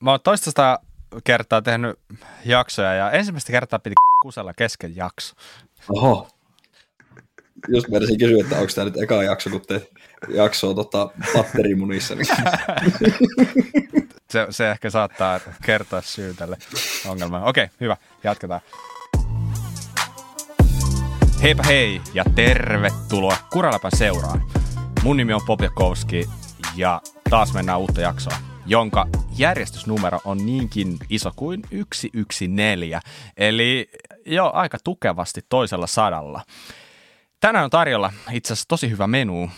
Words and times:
mä 0.00 0.10
oon 0.10 0.20
toista 0.20 0.78
kertaa 1.24 1.62
tehnyt 1.62 1.98
jaksoja 2.44 2.94
ja 2.94 3.10
ensimmäistä 3.10 3.52
kertaa 3.52 3.78
piti 3.78 3.94
kusella 4.22 4.54
kesken 4.54 4.96
jakso. 4.96 5.34
Oho. 5.88 6.28
Jos 7.68 7.88
mä 7.88 7.98
kysyä, 8.18 8.40
että 8.40 8.58
onko 8.58 8.72
tämä 8.74 8.84
nyt 8.84 9.02
eka 9.02 9.22
jakso, 9.22 9.50
kun 9.50 9.60
te 9.60 9.88
jaksoa 10.28 10.74
tota, 10.74 11.10
batterimunissa. 11.36 12.14
Niin... 12.14 12.26
se, 14.32 14.46
se, 14.50 14.70
ehkä 14.70 14.90
saattaa 14.90 15.40
kertoa 15.62 16.02
syy 16.02 16.34
tälle 16.34 16.56
ongelmalle. 17.08 17.48
Okei, 17.48 17.68
hyvä. 17.80 17.96
Jatketaan. 18.24 18.60
Heipä 21.42 21.62
hei 21.62 22.00
ja 22.14 22.24
tervetuloa 22.34 23.36
Kuraläpän 23.52 23.96
seuraan. 23.96 24.42
Mun 25.02 25.16
nimi 25.16 25.32
on 25.32 25.40
Popjakowski 25.46 26.28
ja 26.76 27.00
taas 27.30 27.54
mennään 27.54 27.78
uutta 27.78 28.00
jaksoa, 28.00 28.36
jonka 28.66 29.06
järjestysnumero 29.38 30.20
on 30.24 30.46
niinkin 30.46 30.96
iso 31.10 31.32
kuin 31.36 31.62
114, 31.94 33.00
eli 33.36 33.90
jo 34.26 34.50
aika 34.54 34.78
tukevasti 34.84 35.40
toisella 35.48 35.86
sadalla. 35.86 36.42
Tänään 37.40 37.64
on 37.64 37.70
tarjolla 37.70 38.12
itse 38.30 38.52
asiassa 38.52 38.68
tosi 38.68 38.90
hyvä 38.90 39.06
menu 39.06 39.50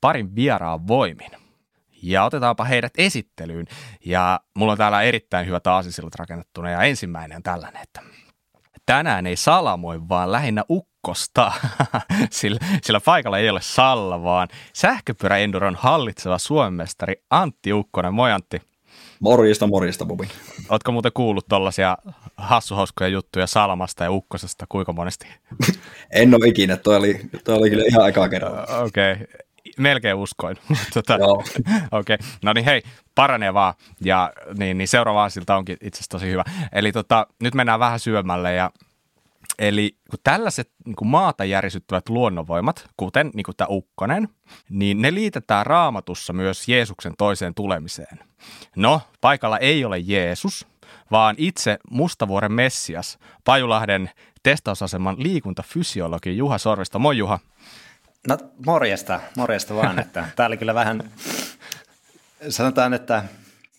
parin 0.00 0.34
vieraan 0.34 0.86
voimin. 0.86 1.30
Ja 2.02 2.24
otetaanpa 2.24 2.64
heidät 2.64 2.92
esittelyyn. 2.98 3.66
Ja 4.04 4.40
mulla 4.54 4.72
on 4.72 4.78
täällä 4.78 5.02
erittäin 5.02 5.46
hyvät 5.46 5.66
aasisillat 5.66 6.14
rakennettuna 6.14 6.70
ja 6.70 6.82
ensimmäinen 6.82 7.36
on 7.36 7.42
tällainen, 7.42 7.82
että 7.82 8.02
tänään 8.86 9.26
ei 9.26 9.36
salamoi, 9.36 10.08
vaan 10.08 10.32
lähinnä 10.32 10.64
ukkosta, 10.70 11.52
sillä, 12.30 12.58
sillä 12.82 13.00
paikalla 13.00 13.38
ei 13.38 13.50
ole 13.50 13.60
Salla, 13.62 14.22
vaan 14.22 14.48
sähköpyöräenduron 14.72 15.74
hallitseva 15.74 16.38
suomestari 16.38 17.14
Antti 17.30 17.72
Ukkonen. 17.72 18.14
Moi 18.14 18.32
Antti. 18.32 18.73
Morjesta, 19.20 19.66
morjesta, 19.66 20.04
Bobi. 20.04 20.28
Ootko 20.68 20.92
muuten 20.92 21.12
kuullut 21.14 21.48
tuollaisia 21.48 21.98
hassuhauskoja 22.36 23.08
juttuja 23.08 23.46
Salmasta 23.46 24.04
ja 24.04 24.10
Ukkosesta 24.10 24.66
kuinka 24.68 24.92
monesti? 24.92 25.26
en 26.10 26.34
ole 26.34 26.48
ikinä, 26.48 26.76
toi 26.76 26.96
oli, 26.96 27.20
toi 27.44 27.56
oli 27.56 27.70
kyllä 27.70 27.84
ihan 27.88 28.04
aikaa 28.04 28.28
kerran. 28.28 28.52
Okei, 28.82 29.12
okay. 29.12 29.26
melkein 29.78 30.16
uskoin. 30.16 30.56
tota, 30.94 31.14
Okei, 31.24 31.54
okay. 31.92 32.16
no 32.42 32.52
niin 32.52 32.64
hei, 32.64 32.82
paranee 33.14 33.54
vaan. 33.54 33.74
Ja 34.00 34.32
niin, 34.58 34.78
niin 34.78 34.88
seuraava 34.88 35.28
siltä 35.28 35.56
onkin 35.56 35.76
itse 35.80 35.98
asiassa 35.98 36.10
tosi 36.10 36.26
hyvä. 36.26 36.44
Eli 36.72 36.92
tota, 36.92 37.26
nyt 37.42 37.54
mennään 37.54 37.80
vähän 37.80 38.00
syömälle 38.00 38.54
ja 38.54 38.70
Eli 39.58 39.96
kun 40.10 40.18
tällaiset 40.24 40.70
niin 40.84 40.96
kuin 40.96 41.08
maata 41.08 41.44
järisyttävät 41.44 42.08
luonnonvoimat, 42.08 42.86
kuten 42.96 43.30
niin 43.34 43.44
kuin 43.44 43.56
tämä 43.56 43.68
ukkonen, 43.70 44.28
niin 44.68 45.02
ne 45.02 45.14
liitetään 45.14 45.66
raamatussa 45.66 46.32
myös 46.32 46.68
Jeesuksen 46.68 47.12
toiseen 47.18 47.54
tulemiseen. 47.54 48.18
No, 48.76 49.00
paikalla 49.20 49.58
ei 49.58 49.84
ole 49.84 49.98
Jeesus, 49.98 50.66
vaan 51.10 51.34
itse 51.38 51.78
Mustavuoren 51.90 52.52
Messias, 52.52 53.18
Pajulahden 53.44 54.10
testausaseman 54.42 55.16
liikuntafysiologi 55.18 56.36
Juha 56.36 56.58
Sorvista. 56.58 56.98
Moi 56.98 57.18
Juha. 57.18 57.38
No 58.28 58.38
morjesta, 58.66 59.20
morjesta 59.36 59.74
vaan, 59.74 59.98
että 59.98 60.28
tämä 60.36 60.46
oli 60.46 60.56
kyllä 60.56 60.74
vähän, 60.74 61.10
sanotaan, 62.48 62.94
että 62.94 63.24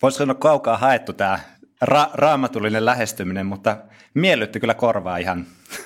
voisiko 0.02 0.23
olla 0.23 0.34
kaukaa 0.34 0.78
haettu 0.78 1.14
tämä 1.14 1.40
ra- 1.84 2.09
raamatullinen 2.14 2.86
lähestyminen, 2.86 3.45
mutta 3.45 3.78
miellytti 4.14 4.59
kyllä 4.59 4.73
korvaa 4.73 5.18
ihan. 5.18 5.45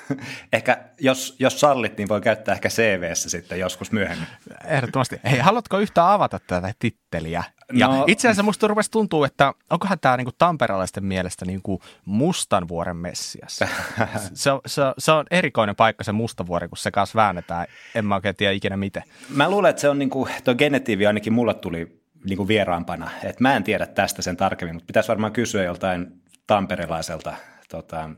ehkä 0.54 0.78
jos, 1.00 1.36
jos 1.40 1.60
sallit, 1.60 1.98
niin 1.98 2.10
voi 2.10 2.22
käyttää 2.22 2.56
ehkä 2.56 2.70
CVssä 2.70 3.30
sitten 3.30 3.60
joskus 3.60 3.92
myöhemmin. 3.92 4.28
Ehdottomasti. 4.66 5.20
Hei, 5.32 5.40
haluatko 5.40 5.80
yhtään 5.80 6.10
avata 6.10 6.40
tätä 6.48 6.74
titteliä? 6.80 7.44
Ja 7.74 7.88
no, 7.88 8.04
itse 8.08 8.28
asiassa 8.28 8.44
musta 8.44 8.68
rupesi 8.68 8.92
tuntuu, 8.92 9.24
että 9.24 9.54
onkohan 9.70 10.00
tämä 10.00 10.18
niinku 10.18 10.32
tamperalaisten 10.38 11.06
mielestä 11.06 11.46
niinku 11.46 11.82
Mustanvuoren 12.06 12.98
messias. 12.98 13.60
se, 14.34 14.52
on, 14.52 14.62
se, 14.66 14.82
se, 14.98 15.12
on 15.12 15.26
erikoinen 15.32 15.76
paikka 15.76 16.04
se 16.04 16.12
Mustavuori, 16.12 16.68
kun 16.68 16.78
se 16.78 16.92
kanssa 16.92 17.18
väännetään. 17.18 17.68
En 17.96 18.06
mä 18.06 18.16
oikein 18.16 18.36
tiedä 18.36 18.54
ikinä 18.54 18.78
miten. 18.78 19.04
Mä 19.30 19.50
luulen, 19.50 19.70
että 19.70 19.82
se 19.82 19.90
on 19.90 20.00
niinku, 20.00 20.28
tuo 20.44 20.56
genetiivi 20.56 21.08
ainakin 21.08 21.34
mulle 21.34 21.54
tuli 21.54 21.99
niinku 22.24 22.48
vieraampana. 22.48 23.10
Et 23.24 23.40
mä 23.40 23.56
en 23.56 23.64
tiedä 23.64 23.86
tästä 23.86 24.22
sen 24.22 24.38
tarkemmin, 24.38 24.76
mutta 24.76 24.88
pitäisi 24.88 25.10
varmaan 25.10 25.34
kysyä 25.34 25.64
joltain 25.64 26.22
tamperelaiselta 26.48 27.34
tota, 27.70 28.10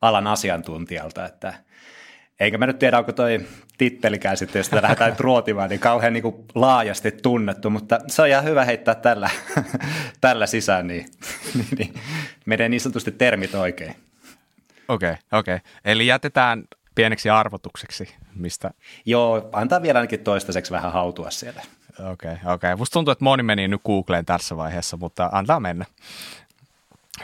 alan 0.00 0.26
asiantuntijalta, 0.26 1.26
että 1.26 1.54
eikä 2.40 2.58
mä 2.58 2.66
nyt 2.66 2.78
tiedä, 2.78 2.98
onko 2.98 3.12
toi 3.12 3.40
tittelikään 3.78 4.36
sitten, 4.36 4.60
jos 4.60 4.66
sitä 4.66 4.82
lähdetään 4.82 5.16
ruotimaan, 5.18 5.70
niin 5.70 5.80
kauhean 5.80 6.12
niin 6.12 6.22
kuin 6.22 6.34
laajasti 6.54 7.10
tunnettu, 7.10 7.70
mutta 7.70 7.98
se 8.06 8.22
on 8.22 8.28
ihan 8.28 8.44
hyvä 8.44 8.64
heittää 8.64 8.94
tällä, 8.94 9.30
tällä 10.20 10.46
sisään, 10.46 10.86
niin, 10.86 11.06
niin, 11.54 11.66
niin 11.78 11.94
menee 12.46 12.68
niin 12.68 12.80
sanotusti 12.80 13.10
termit 13.12 13.54
oikein. 13.54 13.94
Okei, 14.88 15.10
okay, 15.10 15.38
okei. 15.38 15.54
Okay. 15.54 15.70
Eli 15.84 16.06
jätetään 16.06 16.64
pieneksi 16.94 17.30
arvotukseksi, 17.30 18.14
mistä... 18.34 18.70
Joo, 19.06 19.48
antaa 19.52 19.82
vielä 19.82 19.98
ainakin 19.98 20.20
toistaiseksi 20.20 20.72
vähän 20.72 20.92
hautua 20.92 21.30
siellä. 21.30 21.62
Okei, 21.98 22.10
okay, 22.12 22.34
okei. 22.34 22.54
Okay. 22.54 22.76
Musta 22.76 22.92
tuntuu, 22.92 23.12
että 23.12 23.24
moni 23.24 23.42
meni 23.42 23.68
nyt 23.68 23.82
Googleen 23.86 24.24
tässä 24.24 24.56
vaiheessa, 24.56 24.96
mutta 24.96 25.28
antaa 25.32 25.60
mennä. 25.60 25.84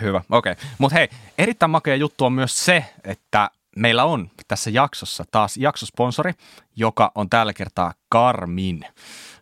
Hyvä, 0.00 0.22
okei. 0.30 0.52
Okay. 0.52 0.64
Mutta 0.78 0.94
hei, 0.98 1.08
erittäin 1.38 1.70
makea 1.70 1.96
juttu 1.96 2.24
on 2.24 2.32
myös 2.32 2.64
se, 2.64 2.84
että 3.04 3.50
meillä 3.76 4.04
on 4.04 4.30
tässä 4.48 4.70
jaksossa 4.70 5.24
taas 5.30 5.56
jaksosponsori, 5.56 6.32
joka 6.76 7.12
on 7.14 7.30
tällä 7.30 7.52
kertaa 7.52 7.94
Karmin. 8.08 8.84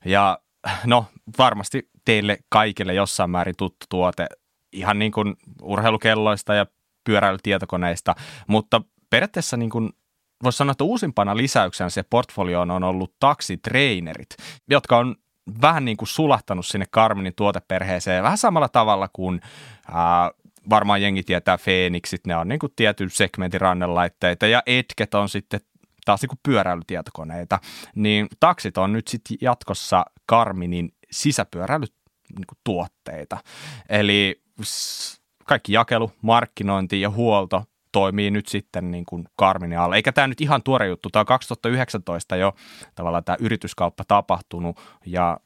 Ja 0.04 0.38
no, 0.84 1.06
varmasti 1.38 1.88
teille 2.04 2.38
kaikille 2.48 2.94
jossain 2.94 3.30
määrin 3.30 3.56
tuttu 3.56 3.86
tuote, 3.88 4.26
ihan 4.72 4.98
niin 4.98 5.12
kuin 5.12 5.36
urheilukelloista 5.62 6.54
ja 6.54 6.66
pyöräilytietokoneista, 7.04 8.14
mutta 8.46 8.82
periaatteessa 9.10 9.56
niin 9.56 9.70
kuin 9.70 9.92
voisi 10.42 10.56
sanoa, 10.56 10.72
että 10.72 10.84
uusimpana 10.84 11.36
lisäyksenä 11.36 11.90
se 11.90 12.02
portfolioon 12.02 12.70
on 12.70 12.84
ollut 12.84 13.14
taksitrainerit, 13.20 14.36
jotka 14.70 14.98
on 14.98 15.16
vähän 15.62 15.84
niin 15.84 15.96
kuin 15.96 16.08
sulahtanut 16.08 16.66
sinne 16.66 16.86
Karminin 16.90 17.32
tuoteperheeseen 17.36 18.22
vähän 18.22 18.38
samalla 18.38 18.68
tavalla 18.68 19.08
kuin 19.12 19.40
ää, 19.92 20.30
varmaan 20.70 21.02
jengi 21.02 21.22
tietää 21.22 21.58
Phoenixit, 21.58 22.26
ne 22.26 22.36
on 22.36 22.48
niin 22.48 22.58
kuin 22.58 22.72
tietyn 22.76 23.10
segmentin 23.10 23.60
rannelaitteita 23.60 24.46
ja 24.46 24.62
Etket 24.66 25.14
on 25.14 25.28
sitten 25.28 25.60
taas 26.04 26.22
niin 26.22 26.28
kuin 26.28 26.40
pyöräilytietokoneita, 26.42 27.58
niin 27.94 28.28
taksit 28.40 28.78
on 28.78 28.92
nyt 28.92 29.08
sitten 29.08 29.36
jatkossa 29.40 30.04
Karminin 30.26 30.92
sisäpyöräilytuotteita. 31.10 33.38
Eli 33.88 34.42
kaikki 35.44 35.72
jakelu, 35.72 36.12
markkinointi 36.22 37.00
ja 37.00 37.10
huolto 37.10 37.64
toimii 37.92 38.30
nyt 38.30 38.46
sitten 38.46 38.90
niin 38.90 39.04
kuin 39.06 39.24
Karminin 39.36 39.78
alla. 39.78 39.96
Eikä 39.96 40.12
tämä 40.12 40.26
nyt 40.26 40.40
ihan 40.40 40.62
tuore 40.62 40.86
juttu, 40.86 41.10
tämä 41.10 41.20
on 41.20 41.26
2019 41.26 42.36
jo 42.36 42.54
tavallaan 42.94 43.24
tämä 43.24 43.36
yrityskauppa 43.40 44.04
tapahtunut 44.08 44.80
ja 45.06 45.40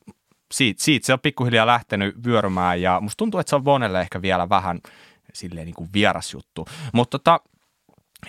siitä, 0.53 0.85
siitä 0.85 1.07
se 1.07 1.13
on 1.13 1.21
pikkuhiljaa 1.21 1.67
lähtenyt 1.67 2.25
vyörymään 2.25 2.83
ja 2.83 3.01
musta 3.01 3.17
tuntuu, 3.17 3.41
että 3.41 3.51
se 3.51 3.57
on 3.57 3.65
Vonelle 3.65 4.01
ehkä 4.01 4.23
vielä 4.23 4.49
vähän 4.49 4.81
silleen 5.33 5.67
niin 5.67 5.75
kuin 5.75 5.91
vieras 5.95 6.33
juttu. 6.33 6.67
Mutta 6.93 7.19
tota, 7.19 7.41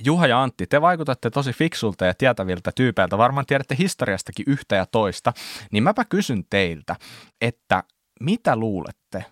Juha 0.03 0.27
ja 0.27 0.43
Antti, 0.43 0.67
te 0.67 0.81
vaikutatte 0.81 1.29
tosi 1.29 1.53
fiksulta 1.53 2.05
ja 2.05 2.13
tietäviltä 2.13 2.71
tyypeiltä, 2.75 3.17
varmaan 3.17 3.45
tiedätte 3.45 3.75
historiastakin 3.79 4.45
yhtä 4.47 4.75
ja 4.75 4.85
toista, 4.85 5.33
niin 5.71 5.83
mäpä 5.83 6.05
kysyn 6.05 6.43
teiltä, 6.49 6.95
että 7.41 7.83
mitä 8.19 8.55
luulette, 8.55 9.25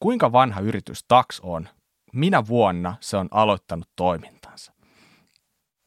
kuinka 0.00 0.32
vanha 0.32 0.60
yritys 0.60 1.04
Tax 1.08 1.40
on, 1.42 1.68
minä 2.12 2.46
vuonna 2.46 2.96
se 3.00 3.16
on 3.16 3.28
aloittanut 3.30 3.88
toimintansa? 3.96 4.72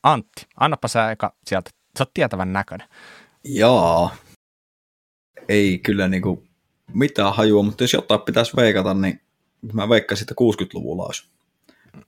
Antti, 0.03 0.47
annapa 0.57 0.87
sä 0.87 1.11
eka 1.11 1.35
sieltä, 1.45 1.69
sä 1.97 2.01
oot 2.03 2.13
tietävän 2.13 2.53
näköinen. 2.53 2.87
Joo, 3.43 4.11
ei 5.49 5.79
kyllä 5.79 6.07
niinku 6.07 6.47
mitään 6.93 7.33
hajua, 7.33 7.63
mutta 7.63 7.83
jos 7.83 7.93
jotain 7.93 8.21
pitäisi 8.21 8.55
veikata, 8.55 8.93
niin 8.93 9.21
mä 9.73 9.89
veikkasin, 9.89 10.23
että 10.23 10.35
60-luvulla 10.41 11.05
olisi 11.05 11.29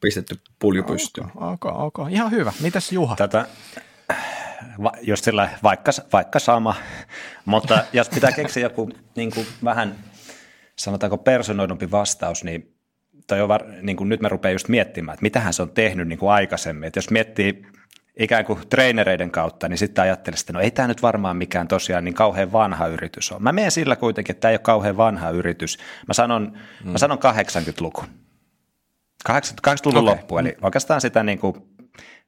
pistetty 0.02 0.40
pulju 0.60 0.84
pystyyn. 0.84 1.28
Okay, 1.28 1.52
okay, 1.54 1.72
okay. 1.76 2.06
Ihan 2.10 2.32
hyvä. 2.32 2.54
Mitäs 2.62 2.92
Juha? 2.92 3.16
Tätä, 3.16 3.48
va, 4.84 4.92
just 5.02 5.24
sillä 5.24 5.50
vaikka, 5.64 5.92
vaikka 6.14 6.40
sama, 6.40 6.76
mutta 7.46 7.86
jos 7.94 8.10
pitää 8.10 8.32
keksiä 8.32 8.64
joku 8.64 8.90
niin 9.16 9.32
kuin 9.32 9.48
vähän, 9.64 9.96
sanotaanko 10.80 11.18
personoidumpi 11.18 11.92
vastaus, 11.92 12.44
niin, 12.44 12.76
toi 13.28 13.42
on 13.42 13.48
var, 13.48 13.64
niin 13.82 13.98
kuin 13.98 14.10
nyt 14.10 14.22
mä 14.22 14.30
rupean 14.30 14.54
just 14.54 14.68
miettimään, 14.68 15.14
että 15.14 15.24
mitähän 15.24 15.54
se 15.54 15.62
on 15.62 15.70
tehnyt 15.70 16.08
niin 16.08 16.20
kuin 16.20 16.32
aikaisemmin. 16.32 16.88
Että 16.88 16.98
jos 16.98 17.10
miettii 17.10 17.66
ikään 18.20 18.46
kuin 18.46 18.60
trainereiden 18.70 19.32
kautta, 19.32 19.70
niin 19.70 19.78
sitten 19.78 20.02
ajattelin, 20.02 20.40
että 20.40 20.54
no 20.54 20.60
ei 20.60 20.72
tämä 20.72 20.88
nyt 20.88 21.02
varmaan 21.02 21.38
mikään 21.38 21.68
tosiaan 21.68 22.06
niin 22.06 22.14
kauhean 22.14 22.52
vanha 22.52 22.88
yritys 22.88 23.32
on. 23.32 23.44
Mä 23.44 23.52
menen 23.52 23.72
sillä 23.72 23.96
kuitenkin, 23.96 24.34
että 24.34 24.42
tämä 24.42 24.50
ei 24.50 24.56
ole 24.56 24.60
kauhean 24.60 24.98
vanha 24.98 25.30
yritys. 25.30 25.78
Mä 26.08 26.14
sanon, 26.14 26.58
mm. 26.84 26.92
mä 26.92 26.98
sanon 26.98 27.18
80-luku. 27.18 28.04
80-luvun 29.30 30.02
okay. 30.02 30.16
loppu, 30.16 30.38
eli 30.38 30.58
oikeastaan 30.62 31.02
sitä 31.02 31.24
niin 31.24 31.40
kuin, 31.40 31.56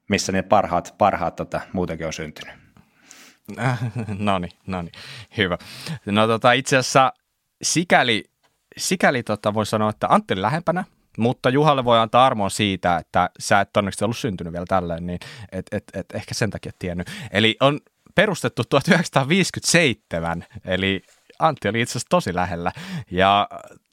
missä 0.09 0.31
ne 0.31 0.41
parhaat, 0.41 0.95
parhaat 0.97 1.35
tota, 1.35 1.61
muutenkin 1.73 2.07
on 2.07 2.13
syntynyt. 2.13 2.53
no 4.19 4.39
niin, 4.39 4.51
no 4.67 4.81
niin, 4.81 4.93
hyvä. 5.37 5.57
No 6.05 6.27
tota, 6.27 6.51
itse 6.51 6.77
asiassa 6.77 7.13
sikäli 7.61 8.23
sikäli 8.77 9.23
tota, 9.23 9.53
voi 9.53 9.65
sanoa, 9.65 9.89
että 9.89 10.07
Antti 10.09 10.41
lähempänä, 10.41 10.83
mutta 11.17 11.49
Juhalle 11.49 11.85
voi 11.85 11.99
antaa 11.99 12.25
armoa 12.25 12.49
siitä, 12.49 12.97
että 12.97 13.29
sä 13.39 13.61
et 13.61 13.77
onneksi 13.77 14.03
ollut 14.03 14.17
syntynyt 14.17 14.53
vielä 14.53 14.65
tällöin, 14.67 15.07
niin 15.07 15.19
et, 15.51 15.65
et, 15.71 15.83
et 15.93 16.05
ehkä 16.13 16.33
sen 16.33 16.49
takia 16.49 16.71
tiennyt. 16.79 17.07
Eli 17.31 17.57
on 17.59 17.79
perustettu 18.15 18.63
1957, 18.69 20.45
eli 20.65 21.01
Antti 21.39 21.69
oli 21.69 21.81
itse 21.81 21.91
asiassa 21.91 22.09
tosi 22.09 22.35
lähellä. 22.35 22.71
Ja 23.11 23.47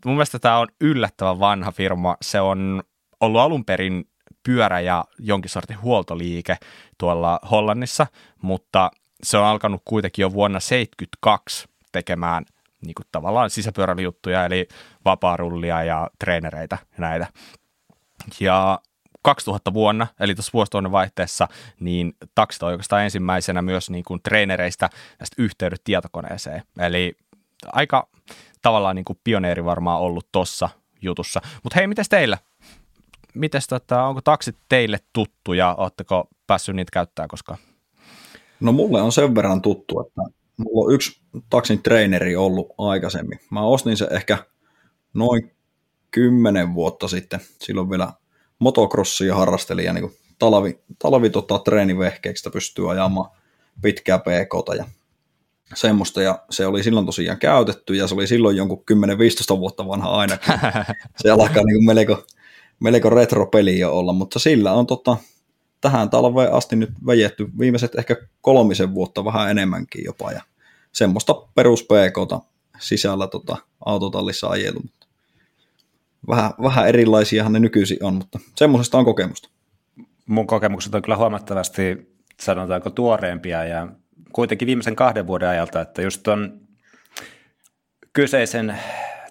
mun 0.04 0.14
mielestä 0.14 0.38
tämä 0.38 0.58
on 0.58 0.68
yllättävän 0.80 1.40
vanha 1.40 1.72
firma. 1.72 2.16
Se 2.22 2.40
on 2.40 2.82
ollut 3.20 3.40
alun 3.40 3.64
perin 3.64 4.04
pyörä 4.42 4.80
ja 4.80 5.04
jonkin 5.18 5.50
sortin 5.50 5.80
huoltoliike 5.80 6.56
tuolla 6.98 7.40
Hollannissa, 7.50 8.06
mutta 8.42 8.90
se 9.22 9.38
on 9.38 9.46
alkanut 9.46 9.82
kuitenkin 9.84 10.22
jo 10.22 10.32
vuonna 10.32 10.58
1972 10.58 11.68
tekemään 11.92 12.44
niin 12.86 12.94
kuin 12.94 13.06
tavallaan 13.12 13.50
sisäpyöräilyjuttuja, 13.50 14.44
eli 14.44 14.68
vapaarullia 15.04 15.84
ja 15.84 16.10
treenereitä 16.18 16.78
ja 16.82 16.98
näitä. 16.98 17.26
Ja 18.40 18.80
2000 19.22 19.74
vuonna, 19.74 20.06
eli 20.20 20.34
tuossa 20.34 20.50
vuosituhannen 20.52 20.92
vaihteessa, 20.92 21.48
niin 21.80 22.16
taksit 22.34 22.62
oikeastaan 22.62 23.04
ensimmäisenä 23.04 23.62
myös 23.62 23.90
niin 23.90 24.04
kuin 24.04 24.20
treenereistä 24.22 24.90
näistä 25.18 25.42
yhteydet 25.42 25.80
tietokoneeseen. 25.84 26.62
Eli 26.78 27.16
aika 27.72 28.08
tavallaan 28.62 28.96
niin 28.96 29.04
kuin 29.04 29.20
pioneeri 29.24 29.64
varmaan 29.64 30.00
ollut 30.00 30.26
tossa 30.32 30.68
jutussa. 31.02 31.40
Mutta 31.62 31.78
hei, 31.78 31.86
miten 31.86 32.04
teillä? 32.10 32.38
Mites, 33.34 33.66
tota, 33.66 34.04
onko 34.04 34.20
taksit 34.20 34.56
teille 34.68 34.98
tuttuja? 35.12 35.74
Oletteko 35.78 36.28
päässyt 36.46 36.76
niitä 36.76 36.90
käyttää 36.92 37.26
koskaan? 37.28 37.58
No 38.60 38.72
mulle 38.72 39.02
on 39.02 39.12
sen 39.12 39.34
verran 39.34 39.62
tuttu, 39.62 40.00
että 40.00 40.39
mulla 40.60 40.86
on 40.86 40.94
yksi 40.94 41.20
taksin 41.50 41.82
treeneri 41.82 42.36
ollut 42.36 42.68
aikaisemmin. 42.78 43.40
Mä 43.50 43.62
ostin 43.62 43.96
se 43.96 44.08
ehkä 44.10 44.38
noin 45.14 45.52
kymmenen 46.10 46.74
vuotta 46.74 47.08
sitten. 47.08 47.40
Silloin 47.60 47.90
vielä 47.90 48.12
motocrossia 48.58 49.34
harrastelin 49.34 49.84
ja 49.84 49.92
niin 49.92 50.14
talvi, 50.38 50.80
talvi 50.98 51.30
tota, 51.30 51.58
treenivehkeeksi 51.58 52.50
pystyy 52.50 52.90
ajamaan 52.90 53.30
pitkää 53.82 54.18
pk 54.18 54.76
ja 54.78 54.84
semmoista, 55.74 56.22
ja 56.22 56.38
se 56.50 56.66
oli 56.66 56.82
silloin 56.82 57.06
tosiaan 57.06 57.38
käytetty, 57.38 57.94
ja 57.94 58.06
se 58.06 58.14
oli 58.14 58.26
silloin 58.26 58.56
jonkun 58.56 58.84
10-15 59.56 59.58
vuotta 59.58 59.86
vanha 59.86 60.10
ainakin. 60.10 60.54
Se 61.16 61.30
alkaa 61.30 61.62
niin 61.64 61.76
kuin 61.76 61.86
melko, 61.86 62.24
melko 62.80 63.10
retro-peli 63.10 63.78
jo 63.78 63.92
olla, 63.98 64.12
mutta 64.12 64.38
sillä 64.38 64.72
on 64.72 64.86
tota, 64.86 65.16
tähän 65.80 66.10
talveen 66.10 66.52
asti 66.52 66.76
nyt 66.76 66.90
vejetty 67.06 67.48
viimeiset 67.58 67.94
ehkä 67.94 68.16
kolmisen 68.40 68.94
vuotta 68.94 69.24
vähän 69.24 69.50
enemmänkin 69.50 70.04
jopa, 70.04 70.32
ja 70.32 70.42
semmoista 70.92 71.34
perus 71.34 71.86
sisällä 72.78 73.26
tota, 73.26 73.56
autotallissa 73.84 74.48
ajelu. 74.48 74.82
Vähän, 76.28 76.50
vähän 76.62 76.88
erilaisiahan 76.88 77.52
ne 77.52 77.58
nykyisin 77.58 78.04
on, 78.04 78.14
mutta 78.14 78.38
semmoisesta 78.56 78.98
on 78.98 79.04
kokemusta. 79.04 79.48
Mun 80.26 80.46
kokemukset 80.46 80.94
on 80.94 81.02
kyllä 81.02 81.16
huomattavasti, 81.16 82.14
sanotaanko, 82.40 82.90
tuoreempia 82.90 83.64
ja 83.64 83.88
kuitenkin 84.32 84.66
viimeisen 84.66 84.96
kahden 84.96 85.26
vuoden 85.26 85.48
ajalta, 85.48 85.80
että 85.80 86.02
just 86.02 86.28
on 86.28 86.60
kyseisen 88.12 88.78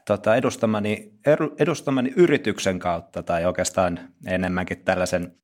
tota, 0.06 0.36
edustamani, 0.36 1.12
edustamani 1.60 2.14
yrityksen 2.16 2.80
kautta 2.80 3.24
tai 3.24 3.46
oikeastaan 3.46 4.00
enemmänkin 4.26 4.84
tällaisen 4.86 5.36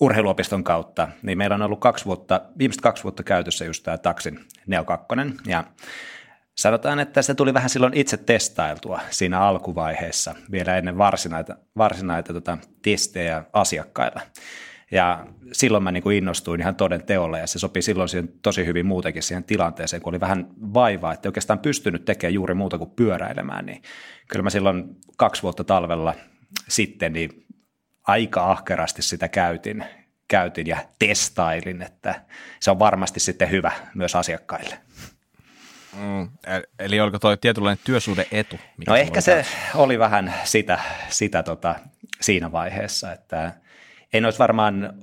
urheiluopiston 0.00 0.64
kautta, 0.64 1.08
niin 1.22 1.38
meillä 1.38 1.54
on 1.54 1.62
ollut 1.62 1.80
kaksi 1.80 2.04
vuotta, 2.04 2.40
viimeiset 2.58 2.82
kaksi 2.82 3.02
vuotta 3.02 3.22
käytössä 3.22 3.64
just 3.64 3.82
tämä 3.82 3.98
Taksin 3.98 4.40
Neo 4.66 4.84
2, 4.84 5.06
ja 5.46 5.64
sanotaan, 6.54 7.00
että 7.00 7.22
se 7.22 7.34
tuli 7.34 7.54
vähän 7.54 7.70
silloin 7.70 7.94
itse 7.94 8.16
testailtua 8.16 9.00
siinä 9.10 9.40
alkuvaiheessa, 9.40 10.34
vielä 10.50 10.76
ennen 10.76 10.98
varsinaita, 10.98 11.56
varsinaita 11.76 12.32
tota, 12.32 12.58
testejä 12.82 13.44
asiakkailla. 13.52 14.20
Ja 14.90 15.26
silloin 15.52 15.84
mä 15.84 15.92
niin 15.92 16.12
innostuin 16.12 16.60
ihan 16.60 16.76
toden 16.76 17.02
teolle 17.02 17.38
ja 17.38 17.46
se 17.46 17.58
sopi 17.58 17.82
silloin 17.82 18.08
siihen 18.08 18.28
tosi 18.42 18.66
hyvin 18.66 18.86
muutenkin 18.86 19.22
siihen 19.22 19.44
tilanteeseen, 19.44 20.02
kun 20.02 20.10
oli 20.10 20.20
vähän 20.20 20.46
vaivaa, 20.74 21.12
että 21.12 21.28
oikeastaan 21.28 21.58
pystynyt 21.58 22.04
tekemään 22.04 22.34
juuri 22.34 22.54
muuta 22.54 22.78
kuin 22.78 22.90
pyöräilemään, 22.90 23.66
niin 23.66 23.82
kyllä 24.28 24.42
mä 24.42 24.50
silloin 24.50 24.96
kaksi 25.16 25.42
vuotta 25.42 25.64
talvella 25.64 26.14
sitten 26.68 27.12
niin 27.12 27.45
aika 28.06 28.50
ahkerasti 28.50 29.02
sitä 29.02 29.28
käytin, 29.28 29.84
käytin 30.28 30.66
ja 30.66 30.78
testailin, 30.98 31.82
että 31.82 32.22
se 32.60 32.70
on 32.70 32.78
varmasti 32.78 33.20
sitten 33.20 33.50
hyvä 33.50 33.72
myös 33.94 34.14
asiakkaille. 34.16 34.78
Mm, 35.96 36.28
eli 36.78 37.00
oliko 37.00 37.18
tuo 37.18 37.36
tietynlainen 37.36 37.84
työsuhde 37.84 38.26
etu? 38.32 38.56
no 38.86 38.96
ehkä 38.96 39.20
se 39.20 39.46
oli 39.74 39.98
vähän 39.98 40.34
sitä, 40.44 40.80
sitä 41.08 41.42
tota, 41.42 41.74
siinä 42.20 42.52
vaiheessa, 42.52 43.12
että 43.12 43.52
en 44.12 44.24
olisi 44.24 44.38
varmaan, 44.38 44.94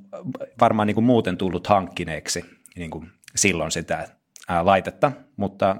varmaan 0.61 0.87
niin 0.87 0.95
kuin 0.95 1.05
muuten 1.05 1.37
tullut 1.37 1.67
hankkineeksi 1.67 2.45
niin 2.75 2.89
kuin 2.89 3.11
silloin 3.35 3.71
sitä 3.71 4.07
ää, 4.47 4.65
laitetta, 4.65 5.11
mutta 5.37 5.75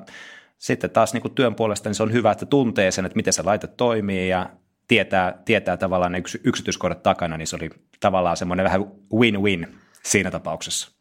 sitten 0.58 0.90
taas 0.90 1.14
niin 1.14 1.22
kuin 1.22 1.36
työn 1.36 1.56
puolesta 1.56 1.90
niin 1.90 1.96
se 1.96 2.04
on 2.04 2.14
hyvä, 2.14 2.32
että 2.32 2.46
tuntee 2.46 2.92
sen, 2.92 3.06
että 3.06 3.16
miten 3.16 3.34
se 3.34 3.44
laite 3.44 3.68
toimii 3.68 4.30
ja 4.30 4.50
tietää, 4.94 5.42
tietää 5.46 5.78
tavallaan 5.78 6.12
ne 6.12 6.18
yks, 6.18 6.38
yksityiskohdat 6.44 7.04
takana, 7.04 7.38
niin 7.38 7.48
se 7.48 7.56
oli 7.56 7.70
tavallaan 8.00 8.38
semmoinen 8.38 8.64
vähän 8.64 8.82
win-win 9.14 9.76
siinä 10.04 10.32
tapauksessa. 10.32 10.92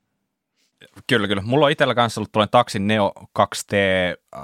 Kyllä, 1.07 1.29
kyllä. 1.29 1.43
Mulla 1.43 1.67
on 1.67 1.73
itsellä 1.73 1.95
kanssa 1.95 2.21
ollut 2.21 2.33
tuollainen 2.33 2.51
Taksin 2.51 2.87
Neo 2.87 3.13
2T, 3.39 3.75
äh, 4.37 4.43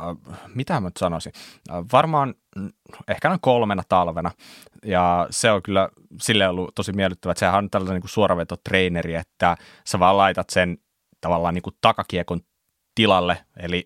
mitä 0.55 0.81
mä 0.81 0.89
nyt 0.89 0.97
sanoisin, 0.97 1.33
äh, 1.71 1.85
varmaan 1.93 2.35
mm, 2.57 2.71
ehkä 3.09 3.29
noin 3.29 3.41
kolmena 3.41 3.83
talvena. 3.89 4.31
Ja 4.85 5.27
se 5.31 5.51
on 5.51 5.63
kyllä 5.63 5.89
sille 6.21 6.49
ollut 6.49 6.75
tosi 6.75 6.93
miellyttävä, 6.93 7.33
että 7.33 7.41
sehän 7.41 7.59
on 7.59 7.71
tällainen 7.71 7.95
niin 7.95 8.03
kuin 8.03 8.11
suoravetotreeneri, 8.11 9.15
että 9.15 9.57
sä 9.87 9.99
vaan 9.99 10.17
laitat 10.17 10.51
sen 10.51 10.79
tavallaan 11.21 11.55
niin 11.55 11.63
kuin 11.63 11.77
takakiekon 11.81 12.41
tilalle, 12.95 13.45
eli 13.57 13.85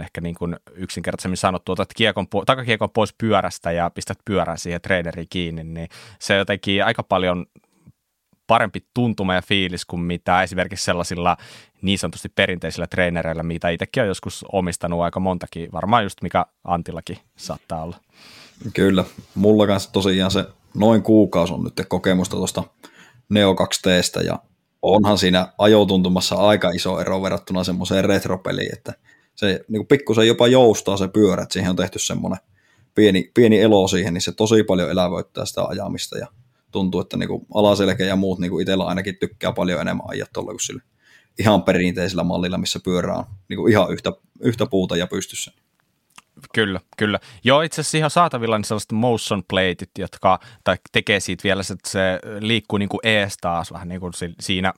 ehkä 0.00 0.20
niin 0.20 0.34
kuin 0.34 0.56
yksinkertaisemmin 0.74 1.36
sanottu, 1.36 1.72
otat 1.72 1.94
kiekon, 1.96 2.26
takakiekon 2.46 2.90
pois 2.90 3.14
pyörästä 3.18 3.72
ja 3.72 3.90
pistät 3.90 4.18
pyörän 4.24 4.58
siihen 4.58 4.80
treeneriin 4.80 5.26
kiinni, 5.30 5.64
niin 5.64 5.88
se 6.18 6.36
jotenkin 6.36 6.84
aika 6.84 7.02
paljon 7.02 7.46
parempi 8.46 8.86
tuntuma 8.94 9.34
ja 9.34 9.42
fiilis 9.42 9.84
kuin 9.84 10.00
mitä 10.00 10.42
esimerkiksi 10.42 10.84
sellaisilla 10.84 11.36
niin 11.82 11.98
sanotusti 11.98 12.28
perinteisillä 12.28 12.86
treenereillä, 12.86 13.42
mitä 13.42 13.68
itsekin 13.68 14.02
on 14.02 14.06
joskus 14.06 14.44
omistanut 14.52 15.00
aika 15.00 15.20
montakin, 15.20 15.72
varmaan 15.72 16.02
just 16.02 16.22
mikä 16.22 16.46
Antillakin 16.64 17.18
saattaa 17.36 17.82
olla. 17.82 17.96
Kyllä, 18.74 19.04
mulla 19.34 19.66
kanssa 19.66 19.92
tosiaan 19.92 20.30
se 20.30 20.44
noin 20.74 21.02
kuukausi 21.02 21.52
on 21.52 21.64
nyt 21.64 21.86
kokemusta 21.88 22.36
tuosta 22.36 22.64
Neo 23.28 23.52
2Tstä 23.54 24.24
ja 24.24 24.38
onhan 24.82 25.18
siinä 25.18 25.48
ajotuntumassa 25.58 26.34
aika 26.34 26.70
iso 26.70 27.00
ero 27.00 27.22
verrattuna 27.22 27.64
semmoiseen 27.64 28.04
retropeliin, 28.04 28.72
että 28.72 28.92
se 29.34 29.64
niin 29.68 29.86
pikkusen 29.86 30.26
jopa 30.26 30.46
joustaa 30.46 30.96
se 30.96 31.08
pyörä, 31.08 31.42
että 31.42 31.52
siihen 31.52 31.70
on 31.70 31.76
tehty 31.76 31.98
semmoinen 31.98 32.40
pieni, 32.94 33.30
pieni 33.34 33.60
elo 33.60 33.88
siihen, 33.88 34.14
niin 34.14 34.22
se 34.22 34.32
tosi 34.32 34.64
paljon 34.64 34.90
elävöittää 34.90 35.44
sitä 35.44 35.64
ajamista 35.64 36.18
ja 36.18 36.26
tuntuu, 36.70 37.00
että 37.00 37.16
niin 37.16 37.46
alaselkä 37.54 38.04
ja 38.04 38.16
muut 38.16 38.38
niin 38.38 38.60
itsellä 38.60 38.84
ainakin 38.84 39.16
tykkää 39.16 39.52
paljon 39.52 39.80
enemmän 39.80 40.06
ajaa 40.08 40.26
tuolla 40.32 40.50
kuin 40.50 40.60
sillä 40.60 40.82
ihan 41.38 41.62
perinteisellä 41.62 42.24
mallilla, 42.24 42.58
missä 42.58 42.80
pyörä 42.84 43.14
on 43.14 43.24
niin 43.48 43.68
ihan 43.68 43.92
yhtä, 43.92 44.12
yhtä 44.40 44.66
puuta 44.66 44.96
ja 44.96 45.06
pystyssä. 45.06 45.52
Kyllä, 46.54 46.80
kyllä. 46.96 47.20
Joo, 47.44 47.62
itse 47.62 47.80
asiassa 47.80 47.98
ihan 47.98 48.10
saatavilla 48.10 48.58
niin 48.58 48.64
sellaiset 48.64 48.92
motion 48.92 49.42
plateit, 49.48 49.90
jotka 49.98 50.38
tai 50.64 50.76
tekee 50.92 51.20
siitä 51.20 51.44
vielä, 51.44 51.60
että 51.60 51.90
se 51.90 52.00
liikkuu 52.40 52.78
niin 52.78 52.88
kuin 52.88 53.00
ees 53.02 53.36
taas 53.40 53.72
vähän 53.72 53.88
niin 53.88 54.00
kuin 54.00 54.12
siinä 54.40 54.72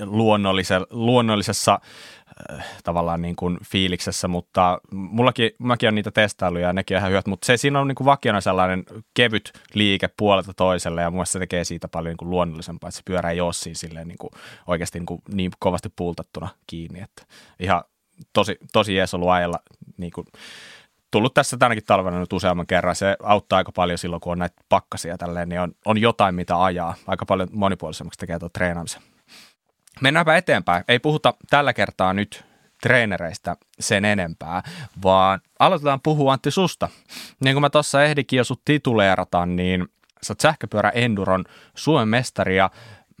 luonnollisessa, 0.00 0.86
luonnollisessa 0.90 1.80
tavallaan 2.84 3.22
niin 3.22 3.36
kuin 3.36 3.58
fiiliksessä, 3.64 4.28
mutta 4.28 4.80
mullakin, 4.92 5.50
mäkin 5.58 5.88
on 5.88 5.94
niitä 5.94 6.10
testailuja 6.10 6.66
ja 6.66 6.72
nekin 6.72 6.96
on 6.96 6.98
ihan 6.98 7.10
hyvät, 7.10 7.26
mutta 7.26 7.46
se 7.46 7.56
siinä 7.56 7.80
on 7.80 7.88
niin 7.88 7.96
kuin 7.96 8.04
vakiona 8.04 8.40
sellainen 8.40 8.84
kevyt 9.14 9.52
liike 9.74 10.08
puolelta 10.16 10.52
toiselle 10.54 11.02
ja 11.02 11.10
mun 11.10 11.26
se 11.26 11.38
tekee 11.38 11.64
siitä 11.64 11.88
paljon 11.88 12.10
niin 12.10 12.16
kuin 12.16 12.30
luonnollisempaa, 12.30 12.88
että 12.88 12.96
se 12.96 13.02
pyörä 13.04 13.30
ei 13.30 13.40
ole 13.40 13.52
siinä 13.52 13.78
silleen 13.78 14.08
niin 14.08 14.18
kuin 14.18 14.30
oikeasti 14.66 14.98
niin, 14.98 15.06
kuin 15.06 15.22
niin 15.34 15.50
kovasti 15.58 15.88
puultattuna 15.96 16.48
kiinni, 16.66 17.00
että 17.00 17.22
ihan 17.60 17.82
tosi, 18.32 18.58
tosi 18.72 18.94
jees 18.94 19.14
ollut 19.14 19.30
ajella 19.30 19.58
niin 19.96 20.12
kuin, 20.12 20.26
tullut 21.10 21.34
tässä 21.34 21.56
tänäkin 21.56 21.84
talvena 21.84 22.18
nyt 22.18 22.32
useamman 22.32 22.66
kerran. 22.66 22.96
Se 22.96 23.16
auttaa 23.22 23.56
aika 23.56 23.72
paljon 23.72 23.98
silloin, 23.98 24.20
kun 24.20 24.32
on 24.32 24.38
näitä 24.38 24.62
pakkasia 24.68 25.18
tälleen, 25.18 25.48
niin 25.48 25.60
on, 25.60 25.72
on 25.84 25.98
jotain, 25.98 26.34
mitä 26.34 26.64
ajaa. 26.64 26.94
Aika 27.06 27.26
paljon 27.26 27.48
monipuolisemmaksi 27.52 28.18
tekee 28.18 28.38
tuo 28.38 28.48
treenaamisen. 28.48 29.02
Mennäänpä 30.00 30.36
eteenpäin. 30.36 30.84
Ei 30.88 30.98
puhuta 30.98 31.34
tällä 31.50 31.72
kertaa 31.72 32.12
nyt 32.12 32.44
treenereistä 32.82 33.56
sen 33.80 34.04
enempää, 34.04 34.62
vaan 35.02 35.40
aloitetaan 35.58 36.00
puhua 36.00 36.32
Antti 36.32 36.50
susta. 36.50 36.88
Niin 37.44 37.54
kuin 37.54 37.60
mä 37.60 37.70
tuossa 37.70 38.04
ehdikin 38.04 38.36
jo 38.36 38.44
sut 38.44 38.62
tituleerata, 38.64 39.46
niin 39.46 39.88
sä 40.22 40.32
oot 40.32 40.40
sähköpyörä 40.40 40.90
Enduron 40.90 41.44
Suomen 41.74 42.08
mestari 42.08 42.56
ja 42.56 42.70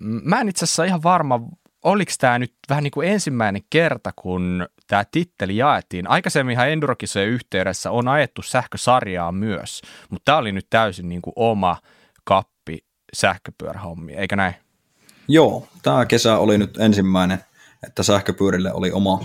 mä 0.00 0.40
en 0.40 0.48
itse 0.48 0.64
asiassa 0.64 0.84
ihan 0.84 1.02
varma, 1.02 1.40
oliko 1.84 2.12
tämä 2.18 2.38
nyt 2.38 2.54
vähän 2.68 2.84
niin 2.84 2.90
kuin 2.90 3.08
ensimmäinen 3.08 3.62
kerta, 3.70 4.10
kun 4.16 4.68
tämä 4.86 5.04
titteli 5.10 5.56
jaettiin. 5.56 6.10
Aikaisemminhan 6.10 6.70
Endurokisojen 6.70 7.28
yhteydessä 7.28 7.90
on 7.90 8.08
ajettu 8.08 8.42
sähkösarjaa 8.42 9.32
myös, 9.32 9.82
mutta 10.10 10.24
tämä 10.24 10.38
oli 10.38 10.52
nyt 10.52 10.66
täysin 10.70 11.08
niin 11.08 11.22
kuin 11.22 11.34
oma 11.36 11.76
kappi 12.24 12.78
sähköpyörähommi, 13.12 14.12
eikö 14.12 14.36
näin? 14.36 14.54
Joo, 15.32 15.68
tämä 15.82 16.06
kesä 16.06 16.38
oli 16.38 16.58
nyt 16.58 16.76
ensimmäinen, 16.76 17.38
että 17.86 18.02
sähköpyörille 18.02 18.72
oli 18.72 18.92
oma, 18.92 19.20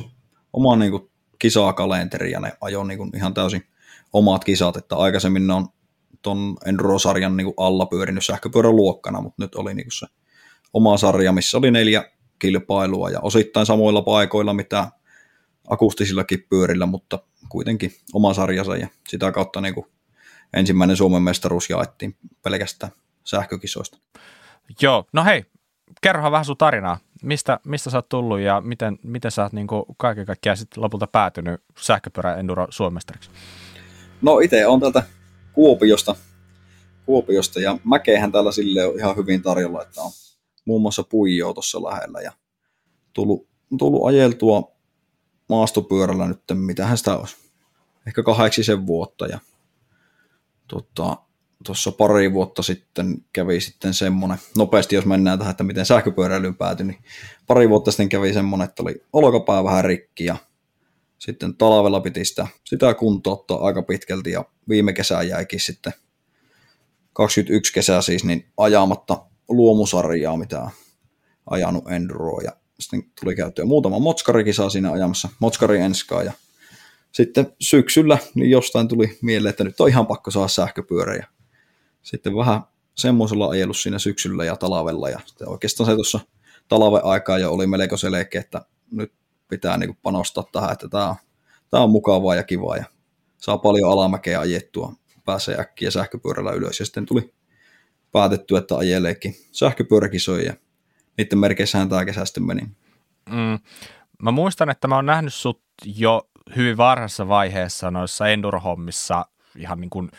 oma 0.54 0.76
niin 0.76 0.92
kuin 0.92 1.12
kisakalenteri 1.40 2.32
ja 2.32 2.40
ne 2.40 2.54
ajoi 2.62 2.88
niin 2.88 2.98
kuin 2.98 3.12
ihan 3.16 3.34
täysin 3.34 3.68
omat 4.14 4.44
kisat, 4.44 4.78
että 4.78 4.96
aikaisemmin 4.96 5.48
ne 5.48 5.54
on 5.54 5.68
ton 6.22 6.58
Enduro-sarjan 6.66 7.38
niin 7.38 7.46
kuin 7.46 7.54
alla 7.58 7.86
pyörinyt 7.86 8.26
sähköpyörän 8.26 8.76
luokkana, 8.76 9.22
mutta 9.22 9.44
nyt 9.44 9.56
oli 9.56 9.74
niin 9.74 9.86
kuin 9.86 9.92
se 9.92 10.08
oma 10.74 10.98
sarja, 10.98 11.32
missä 11.32 11.58
oli 11.58 11.72
neljä 11.72 12.12
kilpailua 12.40 13.10
ja 13.10 13.20
osittain 13.22 13.66
samoilla 13.66 14.02
paikoilla, 14.02 14.54
mitä 14.54 14.92
akustisillakin 15.68 16.46
pyörillä, 16.50 16.86
mutta 16.86 17.20
kuitenkin 17.50 17.92
oma 18.14 18.34
sarjansa 18.34 18.78
ja 18.78 18.88
sitä 19.08 19.32
kautta 19.32 19.62
niin 19.62 19.74
kuin 19.74 19.86
ensimmäinen 20.54 20.98
Suomen 20.98 21.24
mestaruus 21.24 21.70
jaettiin 21.70 22.18
pelkästään 22.44 22.92
sähkökisoista. 23.24 23.98
Joo, 24.82 25.06
no 25.14 25.24
hei, 25.24 25.46
kerrohan 26.02 26.32
vähän 26.32 26.46
sun 26.46 26.58
tarinaa. 26.58 26.98
Mistä, 27.24 27.60
mistä 27.66 27.90
sä 27.90 27.98
oot 27.98 28.10
tullut 28.10 28.40
ja 28.40 28.62
miten, 28.62 29.00
miten 29.04 29.32
sä 29.32 29.44
oot 29.44 29.54
niin 29.54 29.68
kuin 29.68 29.84
kaiken 29.98 30.26
kaikkiaan 30.26 30.58
sitten 30.58 30.84
lopulta 30.84 31.08
päätynyt 31.08 31.62
sähköpyörä 31.80 32.36
Enduro 32.36 32.68
Suomestariksi? 32.70 33.30
No 34.22 34.40
itse 34.40 34.68
on 34.68 34.80
täältä 34.80 35.04
Kuopiosta, 35.54 36.16
Kuopiosta 37.06 37.60
ja 37.60 37.78
mäkehän 37.84 38.32
täällä 38.32 38.52
sille 38.52 38.86
on 38.86 39.00
ihan 39.00 39.16
hyvin 39.16 39.42
tarjolla, 39.42 39.82
että 39.82 40.02
on 40.02 40.12
muun 40.66 40.82
muassa 40.82 41.04
Puijoa 41.04 41.54
tuossa 41.54 41.84
lähellä 41.84 42.22
ja 42.22 42.32
tullut, 43.14 43.48
tullut 43.78 44.08
ajeltua 44.08 44.72
maastopyörällä 45.50 46.28
nyt, 46.28 46.42
mitähän 46.54 46.98
sitä 46.98 47.18
olisi, 47.18 47.36
ehkä 48.08 48.24
kahdeksisen 48.24 48.88
vuotta 48.88 49.28
ja 49.28 49.40
tota, 50.68 51.18
tuossa 51.66 51.92
pari 51.92 52.34
vuotta 52.34 52.64
sitten 52.64 53.26
kävi 53.34 53.62
sitten 53.62 53.94
semmoinen, 53.94 54.38
nopeasti 54.58 54.96
jos 54.96 55.06
mennään 55.06 55.40
tähän, 55.40 55.52
että 55.52 55.64
miten 55.64 55.86
sähköpyöräilyyn 55.86 56.56
päätyi, 56.56 56.86
niin 56.86 56.98
pari 57.48 57.70
vuotta 57.70 57.92
sitten 57.92 58.10
kävi 58.10 58.34
semmoinen, 58.34 58.70
että 58.70 58.84
oli 58.84 59.04
olkapää 59.14 59.64
vähän 59.64 59.86
rikki 59.86 60.26
ja 60.26 60.38
sitten 61.20 61.56
talvella 61.56 62.02
piti 62.02 62.26
sitä, 62.26 62.48
sitä 62.64 62.94
kuntouttaa 62.94 63.66
aika 63.66 63.82
pitkälti 63.82 64.32
ja 64.32 64.46
viime 64.70 64.94
kesä 64.94 65.24
jäikin 65.24 65.60
sitten 65.60 65.94
21 67.14 67.74
kesää 67.74 68.02
siis 68.02 68.24
niin 68.24 68.46
ajamatta 68.58 69.26
luomusarjaa, 69.50 70.38
mitä 70.38 70.70
ajanut 71.50 71.92
Enduroa 71.92 72.42
ja 72.42 72.52
sitten 72.80 73.04
tuli 73.22 73.36
käyttöön 73.36 73.68
muutama 73.68 74.00
Motskari-kisa 74.00 74.70
siinä 74.70 74.92
ajamassa, 74.92 75.30
Motskari 75.40 75.80
enskaa 75.80 76.24
ja 76.24 76.34
sitten 77.12 77.54
syksyllä 77.62 78.18
niin 78.36 78.50
jostain 78.50 78.88
tuli 78.88 79.18
mieleen, 79.22 79.50
että 79.50 79.64
nyt 79.64 79.80
on 79.80 79.90
ihan 79.90 80.08
pakko 80.08 80.32
saada 80.32 80.48
sähköpyörä 80.48 81.16
ja 81.16 81.28
sitten 82.06 82.36
vähän 82.36 82.62
semmoisella 82.96 83.50
ajellut 83.50 83.78
siinä 83.78 84.00
syksyllä 84.00 84.46
ja 84.46 84.56
talvella 84.56 85.10
ja 85.10 85.20
sitten 85.26 85.50
oikeastaan 85.50 85.90
se 85.90 85.96
tuossa 85.96 86.20
talven 86.68 87.06
aikaa 87.06 87.38
jo 87.38 87.54
oli 87.54 87.68
melko 87.68 87.98
selkeä, 87.98 88.42
että 88.42 88.62
nyt 88.92 89.14
pitää 89.48 89.78
niin 89.78 89.98
panostaa 90.04 90.44
tähän, 90.52 90.72
että 90.72 90.88
tämä 90.90 91.10
on, 91.10 91.16
tämä 91.70 91.84
on 91.84 91.90
mukavaa 91.90 92.36
ja 92.36 92.44
kivaa 92.44 92.78
ja 92.78 92.86
saa 93.38 93.58
paljon 93.58 93.92
alamäkeä 93.92 94.40
ajettua, 94.40 94.94
pääsee 95.26 95.60
äkkiä 95.60 95.92
sähköpyörällä 95.92 96.52
ylös 96.52 96.80
ja 96.80 96.86
sitten 96.86 97.06
tuli 97.06 97.34
päätetty, 98.12 98.58
että 98.58 98.78
ajeleekin 98.78 99.36
sähköpyöräkisoja 99.52 100.46
ja 100.46 100.54
niiden 101.18 101.40
merkeissähän 101.40 101.90
tämä 101.90 102.06
kesä 102.06 102.26
sitten 102.26 102.44
meni. 102.44 102.62
Mm. 103.30 103.60
Mä 104.22 104.32
muistan, 104.32 104.70
että 104.70 104.88
mä 104.88 104.96
oon 104.96 105.06
nähnyt 105.06 105.34
sut 105.34 105.62
jo 105.86 106.30
hyvin 106.56 106.78
varhaisessa 106.78 107.28
vaiheessa 107.28 107.92
noissa 107.92 108.28
enduro-hommissa 108.28 109.26
ihan 109.56 109.82
niin 109.82 109.90
kuin 109.90 110.12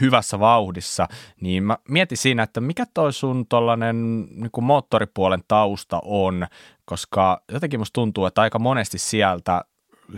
hyvässä 0.00 0.40
vauhdissa, 0.40 1.08
niin 1.40 1.62
mä 1.62 1.78
mietin 1.88 2.18
siinä, 2.18 2.42
että 2.42 2.60
mikä 2.60 2.86
toi 2.94 3.12
sun 3.12 3.46
tollanen 3.46 4.26
niin 4.30 4.64
moottoripuolen 4.64 5.42
tausta 5.48 6.00
on, 6.04 6.46
koska 6.84 7.42
jotenkin 7.52 7.80
musta 7.80 7.94
tuntuu, 7.94 8.26
että 8.26 8.42
aika 8.42 8.58
monesti 8.58 8.98
sieltä 8.98 9.64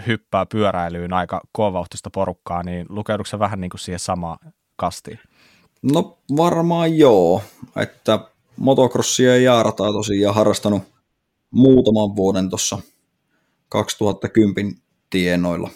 hyppää 0.07 0.47
pyöräilyyn 0.47 1.13
aika 1.13 1.41
kovauhtista 1.53 2.11
porukkaa, 2.11 2.63
niin 2.63 2.87
lukeudutko 2.89 3.39
vähän 3.39 3.61
niin 3.61 3.71
kuin 3.71 3.81
siihen 3.81 3.99
samaan 3.99 4.39
kastiin? 4.77 5.19
No 5.83 6.19
varmaan 6.37 6.99
joo, 6.99 7.43
että 7.77 8.21
motocrossia 8.57 9.29
ja 9.31 9.43
jaarataa 9.43 9.93
tosiaan 9.93 10.35
harrastanut 10.35 10.83
muutaman 11.51 12.17
vuoden 12.17 12.51
tuossa 12.51 12.79
2010 13.69 14.75
tienoilla. 15.11 15.71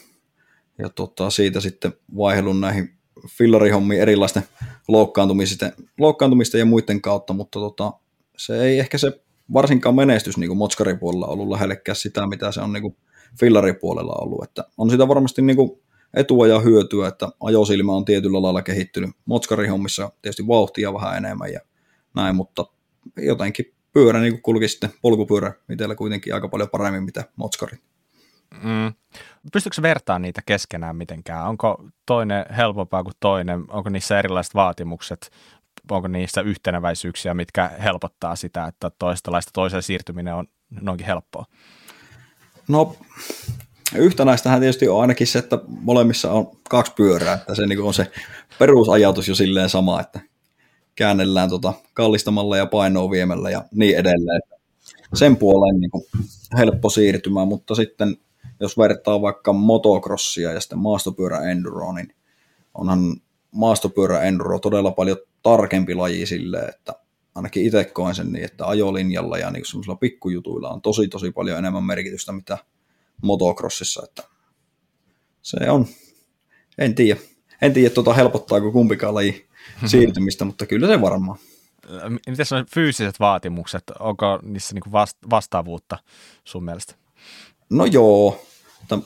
Ja 0.79 0.89
tota, 0.89 1.31
siitä 1.31 1.61
sitten 1.61 1.93
vaihdelun 2.17 2.61
näihin 2.61 2.95
fillarihommiin 3.28 4.00
erilaisten 4.00 4.43
loukkaantumisten, 4.88 5.73
loukkaantumisten 5.99 6.59
ja 6.59 6.64
muiden 6.64 7.00
kautta, 7.00 7.33
mutta 7.33 7.59
tota, 7.59 7.93
se 8.37 8.62
ei 8.62 8.78
ehkä 8.78 8.99
se 8.99 9.21
varsinkaan 9.52 9.95
menestys 9.95 10.38
niin 10.38 10.57
motskaripuolella 10.57 11.26
ollut 11.26 11.49
lähellekään 11.49 11.97
sitä, 11.97 12.26
mitä 12.26 12.52
se 12.52 12.61
on 12.61 12.73
niin 12.73 12.97
fillaripuolella 13.40 14.12
ollut. 14.12 14.45
Että 14.45 14.64
on 14.78 14.90
sitä 14.90 15.09
varmasti 15.09 15.43
niin 15.43 15.57
kuin 15.57 15.71
etua 16.14 16.47
ja 16.47 16.61
hyötyä, 16.61 17.09
että 17.09 17.28
ajosilmä 17.40 17.93
on 17.93 18.04
tietyllä 18.04 18.43
lailla 18.43 18.62
kehittynyt. 18.62 19.11
Motskarihommissa 19.25 20.12
tietysti 20.23 20.47
vauhtia 20.47 20.95
vähän 20.95 21.16
enemmän 21.16 21.52
ja 21.52 21.61
näin, 22.14 22.37
mutta 22.37 22.66
jotenkin 23.16 23.75
pyörä 23.93 24.21
niin 24.21 24.43
kulki 24.43 24.69
sitten 24.69 24.90
polkupyörä 25.02 25.52
itsellä 25.71 25.95
kuitenkin 25.95 26.35
aika 26.35 26.49
paljon 26.49 26.69
paremmin 26.71 27.02
mitä 27.02 27.25
Motskari. 27.37 27.78
Mm. 28.62 28.92
Pystyykö 29.52 29.82
vertaamaan 29.82 30.23
niitä 30.23 30.42
keskenään 30.46 30.96
mitenkään? 30.96 31.49
Onko 31.49 31.84
toinen 32.06 32.46
helpompaa 32.56 33.02
kuin 33.02 33.14
toinen? 33.20 33.64
Onko 33.68 33.90
niissä 33.90 34.18
erilaiset 34.18 34.54
vaatimukset? 34.54 35.30
Onko 35.90 36.08
niissä 36.08 36.40
yhteneväisyyksiä, 36.40 37.34
mitkä 37.34 37.70
helpottaa 37.82 38.37
sitä, 38.37 38.64
että 38.64 38.90
toista 38.99 39.32
laista 39.32 39.50
toiseen 39.54 39.82
siirtyminen 39.82 40.34
on 40.34 40.46
noinkin 40.80 41.06
helppoa? 41.06 41.44
No 42.68 42.96
yhtenäistähän 43.94 44.61
tietysti 44.61 44.88
on 44.88 45.00
ainakin 45.00 45.26
se, 45.26 45.38
että 45.38 45.58
molemmissa 45.66 46.32
on 46.32 46.50
kaksi 46.68 46.92
pyörää, 46.96 47.34
että 47.34 47.54
se 47.54 47.66
niin 47.66 47.82
on 47.82 47.94
se 47.94 48.11
perusajatus 48.58 49.28
jo 49.28 49.34
silleen 49.34 49.68
sama, 49.68 50.00
että 50.00 50.20
käännellään 50.94 51.49
tota 51.49 51.73
kallistamalla 51.94 52.56
ja 52.56 52.66
painoa 52.66 53.11
viemällä 53.11 53.50
ja 53.50 53.64
niin 53.75 53.96
edelleen. 53.96 54.40
Sen 55.14 55.37
puoleen 55.37 55.80
niin 55.80 55.90
helppo 56.56 56.90
siirtymä, 56.90 57.44
mutta 57.44 57.75
sitten 57.75 58.16
jos 58.61 58.78
vertaa 58.78 59.23
vaikka 59.23 59.52
motocrossia 59.52 60.52
ja 60.52 60.61
sitten 60.61 60.78
maastopyörä 60.78 61.40
enduro, 61.40 61.92
niin 61.92 62.14
onhan 62.75 63.16
maastopyörä 63.50 64.20
enduro 64.20 64.58
todella 64.58 64.90
paljon 64.90 65.16
tarkempi 65.42 65.94
laji 65.94 66.26
silleen, 66.26 66.68
että 66.68 66.94
ainakin 67.34 67.66
itse 67.66 67.84
koen 67.84 68.14
sen 68.14 68.32
niin, 68.32 68.44
että 68.44 68.66
ajolinjalla 68.66 69.38
ja 69.38 69.50
niin 69.50 69.66
semmoisilla 69.66 69.96
pikkujutuilla 69.96 70.70
on 70.70 70.82
tosi 70.82 71.08
tosi 71.08 71.30
paljon 71.30 71.58
enemmän 71.58 71.84
merkitystä, 71.84 72.32
mitä 72.32 72.58
motocrossissa, 73.23 74.02
että 74.04 74.23
se 75.42 75.70
on, 75.70 75.87
en 76.78 76.94
tiedä, 76.94 77.20
en 77.62 77.73
tiedä 77.73 77.90
tuota 77.90 78.14
helpottaako 78.14 78.73
kumpikaan 78.73 79.14
laji 79.14 79.46
siirtymistä, 79.87 80.44
mutta 80.44 80.66
kyllä 80.66 80.87
se 80.87 81.00
varmaan. 81.00 81.38
Miten 82.08 82.46
on 82.58 82.66
fyysiset 82.75 83.20
vaatimukset, 83.20 83.82
onko 83.99 84.38
niissä 84.42 84.75
niinku 84.75 84.90
vastaavuutta 85.30 85.99
sun 86.44 86.64
mielestä? 86.64 86.94
No 87.75 87.85
joo, 87.85 88.40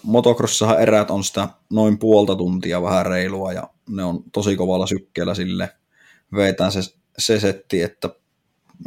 motocrossissahan 0.03 0.83
eräät 0.83 1.11
on 1.11 1.25
sitä 1.25 1.49
noin 1.71 1.99
puolta 1.99 2.37
tuntia 2.37 2.83
vähän 2.83 3.07
reilua 3.07 3.53
ja 3.53 3.71
ne 3.89 4.05
on 4.05 4.23
tosi 4.33 4.57
kovalla 4.57 4.87
sykkeellä 4.87 5.35
sille 5.35 5.71
vetään 6.35 6.73
se, 6.73 6.81
se 7.19 7.41
setti, 7.41 7.83
että 7.83 8.11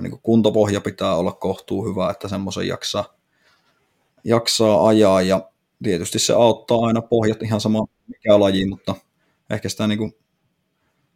niin 0.02 0.20
kuntopohja 0.24 0.82
pitää 0.82 1.16
olla 1.16 1.32
kohtuu 1.32 1.90
hyvä, 1.90 2.10
että 2.10 2.28
semmoisen 2.28 2.68
jaksaa 2.68 3.14
jaksaa 4.24 4.88
ajaa 4.88 5.22
ja 5.22 5.50
tietysti 5.84 6.20
se 6.20 6.34
auttaa 6.34 6.78
aina 6.78 7.02
pohjat 7.02 7.44
ihan 7.44 7.62
sama 7.62 7.88
mikä 8.08 8.40
laji, 8.40 8.66
mutta 8.66 8.96
ehkä 9.50 9.70
sitä 9.70 9.88
niin 9.88 9.98
kuin 9.98 10.16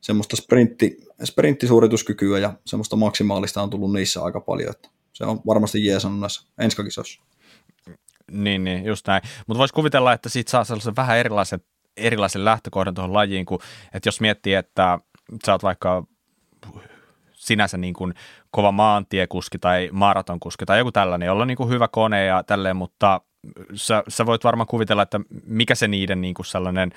semmoista 0.02 0.36
sprintti, 0.36 0.98
sprinttisuorituskykyä 1.24 2.40
ja 2.40 2.54
semmoista 2.66 2.96
maksimaalista 2.96 3.62
on 3.62 3.70
tullut 3.70 3.94
niissä 3.94 4.24
aika 4.24 4.42
paljon, 4.42 4.72
että 4.72 4.90
se 5.14 5.26
on 5.26 5.42
varmasti 5.48 5.86
jeesannut 5.86 6.20
näissä 6.20 6.48
enskakisoissa. 6.60 7.22
Niin, 8.32 8.64
niin, 8.64 8.86
just 8.86 9.08
näin. 9.08 9.22
Mutta 9.48 9.60
voisi 9.60 9.74
kuvitella, 9.74 10.14
että 10.14 10.30
siitä 10.30 10.52
saa 10.52 10.64
sellaisen 10.64 10.96
vähän 10.96 11.18
erilaisen, 11.18 11.60
erilaisen 11.98 12.46
lähtökohdan 12.46 12.94
tuohon 12.94 13.14
lajiin, 13.14 13.46
kun, 13.46 13.60
että 13.94 14.08
jos 14.08 14.22
miettii, 14.22 14.54
että 14.54 15.00
sä 15.46 15.52
oot 15.52 15.64
vaikka 15.64 16.04
sinänsä 17.32 17.78
niin 17.78 17.94
kuin 17.94 18.14
kova 18.52 18.72
maantiekuski 18.72 19.60
tai 19.60 19.90
maratonkuski 19.92 20.66
tai 20.66 20.78
joku 20.78 20.92
tällainen, 20.92 21.28
jolla 21.28 21.42
on 21.42 21.48
niin 21.48 21.58
kuin 21.58 21.70
hyvä 21.70 21.88
kone 21.88 22.26
ja 22.26 22.44
tälleen, 22.44 22.76
mutta 22.76 23.22
sä, 23.74 24.04
sä 24.08 24.26
voit 24.26 24.44
varmaan 24.44 24.68
kuvitella, 24.68 25.02
että 25.02 25.20
mikä 25.46 25.76
se 25.76 25.88
niiden 25.88 26.22
niin 26.22 26.34
kuin 26.34 26.46
sellainen 26.46 26.92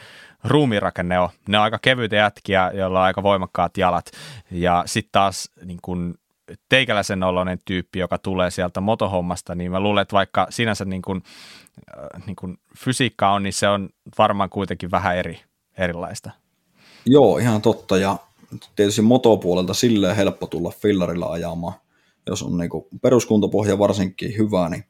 ruumirakenne 0.45 1.19
on. 1.19 1.29
Ne 1.49 1.59
on 1.59 1.65
aika 1.65 1.79
kevyitä 1.83 2.17
jätkiä, 2.17 2.71
joilla 2.75 2.99
on 2.99 3.05
aika 3.05 3.23
voimakkaat 3.23 3.77
jalat 3.77 4.11
ja 4.51 4.83
sitten 4.87 5.13
taas 5.13 5.51
niin 5.65 5.79
kuin 5.83 6.15
teikäläisen 6.69 7.23
oloinen 7.23 7.59
tyyppi, 7.65 7.99
joka 7.99 8.19
tulee 8.19 8.51
sieltä 8.51 8.81
motohommasta, 8.81 9.55
niin 9.55 9.71
mä 9.71 9.81
luulen, 9.81 10.03
että 10.03 10.13
vaikka 10.17 10.47
sinänsä 10.51 10.85
niin 10.85 11.03
kuin, 11.03 11.23
äh, 11.99 12.27
niin 12.27 12.37
kuin 12.37 12.59
fysiikka 12.79 13.33
on, 13.33 13.43
niin 13.43 13.53
se 13.53 13.69
on 13.69 13.89
varmaan 14.19 14.51
kuitenkin 14.51 14.91
vähän 14.91 15.17
eri, 15.17 15.41
erilaista. 15.79 16.31
Joo, 17.07 17.39
ihan 17.39 17.63
totta. 17.63 17.97
Ja 17.97 18.17
tietysti 18.77 19.03
motopuolelta 19.03 19.75
silleen 19.75 20.17
helppo 20.17 20.47
tulla 20.47 20.71
fillarilla 20.71 21.27
ajamaan. 21.27 21.75
Jos 22.27 22.43
on 22.43 22.59
niin 22.59 22.71
peruskuntopohja 23.03 23.79
varsinkin 23.79 24.39
hyvä, 24.39 24.69
niin 24.69 24.85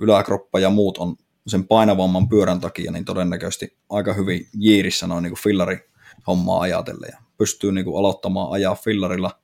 yläkroppa 0.00 0.60
ja 0.60 0.70
muut 0.70 0.98
on 0.98 1.16
sen 1.46 1.66
painavamman 1.66 2.28
pyörän 2.28 2.60
takia, 2.60 2.92
niin 2.92 3.04
todennäköisesti 3.04 3.76
aika 3.90 4.12
hyvin 4.12 4.48
jiirissä 4.54 5.06
noin 5.06 5.22
niin 5.22 5.34
fillari 5.34 5.90
hommaa 6.26 6.60
ajatellen. 6.60 7.10
Ja 7.12 7.18
pystyy 7.38 7.72
niin 7.72 7.84
kuin 7.84 7.98
aloittamaan 7.98 8.52
ajaa 8.52 8.74
fillarilla 8.74 9.39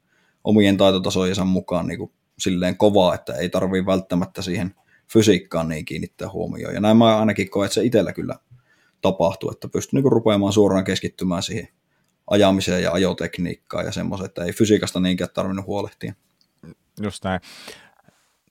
omien 0.46 0.76
taitotasojensa 0.76 1.44
mukaan 1.44 1.86
niin 1.86 1.98
kuin 1.98 2.12
silleen 2.38 2.76
kovaa, 2.76 3.14
että 3.14 3.34
ei 3.34 3.48
tarvii 3.48 3.86
välttämättä 3.86 4.42
siihen 4.42 4.74
fysiikkaan 5.12 5.68
niin 5.68 5.84
kiinnittää 5.84 6.30
huomioon. 6.30 6.74
Ja 6.74 6.80
näin 6.80 6.96
mä 6.96 7.18
ainakin 7.18 7.50
koen, 7.50 7.66
että 7.66 7.74
se 7.74 7.84
itsellä 7.84 8.12
kyllä 8.12 8.38
tapahtuu, 9.00 9.50
että 9.50 9.68
pystyy 9.68 10.00
niin 10.00 10.12
rupeamaan 10.12 10.52
suoraan 10.52 10.84
keskittymään 10.84 11.42
siihen 11.42 11.68
ajamiseen 12.30 12.82
ja 12.82 12.92
ajotekniikkaan 12.92 13.84
ja 13.84 13.92
semmoisen, 13.92 14.26
että 14.26 14.44
ei 14.44 14.52
fysiikasta 14.52 15.00
niinkään 15.00 15.30
tarvinnut 15.34 15.66
huolehtia. 15.66 16.14
Just 17.02 17.24
näin. 17.24 17.40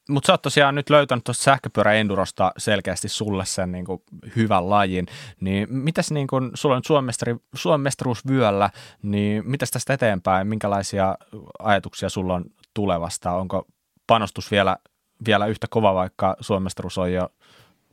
Mutta 0.10 0.28
sä 0.28 0.34
oot 0.34 0.42
tosiaan 0.42 0.76
nyt 0.76 0.90
löytänyt 0.90 1.24
tuosta 1.24 1.44
sähköpyöräendurosta 1.44 2.52
selkeästi 2.58 3.10
sulle 3.10 3.46
sen 3.46 3.72
niin 3.72 3.86
kuin, 3.86 4.02
hyvän 4.36 4.70
lajin, 4.70 5.06
niin 5.42 5.68
mitäs 5.70 6.12
niin 6.12 6.28
kuin, 6.28 6.52
sulla 6.54 6.76
on 6.76 6.78
nyt 6.78 6.86
Suomen, 6.86 7.10
niin 9.02 9.50
mitäs 9.50 9.72
tästä 9.72 9.94
eteenpäin, 9.94 10.48
minkälaisia 10.48 11.16
ajatuksia 11.60 12.10
sulla 12.10 12.34
on 12.34 12.46
tulevasta, 12.74 13.32
onko 13.32 13.68
panostus 14.08 14.52
vielä, 14.52 14.78
vielä 15.26 15.46
yhtä 15.46 15.68
kova, 15.70 15.94
vaikka 15.94 16.36
Suomen 16.40 16.72
on 16.98 17.14
jo 17.14 17.30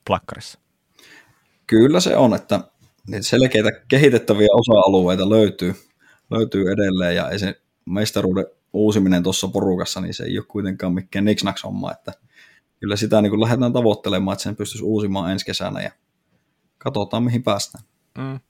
plakkarissa? 0.07 0.59
Kyllä 1.66 2.00
se 2.00 2.16
on, 2.16 2.35
että 2.35 2.61
selkeitä 3.21 3.71
kehitettäviä 3.88 4.49
osa-alueita 4.52 5.31
löytyy, 5.31 5.75
löytyy 6.31 6.73
edelleen 6.73 7.16
ja 7.16 7.31
ei 7.31 7.38
se 7.38 7.61
mestaruuden 7.85 8.47
uusiminen 8.73 9.23
tuossa 9.23 9.49
porukassa, 9.49 10.00
niin 10.00 10.14
se 10.14 10.25
ei 10.25 10.38
ole 10.38 10.47
kuitenkaan 10.47 10.93
mikään 10.93 11.25
niksnaks 11.25 11.64
homma, 11.64 11.93
että 11.93 12.12
kyllä 12.81 12.97
sitä 12.97 13.23
niin 13.23 13.31
kuin 13.31 13.41
lähdetään 13.41 13.73
tavoittelemaan, 13.73 14.33
että 14.33 14.43
sen 14.43 14.57
pystyisi 14.57 14.85
uusimaan 14.85 15.31
ensi 15.31 15.45
kesänä 15.45 15.83
ja 15.83 15.91
katsotaan 16.79 17.23
mihin 17.23 17.43
päästään. 17.43 17.85
Mm. 18.19 18.41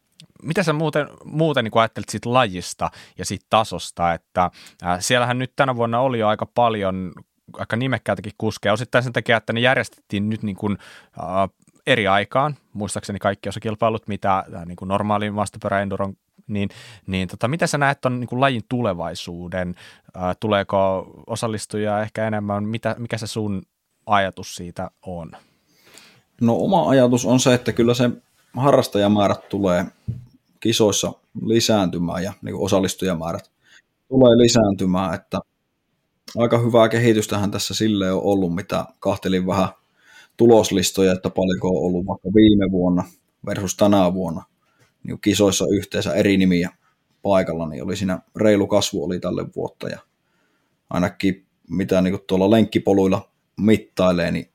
Mitä 0.43 0.63
sä 0.63 0.73
muuten, 0.73 1.09
muuten 1.25 1.65
niin 1.65 1.79
ajattelit 1.79 2.09
siitä 2.09 2.33
lajista 2.33 2.91
ja 3.19 3.25
siitä 3.25 3.47
tasosta, 3.51 4.13
että 4.13 4.51
äh, 4.85 5.01
siellähän 5.01 5.39
nyt 5.39 5.53
tänä 5.57 5.77
vuonna 5.77 6.01
oli 6.01 6.19
jo 6.19 6.29
aika 6.29 6.47
paljon 6.47 7.13
aika 7.53 7.77
nimekkäitäkin 7.77 8.33
kuskeja, 8.39 8.73
osittain 8.73 9.05
sen 9.05 9.13
takia, 9.13 9.37
että 9.37 9.53
ne 9.53 9.61
järjestettiin 9.61 10.31
nyt 10.31 10.43
niin 10.43 10.57
kuin, 10.57 10.79
äh, 11.19 11.49
eri 11.87 12.07
aikaan, 12.07 12.57
muistaakseni 12.73 13.19
kaikki 13.19 13.49
osakilpailut, 13.49 14.09
mitä 14.09 14.39
äh, 14.39 14.67
niin 14.67 14.77
kuin 14.77 14.89
normaalin 14.89 15.37
niin, 16.47 16.69
niin 17.07 17.29
tota, 17.29 17.49
mitä 17.49 17.67
sä 17.67 17.79
näet 17.79 18.05
on 18.05 18.21
niin 18.21 18.41
lajin 18.41 18.63
tulevaisuuden? 18.69 19.75
Ää, 20.15 20.35
tuleeko 20.41 21.07
osallistujia 21.27 22.03
ehkä 22.03 22.27
enemmän? 22.27 22.65
Mitä, 22.65 22.97
mikä 22.99 23.19
se 23.19 23.27
sun 23.27 23.63
ajatus 24.07 24.55
siitä 24.55 24.91
on? 25.07 25.33
No 26.41 26.57
oma 26.57 26.89
ajatus 26.89 27.27
on 27.27 27.41
se, 27.41 27.55
että 27.55 27.73
kyllä 27.73 27.95
se 27.95 28.11
harrastajamäärät 28.57 29.49
tulee 29.49 29.85
kisoissa 30.61 31.13
lisääntymään 31.45 32.23
ja 32.23 32.33
niin 32.43 32.55
osallistujamäärät 32.55 33.51
tulee 34.09 34.37
lisääntymään, 34.39 35.15
että 35.15 35.41
aika 36.39 36.59
hyvää 36.59 36.89
kehitystähän 36.89 37.51
tässä 37.51 37.75
sille 37.75 38.13
on 38.13 38.23
ollut, 38.23 38.55
mitä 38.55 38.85
kahtelin 38.99 39.47
vähän 39.47 39.69
tuloslistoja, 40.37 41.13
että 41.13 41.31
paljonko 41.31 41.69
on 41.69 41.85
ollut 41.87 42.07
vaikka 42.07 42.29
viime 42.35 42.71
vuonna 42.71 43.05
versus 43.47 43.77
tänä 43.77 44.15
vuonna 44.15 44.43
niin 45.03 45.21
kisoissa 45.21 45.67
yhteensä 45.71 46.15
eri 46.15 46.37
nimiä 46.37 46.71
paikalla, 47.23 47.69
niin 47.69 47.85
oli 47.85 47.97
siinä 47.97 48.19
reilu 48.37 48.67
kasvu 48.67 49.05
oli 49.05 49.21
tälle 49.21 49.45
vuotta 49.57 49.89
ja 49.89 49.99
ainakin 50.91 51.47
mitä 51.71 52.01
niin 52.01 52.13
kuin 52.13 52.25
tuolla 52.27 52.51
lenkkipoluilla 52.51 53.33
mittailee, 53.61 54.31
niin, 54.31 54.53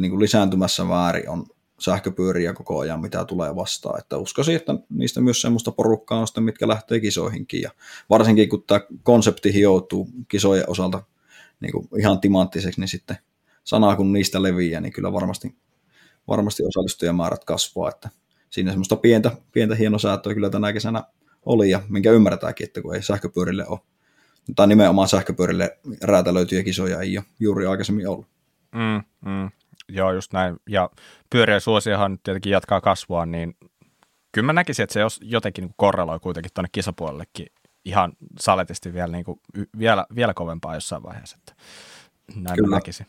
niin 0.00 0.10
kuin 0.10 0.20
lisääntymässä 0.20 0.84
määrin 0.84 1.28
on 1.28 1.46
sähköpyöriä 1.78 2.52
koko 2.52 2.78
ajan, 2.78 3.00
mitä 3.00 3.24
tulee 3.24 3.56
vastaan. 3.56 3.98
Että 3.98 4.16
uskoisin, 4.18 4.56
että 4.56 4.74
niistä 4.88 5.20
myös 5.20 5.40
semmoista 5.40 5.72
porukkaa 5.72 6.20
on 6.20 6.26
sitten, 6.26 6.44
mitkä 6.44 6.68
lähtee 6.68 7.00
kisoihinkin. 7.00 7.62
Ja 7.62 7.70
varsinkin 8.10 8.48
kun 8.48 8.64
tämä 8.66 8.80
konsepti 9.02 9.54
hioutuu 9.54 10.08
kisojen 10.28 10.70
osalta 10.70 11.02
niin 11.60 11.72
kuin 11.72 11.88
ihan 11.98 12.20
timanttiseksi, 12.20 12.80
niin 12.80 12.88
sitten 12.88 13.16
sanaa 13.64 13.96
kun 13.96 14.12
niistä 14.12 14.42
leviää, 14.42 14.80
niin 14.80 14.92
kyllä 14.92 15.12
varmasti, 15.12 15.56
varmasti 16.28 16.64
osallistujamäärät 16.64 17.44
kasvaa. 17.44 17.88
Että 17.88 18.10
siinä 18.56 18.70
semmoista 18.70 18.96
pientä, 18.96 19.30
pientä 19.52 19.74
hienosäätöä 19.74 20.34
kyllä 20.34 20.50
tänä 20.50 20.72
kesänä 20.72 21.04
oli, 21.46 21.70
ja 21.70 21.82
minkä 21.88 22.10
ymmärretäänkin, 22.10 22.66
että 22.66 22.82
kun 22.82 22.94
ei 22.94 23.02
sähköpyörille 23.02 23.66
ole, 23.66 23.80
tai 24.56 24.66
nimenomaan 24.66 25.08
sähköpyörille 25.08 25.78
räätälöityjä 26.02 26.62
kisoja 26.62 27.00
ei 27.00 27.18
ole 27.18 27.24
juuri 27.40 27.66
aikaisemmin 27.66 28.08
ollut. 28.08 28.26
Mm, 28.74 29.30
mm. 29.30 29.50
Joo, 29.88 30.12
just 30.12 30.32
näin. 30.32 30.56
Ja 30.68 30.90
pyöriä 31.30 31.60
suosiohan 31.60 32.12
nyt 32.12 32.22
tietenkin 32.22 32.50
jatkaa 32.50 32.80
kasvua, 32.80 33.26
niin 33.26 33.56
kyllä 34.32 34.46
mä 34.46 34.52
näkisin, 34.52 34.82
että 34.82 34.92
se 34.92 35.00
jotenkin 35.20 35.62
niin 35.62 35.74
korreloi 35.76 36.20
kuitenkin 36.20 36.50
tuonne 36.54 36.68
kisapuolellekin 36.72 37.46
ihan 37.84 38.12
saletisti 38.40 38.92
vielä, 38.92 39.12
niin 39.12 39.24
kuin, 39.24 39.40
vielä, 39.78 40.06
vielä 40.14 40.34
kovempaa 40.34 40.74
jossain 40.74 41.02
vaiheessa. 41.02 41.36
Että 41.38 41.62
näin 42.34 42.56
kyllä. 42.56 42.68
mä 42.68 42.76
näkisin. 42.76 43.06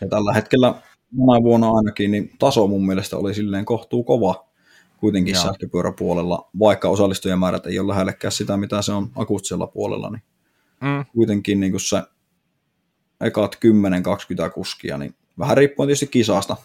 Ja 0.00 0.08
tällä 0.08 0.32
hetkellä 0.32 0.74
tänä 1.16 1.42
vuonna 1.42 1.70
ainakin, 1.70 2.10
niin 2.10 2.30
taso 2.38 2.66
mun 2.66 2.86
mielestä 2.86 3.16
oli 3.16 3.34
silleen 3.34 3.64
kohtuu 3.64 4.04
kova 4.04 4.46
kuitenkin 5.00 5.34
Joo. 5.34 5.42
sähköpyöräpuolella, 5.42 6.48
vaikka 6.58 6.88
osallistujamäärät 6.88 7.66
ei 7.66 7.78
ole 7.78 7.88
lähellekään 7.88 8.32
sitä, 8.32 8.56
mitä 8.56 8.82
se 8.82 8.92
on 8.92 9.10
akustisella 9.16 9.66
puolella, 9.66 10.10
niin 10.10 10.22
mm. 10.80 11.04
kuitenkin 11.12 11.60
niin 11.60 11.80
se 11.80 12.02
ekat 13.20 13.56
10-20 14.46 14.50
kuskia, 14.50 14.98
niin 14.98 15.14
vähän 15.38 15.56
riippuen 15.56 15.86
tietysti 15.86 16.06
kisasta, 16.06 16.56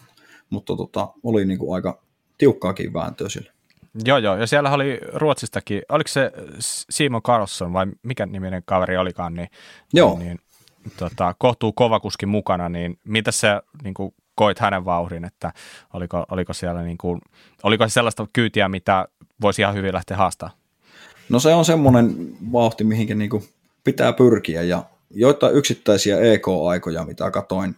mutta 0.50 0.76
tota, 0.76 1.08
oli 1.22 1.44
niin 1.44 1.58
kuin 1.58 1.74
aika 1.74 2.02
tiukkaakin 2.38 2.92
vääntöä 2.92 3.28
sille. 3.28 3.52
Joo, 4.04 4.18
joo, 4.18 4.36
ja 4.36 4.46
siellä 4.46 4.70
oli 4.70 5.00
Ruotsistakin, 5.12 5.82
oliko 5.88 6.08
se 6.08 6.32
Simon 6.90 7.22
Carlson 7.22 7.72
vai 7.72 7.86
mikä 8.02 8.26
niminen 8.26 8.62
kaveri 8.64 8.96
olikaan, 8.96 9.34
niin, 9.34 9.48
joo. 9.92 10.18
niin, 10.18 10.38
tota, 10.96 11.34
kohtuu 11.38 11.72
kova 11.72 12.00
kuski 12.00 12.26
mukana, 12.26 12.68
niin 12.68 12.98
mitä 13.04 13.32
se 13.32 13.48
niin 13.84 13.94
kuin, 13.94 14.14
koit 14.42 14.58
hänen 14.58 14.84
vauhdin, 14.84 15.24
että 15.24 15.52
oliko, 15.92 16.24
oliko 16.30 16.52
siellä 16.52 16.82
niin 16.82 16.98
kuin, 16.98 17.20
oliko 17.62 17.88
se 17.88 17.92
sellaista 17.92 18.26
kyytiä, 18.32 18.68
mitä 18.68 19.08
voisi 19.40 19.62
ihan 19.62 19.74
hyvin 19.74 19.94
lähteä 19.94 20.16
haastamaan? 20.16 20.58
No 21.28 21.40
se 21.40 21.54
on 21.54 21.64
semmoinen 21.64 22.36
vauhti, 22.52 22.84
mihinkä 22.84 23.14
niin 23.14 23.30
kuin 23.30 23.44
pitää 23.84 24.12
pyrkiä 24.12 24.62
ja 24.62 24.84
joitain 25.10 25.54
yksittäisiä 25.54 26.20
EK-aikoja, 26.20 27.04
mitä 27.04 27.30
katoin 27.30 27.76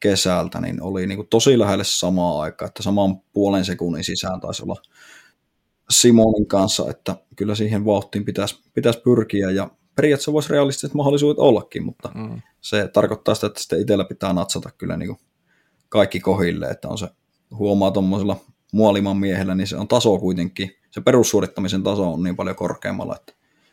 kesältä, 0.00 0.60
niin 0.60 0.82
oli 0.82 1.06
niin 1.06 1.18
kuin 1.18 1.28
tosi 1.28 1.58
lähelle 1.58 1.84
samaa 1.84 2.42
aikaa, 2.42 2.66
että 2.66 2.82
saman 2.82 3.20
puolen 3.32 3.64
sekunnin 3.64 4.04
sisään 4.04 4.40
taisi 4.40 4.62
olla 4.62 4.76
Simonin 5.90 6.46
kanssa, 6.46 6.90
että 6.90 7.16
kyllä 7.36 7.54
siihen 7.54 7.84
vauhtiin 7.84 8.24
pitäisi, 8.24 8.62
pitäisi 8.74 9.00
pyrkiä 9.00 9.50
ja 9.50 9.70
periaatteessa 9.96 10.32
voisi 10.32 10.52
realistiset 10.52 10.94
mahdollisuudet 10.94 11.38
ollakin, 11.38 11.84
mutta 11.84 12.10
mm. 12.14 12.42
se 12.60 12.88
tarkoittaa 12.88 13.34
sitä, 13.34 13.46
että 13.46 13.60
sitten 13.60 13.80
itsellä 13.80 14.04
pitää 14.04 14.32
natsata 14.32 14.70
kyllä 14.78 14.96
niin 14.96 15.08
kuin 15.08 15.20
kaikki 15.90 16.20
kohille, 16.20 16.66
että 16.66 16.88
on 16.88 16.98
se 16.98 17.08
huomaa 17.54 17.90
tuommoisella 17.90 18.36
muoliman 18.72 19.16
miehellä, 19.16 19.54
niin 19.54 19.66
se 19.66 19.76
on 19.76 19.88
taso 19.88 20.18
kuitenkin, 20.18 20.70
se 20.90 21.00
perussuorittamisen 21.00 21.82
taso 21.82 22.12
on 22.12 22.22
niin 22.22 22.36
paljon 22.36 22.56
korkeammalla, 22.56 23.16
että 23.16 23.32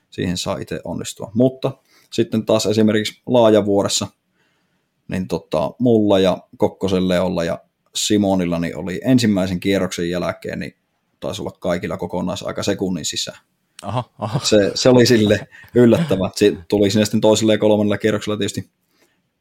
siihen 0.09 0.37
saa 0.37 0.57
itse 0.57 0.81
onnistua. 0.83 1.31
Mutta 1.33 1.71
sitten 2.13 2.45
taas 2.45 2.65
esimerkiksi 2.65 3.21
laajavuoressa, 3.25 4.07
niin 5.07 5.27
tota, 5.27 5.71
mulla 5.79 6.19
ja 6.19 6.37
Kokkosen 6.57 7.07
Leolla 7.07 7.43
ja 7.43 7.59
Simonilla 7.95 8.59
niin 8.59 8.77
oli 8.77 9.01
ensimmäisen 9.03 9.59
kierroksen 9.59 10.09
jälkeen, 10.09 10.59
niin 10.59 10.75
taisi 11.19 11.41
olla 11.41 11.51
kaikilla 11.59 11.97
kokonaisaika 11.97 12.63
sekunnin 12.63 13.05
sisään. 13.05 13.37
Aha, 13.83 14.03
aha. 14.19 14.39
Se, 14.43 14.71
se 14.75 14.89
oli 14.89 15.05
sille 15.05 15.47
yllättävä. 15.75 16.29
Se 16.35 16.57
tuli 16.67 16.91
sinne 16.91 17.05
sitten 17.05 17.21
toiselle 17.21 17.53
ja 17.53 17.57
kolmannella 17.57 17.97
kierroksella 17.97 18.37
tietysti 18.37 18.69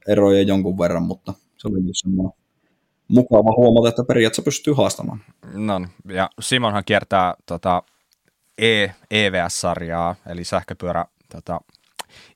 eroja 0.08 0.42
jonkun 0.42 0.78
verran, 0.78 1.02
mutta 1.02 1.34
se 1.56 1.68
oli 1.68 1.80
myös 1.80 1.98
semmoinen 1.98 2.32
mukava 3.08 3.56
huomata, 3.56 3.88
että 3.88 4.04
periaatteessa 4.04 4.42
pystyy 4.42 4.74
haastamaan. 4.74 5.20
No 5.52 5.80
ja 6.08 6.30
Simonhan 6.40 6.84
kiertää 6.84 7.34
tota, 7.46 7.82
e, 8.58 8.86
EVS-sarjaa, 9.10 10.14
eli 10.26 10.44
sähköpyörä 10.44 11.04
tota, 11.28 11.60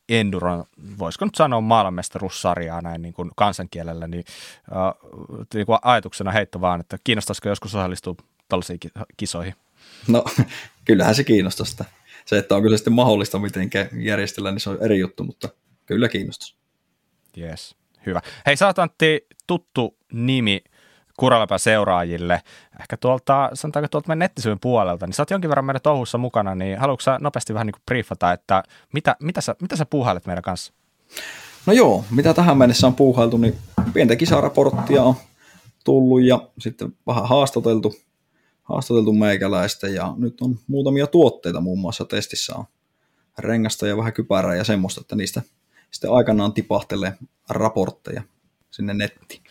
Enduron, 0.08 0.64
voisiko 0.98 1.24
nyt 1.24 1.34
sanoa 1.34 1.60
maailmanmestaruussarjaa 1.60 2.80
näin 2.80 3.02
niin 3.02 3.14
kuin 3.14 3.30
kansankielellä, 3.36 4.06
niin, 4.06 4.24
äh, 4.72 5.10
niin 5.54 5.66
kuin 5.66 5.78
ajatuksena 5.82 6.30
heitto 6.30 6.60
vaan, 6.60 6.80
että 6.80 6.98
kiinnostaisiko 7.04 7.48
joskus 7.48 7.74
osallistua 7.74 8.14
tällaisiin 8.48 8.78
kisoihin? 9.16 9.54
No, 10.08 10.24
kyllähän 10.84 11.14
se 11.14 11.24
kiinnostaa 11.24 11.66
sitä. 11.66 11.84
Se, 12.26 12.38
että 12.38 12.56
onko 12.56 12.68
se 12.68 12.76
sitten 12.76 12.92
mahdollista 12.92 13.38
miten 13.38 13.70
järjestellä, 13.92 14.50
niin 14.50 14.60
se 14.60 14.70
on 14.70 14.78
eri 14.80 14.98
juttu, 14.98 15.24
mutta 15.24 15.48
kyllä 15.86 16.08
kiinnostaa. 16.08 16.58
Yes, 17.38 17.76
hyvä. 18.06 18.20
Hei, 18.46 18.56
sä 18.56 18.66
oot 18.66 18.78
Antti 18.78 19.26
tuttu 19.46 19.99
nimi 20.12 20.62
Kuraläpä 21.20 21.58
seuraajille, 21.58 22.42
ehkä 22.80 22.96
tuolta, 22.96 23.50
sanotaanko 23.54 23.88
tuolta 23.88 24.08
meidän 24.08 24.18
nettisivujen 24.18 24.60
puolelta, 24.60 25.06
niin 25.06 25.14
sä 25.14 25.22
oot 25.22 25.30
jonkin 25.30 25.50
verran 25.50 25.64
meidän 25.64 25.82
touhussa 25.82 26.18
mukana, 26.18 26.54
niin 26.54 26.78
haluatko 26.78 27.02
sä 27.02 27.18
nopeasti 27.20 27.54
vähän 27.54 27.66
niin 27.66 27.72
kuin 27.72 27.82
briefata, 27.86 28.32
että 28.32 28.62
mitä, 28.92 29.16
mitä, 29.22 29.40
sä, 29.40 29.56
mitä 29.60 29.76
sä 29.76 29.86
puuhailet 29.86 30.26
meidän 30.26 30.42
kanssa? 30.42 30.72
No 31.66 31.72
joo, 31.72 32.04
mitä 32.10 32.34
tähän 32.34 32.58
mennessä 32.58 32.86
on 32.86 32.94
puuhailtu, 32.94 33.36
niin 33.36 33.56
pientä 33.92 34.16
kisaraporttia 34.16 35.02
on 35.02 35.14
tullut 35.84 36.22
ja 36.22 36.48
sitten 36.58 36.96
vähän 37.06 37.28
haastateltu, 37.28 37.94
haastateltu 38.62 39.12
meikäläistä 39.12 39.88
ja 39.88 40.14
nyt 40.16 40.40
on 40.40 40.58
muutamia 40.66 41.06
tuotteita 41.06 41.60
muun 41.60 41.78
muassa 41.78 42.04
testissä 42.04 42.56
on 42.56 42.64
rengasta 43.38 43.86
ja 43.86 43.96
vähän 43.96 44.12
kypärää 44.12 44.54
ja 44.54 44.64
semmoista, 44.64 45.00
että 45.00 45.16
niistä 45.16 45.42
sitten 45.90 46.12
aikanaan 46.12 46.52
tipahtelee 46.52 47.12
raportteja 47.48 48.22
sinne 48.70 48.94
nettiin. 48.94 49.42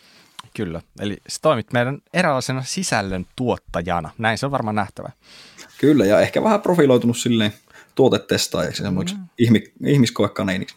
Kyllä, 0.54 0.80
eli 1.00 1.16
sä 1.28 1.38
toimit 1.42 1.72
meidän 1.72 1.98
eräänlaisena 2.12 2.62
sisällön 2.62 3.26
tuottajana, 3.36 4.10
näin 4.18 4.38
se 4.38 4.46
on 4.46 4.52
varmaan 4.52 4.76
nähtävä. 4.76 5.10
Kyllä, 5.78 6.06
ja 6.06 6.20
ehkä 6.20 6.42
vähän 6.42 6.60
profiloitunut 6.60 7.18
silleen 7.18 7.52
tuotetestaajaksi, 7.94 8.82
semmoiksi 8.82 9.14
mm. 9.14 9.26
ihmi, 9.38 9.62
ihmiskoekaniiniksi. 9.86 10.76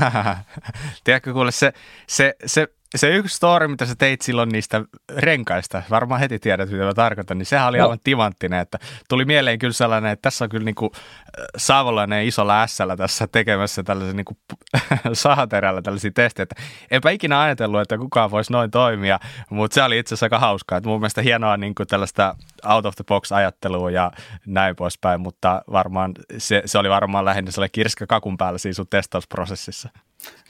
Tiedätkö, 1.04 1.32
kuule, 1.32 1.52
se, 1.52 1.72
se, 2.06 2.34
se 2.46 2.68
se 2.96 3.16
yksi 3.16 3.36
story, 3.36 3.68
mitä 3.68 3.86
sä 3.86 3.94
teit 3.94 4.22
silloin 4.22 4.48
niistä 4.48 4.84
renkaista, 5.16 5.82
varmaan 5.90 6.20
heti 6.20 6.38
tiedät, 6.38 6.70
mitä 6.70 6.84
mä 6.84 6.94
tarkoitan, 6.94 7.38
niin 7.38 7.46
sehän 7.46 7.68
oli 7.68 7.78
no. 7.78 7.84
aivan 7.84 7.98
timanttinen, 8.04 8.60
että 8.60 8.78
tuli 9.08 9.24
mieleen 9.24 9.58
kyllä 9.58 9.72
sellainen, 9.72 10.12
että 10.12 10.22
tässä 10.22 10.44
on 10.44 10.48
kyllä 10.48 10.64
niinku 10.64 10.92
äh, 10.94 11.44
saavolainen 11.56 12.26
iso 12.26 12.46
lässällä 12.46 12.96
tässä 12.96 13.26
tekemässä 13.26 13.82
tällaisen 13.82 14.16
niinku 14.16 14.36
sahaterällä 15.12 15.82
tällaisia 15.82 16.10
testejä, 16.14 16.42
että 16.42 16.62
enpä 16.90 17.10
ikinä 17.10 17.40
ajatellut, 17.40 17.80
että 17.80 17.98
kukaan 17.98 18.30
voisi 18.30 18.52
noin 18.52 18.70
toimia, 18.70 19.18
mutta 19.50 19.74
se 19.74 19.82
oli 19.82 19.98
itse 19.98 20.14
asiassa 20.14 20.26
aika 20.26 20.38
hauskaa, 20.38 20.78
että 20.78 20.88
mun 20.88 21.00
mielestä 21.00 21.22
hienoa 21.22 21.56
niinku 21.56 21.86
tällaista 21.86 22.36
out 22.64 22.86
of 22.86 22.96
the 22.96 23.04
box 23.04 23.32
ajattelua 23.32 23.90
ja 23.90 24.12
näin 24.46 24.76
poispäin, 24.76 25.20
mutta 25.20 25.62
varmaan 25.72 26.12
se, 26.38 26.62
se 26.66 26.78
oli 26.78 26.88
varmaan 26.88 27.24
lähinnä 27.24 27.50
sellainen 27.50 27.72
kirska 27.72 28.06
kakun 28.06 28.36
päällä 28.36 28.58
siinä 28.58 28.74
sun 28.74 28.86
testausprosessissa. 28.90 29.88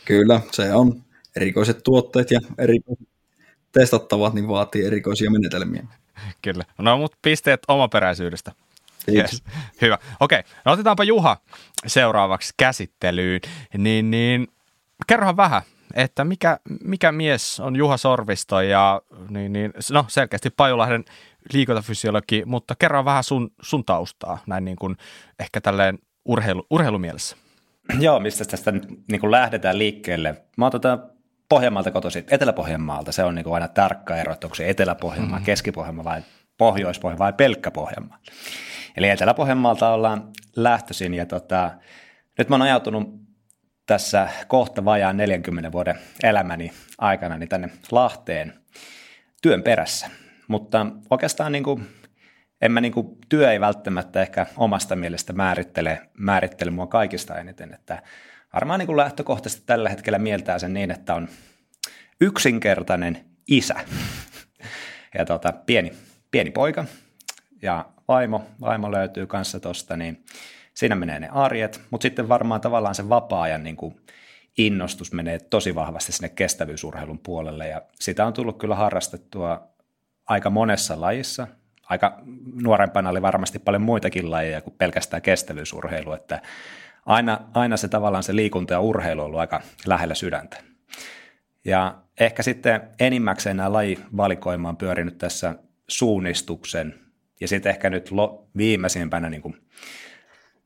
Kyllä, 0.04 0.40
se 0.52 0.74
on 0.74 1.09
erikoiset 1.36 1.80
tuotteet 1.84 2.30
ja 2.30 2.40
erikoiset 2.58 3.08
testattavat, 3.72 4.34
niin 4.34 4.48
vaatii 4.48 4.84
erikoisia 4.84 5.30
menetelmiä. 5.30 5.82
Kyllä. 6.42 6.64
No, 6.78 6.98
mutta 6.98 7.18
pisteet 7.22 7.60
omaperäisyydestä. 7.68 8.52
Yes. 9.14 9.42
Hyvä. 9.82 9.98
Okei, 10.20 10.42
no 10.64 10.72
otetaanpa 10.72 11.04
Juha 11.04 11.36
seuraavaksi 11.86 12.54
käsittelyyn. 12.56 13.40
Niin, 13.78 14.10
niin 14.10 14.48
kerrohan 15.06 15.36
vähän, 15.36 15.62
että 15.94 16.24
mikä, 16.24 16.58
mikä 16.84 17.12
mies 17.12 17.60
on 17.60 17.76
Juha 17.76 17.96
Sorvisto 17.96 18.60
ja 18.60 19.02
niin, 19.28 19.52
niin, 19.52 19.72
no 19.92 20.04
selkeästi 20.08 20.50
Pajulahden 20.50 21.04
liikuntafysiologi, 21.52 22.42
mutta 22.46 22.74
kerro 22.78 23.04
vähän 23.04 23.24
sun, 23.24 23.50
sun 23.62 23.84
taustaa 23.84 24.38
näin 24.46 24.64
niin 24.64 24.76
kuin 24.76 24.96
ehkä 25.38 25.60
tälleen 25.60 25.98
urheilu, 26.24 26.66
urheilumielessä. 26.70 27.36
Joo, 28.00 28.20
mistä 28.20 28.44
tästä 28.44 28.72
nyt 28.72 28.86
niin 29.10 29.20
kuin 29.20 29.30
lähdetään 29.30 29.78
liikkeelle. 29.78 30.42
Mä 30.56 30.64
oon 30.64 30.72
tota 30.72 30.98
Pohjanmaalta 31.50 31.90
kotoisin, 31.90 32.24
Etelä-Pohjanmaalta. 32.30 33.12
Se 33.12 33.24
on 33.24 33.34
niin 33.34 33.44
kuin 33.44 33.54
aina 33.54 33.68
tarkka 33.68 34.16
ero, 34.16 34.32
että 34.32 34.46
onko 34.46 34.54
se 34.54 34.70
Etelä-Pohjanmaa, 34.70 35.38
mm. 35.38 35.44
Keski-Pohjanmaa 35.44 36.04
vai 36.04 36.22
Pohjois-Pohjanmaa 36.58 37.24
vai 37.24 37.32
pelkkä 37.32 37.70
Pohjanmaa. 37.70 38.18
Eli 38.96 39.08
Etelä-Pohjanmaalta 39.08 39.88
ollaan 39.88 40.30
lähtöisin 40.56 41.14
ja 41.14 41.26
tota, 41.26 41.70
nyt 42.38 42.48
mä 42.48 42.54
oon 42.54 42.62
ajautunut 42.62 43.20
tässä 43.86 44.28
kohta 44.48 44.84
vajaan 44.84 45.16
40 45.16 45.72
vuoden 45.72 45.98
elämäni 46.22 46.72
aikana 46.98 47.38
niin 47.38 47.48
tänne 47.48 47.68
Lahteen 47.90 48.54
työn 49.42 49.62
perässä. 49.62 50.10
Mutta 50.48 50.86
oikeastaan 51.10 51.52
niin 51.52 51.64
kuin, 51.64 51.86
en 52.62 52.72
mä 52.72 52.80
niin 52.80 52.92
kuin, 52.92 53.18
työ 53.28 53.52
ei 53.52 53.60
välttämättä 53.60 54.22
ehkä 54.22 54.46
omasta 54.56 54.96
mielestä 54.96 55.32
määrittele, 55.32 56.00
määrittele 56.18 56.70
mua 56.70 56.86
kaikista 56.86 57.38
eniten, 57.38 57.74
että 57.74 58.02
varmaan 58.54 58.78
niin 58.78 58.86
kuin 58.86 58.96
lähtökohtaisesti 58.96 59.62
tällä 59.66 59.88
hetkellä 59.88 60.18
mieltää 60.18 60.58
sen 60.58 60.74
niin, 60.74 60.90
että 60.90 61.14
on 61.14 61.28
yksinkertainen 62.20 63.24
isä. 63.48 63.74
Ja 65.18 65.24
tota, 65.24 65.52
pieni, 65.52 65.92
pieni 66.30 66.50
poika. 66.50 66.84
Ja 67.62 67.86
vaimo, 68.08 68.46
vaimo 68.60 68.92
löytyy 68.92 69.26
kanssa 69.26 69.60
tuosta, 69.60 69.96
niin 69.96 70.24
siinä 70.74 70.94
menee 70.94 71.20
ne 71.20 71.28
arjet, 71.32 71.80
mutta 71.90 72.02
sitten 72.02 72.28
varmaan 72.28 72.60
tavallaan 72.60 72.94
se 72.94 73.08
vapaa-ajan 73.08 73.62
niin 73.62 73.76
kuin 73.76 74.00
innostus 74.58 75.12
menee 75.12 75.38
tosi 75.38 75.74
vahvasti 75.74 76.12
sinne 76.12 76.28
kestävyysurheilun 76.28 77.18
puolelle. 77.18 77.68
Ja 77.68 77.82
sitä 77.94 78.26
on 78.26 78.32
tullut 78.32 78.58
kyllä 78.58 78.74
harrastettua 78.74 79.68
aika 80.26 80.50
monessa 80.50 81.00
lajissa. 81.00 81.46
Aika 81.82 82.22
nuorempana 82.62 83.10
oli 83.10 83.22
varmasti 83.22 83.58
paljon 83.58 83.82
muitakin 83.82 84.30
lajeja 84.30 84.60
kuin 84.60 84.74
pelkästään 84.78 85.22
kestävyysurheilu, 85.22 86.12
että 86.12 86.42
aina, 87.06 87.40
aina 87.54 87.76
se 87.76 87.88
tavallaan 87.88 88.22
se 88.22 88.36
liikunta 88.36 88.74
ja 88.74 88.80
urheilu 88.80 89.20
on 89.20 89.26
ollut 89.26 89.40
aika 89.40 89.60
lähellä 89.86 90.14
sydäntä. 90.14 90.56
Ja 91.64 91.98
ehkä 92.20 92.42
sitten 92.42 92.80
enimmäkseen 93.00 93.56
nämä 93.56 93.72
lajivalikoima 93.72 94.68
on 94.68 94.76
pyörinyt 94.76 95.18
tässä 95.18 95.54
suunnistuksen 95.88 96.94
ja 97.40 97.48
sitten 97.48 97.70
ehkä 97.70 97.90
nyt 97.90 98.10
lo, 98.10 98.48
viimeisimpänä 98.56 99.30
niin 99.30 99.42
kuin 99.42 99.56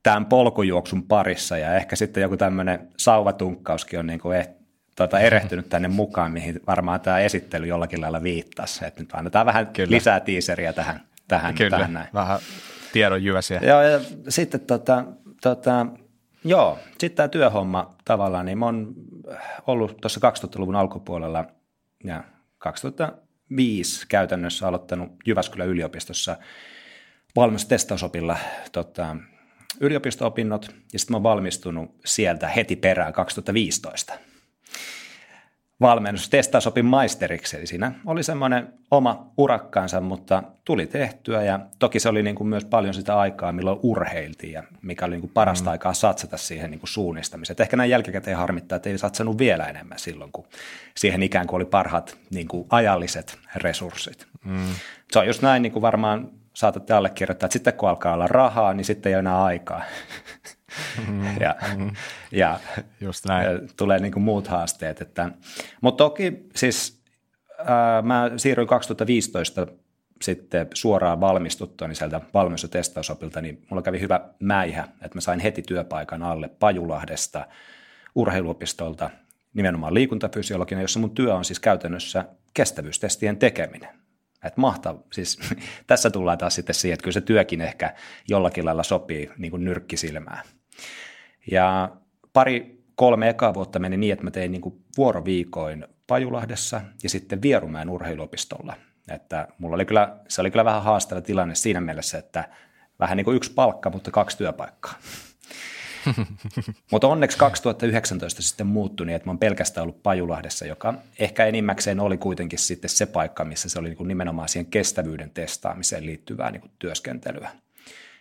tämän 0.02 0.26
polkujuoksun 0.26 1.02
parissa 1.02 1.58
ja 1.58 1.74
ehkä 1.74 1.96
sitten 1.96 2.20
joku 2.20 2.36
tämmöinen 2.36 2.88
sauvatunkkauskin 2.96 3.98
on 3.98 4.06
niin 4.06 4.20
kuin 4.20 4.38
eh, 4.38 4.48
tuota, 4.96 5.20
erehtynyt 5.20 5.68
tänne 5.68 5.88
mukaan, 5.88 6.32
mihin 6.32 6.60
varmaan 6.66 7.00
tämä 7.00 7.18
esittely 7.18 7.66
jollakin 7.66 8.00
lailla 8.00 8.22
viittasi. 8.22 8.84
Että 8.84 9.00
nyt 9.00 9.14
annetaan 9.14 9.46
vähän 9.46 9.66
Kyllä. 9.66 9.90
lisää 9.90 10.20
tiiseriä 10.20 10.72
tähän, 10.72 11.00
tähän, 11.28 11.54
Kyllä. 11.54 11.70
tähän 11.70 11.92
näin. 11.92 12.08
vähän 12.14 12.38
tiedon 12.92 13.24
jyväsiä. 13.24 13.60
Joo, 13.62 13.82
ja 13.82 14.00
sitten 14.28 14.60
tota, 14.60 15.04
tota, 15.42 15.86
Joo, 16.44 16.78
sitten 16.90 17.16
tämä 17.16 17.28
työhomma 17.28 17.94
tavallaan, 18.04 18.46
niin 18.46 18.58
mä 18.58 18.64
oon 18.64 18.94
ollut 19.66 19.96
tuossa 20.00 20.20
2000-luvun 20.30 20.76
alkupuolella 20.76 21.44
ja 22.04 22.24
2005 22.58 24.06
käytännössä 24.08 24.68
aloittanut 24.68 25.12
Jyväskylän 25.26 25.68
yliopistossa 25.68 26.36
valmistustestausopilla 27.36 28.36
tota, 28.72 29.16
yliopisto-opinnot. 29.80 30.74
Ja 30.92 30.98
sitten 30.98 31.12
mä 31.14 31.16
oon 31.16 31.22
valmistunut 31.22 31.90
sieltä 32.04 32.48
heti 32.48 32.76
perään 32.76 33.12
2015 33.12 34.14
valmennus 35.84 36.28
testausopin 36.28 36.84
maisteriksi, 36.84 37.56
eli 37.56 37.66
siinä 37.66 37.92
oli 38.06 38.22
semmoinen 38.22 38.68
oma 38.90 39.26
urakkaansa, 39.36 40.00
mutta 40.00 40.42
tuli 40.64 40.86
tehtyä 40.86 41.42
ja 41.42 41.60
toki 41.78 42.00
se 42.00 42.08
oli 42.08 42.22
niin 42.22 42.36
kuin 42.36 42.48
myös 42.48 42.64
paljon 42.64 42.94
sitä 42.94 43.18
aikaa, 43.18 43.52
milloin 43.52 43.78
urheiltiin 43.82 44.52
ja 44.52 44.62
mikä 44.82 45.04
oli 45.04 45.14
niin 45.14 45.20
kuin 45.20 45.32
parasta 45.34 45.64
mm. 45.64 45.72
aikaa 45.72 45.94
satsata 45.94 46.36
siihen 46.36 46.70
niin 46.70 46.78
kuin 46.78 46.88
suunnistamiseen. 46.88 47.54
Et 47.54 47.60
ehkä 47.60 47.76
näin 47.76 47.90
jälkikäteen 47.90 48.36
harmittaa, 48.36 48.76
että 48.76 48.90
ei 48.90 48.98
satsannut 48.98 49.38
vielä 49.38 49.64
enemmän 49.64 49.98
silloin, 49.98 50.32
kun 50.32 50.46
siihen 50.96 51.22
ikään 51.22 51.46
kuin 51.46 51.56
oli 51.56 51.64
parhaat 51.64 52.16
niin 52.30 52.48
kuin 52.48 52.66
ajalliset 52.70 53.38
resurssit. 53.56 54.26
Mm. 54.44 54.74
Se 55.12 55.18
on 55.18 55.26
just 55.26 55.42
näin, 55.42 55.62
niin 55.62 55.72
kuin 55.72 55.82
varmaan 55.82 56.30
saatatte 56.54 56.94
allekirjoittaa, 56.94 57.46
että 57.46 57.52
sitten 57.52 57.74
kun 57.74 57.88
alkaa 57.88 58.14
olla 58.14 58.26
rahaa, 58.26 58.74
niin 58.74 58.84
sitten 58.84 59.10
ei 59.10 59.14
ole 59.14 59.20
enää 59.20 59.44
aikaa. 59.44 59.82
Mm, 61.08 61.40
ja, 61.40 61.56
mm. 61.76 61.90
ja 62.32 62.60
Just 63.00 63.24
näin. 63.24 63.70
tulee 63.76 63.98
niin 63.98 64.12
kuin 64.12 64.22
muut 64.22 64.48
haasteet. 64.48 65.00
Että, 65.00 65.30
mutta 65.80 66.04
toki 66.04 66.46
siis 66.56 67.02
ää, 67.64 68.02
mä 68.02 68.30
siirryin 68.36 68.68
2015 68.68 69.66
sitten 70.22 70.66
suoraan 70.74 71.20
valmistuttua 71.20 71.88
niin 71.88 71.96
sieltä 71.96 72.20
valmennus- 72.34 72.62
ja 72.62 72.68
testausopilta, 72.68 73.40
niin 73.40 73.66
mulla 73.70 73.82
kävi 73.82 74.00
hyvä 74.00 74.20
mäihä, 74.40 74.84
että 74.84 75.16
mä 75.16 75.20
sain 75.20 75.40
heti 75.40 75.62
työpaikan 75.62 76.22
alle 76.22 76.48
Pajulahdesta 76.48 77.46
urheiluopistolta 78.14 79.10
nimenomaan 79.54 79.94
liikuntafysiologina, 79.94 80.80
jossa 80.80 81.00
mun 81.00 81.14
työ 81.14 81.34
on 81.34 81.44
siis 81.44 81.60
käytännössä 81.60 82.24
kestävyystestien 82.54 83.36
tekeminen. 83.36 83.88
Että 84.44 84.60
mahtava. 84.60 85.02
Siis, 85.12 85.38
tässä 85.86 86.10
tullaan 86.10 86.38
taas 86.38 86.54
sitten 86.54 86.74
siihen, 86.74 86.94
että 86.94 87.04
kyllä 87.04 87.14
se 87.14 87.20
työkin 87.20 87.60
ehkä 87.60 87.94
jollakin 88.28 88.64
lailla 88.64 88.82
sopii 88.82 89.30
niin 89.38 89.50
kuin 89.50 89.64
nyrkkisilmään. 89.64 90.44
Ja 91.50 91.96
pari, 92.32 92.84
kolme 92.94 93.28
ekaa 93.28 93.54
vuotta 93.54 93.78
meni 93.78 93.96
niin, 93.96 94.12
että 94.12 94.24
mä 94.24 94.30
tein 94.30 94.52
niin 94.52 94.62
kuin 94.62 94.84
vuoroviikoin 94.96 95.86
Pajulahdessa 96.06 96.80
ja 97.02 97.10
sitten 97.10 97.42
Vierumäen 97.42 97.90
urheiluopistolla. 97.90 98.76
Että 99.08 99.48
mulla 99.58 99.74
oli 99.74 99.84
kyllä, 99.84 100.16
se 100.28 100.40
oli 100.40 100.50
kyllä 100.50 100.64
vähän 100.64 100.82
haastava 100.82 101.20
tilanne 101.20 101.54
siinä 101.54 101.80
mielessä, 101.80 102.18
että 102.18 102.48
vähän 103.00 103.16
niin 103.16 103.24
kuin 103.24 103.36
yksi 103.36 103.52
palkka, 103.52 103.90
mutta 103.90 104.10
kaksi 104.10 104.38
työpaikkaa. 104.38 104.94
Mutta 106.92 107.06
onneksi 107.06 107.38
2019 107.38 108.42
sitten 108.42 108.66
muuttui 108.66 109.06
niin, 109.06 109.16
että 109.16 109.26
mä 109.26 109.30
oon 109.30 109.38
pelkästään 109.38 109.82
ollut 109.82 110.02
Pajulahdessa, 110.02 110.66
joka 110.66 110.94
ehkä 111.18 111.46
enimmäkseen 111.46 112.00
oli 112.00 112.16
kuitenkin 112.16 112.58
sitten 112.58 112.90
se 112.90 113.06
paikka, 113.06 113.44
missä 113.44 113.68
se 113.68 113.78
oli 113.78 113.88
niin 113.88 113.96
kuin 113.96 114.08
nimenomaan 114.08 114.48
siihen 114.48 114.66
kestävyyden 114.66 115.30
testaamiseen 115.30 116.06
liittyvää 116.06 116.50
niin 116.50 116.60
kuin 116.60 116.72
työskentelyä. 116.78 117.50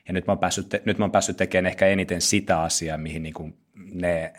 Ja 0.08 0.14
nyt 0.14 0.28
mä, 0.28 0.32
oon 0.32 0.40
päässyt, 0.40 0.70
te- 0.70 0.82
nyt 0.86 0.98
mä 0.98 1.04
oon 1.04 1.12
päässyt 1.12 1.38
tekemään 1.38 1.72
ehkä 1.72 1.88
eniten 1.88 2.22
sitä 2.22 2.62
asiaa, 2.62 2.98
mihin 2.98 3.24
niin 3.24 3.34
kuin 3.34 3.58
ne 3.76 4.34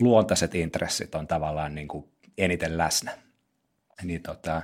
luontaiset 0.00 0.54
intressit 0.54 1.14
on 1.14 1.26
tavallaan 1.26 1.74
niin 1.74 1.88
kuin 1.88 2.08
eniten 2.38 2.78
läsnä. 2.78 3.12
Niin 4.02 4.22
tota, 4.22 4.62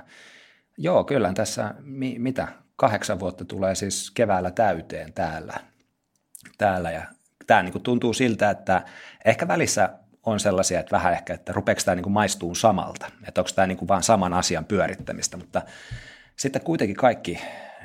joo, 0.77 1.03
kyllä 1.03 1.33
tässä, 1.33 1.75
mi, 1.79 2.15
mitä, 2.19 2.47
kahdeksan 2.75 3.19
vuotta 3.19 3.45
tulee 3.45 3.75
siis 3.75 4.11
keväällä 4.11 4.51
täyteen 4.51 5.13
täällä. 5.13 5.53
täällä 6.57 6.91
ja 6.91 7.03
tämä 7.47 7.63
niin 7.63 7.71
kuin 7.71 7.83
tuntuu 7.83 8.13
siltä, 8.13 8.49
että 8.49 8.85
ehkä 9.25 9.47
välissä 9.47 9.89
on 10.23 10.39
sellaisia, 10.39 10.79
että 10.79 10.91
vähän 10.91 11.13
ehkä, 11.13 11.33
että 11.33 11.53
rupeeko 11.53 11.81
tämä 11.85 11.95
niin 11.95 12.03
kuin 12.03 12.13
maistuu 12.13 12.55
samalta, 12.55 13.11
että 13.27 13.41
onko 13.41 13.51
tämä 13.55 13.67
niin 13.67 13.77
kuin 13.77 13.87
vaan 13.87 14.03
saman 14.03 14.33
asian 14.33 14.65
pyörittämistä, 14.65 15.37
mutta 15.37 15.61
sitten 16.35 16.61
kuitenkin 16.61 16.95
kaikki, 16.95 17.41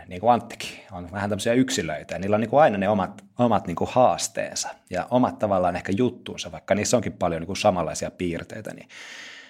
niin 0.09 0.21
kuin 0.21 0.33
Anttikin, 0.33 0.79
on 0.93 1.13
vähän 1.13 1.31
tämmöisiä 1.31 1.53
yksilöitä, 1.53 2.15
ja 2.15 2.19
niillä 2.19 2.35
on 2.35 2.41
niin 2.41 2.51
kuin 2.51 2.63
aina 2.63 2.79
ne 2.79 2.89
omat, 2.89 3.25
omat 3.39 3.67
niin 3.67 3.77
kuin 3.77 3.91
haasteensa 3.93 4.69
ja 4.91 5.07
omat 5.11 5.39
tavallaan 5.39 5.77
ehkä 5.77 5.93
juttuunsa, 5.97 6.53
vaikka 6.53 6.75
niissä 6.75 6.97
onkin 6.97 7.13
paljon 7.13 7.41
niin 7.41 7.47
kuin 7.47 7.57
samanlaisia 7.57 8.11
piirteitä, 8.11 8.75
niin 8.75 8.89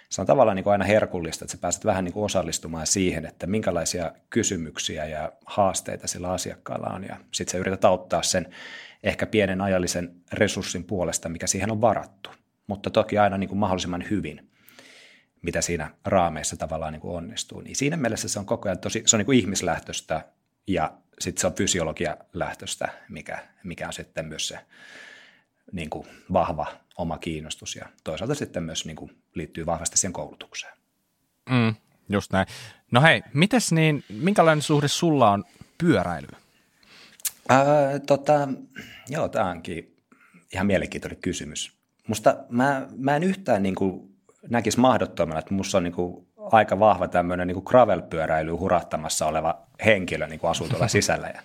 se 0.08 0.20
on 0.20 0.26
tavallaan 0.26 0.56
niin 0.56 0.64
kuin 0.64 0.72
aina 0.72 0.84
herkullista, 0.84 1.44
että 1.44 1.52
sä 1.52 1.58
pääset 1.60 1.84
vähän 1.84 2.04
niin 2.04 2.12
kuin 2.12 2.24
osallistumaan 2.24 2.86
siihen, 2.86 3.26
että 3.26 3.46
minkälaisia 3.46 4.12
kysymyksiä 4.30 5.06
ja 5.06 5.32
haasteita 5.46 6.06
sillä 6.06 6.30
asiakkaalla 6.30 6.86
on, 6.86 7.04
ja 7.04 7.16
sitten 7.32 7.52
sä 7.52 7.58
yrität 7.58 7.84
auttaa 7.84 8.22
sen 8.22 8.54
ehkä 9.02 9.26
pienen 9.26 9.60
ajallisen 9.60 10.14
resurssin 10.32 10.84
puolesta, 10.84 11.28
mikä 11.28 11.46
siihen 11.46 11.70
on 11.70 11.80
varattu, 11.80 12.30
mutta 12.66 12.90
toki 12.90 13.18
aina 13.18 13.38
niin 13.38 13.48
kuin 13.48 13.58
mahdollisimman 13.58 14.04
hyvin, 14.10 14.50
mitä 15.42 15.60
siinä 15.60 15.90
raameissa 16.04 16.56
tavallaan 16.56 16.92
niin 16.92 17.00
kuin 17.00 17.16
onnistuu. 17.16 17.60
Niin 17.60 17.76
siinä 17.76 17.96
mielessä 17.96 18.28
se 18.28 18.38
on 18.38 18.46
koko 18.46 18.68
ajan 18.68 18.78
tosi, 18.78 19.02
se 19.06 19.16
on 19.16 19.18
niin 19.18 19.26
kuin 19.26 19.38
ihmislähtöistä 19.38 20.24
ja 20.66 20.92
sitten 21.18 21.40
se 21.40 21.46
on 21.46 21.55
fysiologialähtöistä, 21.55 22.88
mikä, 23.09 23.38
mikä 23.64 23.87
on 23.87 23.92
sitten 23.92 24.26
myös 24.26 24.48
se 24.48 24.59
niin 25.72 25.90
kuin 25.90 26.07
vahva 26.33 26.66
oma 26.98 27.18
kiinnostus 27.18 27.76
ja 27.76 27.87
toisaalta 28.05 28.35
sitten 28.35 28.62
myös 28.62 28.87
niin 28.87 28.96
kuin 28.96 29.16
liittyy 29.35 29.66
vahvasti 29.66 29.98
siihen 29.98 30.12
koulutukseen. 30.12 30.76
Mm, 31.50 31.74
just 32.09 32.33
näin. 32.33 32.46
No 32.90 33.02
hei, 33.02 33.22
mites 33.33 33.72
niin, 33.72 34.05
minkälainen 34.09 34.62
suhde 34.62 34.88
sulla 34.88 35.31
on 35.31 35.44
pyöräilyyn? 35.79 36.37
Ää, 37.48 37.98
tota, 38.07 38.48
joo, 39.09 39.29
tämä 39.29 39.50
onkin 39.50 39.96
ihan 40.52 40.66
mielenkiintoinen 40.66 41.20
kysymys. 41.20 41.72
Musta 42.09 42.37
mä, 42.48 42.87
mä 42.96 43.16
en 43.16 43.22
yhtään 43.22 43.62
niin 43.62 43.74
kuin 43.74 44.16
näkisi 44.48 44.81
mahdottomana, 44.81 45.38
että 45.38 45.55
musta 45.55 45.79
on 45.79 45.85
niin 45.85 45.92
kuin 45.92 46.25
aika 46.52 46.78
vahva 46.78 47.09
tämmöinen 47.09 47.46
niin 47.46 47.62
gravel-pyöräily 47.64 48.50
hurahtamassa 48.50 49.26
oleva 49.26 49.59
henkilö 49.85 50.26
niin 50.26 50.40
kuin 50.40 50.50
asuu 50.50 50.68
tuolla 50.68 50.88
sisällä. 50.98 51.26
Ja 51.35 51.40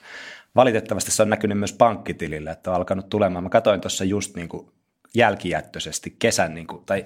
valitettavasti 0.55 1.11
se 1.11 1.21
on 1.21 1.29
näkynyt 1.29 1.59
myös 1.59 1.73
pankkitilillä, 1.73 2.51
että 2.51 2.69
on 2.69 2.75
alkanut 2.75 3.09
tulemaan. 3.09 3.43
Mä 3.43 3.49
katsoin 3.49 3.81
tuossa 3.81 4.03
just 4.03 4.35
niin 4.35 4.49
kuin 4.49 4.71
jälkijättöisesti 5.15 6.15
kesän, 6.19 6.53
niin 6.53 6.67
kuin, 6.67 6.85
tai 6.85 7.05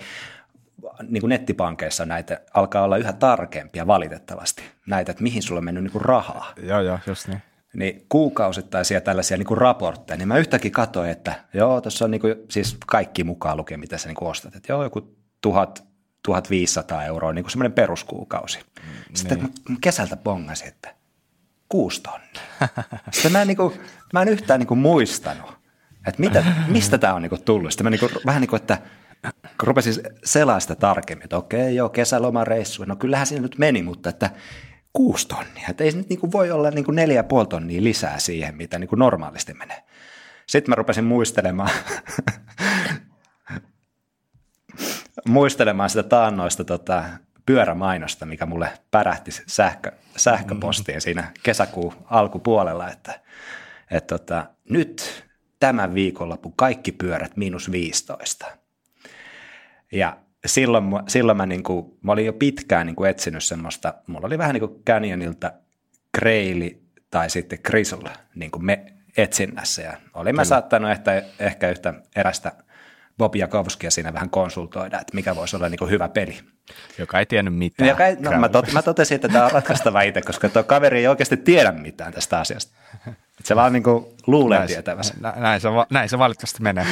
niin 1.07 1.21
kuin 1.21 1.29
nettipankeissa 1.29 2.05
näitä 2.05 2.41
alkaa 2.53 2.83
olla 2.83 2.97
yhä 2.97 3.13
tarkempia 3.13 3.87
valitettavasti. 3.87 4.63
Näitä, 4.87 5.11
että 5.11 5.23
mihin 5.23 5.43
sulla 5.43 5.59
on 5.59 5.65
mennyt 5.65 5.83
niin 5.83 5.91
kuin 5.91 6.05
rahaa. 6.05 6.53
Joo, 6.63 6.81
joo, 6.81 6.99
just 7.07 7.27
niin. 7.27 7.41
Niin 7.73 8.05
kuukausittaisia 8.09 9.01
tällaisia 9.01 9.37
niin 9.37 9.45
kuin 9.45 9.57
raportteja, 9.57 10.17
niin 10.17 10.27
mä 10.27 10.37
yhtäkkiä 10.37 10.71
katsoin, 10.71 11.09
että 11.09 11.35
joo, 11.53 11.81
tuossa 11.81 12.05
on 12.05 12.11
niin 12.11 12.21
kuin, 12.21 12.35
siis 12.49 12.77
kaikki 12.87 13.23
mukaan 13.23 13.57
lukee, 13.57 13.77
mitä 13.77 13.97
sä 13.97 14.07
niin 14.07 14.15
kuin 14.15 14.29
ostat. 14.29 14.55
Että 14.55 14.73
joo, 14.73 14.83
joku 14.83 15.15
tuhat, 15.41 15.83
1500 16.25 17.03
euroa, 17.03 17.33
niin 17.33 17.43
kuin 17.43 17.51
semmoinen 17.51 17.73
peruskuukausi. 17.73 18.59
Sitten 19.13 19.39
niin. 19.39 19.81
kesältä 19.81 20.17
bongasin, 20.17 20.67
että 20.67 20.95
kuusi 21.69 22.01
tonnia. 22.01 22.41
Sitten 23.11 23.31
mä 23.31 23.41
en, 23.41 23.47
niin 23.47 23.57
kuin, 23.57 23.73
mä 24.13 24.21
en 24.21 24.27
yhtään 24.27 24.59
niin 24.59 24.67
kuin 24.67 24.79
muistanut, 24.79 25.53
että 26.07 26.21
mitä, 26.21 26.43
mistä 26.67 26.97
tämä 26.97 27.13
on 27.13 27.21
niin 27.21 27.29
kuin 27.29 27.43
tullut. 27.43 27.71
Sitten 27.71 27.85
mä 27.85 27.89
niin 27.89 27.99
kuin, 27.99 28.11
vähän 28.25 28.41
niin 28.41 28.49
kuin, 28.49 28.61
että 28.61 28.77
kun 29.59 29.67
rupesin 29.67 29.93
selaa 30.23 30.59
sitä 30.59 30.75
tarkemmin, 30.75 31.23
että 31.23 31.37
okei, 31.37 31.75
joo, 31.75 31.89
kesälomareissu, 31.89 32.83
no 32.83 32.95
kyllähän 32.95 33.27
siinä 33.27 33.41
nyt 33.41 33.57
meni, 33.57 33.83
mutta 33.83 34.09
että 34.09 34.29
kuusi 34.93 35.27
tonnia, 35.27 35.67
että 35.69 35.83
ei 35.83 35.91
se 35.91 35.97
nyt 35.97 36.09
niin 36.09 36.19
kuin 36.19 36.31
voi 36.31 36.51
olla 36.51 36.71
niin 36.71 36.85
kuin 36.85 36.95
neljä 36.95 37.15
ja 37.15 37.23
puoli 37.23 37.47
tonnia 37.47 37.83
lisää 37.83 38.19
siihen, 38.19 38.55
mitä 38.55 38.79
niin 38.79 38.87
kuin 38.87 38.99
normaalisti 38.99 39.53
menee. 39.53 39.83
Sitten 40.47 40.71
mä 40.71 40.75
rupesin 40.75 41.03
muistelemaan, 41.03 41.69
muistelemaan 45.27 45.89
sitä 45.89 46.03
taannoista 46.03 46.63
tota, 46.63 47.03
pyörämainosta, 47.45 48.25
mikä 48.25 48.45
mulle 48.45 48.69
pärähti 48.91 49.31
sähkö, 49.47 49.91
sähköpostiin 50.17 51.01
siinä 51.01 51.31
kesäkuun 51.43 51.93
alkupuolella, 52.05 52.89
että, 52.89 53.19
että 53.91 54.17
tota, 54.17 54.45
nyt 54.69 55.25
tämän 55.59 55.93
viikonloppu 55.93 56.53
kaikki 56.55 56.91
pyörät 56.91 57.37
miinus 57.37 57.71
15. 57.71 58.45
Ja 59.91 60.17
silloin, 60.45 60.85
silloin 61.07 61.37
mä, 61.37 61.45
niin 61.45 61.63
kuin, 61.63 61.97
mä 62.01 62.11
olin 62.11 62.25
jo 62.25 62.33
pitkään 62.33 62.85
niin 62.85 62.95
kuin 62.95 63.09
etsinyt 63.09 63.43
semmoista, 63.43 63.93
mulla 64.07 64.27
oli 64.27 64.37
vähän 64.37 64.53
niin 64.53 64.69
kuin 64.69 64.83
Canyonilta 64.87 65.51
Graili 66.19 66.81
tai 67.11 67.29
sitten 67.29 67.59
Grizzle 67.63 68.09
niin 68.35 68.51
kuin 68.51 68.65
me 68.65 68.85
etsinnässä 69.17 69.81
ja 69.81 69.97
olin 70.13 70.35
mä 70.35 70.43
saattanut 70.43 70.91
ehkä, 70.91 71.23
ehkä 71.39 71.69
yhtä 71.69 71.93
erästä 72.15 72.51
Bob 73.17 73.35
Jakowskia 73.35 73.91
siinä 73.91 74.13
vähän 74.13 74.29
konsultoida, 74.29 74.99
että 74.99 75.15
mikä 75.15 75.35
voisi 75.35 75.55
olla 75.55 75.69
niin 75.69 75.79
kuin 75.79 75.91
hyvä 75.91 76.09
peli. 76.09 76.39
Joka 76.97 77.19
ei 77.19 77.25
tiennyt 77.25 77.55
mitään. 77.55 77.89
Joka 77.89 78.05
ei, 78.05 78.15
no, 78.19 78.31
mä, 78.31 78.49
tot, 78.49 78.71
mä 78.71 78.81
totesin, 78.81 79.15
että 79.15 79.29
tämä 79.29 79.45
on 79.45 79.51
ratkaistava 79.51 80.01
itse, 80.01 80.21
koska 80.21 80.49
tuo 80.49 80.63
kaveri 80.63 80.99
ei 80.99 81.07
oikeasti 81.07 81.37
tiedä 81.37 81.71
mitään 81.71 82.13
tästä 82.13 82.39
asiasta. 82.39 82.75
Se 83.43 83.55
vaan 83.55 83.73
niin 83.73 83.83
kuin 83.83 84.05
luulee 84.27 84.57
näin, 84.57 84.67
tietävänsä. 84.67 85.13
Näin 85.35 85.61
se, 85.61 85.67
näin 85.89 86.09
se 86.09 86.17
valitettavasti 86.17 86.61
menee. 86.61 86.85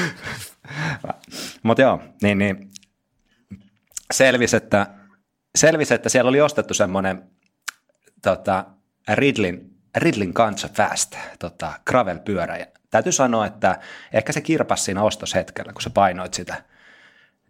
Mutta 1.64 1.82
joo, 1.82 2.02
niin, 2.22 2.38
niin 2.38 2.72
selvisi, 4.14 4.56
että, 4.56 4.88
selvisi, 5.56 5.94
että 5.94 6.10
siellä 6.10 6.30
oli 6.30 6.42
ostettu 6.42 6.74
semmoinen 6.74 7.24
tota, 8.22 8.66
Ridlin, 9.14 9.74
Ridlin 9.98 10.34
Kansa 10.34 10.70
Fast 10.74 11.16
tota, 11.40 11.74
gravel-pyörä. 11.92 12.58
Ja 12.58 12.66
täytyy 12.94 13.12
sanoa, 13.12 13.46
että 13.46 13.80
ehkä 14.14 14.34
se 14.34 14.42
kirpas 14.42 14.86
siinä 14.86 15.04
ostoshetkellä, 15.04 15.74
kun 15.74 15.82
sä 15.82 15.90
painoit 15.90 16.34
sitä 16.34 16.64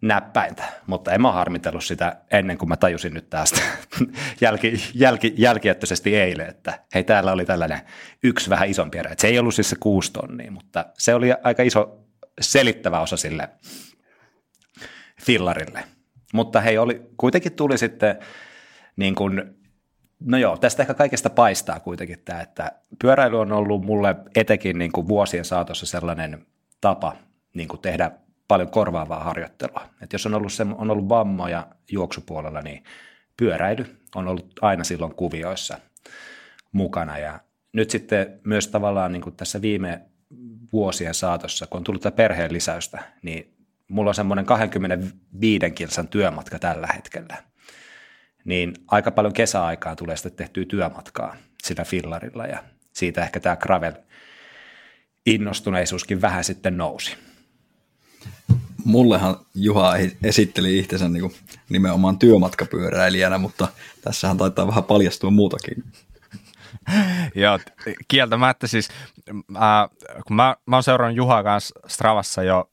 näppäintä, 0.00 0.64
mutta 0.86 1.12
en 1.12 1.22
mä 1.22 1.32
harmitellut 1.32 1.84
sitä 1.84 2.16
ennen 2.30 2.58
kuin 2.58 2.68
mä 2.68 2.76
tajusin 2.76 3.14
nyt 3.14 3.30
tästä 3.30 3.60
jälki, 4.40 4.90
jälki, 4.94 5.34
jälkijättöisesti 5.36 6.16
eilen, 6.16 6.48
että 6.48 6.78
hei 6.94 7.04
täällä 7.04 7.32
oli 7.32 7.44
tällainen 7.44 7.80
yksi 8.22 8.50
vähän 8.50 8.68
isompi 8.68 8.98
erä. 8.98 9.14
se 9.18 9.26
ei 9.26 9.38
ollut 9.38 9.54
siis 9.54 9.70
se 9.70 9.76
kuusi 9.80 10.12
tonnia, 10.12 10.50
mutta 10.50 10.86
se 10.98 11.14
oli 11.14 11.28
aika 11.42 11.62
iso 11.62 11.98
selittävä 12.40 13.00
osa 13.00 13.16
sille 13.16 13.48
fillarille. 15.22 15.84
Mutta 16.32 16.60
hei, 16.60 16.78
oli, 16.78 17.02
kuitenkin 17.16 17.52
tuli 17.52 17.78
sitten 17.78 18.18
niin 18.96 19.14
kuin, 19.14 19.56
no 20.24 20.38
joo, 20.38 20.56
tästä 20.56 20.82
ehkä 20.82 20.94
kaikesta 20.94 21.30
paistaa 21.30 21.80
kuitenkin 21.80 22.18
tämä, 22.24 22.40
että 22.40 22.72
pyöräily 23.00 23.40
on 23.40 23.52
ollut 23.52 23.84
mulle 23.84 24.16
etenkin 24.34 24.78
niin 24.78 24.92
kuin 24.92 25.08
vuosien 25.08 25.44
saatossa 25.44 25.86
sellainen 25.86 26.46
tapa 26.80 27.16
niin 27.54 27.68
kuin 27.68 27.80
tehdä 27.80 28.10
paljon 28.48 28.70
korvaavaa 28.70 29.24
harjoittelua. 29.24 29.86
Et 30.02 30.12
jos 30.12 30.26
on 30.26 30.34
ollut, 30.34 30.52
se, 30.52 30.66
on 30.74 30.90
ollut 30.90 31.08
vammoja 31.08 31.66
juoksupuolella, 31.90 32.60
niin 32.60 32.84
pyöräily 33.36 33.96
on 34.14 34.28
ollut 34.28 34.52
aina 34.60 34.84
silloin 34.84 35.14
kuvioissa 35.14 35.78
mukana. 36.72 37.18
Ja 37.18 37.40
nyt 37.72 37.90
sitten 37.90 38.40
myös 38.44 38.68
tavallaan 38.68 39.12
niin 39.12 39.22
kuin 39.22 39.36
tässä 39.36 39.62
viime 39.62 40.02
vuosien 40.72 41.14
saatossa, 41.14 41.66
kun 41.66 41.78
on 41.78 41.84
tullut 41.84 42.02
tätä 42.02 42.16
perheen 42.16 42.52
lisäystä, 42.52 43.02
niin 43.22 43.54
mulla 43.88 44.10
on 44.10 44.14
semmoinen 44.14 44.46
25 44.46 45.70
kilsan 45.70 46.08
työmatka 46.08 46.58
tällä 46.58 46.88
hetkellä, 46.94 47.36
niin 48.44 48.74
aika 48.88 49.10
paljon 49.10 49.32
kesäaikaa 49.32 49.96
tulee 49.96 50.16
sitten 50.16 50.32
tehtyä 50.32 50.64
työmatkaa 50.64 51.36
sitä 51.62 51.84
fillarilla 51.84 52.46
ja 52.46 52.64
siitä 52.92 53.22
ehkä 53.22 53.40
tämä 53.40 53.56
gravel 53.56 53.92
innostuneisuuskin 55.26 56.20
vähän 56.20 56.44
sitten 56.44 56.76
nousi. 56.76 57.16
Mullehan 58.84 59.36
Juha 59.54 59.94
esitteli 60.22 60.78
itsensä 60.78 61.08
niin 61.08 61.34
nimenomaan 61.68 62.18
työmatkapyöräilijänä, 62.18 63.38
mutta 63.38 63.68
tässähän 64.00 64.36
taitaa 64.36 64.66
vähän 64.66 64.84
paljastua 64.84 65.30
muutakin. 65.30 65.84
Joo, 67.34 67.58
kieltämättä 68.08 68.66
siis, 68.66 68.88
äh, 69.56 69.90
kun 70.26 70.36
mä, 70.36 70.56
mä 70.66 70.76
oon 70.76 70.82
seurannut 70.82 71.16
Juhaa 71.16 71.42
kanssa 71.42 71.80
Stravassa 71.86 72.42
jo 72.42 72.70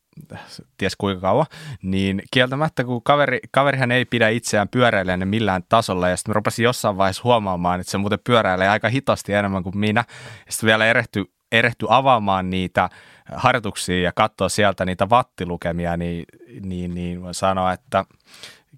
ties 0.78 0.96
kuinka 0.96 1.22
kauan, 1.22 1.46
niin 1.82 2.22
kieltämättä 2.32 2.84
kun 2.84 3.04
kaveri, 3.04 3.40
kaverihan 3.52 3.92
ei 3.92 4.06
pidä 4.06 4.30
itseään 4.30 4.70
pyöräilijänä 4.70 5.26
millään 5.26 5.64
tasolla, 5.70 6.10
ja 6.10 6.18
sitten 6.18 6.36
rupesin 6.36 6.64
jossain 6.64 6.98
vaiheessa 6.98 7.24
huomaamaan, 7.24 7.80
että 7.80 7.92
se 7.92 7.98
muuten 7.98 8.20
pyöräilee 8.24 8.70
aika 8.70 8.90
hitosti 8.90 9.34
enemmän 9.34 9.64
kuin 9.64 9.78
minä, 9.78 10.04
sitten 10.50 10.68
vielä 10.68 10.86
erehty, 10.86 11.26
erehty 11.52 11.86
avaamaan 11.90 12.50
niitä 12.50 12.90
harjoituksia 13.36 14.02
ja 14.02 14.12
katsoa 14.12 14.50
sieltä 14.50 14.86
niitä 14.86 15.06
wattilukemia, 15.06 15.98
niin, 15.98 16.26
niin, 16.62 16.94
niin 16.94 17.22
voin 17.22 17.34
sanoa, 17.34 17.74
että 17.74 18.06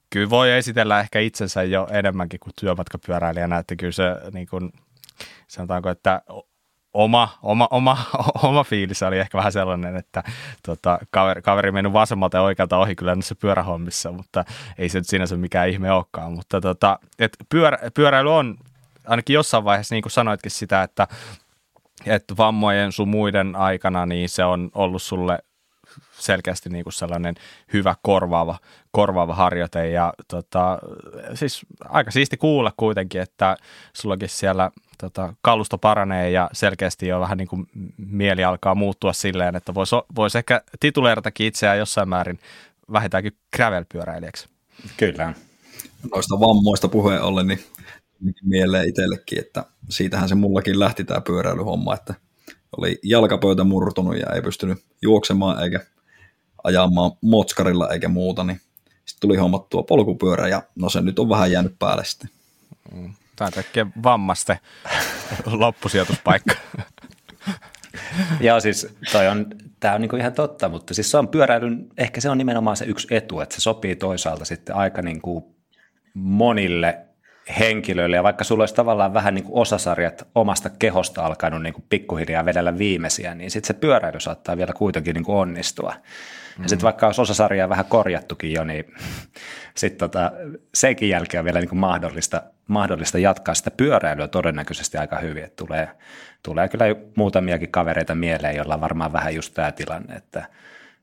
kyllä 0.09 0.29
voi 0.29 0.51
esitellä 0.51 0.99
ehkä 0.99 1.19
itsensä 1.19 1.63
jo 1.63 1.87
enemmänkin 1.91 2.39
kuin 2.39 2.53
työmatkapyöräilijänä, 2.59 3.57
että 3.57 3.75
kyllä 3.75 3.91
se 3.91 4.03
niin 4.33 4.47
kuin, 4.47 4.71
sanotaanko, 5.47 5.89
että 5.89 6.21
oma, 6.93 7.29
oma, 7.41 7.67
oma, 7.71 7.97
oma 8.43 8.63
fiilis 8.63 9.03
oli 9.03 9.19
ehkä 9.19 9.37
vähän 9.37 9.51
sellainen, 9.51 9.95
että 9.95 10.23
tota, 10.65 10.99
kaveri, 11.09 11.41
kaveri 11.41 11.71
mennyt 11.71 11.93
vasemmalta 11.93 12.37
ja 12.37 12.41
oikealta 12.41 12.77
ohi 12.77 12.95
kyllä 12.95 13.15
näissä 13.15 13.35
pyörähommissa, 13.35 14.11
mutta 14.11 14.45
ei 14.77 14.89
se 14.89 14.99
nyt 14.99 15.07
sinänsä 15.07 15.37
mikään 15.37 15.69
ihme 15.69 15.91
olekaan. 15.91 16.33
Mutta 16.33 16.61
tota, 16.61 16.99
et 17.19 17.37
pyörä, 17.49 17.77
pyöräily 17.93 18.35
on 18.35 18.57
ainakin 19.07 19.33
jossain 19.33 19.63
vaiheessa, 19.63 19.95
niin 19.95 20.01
kuin 20.01 20.11
sanoitkin 20.11 20.51
sitä, 20.51 20.83
että, 20.83 21.07
että 22.05 22.37
vammojen 22.37 22.91
sun 22.91 23.07
muiden 23.07 23.55
aikana, 23.55 24.05
niin 24.05 24.29
se 24.29 24.43
on 24.43 24.71
ollut 24.73 25.01
sulle 25.01 25.39
selkeästi 26.11 26.69
niin 26.69 26.83
kuin 26.83 26.93
sellainen 26.93 27.35
hyvä 27.73 27.95
korvaava, 28.01 28.59
korvaava 28.91 29.35
harjoite 29.35 29.89
ja 29.89 30.13
tota, 30.27 30.79
siis 31.33 31.65
aika 31.89 32.11
siisti 32.11 32.37
kuulla 32.37 32.73
kuitenkin, 32.77 33.21
että 33.21 33.57
sullakin 33.93 34.29
siellä 34.29 34.71
tota, 34.97 35.33
kalusto 35.41 35.77
paranee 35.77 36.31
ja 36.31 36.49
selkeästi 36.53 37.07
jo 37.07 37.19
vähän 37.19 37.37
niin 37.37 37.47
kuin 37.47 37.67
mieli 37.97 38.43
alkaa 38.43 38.75
muuttua 38.75 39.13
silleen, 39.13 39.55
että 39.55 39.73
voisi 39.73 39.95
vois 40.15 40.35
ehkä 40.35 40.61
tituleeratakin 40.79 41.47
itseään 41.47 41.77
jossain 41.77 42.09
määrin 42.09 42.39
vähintäänkin 42.91 43.37
gravel-pyöräilijäksi. 43.55 44.47
Kyllä. 44.97 45.33
Noista 46.11 46.39
vammoista 46.39 46.87
puheen 46.87 47.21
ollen, 47.21 47.47
niin 47.47 47.59
mieleen 48.43 48.89
itsellekin, 48.89 49.39
että 49.39 49.65
siitähän 49.89 50.29
se 50.29 50.35
mullakin 50.35 50.79
lähti 50.79 51.03
tämä 51.03 51.21
pyöräilyhomma, 51.21 51.93
että 51.93 52.13
oli 52.77 52.99
jalkapöytä 53.03 53.63
murtunut 53.63 54.17
ja 54.17 54.25
ei 54.35 54.41
pystynyt 54.41 54.83
juoksemaan 55.01 55.63
eikä 55.63 55.79
ajamaan 56.63 57.11
motskarilla 57.21 57.89
eikä 57.89 58.07
muuta, 58.07 58.43
niin 58.43 58.61
sitten 59.05 59.21
tuli 59.21 59.37
hommattua 59.37 59.83
polkupyörä 59.83 60.47
ja 60.47 60.63
no 60.75 60.89
se 60.89 61.01
nyt 61.01 61.19
on 61.19 61.29
vähän 61.29 61.51
jäänyt 61.51 61.75
päälle 61.79 62.05
sitten. 62.05 62.29
Mm. 62.91 63.13
Tämä 63.35 63.51
tekee 63.51 63.85
vammaste 64.03 64.59
loppusijoituspaikka. 65.45 66.55
Joo, 68.41 68.59
siis 68.59 68.87
toi 69.11 69.27
on, 69.27 69.45
tämä 69.79 69.95
on 69.95 70.01
niinku 70.01 70.15
ihan 70.15 70.33
totta, 70.33 70.69
mutta 70.69 70.93
siis 70.93 71.11
se 71.11 71.17
on 71.17 71.27
pyöräilyn, 71.27 71.87
ehkä 71.97 72.21
se 72.21 72.29
on 72.29 72.37
nimenomaan 72.37 72.77
se 72.77 72.85
yksi 72.85 73.15
etu, 73.15 73.39
että 73.39 73.55
se 73.55 73.61
sopii 73.61 73.95
toisaalta 73.95 74.45
sitten 74.45 74.75
aika 74.75 75.01
niinku 75.01 75.55
monille 76.13 77.05
henkilöille, 77.59 78.15
ja 78.15 78.23
vaikka 78.23 78.43
sulla 78.43 78.61
olisi 78.61 78.75
tavallaan 78.75 79.13
vähän 79.13 79.35
niin 79.35 79.43
kuin 79.43 79.61
osasarjat 79.61 80.27
omasta 80.35 80.69
kehosta 80.69 81.25
alkanut 81.25 81.61
niin 81.61 81.73
kuin 81.73 81.85
pikkuhiljaa 81.89 82.45
vedellä 82.45 82.77
viimeisiä, 82.77 83.35
niin 83.35 83.51
sitten 83.51 83.67
se 83.67 83.73
pyöräily 83.73 84.19
saattaa 84.19 84.57
vielä 84.57 84.73
kuitenkin 84.73 85.13
niin 85.13 85.23
kuin 85.23 85.35
onnistua. 85.35 85.93
Ja 86.61 86.69
sitten 86.69 86.83
vaikka 86.83 87.05
olisi 87.05 87.21
osasarjaa 87.21 87.69
vähän 87.69 87.85
korjattukin 87.85 88.51
jo, 88.53 88.63
niin 88.63 88.85
sitten 89.75 89.99
tota, 89.99 90.31
senkin 90.73 91.09
jälkeen 91.09 91.39
on 91.39 91.45
vielä 91.45 91.59
niin 91.59 91.69
kuin 91.69 91.79
mahdollista, 91.79 92.43
mahdollista 92.67 93.17
jatkaa 93.17 93.55
sitä 93.55 93.71
pyöräilyä 93.71 94.27
todennäköisesti 94.27 94.97
aika 94.97 95.17
hyvin. 95.17 95.43
Että 95.43 95.65
tulee, 95.65 95.89
tulee 96.43 96.69
kyllä 96.69 96.85
muutamiakin 97.15 97.71
kavereita 97.71 98.15
mieleen, 98.15 98.55
joilla 98.55 98.73
on 98.73 98.81
varmaan 98.81 99.13
vähän 99.13 99.35
just 99.35 99.53
tämä 99.53 99.71
tilanne, 99.71 100.15
että 100.15 100.45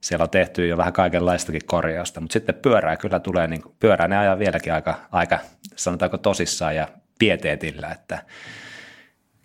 siellä 0.00 0.22
on 0.22 0.30
tehty 0.30 0.66
jo 0.66 0.76
vähän 0.76 0.92
kaikenlaistakin 0.92 1.66
korjausta, 1.66 2.20
mutta 2.20 2.32
sitten 2.32 2.54
pyörää 2.54 2.96
kyllä 2.96 3.20
tulee, 3.20 3.46
niin 3.46 3.62
pyörää 3.80 4.08
ne 4.08 4.18
ajaa 4.18 4.38
vieläkin 4.38 4.72
aika, 4.72 4.94
aika 5.12 5.38
sanotaanko 5.76 6.18
tosissaan 6.18 6.76
ja 6.76 6.88
pieteetillä, 7.18 7.88
että 7.88 8.22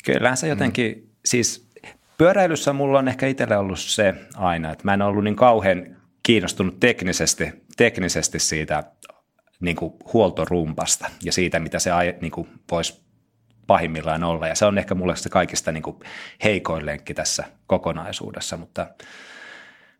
kyllähän 0.05 0.37
se 0.37 0.47
jotenkin, 0.47 0.97
mm. 0.97 1.09
siis 1.25 1.69
pyöräilyssä 2.17 2.73
mulla 2.73 2.99
on 2.99 3.07
ehkä 3.07 3.27
itsellä 3.27 3.59
ollut 3.59 3.79
se 3.79 4.13
aina, 4.35 4.71
että 4.71 4.83
mä 4.83 4.93
en 4.93 5.01
ollut 5.01 5.23
niin 5.23 5.35
kauhean 5.35 5.95
kiinnostunut 6.23 6.79
teknisesti, 6.79 7.51
teknisesti 7.77 8.39
siitä 8.39 8.83
niin 9.59 9.75
kuin 9.75 9.93
huoltorumpasta 10.13 11.09
ja 11.23 11.31
siitä, 11.31 11.59
mitä 11.59 11.79
se 11.79 11.91
niin 12.21 12.31
kuin 12.31 12.49
voisi 12.71 13.05
pahimmillaan 13.67 14.23
olla. 14.23 14.47
Ja 14.47 14.55
se 14.55 14.65
on 14.65 14.77
ehkä 14.77 14.95
mulle 14.95 15.15
se 15.15 15.29
kaikista 15.29 15.71
niin 15.71 15.83
kuin 15.83 15.99
heikoin 16.43 16.85
lenkki 16.85 17.13
tässä 17.13 17.43
kokonaisuudessa, 17.67 18.57
mutta 18.57 18.87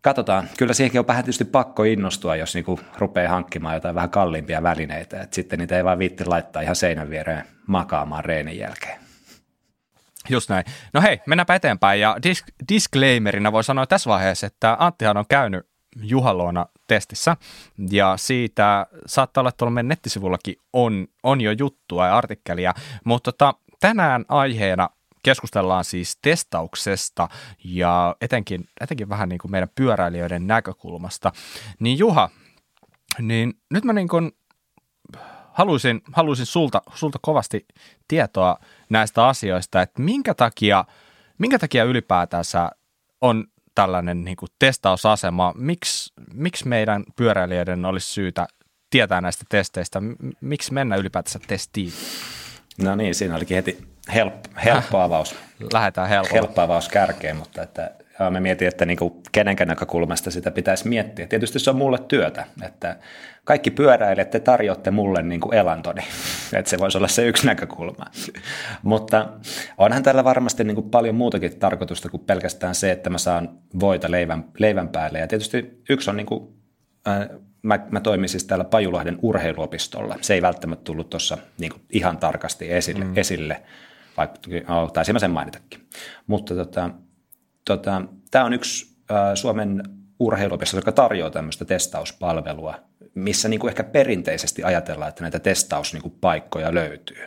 katsotaan. 0.06 0.50
Kyllä 0.58 0.74
siihenkin 0.74 1.00
on 1.00 1.08
vähän 1.08 1.24
tietysti 1.24 1.46
pakko 1.46 1.84
innostua, 1.84 2.36
jos 2.36 2.54
niinku 2.54 2.80
rupeaa 2.98 3.32
hankkimaan 3.32 3.76
jotain 3.76 3.96
vähän 3.96 4.10
kalliimpia 4.10 4.64
välineitä. 4.64 5.22
Et 5.22 5.34
sitten 5.34 5.60
niitä 5.60 5.78
ei 5.78 5.84
vaan 5.84 6.00
viitti 6.00 6.26
laittaa 6.26 6.62
ihan 6.62 6.76
seinän 6.76 7.10
viereen 7.10 7.44
makaamaan 7.68 8.26
reenin 8.26 8.58
jälkeen. 8.58 9.00
Just 10.30 10.50
näin. 10.50 10.66
No 10.94 11.02
hei, 11.02 11.22
mennäänpä 11.26 11.56
eteenpäin. 11.56 12.00
Ja 12.00 12.16
disk- 12.28 12.54
disclaimerina 12.70 13.52
voi 13.52 13.64
sanoa 13.64 13.86
tässä 13.86 14.10
vaiheessa, 14.10 14.48
että 14.48 14.78
Anttihan 14.80 15.18
on 15.18 15.26
käynyt 15.30 15.68
Juhaloona 16.02 16.66
testissä, 16.88 17.38
ja 17.92 18.14
siitä 18.18 18.86
saattaa 19.06 19.42
olla, 19.42 19.50
että 19.50 19.58
tuolla 19.58 19.74
meidän 19.74 19.88
nettisivullakin 19.88 20.56
on, 20.74 21.08
on 21.24 21.42
jo 21.42 21.52
juttua 21.52 22.08
ja 22.08 22.18
artikkelia, 22.18 22.74
mutta 23.04 23.32
tota, 23.32 23.54
tänään 23.80 24.26
aiheena 24.28 24.90
keskustellaan 25.26 25.86
siis 25.86 26.18
testauksesta 26.22 27.30
ja 27.64 28.16
etenkin, 28.22 28.68
etenkin 28.82 29.10
vähän 29.10 29.30
niin 29.30 29.40
kuin 29.40 29.52
meidän 29.52 29.70
pyöräilijöiden 29.76 30.48
näkökulmasta. 30.48 31.32
Niin 31.80 31.98
Juha, 31.98 32.30
niin 33.20 33.54
nyt 33.72 33.84
mä 33.84 33.94
niin 33.94 34.08
kuin 34.08 34.32
haluaisin, 35.52 36.02
haluaisin 36.14 36.46
sulta, 36.46 36.82
sulta 36.94 37.20
kovasti 37.22 37.66
tietoa 38.08 38.58
näistä 38.90 39.28
asioista, 39.28 39.82
että 39.82 40.02
minkä 40.02 40.34
takia, 40.34 40.86
minkä 41.38 41.60
takia 41.60 41.84
ylipäätänsä 41.84 42.70
on 43.22 43.48
tällainen 43.76 44.24
niin 44.24 44.38
kuin 44.38 44.50
testausasema, 44.60 45.54
miksi, 45.56 46.14
miksi 46.34 46.68
meidän 46.68 47.04
pyöräilijöiden 47.16 47.86
olisi 47.86 48.08
syytä 48.08 48.48
tietää 48.90 49.22
näistä 49.22 49.46
testeistä, 49.50 50.02
miksi 50.42 50.74
mennä 50.74 50.96
ylipäätänsä 50.96 51.40
testiin? 51.48 51.92
No 52.82 52.96
niin, 52.96 53.16
siinä 53.16 53.36
olikin 53.36 53.56
heti 53.56 53.95
help, 54.14 54.34
helppo 54.66 55.00
avaus. 55.00 55.36
Lähdetään 55.74 56.10
helpolla. 56.10 56.34
Helppo 56.34 56.62
avaus 56.62 56.90
kärkeen, 56.90 57.36
mutta 57.36 57.62
että 57.62 57.92
ja 58.20 58.30
mä 58.30 58.40
mietin, 58.40 58.68
että 58.68 58.86
niin 58.86 58.98
kuin 58.98 59.14
kenenkä 59.32 59.66
näkökulmasta 59.66 60.32
sitä 60.32 60.52
pitäisi 60.52 60.88
miettiä. 60.88 61.28
Tietysti 61.28 61.60
se 61.60 61.70
on 61.70 61.76
mulle 61.76 61.98
työtä, 62.08 62.46
että 62.62 62.98
kaikki 63.44 63.72
pyöräilijät 63.72 64.30
te 64.30 64.40
tarjoatte 64.40 64.92
mulle 64.92 65.22
niin 65.22 65.42
kuin 65.42 65.54
elantoni, 65.54 66.02
että 66.58 66.70
se 66.70 66.80
voisi 66.80 66.98
olla 66.98 67.08
se 67.08 67.28
yksi 67.28 67.46
näkökulma. 67.46 68.06
Mutta 68.84 69.30
onhan 69.78 70.04
täällä 70.04 70.24
varmasti 70.24 70.64
niin 70.64 70.76
kuin 70.76 70.90
paljon 70.90 71.16
muutakin 71.16 71.60
tarkoitusta 71.60 72.10
kuin 72.10 72.24
pelkästään 72.26 72.76
se, 72.76 72.92
että 72.92 73.10
mä 73.10 73.18
saan 73.18 73.50
voita 73.80 74.12
leivän, 74.12 74.46
leivän 74.60 74.90
päälle. 74.90 75.20
Ja 75.20 75.28
tietysti 75.28 75.82
yksi 75.90 76.10
on, 76.10 76.18
niin 76.18 76.28
kuin, 76.28 76.54
äh, 77.08 77.30
mä, 77.62 77.80
mä 77.92 78.00
toimin 78.00 78.30
siis 78.30 78.44
täällä 78.44 78.66
Pajulahden 78.66 79.20
urheiluopistolla. 79.22 80.16
Se 80.22 80.34
ei 80.34 80.42
välttämättä 80.42 80.84
tullut 80.84 81.10
tuossa 81.10 81.38
niin 81.60 81.72
ihan 81.90 82.18
tarkasti 82.18 82.72
esille, 82.72 83.06
mm. 83.06 83.14
esille 83.16 83.62
vaikka 84.18 84.40
taisin 84.94 85.16
mä 85.16 85.20
sen 85.20 85.32
mainitakin. 85.32 85.88
Mutta 86.28 86.56
tota, 86.56 86.90
tota, 87.66 88.02
tämä 88.32 88.46
on 88.46 88.54
yksi 88.54 88.98
äh, 89.12 89.18
Suomen 89.36 89.84
urheiluopisto, 90.20 90.78
joka 90.78 90.92
tarjoaa 90.92 91.32
tämmöistä 91.32 91.66
testauspalvelua, 91.66 92.76
missä 93.16 93.50
niin 93.50 93.60
kuin 93.60 93.70
ehkä 93.70 93.84
perinteisesti 93.84 94.64
ajatellaan, 94.64 95.10
että 95.10 95.24
näitä 95.24 95.40
testauspaikkoja 95.40 96.68
niin 96.68 96.76
löytyy. 96.76 97.24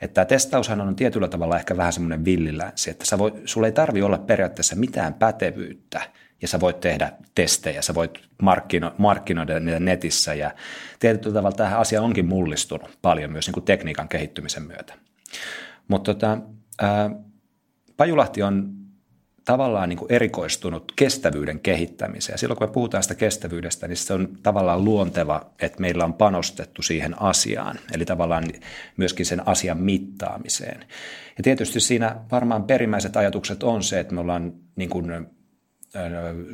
Että 0.00 0.14
tämä 0.14 0.24
testaushan 0.24 0.80
on 0.80 0.96
tietyllä 0.96 1.28
tavalla 1.28 1.56
ehkä 1.56 1.76
vähän 1.76 1.92
semmoinen 1.92 2.24
villilänsi, 2.24 2.90
että 2.90 3.04
sä 3.04 3.18
voi, 3.18 3.32
ei 3.66 3.72
tarvi 3.72 4.02
olla 4.02 4.18
periaatteessa 4.18 4.76
mitään 4.76 5.14
pätevyyttä, 5.14 6.00
ja 6.42 6.48
sä 6.48 6.60
voit 6.60 6.80
tehdä 6.80 7.12
testejä, 7.34 7.82
sä 7.82 7.94
voit 7.94 8.20
markkino, 8.42 8.94
markkinoida 8.98 9.60
niitä 9.60 9.80
netissä, 9.80 10.34
ja 10.34 10.50
tietyllä 10.98 11.34
tavalla 11.34 11.56
tämä 11.56 11.78
asia 11.78 12.02
onkin 12.02 12.26
mullistunut 12.26 12.98
paljon 13.02 13.32
myös 13.32 13.46
niin 13.46 13.54
kuin 13.54 13.64
tekniikan 13.64 14.08
kehittymisen 14.08 14.62
myötä. 14.62 14.94
Mutta 15.88 16.14
tota, 16.14 16.38
Pajulahti 17.96 18.42
on 18.42 18.78
tavallaan 19.44 19.88
niin 19.88 19.98
kuin 19.98 20.12
erikoistunut 20.12 20.92
kestävyyden 20.96 21.60
kehittämiseen. 21.60 22.38
Silloin 22.38 22.58
kun 22.58 22.68
me 22.68 22.72
puhutaan 22.72 23.02
sitä 23.02 23.14
kestävyydestä, 23.14 23.88
niin 23.88 23.96
se 23.96 24.14
on 24.14 24.28
tavallaan 24.42 24.84
luonteva, 24.84 25.50
että 25.62 25.80
meillä 25.80 26.04
on 26.04 26.14
panostettu 26.14 26.82
siihen 26.82 27.22
asiaan, 27.22 27.78
eli 27.92 28.04
tavallaan 28.04 28.44
myöskin 28.96 29.26
sen 29.26 29.48
asian 29.48 29.78
mittaamiseen. 29.78 30.80
Ja 31.38 31.44
tietysti 31.44 31.80
siinä 31.80 32.16
varmaan 32.32 32.64
perimmäiset 32.64 33.16
ajatukset 33.16 33.62
on 33.62 33.82
se, 33.82 34.00
että 34.00 34.14
me 34.14 34.20
ollaan 34.20 34.52
niin 34.76 34.90
kuin 34.90 35.26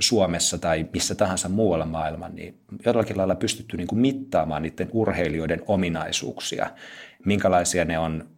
Suomessa 0.00 0.58
tai 0.58 0.88
missä 0.92 1.14
tahansa 1.14 1.48
muualla 1.48 1.86
maailman, 1.86 2.34
niin 2.34 2.60
jollakin 2.86 3.16
lailla 3.16 3.34
pystytty 3.34 3.76
niin 3.76 3.86
kuin 3.86 3.98
mittaamaan 3.98 4.62
niiden 4.62 4.88
urheilijoiden 4.92 5.62
ominaisuuksia, 5.66 6.70
minkälaisia 7.24 7.84
ne 7.84 7.98
on 7.98 8.33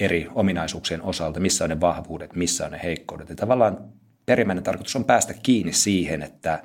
eri 0.00 0.28
ominaisuuksien 0.34 1.02
osalta, 1.02 1.40
missä 1.40 1.64
on 1.64 1.70
ne 1.70 1.80
vahvuudet, 1.80 2.34
missä 2.34 2.64
on 2.64 2.72
ne 2.72 2.80
heikkoudet. 2.82 3.28
Ja 3.28 3.36
tavallaan 3.36 3.78
perimmäinen 4.26 4.64
tarkoitus 4.64 4.96
on 4.96 5.04
päästä 5.04 5.34
kiinni 5.34 5.72
siihen, 5.72 6.22
että 6.22 6.62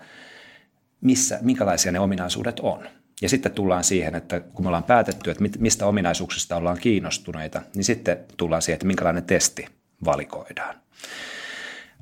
missä, 1.01 1.39
minkälaisia 1.41 1.91
ne 1.91 1.99
ominaisuudet 1.99 2.59
on. 2.59 2.87
Ja 3.21 3.29
sitten 3.29 3.51
tullaan 3.51 3.83
siihen, 3.83 4.15
että 4.15 4.39
kun 4.39 4.65
me 4.65 4.67
ollaan 4.67 4.83
päätetty, 4.83 5.31
että 5.31 5.43
mistä 5.59 5.85
ominaisuuksista 5.85 6.55
ollaan 6.55 6.77
kiinnostuneita, 6.77 7.61
niin 7.75 7.83
sitten 7.83 8.17
tullaan 8.37 8.61
siihen, 8.61 8.75
että 8.75 8.87
minkälainen 8.87 9.23
testi 9.23 9.67
valikoidaan. 10.05 10.75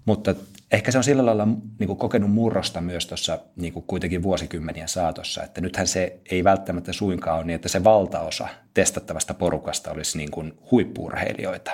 Mutta 0.05 0.36
ehkä 0.72 0.91
se 0.91 0.97
on 0.97 1.03
sillä 1.03 1.26
lailla 1.26 1.47
niin 1.80 1.88
kuin 1.88 1.99
kokenut 1.99 2.32
murrosta 2.32 2.82
myös 2.82 3.05
tuossa 3.05 3.39
niin 3.55 3.74
kuin 3.74 3.86
kuitenkin 3.88 4.24
vuosikymmenien 4.24 4.88
saatossa, 4.88 5.43
että 5.43 5.61
nythän 5.61 5.88
se 5.88 6.20
ei 6.32 6.43
välttämättä 6.43 6.93
suinkaan 6.93 7.38
ole 7.38 7.45
niin, 7.45 7.55
että 7.55 7.70
se 7.70 7.84
valtaosa 7.84 8.47
testattavasta 8.74 9.34
porukasta 9.34 9.91
olisi 9.91 10.18
niin 10.18 10.32
kuin 10.32 10.53
huippuurheilijoita, 10.72 11.72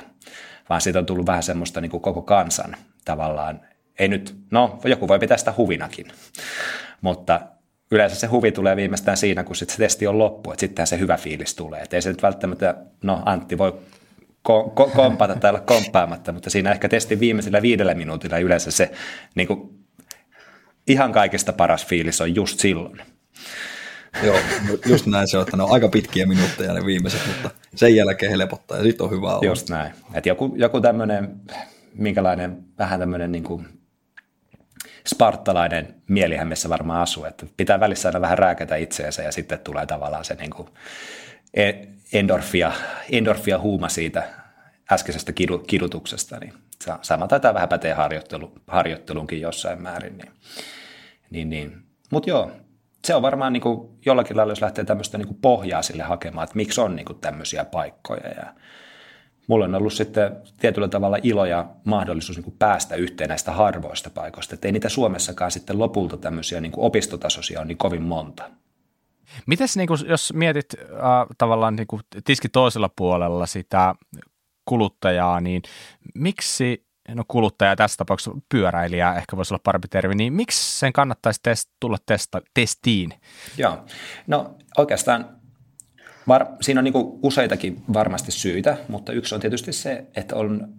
vaan 0.70 0.82
siitä 0.82 1.00
on 1.00 1.06
tullut 1.06 1.26
vähän 1.26 1.44
semmoista 1.44 1.82
niin 1.82 1.92
kuin 1.92 2.02
koko 2.02 2.22
kansan 2.22 2.76
tavallaan, 3.06 3.62
ei 4.00 4.08
nyt, 4.08 4.36
no 4.52 4.80
joku 4.86 5.08
voi 5.08 5.20
pitää 5.20 5.38
sitä 5.38 5.54
huvinakin, 5.58 6.08
mutta 7.02 7.42
yleensä 7.92 8.16
se 8.16 8.28
huvi 8.28 8.52
tulee 8.52 8.76
viimeistään 8.76 9.18
siinä, 9.18 9.44
kun 9.44 9.56
sit 9.56 9.70
se 9.70 9.78
testi 9.78 10.08
on 10.08 10.20
loppu, 10.20 10.52
että 10.52 10.60
sittenhän 10.60 10.88
se 10.88 11.00
hyvä 11.00 11.18
fiilis 11.18 11.56
tulee. 11.56 11.82
Et 11.82 11.94
ei 11.94 12.02
se 12.02 12.10
nyt 12.10 12.24
välttämättä, 12.24 12.76
no 13.04 13.24
Antti 13.26 13.58
voi 13.58 13.80
ko- 14.50 14.72
ko- 14.76 14.92
kompata 14.96 15.36
tai 15.36 15.50
olla 15.50 15.60
komppaamatta, 15.60 16.32
mutta 16.32 16.50
siinä 16.50 16.72
ehkä 16.72 16.90
testin 16.90 17.20
viimeisellä 17.20 17.62
viidellä 17.62 17.94
minuutilla 17.94 18.38
yleensä 18.38 18.72
se 18.72 18.92
niin 19.36 19.48
kuin, 19.48 19.70
ihan 20.88 21.12
kaikista 21.12 21.54
paras 21.54 21.86
fiilis 21.86 22.22
on 22.22 22.36
just 22.36 22.60
silloin. 22.60 23.02
Joo, 24.24 24.38
just 24.86 25.06
näin 25.06 25.28
se 25.28 25.38
on, 25.38 25.44
että 25.44 25.58
ne 25.58 25.64
on 25.64 25.72
aika 25.72 25.90
pitkiä 25.90 26.26
minuutteja 26.26 26.74
ne 26.74 26.86
viimeiset, 26.86 27.22
mutta 27.28 27.50
sen 27.76 27.96
jälkeen 27.96 28.32
helpottaa 28.32 28.78
ja 28.78 28.84
sitten 28.84 29.04
on 29.04 29.12
hyvä 29.12 29.28
olla. 29.28 29.46
Just 29.46 29.70
näin. 29.70 29.94
Et 30.14 30.26
joku, 30.26 30.54
joku 30.56 30.82
tämmöinen, 30.82 31.36
minkälainen 31.94 32.58
vähän 32.78 33.00
tämmöinen 33.00 33.32
niin 33.32 33.44
kuin 33.44 33.68
spartalainen 35.08 35.96
mielihän 36.08 36.48
missä 36.48 36.70
varmaan 36.70 37.02
asuu, 37.02 37.26
että 37.26 37.46
pitää 37.58 37.80
välissä 37.80 38.10
aina 38.10 38.22
vähän 38.22 38.38
rääkätä 38.38 38.76
itseensä 38.76 39.24
ja 39.24 39.32
sitten 39.32 39.60
tulee 39.60 39.86
tavallaan 39.86 40.26
se 40.26 40.36
niin 40.36 40.50
kuin 40.50 40.70
e- 41.54 41.74
endorfia, 42.14 42.72
endorfia 43.12 43.60
huuma 43.60 43.90
siitä 43.90 44.39
äskeisestä 44.92 45.34
kidutuksesta, 45.68 46.40
niin 46.40 46.54
sama 47.02 47.28
taitaa 47.28 47.54
vähän 47.54 47.70
päteä 47.70 47.96
harjoittelu, 47.96 48.52
harjoittelunkin 48.68 49.42
jossain 49.42 49.82
määrin. 49.82 50.18
Niin, 50.18 50.32
niin, 51.30 51.50
niin. 51.50 51.84
Mutta 52.12 52.30
joo, 52.30 52.52
se 53.06 53.16
on 53.16 53.22
varmaan 53.22 53.54
niin 53.54 53.62
kuin 53.62 53.90
jollakin 54.06 54.38
lailla, 54.38 54.52
jos 54.52 54.62
lähtee 54.62 54.86
tämmöistä 54.86 55.18
niin 55.18 55.38
pohjaa 55.42 55.82
sille 55.82 56.04
hakemaan, 56.04 56.44
että 56.44 56.56
miksi 56.56 56.82
on 56.82 56.96
niin 56.96 57.06
kuin 57.06 57.20
tämmöisiä 57.20 57.66
paikkoja. 57.66 58.30
Ja 58.30 58.54
mulla 59.48 59.66
on 59.66 59.76
ollut 59.76 59.94
sitten 59.94 60.36
tietyllä 60.60 60.88
tavalla 60.88 61.18
ilo 61.24 61.46
ja 61.46 61.66
mahdollisuus 61.84 62.38
niin 62.38 62.44
kuin 62.44 62.56
päästä 62.60 62.96
yhteen 62.96 63.28
näistä 63.28 63.52
harvoista 63.52 64.10
paikoista. 64.10 64.56
Että 64.56 64.68
ei 64.68 64.72
niitä 64.72 64.90
Suomessakaan 64.90 65.52
sitten 65.52 65.80
lopulta 65.80 66.18
tämmöisiä 66.18 66.62
niin 66.62 66.72
kuin 66.72 66.86
opistotasoisia 66.86 67.62
on 67.62 67.68
niin 67.68 67.78
kovin 67.78 68.04
monta. 68.04 68.50
Mites 69.46 69.78
niin 69.78 69.88
kuin, 69.88 70.00
jos 70.08 70.34
mietit 70.34 70.66
äh, 70.82 70.90
tavallaan 71.38 71.76
niin 71.76 71.88
kuin 71.88 72.02
tiski 72.26 72.50
toisella 72.50 72.90
puolella 72.96 73.46
sitä 73.46 73.96
kuluttajaa, 74.70 75.42
niin 75.42 75.62
miksi, 76.16 76.86
no 77.16 77.24
kuluttaja 77.28 77.76
tässä 77.76 77.98
tapauksessa 77.98 78.40
pyöräilijä 78.50 79.14
ehkä 79.14 79.38
voisi 79.38 79.54
olla 79.54 79.62
parempi 79.64 79.88
termi, 79.88 80.16
niin 80.16 80.34
miksi 80.34 80.80
sen 80.80 80.94
kannattaisi 80.94 81.40
test, 81.44 81.70
tulla 81.80 81.98
testa, 82.06 82.42
testiin? 82.54 83.14
Joo, 83.58 83.86
no 84.28 84.56
oikeastaan 84.78 85.30
var, 86.28 86.46
siinä 86.62 86.80
on 86.80 86.84
niin 86.84 86.94
useitakin 87.24 87.84
varmasti 87.94 88.32
syitä, 88.32 88.78
mutta 88.88 89.12
yksi 89.12 89.36
on 89.36 89.42
tietysti 89.42 89.74
se, 89.74 90.06
että 90.16 90.36
on 90.36 90.74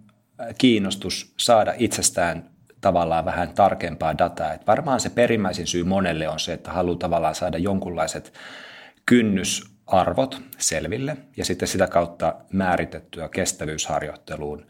kiinnostus 0.57 1.33
saada 1.37 1.73
itsestään 1.77 2.49
tavallaan 2.81 3.25
vähän 3.25 3.49
tarkempaa 3.49 4.17
dataa. 4.17 4.53
Et 4.53 4.67
varmaan 4.67 4.99
se 4.99 5.09
perimmäisin 5.09 5.67
syy 5.67 5.83
monelle 5.83 6.29
on 6.29 6.39
se, 6.39 6.53
että 6.53 6.71
haluaa 6.71 6.97
tavallaan 6.97 7.35
saada 7.35 7.57
jonkunlaiset 7.57 8.33
kynnysarvot 9.91 10.41
selville 10.57 11.17
ja 11.37 11.45
sitten 11.45 11.67
sitä 11.67 11.87
kautta 11.87 12.35
määritettyä 12.51 13.29
kestävyysharjoitteluun 13.29 14.65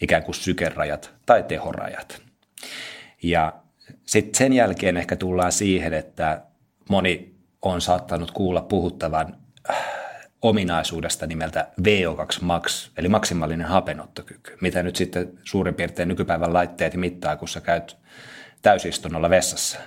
ikään 0.00 0.22
kuin 0.22 0.34
sykerajat 0.34 1.14
tai 1.26 1.42
tehorajat. 1.42 2.22
Ja 3.22 3.52
sitten 4.06 4.38
sen 4.38 4.52
jälkeen 4.52 4.96
ehkä 4.96 5.16
tullaan 5.16 5.52
siihen, 5.52 5.92
että 5.92 6.42
moni 6.90 7.34
on 7.62 7.80
saattanut 7.80 8.30
kuulla 8.30 8.62
puhuttavan 8.62 9.36
ominaisuudesta 10.42 11.26
nimeltä 11.26 11.68
VO2 11.80 12.38
max, 12.40 12.90
eli 12.96 13.08
maksimaalinen 13.08 13.66
hapenottokyky, 13.66 14.56
mitä 14.60 14.82
nyt 14.82 14.96
sitten 14.96 15.38
suurin 15.44 15.74
piirtein 15.74 16.08
nykypäivän 16.08 16.52
laitteet 16.52 16.94
mittaa, 16.94 17.36
kun 17.36 17.48
sä 17.48 17.60
käyt 17.60 17.96
täysistunnolla 18.62 19.30
vessassa. 19.30 19.78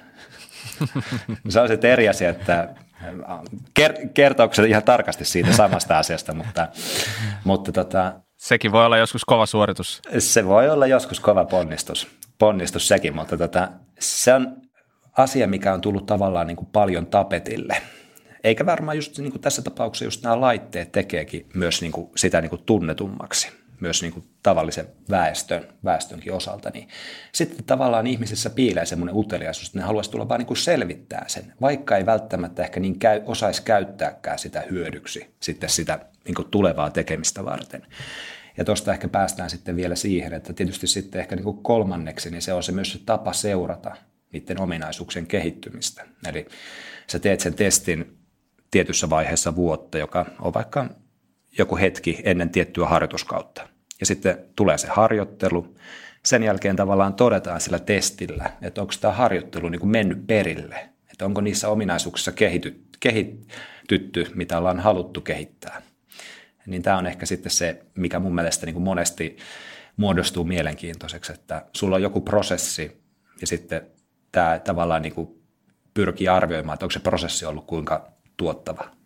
se 1.50 1.60
on 1.60 1.68
sitten 1.68 1.92
eri 1.92 2.10
asia, 2.10 2.30
että 2.30 2.76
kertooko 4.14 4.54
se 4.54 4.68
ihan 4.68 4.84
tarkasti 4.84 5.26
siitä 5.26 5.54
samasta 5.54 5.98
asiasta, 5.98 6.34
mutta, 6.34 6.68
mutta 7.44 7.72
tota, 7.72 8.14
Sekin 8.38 8.72
voi 8.72 8.86
olla 8.86 8.98
joskus 8.98 9.26
kova 9.26 9.46
suoritus. 9.46 10.02
Se 10.20 10.46
voi 10.46 10.70
olla 10.70 10.88
joskus 10.88 11.20
kova 11.20 11.46
ponnistus, 11.46 12.08
ponnistus 12.38 12.88
sekin, 12.88 13.16
mutta 13.16 13.38
tota, 13.38 13.70
se 14.00 14.34
on 14.34 14.56
asia, 15.18 15.48
mikä 15.48 15.74
on 15.74 15.82
tullut 15.82 16.06
tavallaan 16.06 16.48
niin 16.48 16.58
kuin 16.58 16.70
paljon 16.72 17.06
tapetille– 17.06 17.78
eikä 18.44 18.66
varmaan 18.66 18.98
just 18.98 19.18
niin 19.18 19.32
kuin 19.32 19.42
tässä 19.42 19.62
tapauksessa 19.62 20.06
just 20.06 20.24
nämä 20.24 20.42
laitteet 20.42 20.92
tekeekin 20.92 21.50
myös 21.54 21.82
niin 21.82 21.92
kuin 21.92 22.10
sitä 22.16 22.42
niin 22.42 22.50
kuin 22.50 22.64
tunnetummaksi 22.66 23.52
myös 23.82 24.02
niin 24.02 24.14
kuin 24.14 24.26
tavallisen 24.44 24.88
väestön, 25.10 25.68
väestönkin 25.84 26.34
osalta, 26.34 26.70
niin 26.74 26.88
sitten 27.32 27.64
tavallaan 27.64 28.08
ihmisissä 28.08 28.50
piilee 28.50 28.86
semmoinen 28.86 29.16
uteliaisuus, 29.16 29.68
että 29.68 29.80
ne 29.80 29.86
haluaisi 29.86 30.12
tulla 30.12 30.30
vaan 30.30 30.40
niin 30.40 30.48
kuin 30.48 30.58
selvittää 30.58 31.26
sen, 31.28 31.54
vaikka 31.62 31.98
ei 31.98 32.06
välttämättä 32.06 32.64
ehkä 32.64 32.80
niin 32.80 33.00
käy, 33.00 33.22
osaisi 33.26 33.64
käyttääkään 33.64 34.40
sitä 34.40 34.64
hyödyksi 34.70 35.36
sitten 35.40 35.70
sitä 35.70 36.00
niin 36.26 36.36
kuin 36.36 36.48
tulevaa 36.52 36.90
tekemistä 36.90 37.46
varten. 37.46 37.86
Ja 38.58 38.66
tuosta 38.66 38.94
ehkä 38.94 39.08
päästään 39.08 39.50
sitten 39.50 39.76
vielä 39.76 39.96
siihen, 39.96 40.34
että 40.34 40.54
tietysti 40.54 40.88
sitten 40.88 41.22
ehkä 41.22 41.36
niin 41.36 41.44
kuin 41.44 41.64
kolmanneksi, 41.64 42.30
niin 42.30 42.42
se 42.42 42.54
on 42.54 42.64
se 42.64 42.72
myös 42.72 42.92
se 42.92 43.00
tapa 43.06 43.34
seurata 43.34 43.96
niiden 44.34 44.62
ominaisuuksien 44.62 45.28
kehittymistä. 45.28 46.06
Eli 46.30 46.48
sä 47.08 47.20
teet 47.20 47.40
sen 47.40 47.54
testin 47.54 48.18
tietyssä 48.72 49.10
vaiheessa 49.10 49.56
vuotta, 49.56 49.98
joka 49.98 50.26
on 50.40 50.54
vaikka 50.54 50.90
joku 51.58 51.78
hetki 51.78 52.22
ennen 52.24 52.50
tiettyä 52.50 52.88
harjoituskautta. 52.88 53.68
Ja 54.00 54.06
sitten 54.06 54.38
tulee 54.56 54.78
se 54.78 54.88
harjoittelu. 54.88 55.76
Sen 56.26 56.44
jälkeen 56.44 56.76
tavallaan 56.76 57.14
todetaan 57.14 57.62
sillä 57.62 57.80
testillä, 57.80 58.50
että 58.62 58.82
onko 58.82 58.94
tämä 59.02 59.14
harjoittelu 59.14 59.70
niin 59.70 59.80
kuin 59.80 59.90
mennyt 59.90 60.28
perille, 60.28 60.90
että 61.12 61.26
onko 61.26 61.42
niissä 61.42 61.70
ominaisuuksissa 61.70 62.32
kehity, 62.32 62.84
kehitytty, 63.00 64.28
mitä 64.36 64.58
ollaan 64.58 64.80
haluttu 64.80 65.22
kehittää. 65.22 65.82
Niin 66.66 66.82
tämä 66.82 66.98
on 66.98 67.08
ehkä 67.08 67.26
sitten 67.26 67.52
se, 67.52 67.86
mikä 67.96 68.20
mun 68.20 68.36
mielestä 68.36 68.66
niin 68.66 68.74
kuin 68.74 68.84
monesti 68.84 69.38
muodostuu 69.98 70.44
mielenkiintoiseksi, 70.44 71.34
että 71.34 71.66
sulla 71.74 71.96
on 71.96 72.02
joku 72.02 72.22
prosessi 72.22 73.02
ja 73.42 73.48
sitten 73.48 73.82
tämä 74.32 74.60
tavallaan 74.60 75.02
niin 75.02 75.14
kuin 75.14 75.42
pyrkii 75.94 76.28
arvioimaan, 76.28 76.74
että 76.74 76.86
onko 76.86 76.92
se 76.92 77.00
prosessi 77.00 77.46
ollut 77.46 77.66
kuinka 77.66 78.12
tuottava. 78.38 79.01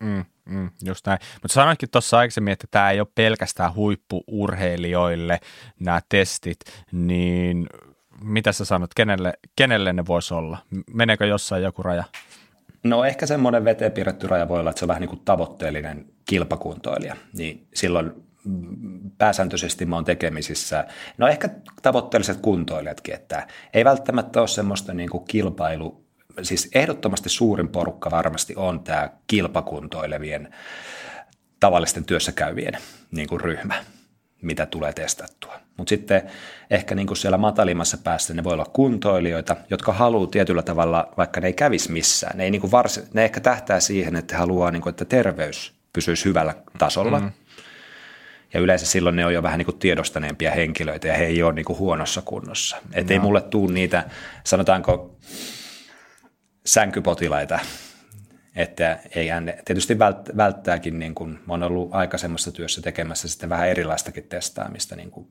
Mm, 0.00 0.24
mm, 0.44 0.70
just 0.84 1.06
näin. 1.06 1.18
Mutta 1.42 1.54
sanoitkin 1.54 1.90
tuossa 1.90 2.18
aikaisemmin, 2.18 2.52
että 2.52 2.66
tämä 2.70 2.90
ei 2.90 3.00
ole 3.00 3.08
pelkästään 3.14 3.74
huippuurheilijoille 3.74 5.40
nämä 5.80 6.00
testit, 6.08 6.60
niin 6.92 7.66
mitä 8.24 8.52
sä 8.52 8.64
sanot, 8.64 8.94
kenelle, 8.94 9.32
kenelle 9.56 9.92
ne 9.92 10.06
voisi 10.06 10.34
olla? 10.34 10.58
Meneekö 10.92 11.26
jossain 11.26 11.62
joku 11.62 11.82
raja? 11.82 12.04
No 12.84 13.04
ehkä 13.04 13.26
semmoinen 13.26 13.64
veteen 13.64 13.92
piirretty 13.92 14.26
raja 14.26 14.48
voi 14.48 14.60
olla, 14.60 14.70
että 14.70 14.78
se 14.78 14.84
on 14.84 14.88
vähän 14.88 15.00
niin 15.00 15.08
kuin 15.08 15.22
tavoitteellinen 15.24 16.06
kilpakuntoilija, 16.28 17.16
niin 17.32 17.66
silloin 17.74 18.12
pääsääntöisesti 19.18 19.86
mä 19.86 19.96
oon 19.96 20.04
tekemisissä, 20.04 20.86
no 21.18 21.28
ehkä 21.28 21.48
tavoitteelliset 21.82 22.40
kuntoilijatkin, 22.40 23.14
että 23.14 23.46
ei 23.74 23.84
välttämättä 23.84 24.40
ole 24.40 24.48
semmoista 24.48 24.94
niin 24.94 25.10
kuin 25.10 25.24
kilpailu 25.24 26.09
siis 26.42 26.68
ehdottomasti 26.74 27.28
suurin 27.28 27.68
porukka 27.68 28.10
varmasti 28.10 28.54
on 28.56 28.80
tämä 28.84 29.10
kilpakuntoilevien 29.26 30.54
tavallisten 31.60 32.04
työssäkäyvien 32.04 32.78
niin 33.10 33.28
kuin 33.28 33.40
ryhmä, 33.40 33.74
mitä 34.42 34.66
tulee 34.66 34.92
testattua. 34.92 35.60
Mutta 35.76 35.88
sitten 35.88 36.22
ehkä 36.70 36.94
niin 36.94 37.06
kuin 37.06 37.16
siellä 37.16 37.38
matalimmassa 37.38 37.98
päässä 38.04 38.34
ne 38.34 38.44
voi 38.44 38.52
olla 38.52 38.70
kuntoilijoita, 38.72 39.56
jotka 39.70 39.92
haluaa 39.92 40.26
tietyllä 40.26 40.62
tavalla, 40.62 41.08
vaikka 41.16 41.40
ne 41.40 41.46
ei 41.46 41.52
kävisi 41.52 41.92
missään, 41.92 42.38
ne, 42.38 42.44
ei 42.44 42.50
niin 42.50 42.60
kuin 42.60 42.70
varsin, 42.70 43.04
ne 43.14 43.24
ehkä 43.24 43.40
tähtää 43.40 43.80
siihen, 43.80 44.16
että 44.16 44.38
haluaa, 44.38 44.70
niin 44.70 44.82
kuin, 44.82 44.90
että 44.90 45.04
terveys 45.04 45.74
pysyisi 45.92 46.24
hyvällä 46.24 46.54
tasolla. 46.78 47.20
Mm. 47.20 47.32
Ja 48.54 48.60
yleensä 48.60 48.86
silloin 48.86 49.16
ne 49.16 49.26
on 49.26 49.34
jo 49.34 49.42
vähän 49.42 49.58
niin 49.58 49.66
kuin 49.66 49.78
tiedostaneempia 49.78 50.50
henkilöitä 50.50 51.08
ja 51.08 51.14
he 51.14 51.24
ei 51.24 51.42
ole 51.42 51.52
niin 51.52 51.64
kuin 51.64 51.78
huonossa 51.78 52.22
kunnossa. 52.24 52.76
Että 52.92 53.14
no. 53.14 53.14
ei 53.14 53.20
mulle 53.20 53.40
tule 53.40 53.72
niitä, 53.72 54.04
sanotaanko 54.44 55.16
sänkypotilaita. 56.66 57.58
Että 58.56 58.98
ei 59.14 59.28
tietysti 59.64 59.98
välttääkin, 60.36 60.98
niin 60.98 61.14
kuin, 61.14 61.38
on 61.48 61.62
ollut 61.62 61.94
aikaisemmassa 61.94 62.52
työssä 62.52 62.82
tekemässä 62.82 63.28
sitten 63.28 63.48
vähän 63.48 63.68
erilaistakin 63.68 64.24
testaamista 64.28 64.96
niin 64.96 65.10
kuin, 65.10 65.28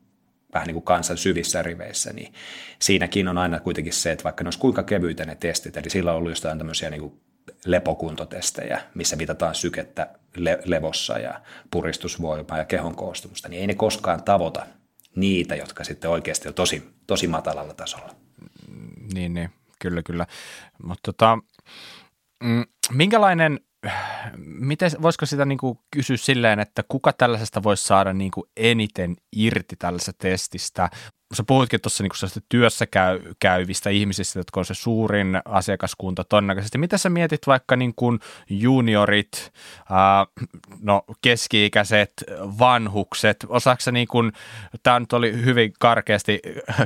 vähän 0.53 0.67
niin 0.67 0.73
kuin 0.75 0.83
kansan 0.83 1.17
syvissä 1.17 1.61
riveissä, 1.61 2.13
niin 2.13 2.33
siinäkin 2.79 3.27
on 3.27 3.37
aina 3.37 3.59
kuitenkin 3.59 3.93
se, 3.93 4.11
että 4.11 4.23
vaikka 4.23 4.43
ne 4.43 4.47
olisi 4.47 4.59
kuinka 4.59 4.83
kevyitä 4.83 5.25
ne 5.25 5.35
testit, 5.35 5.77
eli 5.77 5.89
sillä 5.89 6.11
on 6.11 6.17
ollut 6.17 6.31
jostain 6.31 6.57
tämmöisiä 6.57 6.89
niin 6.89 7.01
kuin 7.01 7.21
lepokuntotestejä, 7.65 8.81
missä 8.95 9.15
mitataan 9.15 9.55
sykettä 9.55 10.07
le- 10.35 10.59
levossa 10.65 11.19
ja 11.19 11.41
puristusvoimaa 11.71 12.57
ja 12.57 12.65
kehon 12.65 12.95
koostumusta, 12.95 13.49
niin 13.49 13.61
ei 13.61 13.67
ne 13.67 13.75
koskaan 13.75 14.23
tavoita 14.23 14.65
niitä, 15.15 15.55
jotka 15.55 15.83
sitten 15.83 16.09
oikeasti 16.09 16.47
on 16.47 16.53
tosi, 16.53 16.89
tosi 17.07 17.27
matalalla 17.27 17.73
tasolla. 17.73 18.15
Niin, 19.13 19.33
niin, 19.33 19.49
kyllä, 19.79 20.03
kyllä. 20.03 20.27
Mutta 20.83 21.13
tota, 21.13 21.37
mm, 22.43 22.63
minkälainen 22.91 23.59
miten, 24.37 24.91
voisiko 25.01 25.25
sitä 25.25 25.45
niin 25.45 25.57
kuin 25.57 25.79
kysyä 25.91 26.17
silleen, 26.17 26.59
että 26.59 26.83
kuka 26.87 27.13
tällaisesta 27.13 27.63
voisi 27.63 27.83
saada 27.83 28.13
niin 28.13 28.31
kuin 28.31 28.49
eniten 28.57 29.15
irti 29.35 29.75
tällaisesta 29.75 30.13
testistä? 30.17 30.89
Sä 31.33 31.43
puhuitkin 31.43 31.81
tuossa 31.81 32.03
niin 32.03 32.43
työssä 32.49 32.85
käy, 32.85 33.19
käyvistä 33.39 33.89
ihmisistä, 33.89 34.39
jotka 34.39 34.59
on 34.59 34.65
se 34.65 34.73
suurin 34.73 35.41
asiakaskunta 35.45 36.23
todennäköisesti. 36.23 36.77
Mitä 36.77 36.97
sä 36.97 37.09
mietit 37.09 37.47
vaikka 37.47 37.75
niin 37.75 37.93
kuin 37.95 38.19
juniorit, 38.49 39.51
ää, 39.89 40.25
no 40.81 41.03
keski-ikäiset, 41.21 42.13
vanhukset? 42.59 43.45
Osaako 43.49 43.91
niin 43.91 44.07
kuin, 44.07 44.31
tämä 44.83 44.99
nyt 44.99 45.13
oli 45.13 45.45
hyvin 45.45 45.73
karkeasti 45.79 46.39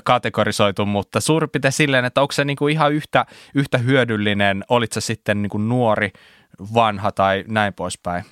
kategorisoitu, 0.04 0.86
mutta 0.86 1.22
suurin 1.22 1.50
piirtein 1.50 1.72
silleen, 1.72 2.06
että 2.06 2.22
onko 2.22 2.32
se 2.32 2.46
niin 2.46 2.58
kuin 2.58 2.74
ihan 2.74 2.94
yhtä, 2.94 3.26
yhtä 3.56 3.78
hyödyllinen, 3.78 4.64
olit 4.70 4.92
sä 4.92 5.02
sitten 5.02 5.42
niin 5.42 5.50
kuin 5.50 5.70
nuori 5.70 6.12
vanha 6.74 7.12
tai 7.12 7.44
näin 7.48 7.74
poispäin? 7.74 8.24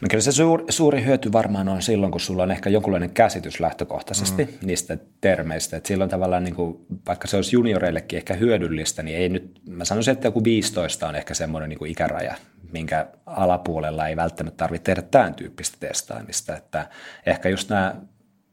No 0.00 0.08
kyllä 0.10 0.22
se 0.22 0.32
suuri, 0.32 0.64
suuri 0.68 1.04
hyöty 1.04 1.32
varmaan 1.32 1.68
on 1.68 1.82
silloin, 1.82 2.12
kun 2.12 2.20
sulla 2.20 2.42
on 2.42 2.50
ehkä 2.50 2.70
jonkunlainen 2.70 3.10
käsitys 3.10 3.60
lähtökohtaisesti 3.60 4.44
mm. 4.44 4.52
niistä 4.66 4.98
termeistä. 5.20 5.76
Että 5.76 5.88
silloin 5.88 6.10
tavallaan, 6.10 6.44
niin 6.44 6.54
kuin, 6.54 6.86
vaikka 7.06 7.28
se 7.28 7.36
olisi 7.36 7.56
junioreillekin 7.56 8.16
ehkä 8.16 8.34
hyödyllistä, 8.34 9.02
niin 9.02 9.18
ei 9.18 9.28
nyt, 9.28 9.60
mä 9.68 9.84
sanoisin, 9.84 10.12
että 10.12 10.26
joku 10.26 10.44
15 10.44 11.08
on 11.08 11.16
ehkä 11.16 11.34
semmoinen 11.34 11.68
niin 11.68 11.78
kuin 11.78 11.90
ikäraja, 11.90 12.34
minkä 12.72 13.06
alapuolella 13.26 14.08
ei 14.08 14.16
välttämättä 14.16 14.56
tarvitse 14.56 14.84
tehdä 14.84 15.02
tämän 15.02 15.34
tyyppistä 15.34 15.76
testaamista. 15.80 16.56
Että 16.56 16.88
ehkä 17.26 17.48
just 17.48 17.70
nämä 17.70 17.94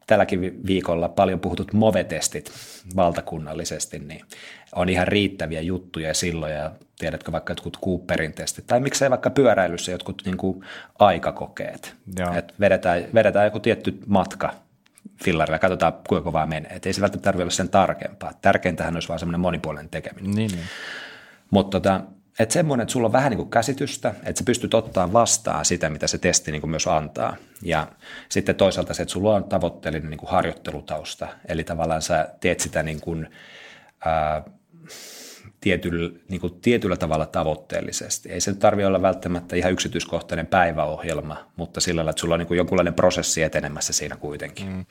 tälläkin 0.07 0.65
viikolla 0.65 1.09
paljon 1.09 1.39
puhutut 1.39 1.73
MOVE-testit 1.73 2.51
valtakunnallisesti, 2.95 3.99
niin 3.99 4.25
on 4.75 4.89
ihan 4.89 5.07
riittäviä 5.07 5.61
juttuja 5.61 6.13
silloin, 6.13 6.53
ja 6.53 6.71
tiedätkö 6.99 7.31
vaikka 7.31 7.51
jotkut 7.51 7.77
Cooperin 7.85 8.33
testit, 8.33 8.67
tai 8.67 8.79
miksei 8.79 9.09
vaikka 9.09 9.29
pyöräilyssä 9.29 9.91
jotkut 9.91 10.21
niin 10.25 10.37
kuin 10.37 10.65
aikakokeet, 10.99 11.95
että 12.37 12.53
vedetään, 12.59 13.03
vedetään 13.13 13.45
joku 13.45 13.59
tietty 13.59 13.99
matka 14.05 14.53
fillarilla, 15.23 15.59
katsotaan 15.59 15.93
kuinka 16.07 16.23
kovaa 16.23 16.45
menee, 16.45 16.71
et 16.71 16.85
ei 16.85 16.93
se 16.93 17.01
välttämättä 17.01 17.27
tarvitse 17.27 17.43
olla 17.43 17.51
sen 17.51 17.69
tarkempaa, 17.69 18.33
tärkeintähän 18.41 18.95
olisi 18.95 19.07
vaan 19.07 19.19
semmoinen 19.19 19.41
monipuolinen 19.41 19.89
tekeminen. 19.89 20.31
Niin, 20.31 20.51
niin. 20.51 20.65
Mutta 21.51 21.79
tota, 21.79 22.01
että 22.39 22.53
semmoinen, 22.53 22.83
että 22.83 22.93
sulla 22.93 23.05
on 23.05 23.13
vähän 23.13 23.29
niin 23.29 23.38
kuin 23.38 23.49
käsitystä, 23.49 24.13
että 24.23 24.39
sä 24.39 24.45
pystyt 24.45 24.73
ottaa 24.73 25.13
vastaan 25.13 25.65
sitä, 25.65 25.89
mitä 25.89 26.07
se 26.07 26.17
testi 26.17 26.51
niin 26.51 26.61
kuin 26.61 26.71
myös 26.71 26.88
antaa. 26.88 27.36
Ja 27.61 27.88
sitten 28.29 28.55
toisaalta 28.55 28.93
se, 28.93 29.01
että 29.01 29.13
sulla 29.13 29.36
on 29.36 29.43
tavoitteellinen 29.43 30.09
niin 30.09 30.17
kuin 30.17 30.29
harjoittelutausta, 30.29 31.27
eli 31.47 31.63
tavallaan 31.63 32.01
sä 32.01 32.29
teet 32.39 32.59
sitä 32.59 32.83
niin 32.83 33.01
kuin, 33.01 33.27
ää, 34.05 34.43
tietyllä, 35.61 36.19
niin 36.29 36.41
kuin 36.41 36.61
tietyllä 36.61 36.97
tavalla 36.97 37.25
tavoitteellisesti. 37.25 38.31
Ei 38.31 38.41
se 38.41 38.53
tarvitse 38.53 38.87
olla 38.87 39.01
välttämättä 39.01 39.55
ihan 39.55 39.71
yksityiskohtainen 39.71 40.47
päiväohjelma, 40.47 41.37
mutta 41.55 41.81
sillä 41.81 41.99
lailla, 41.99 42.09
että 42.09 42.19
sulla 42.19 42.35
on 42.35 42.39
niin 42.39 42.47
kuin 42.47 42.57
jonkunlainen 42.57 42.93
prosessi 42.93 43.43
etenemässä 43.43 43.93
siinä 43.93 44.15
kuitenkin. 44.15 44.67
Mm. 44.67 44.85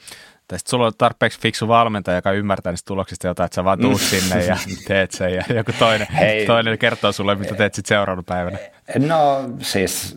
Tai 0.48 0.58
sitten 0.58 0.70
sulla 0.70 0.86
on 0.86 0.92
tarpeeksi 0.98 1.40
fiksu 1.40 1.68
valmentaja, 1.68 2.18
joka 2.18 2.32
ymmärtää 2.32 2.72
niistä 2.72 2.86
tuloksista 2.86 3.26
jotain, 3.26 3.44
että 3.44 3.54
sä 3.54 3.64
vaan 3.64 3.80
tuut 3.80 4.00
mm. 4.00 4.18
sinne 4.18 4.44
ja 4.44 4.56
teet 4.88 5.12
sen 5.12 5.34
ja 5.34 5.44
joku 5.54 5.72
toinen, 5.78 6.06
Hei. 6.12 6.46
toinen 6.46 6.78
kertoo 6.78 7.12
sulle, 7.12 7.34
mitä 7.34 7.54
teet 7.54 7.74
sitten 7.74 7.96
seuraavana 7.96 8.22
päivänä. 8.26 8.58
No 8.98 9.50
siis 9.58 10.16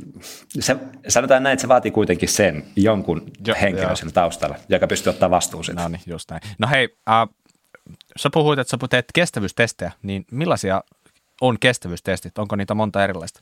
se, 0.59 0.77
sanotaan 1.07 1.43
näin, 1.43 1.53
että 1.53 1.61
se 1.61 1.67
vaatii 1.67 1.91
kuitenkin 1.91 2.29
sen 2.29 2.63
jonkun 2.75 3.31
jo, 3.47 3.55
henkilön 3.61 3.97
siinä 3.97 4.11
taustalla, 4.11 4.55
joka 4.69 4.87
pystyy 4.87 5.09
ottaa 5.09 5.31
vastuun 5.31 5.65
siitä. 5.65 5.81
No 5.81 5.87
niin, 5.87 6.01
just 6.05 6.31
näin. 6.31 6.41
No 6.59 6.67
hei, 6.71 6.97
äh, 7.09 7.27
sä 8.17 8.29
puhuit, 8.33 8.59
että 8.59 8.71
sä 8.71 8.77
teet 8.89 9.05
kestävyystestejä, 9.13 9.91
niin 10.03 10.25
millaisia 10.31 10.83
on 11.41 11.59
kestävyystestit? 11.59 12.38
Onko 12.38 12.55
niitä 12.55 12.73
monta 12.73 13.03
erilaista? 13.03 13.39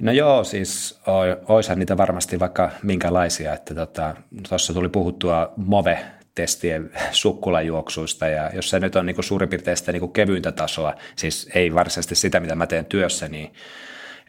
No 0.00 0.12
joo, 0.12 0.44
siis 0.44 1.00
oishan 1.48 1.78
niitä 1.78 1.96
varmasti 1.96 2.40
vaikka 2.40 2.70
minkälaisia, 2.82 3.54
että 3.54 3.74
tuossa 3.74 4.72
tota, 4.72 4.74
tuli 4.74 4.88
puhuttua 4.88 5.52
MOVE, 5.56 6.06
testien 6.34 6.90
sukkulajuoksuista 7.10 8.28
ja 8.28 8.50
jos 8.54 8.70
se 8.70 8.80
nyt 8.80 8.96
on 8.96 9.06
niin 9.06 9.24
suurin 9.24 9.48
piirtein 9.48 9.76
sitä 9.76 9.92
niin 9.92 10.12
kevyintä 10.12 10.52
tasoa, 10.52 10.94
siis 11.16 11.50
ei 11.54 11.74
varsinaisesti 11.74 12.14
sitä, 12.14 12.40
mitä 12.40 12.54
mä 12.54 12.66
teen 12.66 12.84
työssä, 12.84 13.28
niin, 13.28 13.52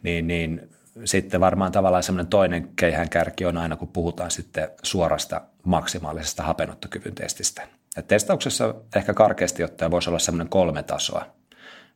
niin, 0.02 0.26
niin 0.26 0.68
sitten 1.04 1.40
varmaan 1.40 1.72
tavallaan 1.72 2.02
semmoinen 2.02 2.30
toinen 2.30 2.68
keihään 2.76 3.08
kärki 3.08 3.44
on 3.44 3.56
aina, 3.56 3.76
kun 3.76 3.88
puhutaan 3.88 4.30
sitten 4.30 4.68
suorasta 4.82 5.40
maksimaalisesta 5.64 6.42
hapenottokyvyn 6.42 7.14
testistä. 7.14 7.68
Et 7.96 8.06
testauksessa 8.06 8.74
ehkä 8.96 9.14
karkeasti 9.14 9.64
ottaen 9.64 9.90
voisi 9.90 10.10
olla 10.10 10.18
semmoinen 10.18 10.48
kolme 10.48 10.82
tasoa. 10.82 11.36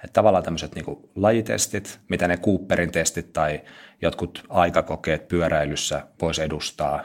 Että 0.04 0.12
tavallaan 0.12 0.44
tämmöiset 0.44 0.74
niin 0.74 1.10
lajitestit, 1.14 2.00
mitä 2.08 2.28
ne 2.28 2.36
Cooperin 2.36 2.92
testit 2.92 3.32
tai 3.32 3.60
jotkut 4.02 4.44
aikakokeet 4.48 5.28
pyöräilyssä 5.28 6.06
voisi 6.22 6.42
edustaa, 6.42 7.04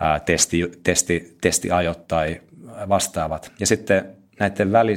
ää, 0.00 0.20
testi, 0.20 0.70
testi, 0.82 1.36
testiajot 1.40 2.08
tai 2.08 2.40
vastaavat. 2.88 3.52
Ja 3.60 3.66
sitten 3.66 4.16
näiden 4.38 4.72
väli, 4.72 4.96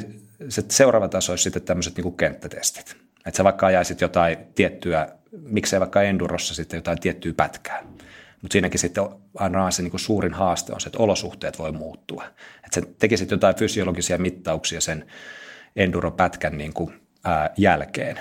se 0.49 0.63
seuraava 0.69 1.07
taso 1.07 1.31
olisi 1.31 1.43
sitten 1.43 1.61
tämmöiset 1.61 1.97
niin 1.97 2.17
kenttätestit. 2.17 2.95
Että 3.25 3.37
sä 3.37 3.43
vaikka 3.43 3.65
ajaisit 3.65 4.01
jotain 4.01 4.37
tiettyä, 4.55 5.07
miksei 5.31 5.79
vaikka 5.79 6.01
endurossa 6.01 6.55
sitten 6.55 6.77
jotain 6.77 6.99
tiettyä 6.99 7.33
pätkää. 7.37 7.83
Mutta 8.41 8.53
siinäkin 8.53 8.79
sitten 8.79 9.03
aina 9.37 9.71
se 9.71 9.81
niin 9.81 9.91
kuin 9.91 10.01
suurin 10.01 10.33
haaste 10.33 10.73
on 10.73 10.81
se, 10.81 10.89
että 10.89 11.03
olosuhteet 11.03 11.59
voi 11.59 11.71
muuttua. 11.71 12.23
Että 12.65 12.81
sä 12.81 12.81
tekisit 12.99 13.31
jotain 13.31 13.55
fysiologisia 13.55 14.17
mittauksia 14.17 14.81
sen 14.81 15.05
enduropätkän 15.75 16.57
niin 16.57 16.73
kuin, 16.73 16.93
ää, 17.23 17.49
jälkeen. 17.57 18.19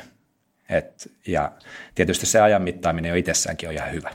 Et, 0.68 1.12
ja 1.26 1.52
tietysti 1.94 2.26
se 2.26 2.40
ajan 2.40 2.62
mittaaminen 2.62 3.08
jo 3.08 3.14
itsessäänkin 3.14 3.68
on 3.68 3.74
ihan 3.74 3.92
hyvä. 3.92 4.10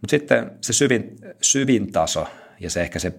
Mutta 0.00 0.10
sitten 0.10 0.50
se 0.60 0.72
syvin, 0.72 1.16
syvin 1.42 1.92
taso 1.92 2.26
ja 2.60 2.70
se 2.70 2.80
ehkä 2.80 2.98
se 2.98 3.12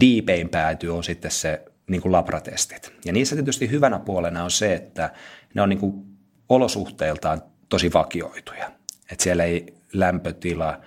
deepein 0.00 0.48
pääty 0.48 0.88
on 0.88 1.04
sitten 1.04 1.30
se 1.30 1.62
niin 1.90 2.02
kuin 2.02 2.12
labratestit. 2.12 2.92
Ja 3.04 3.12
niissä 3.12 3.36
tietysti 3.36 3.70
hyvänä 3.70 3.98
puolena 3.98 4.44
on 4.44 4.50
se, 4.50 4.74
että 4.74 5.12
ne 5.54 5.62
on 5.62 5.68
niin 5.68 5.78
kuin 5.78 6.04
olosuhteiltaan 6.48 7.42
tosi 7.68 7.92
vakioituja. 7.92 8.72
Että 9.10 9.22
siellä 9.22 9.44
ei 9.44 9.74
lämpötila, 9.92 10.80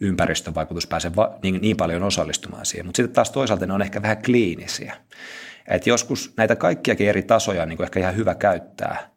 ympäristövaikutus 0.00 0.86
pääse 0.86 1.16
va- 1.16 1.38
niin, 1.42 1.60
niin 1.60 1.76
paljon 1.76 2.02
osallistumaan 2.02 2.66
siihen. 2.66 2.86
Mutta 2.86 2.96
sitten 2.96 3.14
taas 3.14 3.30
toisaalta 3.30 3.66
ne 3.66 3.72
on 3.72 3.82
ehkä 3.82 4.02
vähän 4.02 4.22
kliinisiä. 4.22 4.96
Et 5.68 5.86
joskus 5.86 6.32
näitä 6.36 6.56
kaikkiakin 6.56 7.08
eri 7.08 7.22
tasoja 7.22 7.62
on 7.62 7.68
niin 7.68 7.76
kuin 7.76 7.84
ehkä 7.84 8.00
ihan 8.00 8.16
hyvä 8.16 8.34
käyttää 8.34 9.10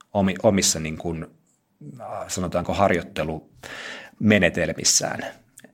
omissa 0.44 0.80
niin 0.80 0.98
kuin, 0.98 1.28
äh, 2.02 2.08
sanotaanko 2.28 2.74
harjoittelumenetelmissään. 2.74 5.26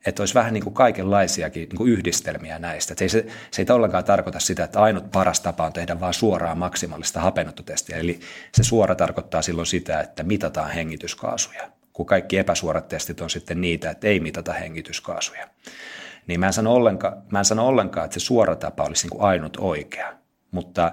Että 0.05 0.21
olisi 0.21 0.33
vähän 0.33 0.53
niin 0.53 0.63
kuin 0.63 0.73
kaikenlaisiakin 0.73 1.69
niin 1.69 1.77
kuin 1.77 1.91
yhdistelmiä 1.91 2.59
näistä. 2.59 2.95
se, 2.97 3.05
ei, 3.05 3.09
se, 3.09 3.25
se 3.51 3.61
ei 3.61 3.75
ollenkaan 3.75 4.03
tarkoita 4.03 4.39
sitä, 4.39 4.63
että 4.63 4.81
ainut 4.81 5.11
paras 5.11 5.39
tapa 5.39 5.65
on 5.65 5.73
tehdä 5.73 5.99
vain 5.99 6.13
suoraa 6.13 6.55
maksimaalista 6.55 7.21
hapennottotestiä. 7.21 7.97
Eli 7.97 8.19
se 8.53 8.63
suora 8.63 8.95
tarkoittaa 8.95 9.41
silloin 9.41 9.65
sitä, 9.65 9.99
että 9.99 10.23
mitataan 10.23 10.71
hengityskaasuja, 10.71 11.69
kun 11.93 12.05
kaikki 12.05 12.37
epäsuorat 12.37 12.87
testit 12.87 13.21
on 13.21 13.29
sitten 13.29 13.61
niitä, 13.61 13.91
että 13.91 14.07
ei 14.07 14.19
mitata 14.19 14.53
hengityskaasuja. 14.53 15.47
Niin 16.27 16.39
mä 16.39 16.47
en 16.47 16.53
sano 16.53 16.73
ollenkaan, 16.73 17.23
mä 17.31 17.39
en 17.39 17.45
sano 17.45 17.67
ollenkaan 17.67 18.05
että 18.05 18.19
se 18.19 18.19
suora 18.19 18.55
tapa 18.55 18.83
olisi 18.83 19.03
niin 19.03 19.11
kuin 19.11 19.21
ainut 19.21 19.57
oikea 19.59 20.23
mutta 20.53 20.91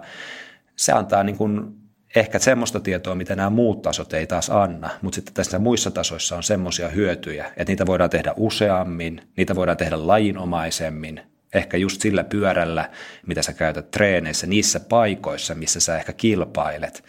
se 0.76 0.92
antaa 0.92 1.22
niin 1.24 1.36
kuin 1.36 1.74
ehkä 2.16 2.38
semmoista 2.38 2.80
tietoa, 2.80 3.14
mitä 3.14 3.36
nämä 3.36 3.50
muut 3.50 3.82
tasot 3.82 4.12
ei 4.12 4.26
taas 4.26 4.50
anna, 4.50 4.90
mutta 5.02 5.14
sitten 5.14 5.34
tässä 5.34 5.58
muissa 5.58 5.90
tasoissa 5.90 6.36
on 6.36 6.42
semmoisia 6.42 6.88
hyötyjä, 6.88 7.46
että 7.46 7.72
niitä 7.72 7.86
voidaan 7.86 8.10
tehdä 8.10 8.34
useammin, 8.36 9.22
niitä 9.36 9.56
voidaan 9.56 9.76
tehdä 9.76 10.06
lajinomaisemmin, 10.06 11.20
ehkä 11.54 11.76
just 11.76 12.00
sillä 12.00 12.24
pyörällä, 12.24 12.90
mitä 13.26 13.42
sä 13.42 13.52
käytät 13.52 13.90
treeneissä, 13.90 14.46
niissä 14.46 14.80
paikoissa, 14.80 15.54
missä 15.54 15.80
sä 15.80 15.96
ehkä 15.98 16.12
kilpailet. 16.12 17.04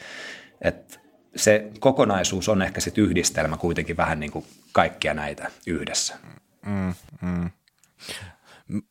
Et 0.62 1.01
se 1.36 1.72
kokonaisuus 1.80 2.50
on 2.50 2.62
ehkä 2.62 2.82
sitten 2.82 3.04
yhdistelmä 3.04 3.58
kuitenkin 3.58 3.98
vähän 3.98 4.20
niin 4.20 4.32
kuin 4.32 4.46
kaikkia 4.72 5.14
näitä 5.14 5.52
yhdessä. 5.68 6.18
Mm, 6.66 6.94
mm. 7.22 7.50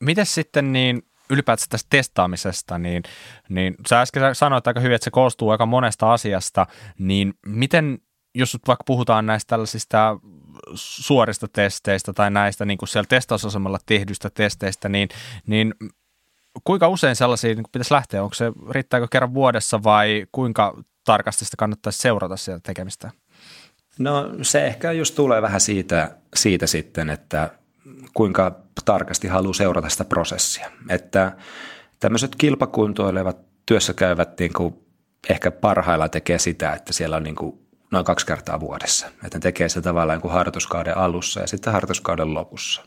Miten 0.01 0.27
sitten 0.27 0.73
niin, 0.73 1.03
ylipäätään 1.31 1.69
tästä 1.71 1.87
testaamisesta, 1.91 2.79
niin, 2.79 3.03
niin 3.49 3.75
sä 3.89 4.01
äsken 4.01 4.35
sanoit 4.35 4.67
aika 4.67 4.81
hyvin, 4.81 4.95
että 4.95 5.05
se 5.05 5.11
koostuu 5.11 5.51
aika 5.51 5.67
monesta 5.67 6.13
asiasta, 6.13 6.67
niin 6.99 7.35
miten, 7.47 7.99
jos 8.35 8.59
vaikka 8.67 8.85
puhutaan 8.87 9.27
näistä 9.27 9.49
tällaisista 9.49 10.19
suorista 10.75 11.49
testeistä 11.53 12.13
tai 12.13 12.31
näistä 12.31 12.65
niin 12.65 12.79
kuin 12.79 12.89
siellä 12.89 13.09
testausasemalla 13.09 13.79
tehdyistä 13.87 14.31
testeistä, 14.31 14.89
niin, 14.89 15.09
niin 15.47 15.75
kuinka 16.65 16.89
usein 16.89 17.17
sellaisia 17.17 17.55
niin 17.55 17.65
pitäisi 17.73 17.95
lähteä? 17.95 18.23
Onko 18.23 18.35
se, 18.35 18.53
riittääkö 18.71 19.07
kerran 19.11 19.35
vuodessa 19.35 19.83
vai 19.83 20.27
kuinka 20.33 20.83
tarkasti 21.11 21.45
sitä 21.45 21.57
kannattaisi 21.57 21.99
seurata 21.99 22.37
sieltä 22.37 22.63
tekemistä? 22.63 23.11
No 23.99 24.31
se 24.43 24.67
ehkä 24.67 24.93
just 24.93 25.15
tulee 25.15 25.43
vähän 25.43 25.61
siitä, 25.61 26.17
siitä 26.35 26.67
sitten, 26.67 27.11
että 27.11 27.51
kuinka 28.15 28.61
tarkasti 28.85 29.29
haluaa 29.29 29.55
seurata 29.55 29.89
sitä 29.89 30.05
prosessia. 30.05 30.71
Että 30.89 31.33
tämmöiset 32.01 32.37
kilpakuntoilevat 32.37 33.37
työssä 33.67 33.95
käyvät 33.95 34.39
niin 34.39 34.53
kuin 34.53 34.75
ehkä 35.29 35.51
parhaillaan 35.51 36.11
tekee 36.11 36.39
sitä, 36.39 36.73
että 36.73 36.93
siellä 36.93 37.17
on 37.17 37.23
niin 37.23 37.37
kuin 37.37 37.67
noin 37.91 38.05
kaksi 38.05 38.27
kertaa 38.27 38.61
vuodessa. 38.61 39.07
Että 39.07 39.39
ne 39.39 39.41
tekee 39.41 39.69
sitä 39.69 39.83
tavallaan 39.83 40.17
niin 40.17 40.23
kuin 40.23 40.33
harjoituskauden 40.33 40.97
alussa 40.97 41.41
ja 41.41 41.47
sitten 41.47 41.73
harjoituskauden 41.73 42.35
lopussa. 42.35 42.83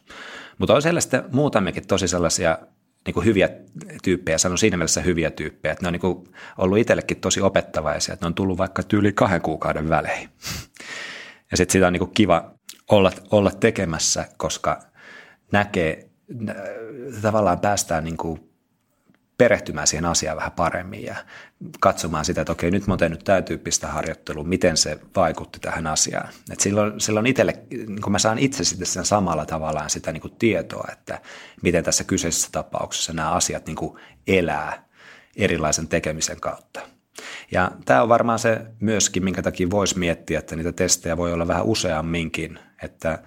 Mutta 0.58 0.74
on 0.74 0.82
sellaista 0.82 1.24
muutamiakin 1.32 1.88
tosi 1.88 2.08
sellaisia 2.08 2.58
niin 3.06 3.14
kuin 3.14 3.26
hyviä 3.26 3.50
tyyppejä, 4.04 4.38
sanon 4.38 4.58
siinä 4.58 4.78
mielessä 4.78 5.02
hyviä 5.02 5.32
tyyppejä, 5.32 5.72
että 5.72 5.84
ne 5.84 5.88
on 5.88 5.94
niin 5.94 6.02
kuin 6.02 6.28
ollut 6.58 6.78
itsellekin 6.78 7.20
tosi 7.20 7.42
opettavaisia, 7.42 8.14
että 8.14 8.26
ne 8.26 8.28
on 8.28 8.36
tullut 8.36 8.58
vaikka 8.58 8.84
tyyli 8.84 9.14
kahden 9.14 9.42
kuukauden 9.42 9.90
välein. 9.90 10.30
Ja 11.52 11.58
sitten 11.58 11.74
sitä 11.74 11.88
on 11.88 11.94
niin 11.94 12.00
kuin 12.00 12.14
kiva 12.14 12.54
olla, 12.92 13.12
olla 13.32 13.52
tekemässä, 13.52 14.28
koska 14.38 14.80
näkee, 15.52 16.10
tavallaan 17.22 17.60
päästään 17.60 18.04
niin 18.04 18.18
kuin 18.18 18.53
perehtymään 19.38 19.88
siihen 19.88 20.06
asiaan 20.06 20.38
vähän 20.38 20.52
paremmin 20.52 21.04
ja 21.04 21.16
katsomaan 21.80 22.26
sitä, 22.26 22.42
että 22.42 22.52
okei, 22.52 22.72
nyt 22.72 22.88
mä 22.88 22.92
oon 22.92 23.00
tehnyt 23.00 23.24
tämä 23.24 23.42
tyyppistä 23.42 23.88
harjoittelua, 23.88 24.44
miten 24.44 24.78
se 24.78 25.00
vaikutti 25.16 25.60
tähän 25.60 25.88
asiaan. 25.88 26.30
Et 26.52 26.60
silloin, 26.60 27.00
silloin 27.00 27.28
itselle, 27.28 27.54
niin 27.70 28.02
kun 28.02 28.12
mä 28.12 28.20
saan 28.20 28.40
itse 28.40 28.64
sitten 28.64 28.88
sen 28.88 29.06
samalla 29.06 29.46
tavallaan 29.46 29.90
sitä 29.90 30.12
niin 30.12 30.22
kuin 30.22 30.36
tietoa, 30.40 30.88
että 30.92 31.22
miten 31.62 31.84
tässä 31.84 32.04
kyseisessä 32.04 32.50
tapauksessa 32.52 33.14
nämä 33.14 33.32
asiat 33.32 33.66
niin 33.66 33.76
kuin 33.76 33.98
elää 34.28 34.86
erilaisen 35.36 35.88
tekemisen 35.88 36.40
kautta. 36.40 36.82
Ja 37.52 37.72
tämä 37.86 38.02
on 38.02 38.10
varmaan 38.10 38.40
se 38.40 38.62
myöskin, 38.80 39.24
minkä 39.24 39.42
takia 39.42 39.70
voisi 39.70 40.00
miettiä, 40.00 40.40
että 40.40 40.56
niitä 40.56 40.72
testejä 40.72 41.18
voi 41.18 41.34
olla 41.34 41.48
vähän 41.48 41.66
useamminkin, 41.66 42.60
että 42.84 43.20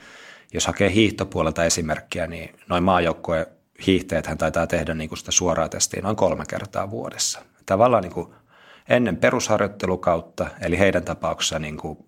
jos 0.52 0.66
hakee 0.66 0.92
hiihtopuolelta 0.92 1.64
esimerkkiä, 1.64 2.26
niin 2.26 2.54
noin 2.68 2.84
maajoukkojen 2.84 3.46
hiihtäjät 3.86 4.26
hän 4.26 4.38
taitaa 4.38 4.66
tehdä 4.66 4.94
niin 4.94 5.08
kuin 5.08 5.18
sitä 5.18 5.30
suoraa 5.30 5.68
testiä 5.68 6.02
noin 6.02 6.16
kolme 6.16 6.44
kertaa 6.48 6.90
vuodessa. 6.90 7.42
Tavallaan 7.66 8.02
niin 8.02 8.12
kuin 8.12 8.34
ennen 8.88 9.16
perusharjoittelukautta, 9.16 10.46
eli 10.60 10.78
heidän 10.78 11.04
tapauksessa 11.04 11.58
niin 11.58 11.76
kuin, 11.76 11.98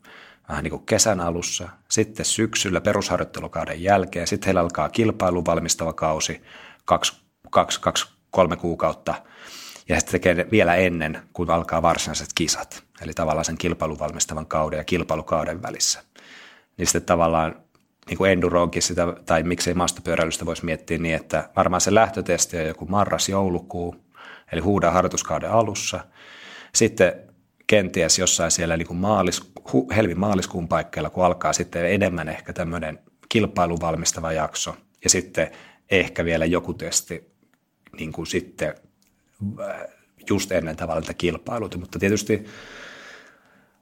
vähän 0.48 0.64
niin 0.64 0.70
kuin 0.70 0.86
kesän 0.86 1.20
alussa, 1.20 1.68
sitten 1.90 2.26
syksyllä 2.26 2.80
perusharjoittelukauden 2.80 3.82
jälkeen, 3.82 4.26
sitten 4.26 4.46
heillä 4.46 4.60
alkaa 4.60 4.88
kilpailu 4.88 5.44
valmistava 5.44 5.92
kausi, 5.92 6.42
kaksi, 6.84 7.12
kaksi, 7.50 7.80
kaksi 7.80 8.06
kolme 8.30 8.56
kuukautta, 8.56 9.14
ja 9.88 10.00
sitten 10.00 10.12
tekee 10.12 10.46
vielä 10.50 10.74
ennen, 10.74 11.22
kun 11.32 11.50
alkaa 11.50 11.82
varsinaiset 11.82 12.28
kisat, 12.34 12.82
eli 13.02 13.12
tavallaan 13.14 13.44
sen 13.44 13.58
kilpailun 13.58 13.98
valmistavan 13.98 14.46
kauden 14.46 14.76
ja 14.76 14.84
kilpailukauden 14.84 15.62
välissä. 15.62 16.02
Niin 16.76 16.86
sitten 16.86 17.04
tavallaan 17.04 17.62
niin 18.08 18.18
kuin 18.18 18.30
enduroonkin 18.30 18.82
sitä, 18.82 19.06
tai 19.26 19.42
miksei 19.42 19.74
maastopyöräilystä 19.74 20.46
voisi 20.46 20.64
miettiä 20.64 20.98
niin, 20.98 21.14
että 21.14 21.48
varmaan 21.56 21.80
se 21.80 21.94
lähtötesti 21.94 22.56
on 22.56 22.66
joku 22.66 22.86
marras-joulukuu, 22.86 23.96
eli 24.52 24.60
huudan 24.60 24.92
harjoituskauden 24.92 25.50
alussa. 25.50 26.00
Sitten 26.74 27.12
kenties 27.66 28.18
jossain 28.18 28.50
siellä 28.50 28.76
niin 28.76 28.88
kuin 28.88 28.98
maalis, 28.98 29.52
helmi-maaliskuun 29.96 30.68
paikkeilla, 30.68 31.10
kun 31.10 31.24
alkaa 31.24 31.52
sitten 31.52 31.92
enemmän 31.92 32.28
ehkä 32.28 32.52
tämmöinen 32.52 32.98
kilpailun 33.28 33.80
valmistava 33.80 34.32
jakso, 34.32 34.76
ja 35.04 35.10
sitten 35.10 35.50
ehkä 35.90 36.24
vielä 36.24 36.44
joku 36.44 36.74
testi 36.74 37.30
niin 37.98 38.12
kuin 38.12 38.26
sitten 38.26 38.74
äh, 39.60 39.80
just 40.30 40.52
ennen 40.52 40.76
tavallaan 40.76 41.14
kilpailut, 41.18 41.76
mutta 41.76 41.98
tietysti 41.98 42.44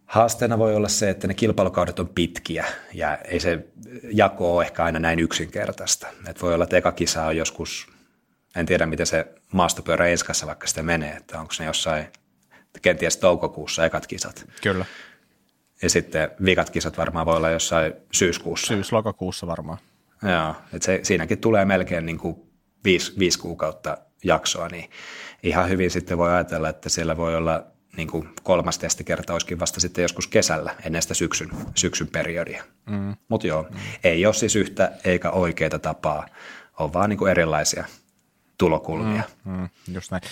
Haasteena 0.07 0.59
voi 0.59 0.75
olla 0.75 0.89
se, 0.89 1.11
että 1.11 1.27
ne 1.27 1.35
kilpailukaudet 1.35 1.99
on 1.99 2.09
pitkiä 2.09 2.65
ja 2.93 3.17
ei 3.17 3.41
se 3.41 3.67
jako 4.13 4.57
ole 4.57 4.65
ehkä 4.65 4.85
aina 4.85 4.99
näin 4.99 5.19
yksinkertaista. 5.19 6.07
Et 6.29 6.43
voi 6.43 6.55
olla, 6.55 6.65
että 6.65 6.77
eka 6.77 6.93
kisa 6.93 7.25
on 7.25 7.37
joskus, 7.37 7.89
en 8.57 8.67
tiedä 8.67 8.87
miten 8.87 9.07
se 9.07 9.27
maastopyörä 9.53 10.07
enskassa 10.07 10.47
vaikka 10.47 10.67
sitten 10.67 10.85
menee, 10.85 11.13
että 11.17 11.41
onko 11.41 11.55
ne 11.59 11.65
jossain 11.65 12.07
kenties 12.83 13.17
toukokuussa 13.17 13.85
ekat 13.85 14.07
kisat. 14.07 14.47
Kyllä. 14.63 14.85
Ja 15.83 15.91
sitten 15.91 16.31
vikat 16.45 16.71
kisat 16.71 16.99
varmaan 16.99 17.27
voi 17.27 17.37
olla 17.37 17.51
jossain 17.51 17.93
syyskuussa. 18.13 18.67
Syys-lokakuussa 18.67 19.47
varmaan. 19.47 19.79
Joo, 20.23 20.55
että 20.73 20.87
se, 20.87 21.01
siinäkin 21.03 21.39
tulee 21.39 21.65
melkein 21.65 22.07
niin 22.07 22.19
kuin 22.19 22.37
viisi, 22.85 23.19
viisi 23.19 23.39
kuukautta 23.39 23.99
jaksoa, 24.25 24.69
niin 24.69 24.91
ihan 25.43 25.69
hyvin 25.69 25.91
sitten 25.91 26.19
voi 26.19 26.33
ajatella, 26.33 26.69
että 26.69 26.89
siellä 26.89 27.17
voi 27.17 27.37
olla 27.37 27.67
niin 27.97 28.09
kuin 28.09 28.29
kolmas 28.43 28.79
testikerta 28.79 29.33
olisikin 29.33 29.61
vasta 29.61 29.81
sitten 29.81 30.03
joskus 30.03 30.27
kesällä 30.27 30.75
ennen 30.85 31.03
sitä 31.03 31.15
syksyn, 31.15 31.51
syksyn 31.75 32.09
periodia. 32.09 32.65
Mm. 32.87 33.17
Mutta 33.29 33.47
joo, 33.47 33.67
mm. 33.71 33.77
ei 34.05 34.27
ole 34.27 34.35
siis 34.35 34.57
yhtä 34.57 34.93
eikä 35.05 35.31
oikeita 35.31 35.79
tapaa, 35.79 36.27
on 36.79 36.93
vaan 36.93 37.11
niin 37.11 37.19
kuin 37.19 37.31
erilaisia 37.31 37.85
tulokulmia. 38.59 39.23
Mm, 39.45 39.53
mm, 39.53 39.69
just 39.95 40.11
näin. 40.11 40.23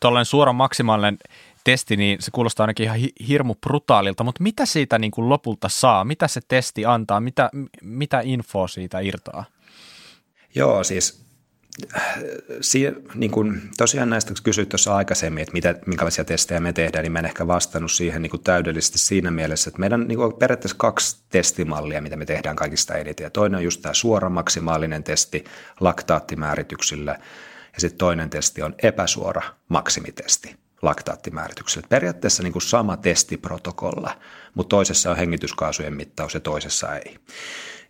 Tuollainen 0.00 0.26
suora 0.26 0.52
maksimaalinen 0.52 1.18
testi, 1.64 1.96
niin 1.96 2.22
se 2.22 2.30
kuulostaa 2.30 2.64
ainakin 2.64 2.84
ihan 2.84 2.98
hirmu 3.28 3.54
brutaalilta, 3.54 4.24
mutta 4.24 4.42
mitä 4.42 4.66
siitä 4.66 4.98
niin 4.98 5.10
kuin 5.10 5.28
lopulta 5.28 5.68
saa? 5.68 6.04
Mitä 6.04 6.28
se 6.28 6.40
testi 6.48 6.86
antaa? 6.86 7.20
Mitä, 7.20 7.50
mitä 7.82 8.20
infoa 8.24 8.68
siitä 8.68 9.00
irtoaa? 9.00 9.44
Joo, 10.54 10.84
siis 10.84 11.21
Sie, 12.60 12.92
niin 13.14 13.30
kuin, 13.30 13.62
tosiaan 13.76 14.10
näistä 14.10 14.34
kysyit 14.42 14.68
tuossa 14.68 14.96
aikaisemmin, 14.96 15.42
että 15.42 15.52
mitä, 15.52 15.74
minkälaisia 15.86 16.24
testejä 16.24 16.60
me 16.60 16.72
tehdään, 16.72 17.02
niin 17.02 17.12
mä 17.12 17.18
en 17.18 17.24
ehkä 17.24 17.46
vastannut 17.46 17.92
siihen 17.92 18.22
niin 18.22 18.30
kuin 18.30 18.42
täydellisesti 18.42 18.98
siinä 18.98 19.30
mielessä, 19.30 19.68
että 19.68 19.80
meidän 19.80 20.08
niin 20.08 20.18
kuin, 20.18 20.32
periaatteessa 20.32 20.76
kaksi 20.78 21.24
testimallia, 21.28 22.02
mitä 22.02 22.16
me 22.16 22.26
tehdään 22.26 22.56
kaikista 22.56 22.94
eniten. 22.94 23.24
Ja 23.24 23.30
toinen 23.30 23.56
on 23.56 23.64
just 23.64 23.82
tämä 23.82 23.94
suora 23.94 24.28
maksimaalinen 24.28 25.04
testi 25.04 25.44
laktaattimäärityksillä, 25.80 27.18
ja 27.74 27.80
sitten 27.80 27.98
toinen 27.98 28.30
testi 28.30 28.62
on 28.62 28.74
epäsuora 28.82 29.42
maksimitesti 29.68 30.56
laktaattimäärityksellä. 30.82 31.86
Periaatteessa 31.88 32.42
niin 32.42 32.52
kuin 32.52 32.62
sama 32.62 32.96
testiprotokolla, 32.96 34.18
mutta 34.54 34.76
toisessa 34.76 35.10
on 35.10 35.16
hengityskaasujen 35.16 35.94
mittaus 35.94 36.34
ja 36.34 36.40
toisessa 36.40 36.96
ei. 36.96 37.16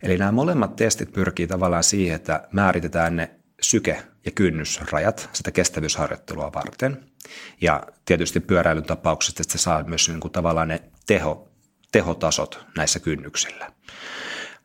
Eli 0.03 0.17
nämä 0.17 0.31
molemmat 0.31 0.75
testit 0.75 1.13
pyrkii 1.13 1.47
tavallaan 1.47 1.83
siihen, 1.83 2.15
että 2.15 2.47
määritetään 2.51 3.15
ne 3.15 3.31
syke- 3.63 4.03
ja 4.25 4.31
kynnysrajat 4.31 5.29
sitä 5.33 5.51
kestävyysharjoittelua 5.51 6.53
varten. 6.53 7.03
Ja 7.61 7.83
tietysti 8.05 8.39
pyöräilyn 8.39 8.83
tapauksessa 8.83 9.41
että 9.41 9.51
se 9.51 9.57
saa 9.57 9.83
myös 9.83 10.09
niin 10.09 10.19
kuin 10.19 10.31
tavallaan 10.31 10.67
ne 10.67 10.83
teho, 11.05 11.49
tehotasot 11.91 12.65
näissä 12.77 12.99
kynnyksillä. 12.99 13.71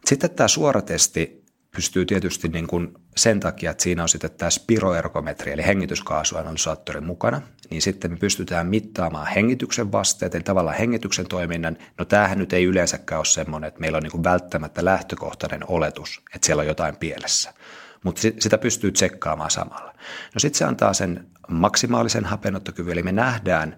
Sitten 0.07 0.31
tämä 0.31 0.49
suoratesti 0.49 1.45
pystyy 1.77 2.07
tietysti 2.07 2.49
niin 2.49 2.67
kuin 2.67 2.95
sen 3.17 3.41
takia, 3.41 3.71
että 3.71 3.83
siinä 3.83 4.03
on 4.03 4.09
sitten 4.09 4.31
tämä 4.31 4.51
spiroergometri, 4.51 5.53
eli 5.53 5.67
hengityskaasuanalysaattori 5.67 7.01
mukana, 7.01 7.43
niin 7.71 7.83
sitten 7.83 8.11
me 8.11 8.17
pystytään 8.17 8.67
mittaamaan 8.67 9.27
hengityksen 9.27 9.93
vasteet, 9.93 10.35
eli 10.35 10.43
tavallaan 10.43 10.77
hengityksen 10.77 11.27
toiminnan. 11.27 11.77
No 11.99 12.05
tämähän 12.05 12.39
nyt 12.39 12.53
ei 12.53 12.65
yleensäkään 12.65 13.19
ole 13.19 13.25
semmoinen, 13.25 13.69
että 13.69 13.81
meillä 13.81 13.97
on 13.97 14.03
niin 14.03 14.11
kuin 14.11 14.25
välttämättä 14.25 14.85
lähtökohtainen 14.85 15.61
oletus, 15.69 16.21
että 16.35 16.47
siellä 16.47 16.61
on 16.61 16.67
jotain 16.67 16.97
pielessä 16.97 17.55
mutta 18.05 18.21
sitä 18.21 18.59
pystyy 18.59 18.93
tsekkaamaan 18.93 19.51
samalla. 19.51 19.93
No 20.35 20.39
sitten 20.39 20.59
se 20.59 20.65
antaa 20.65 20.93
sen 20.93 21.27
maksimaalisen 21.49 22.25
hapenottokyvyn, 22.25 22.93
eli 22.93 23.03
me 23.03 23.13
nähdään 23.13 23.77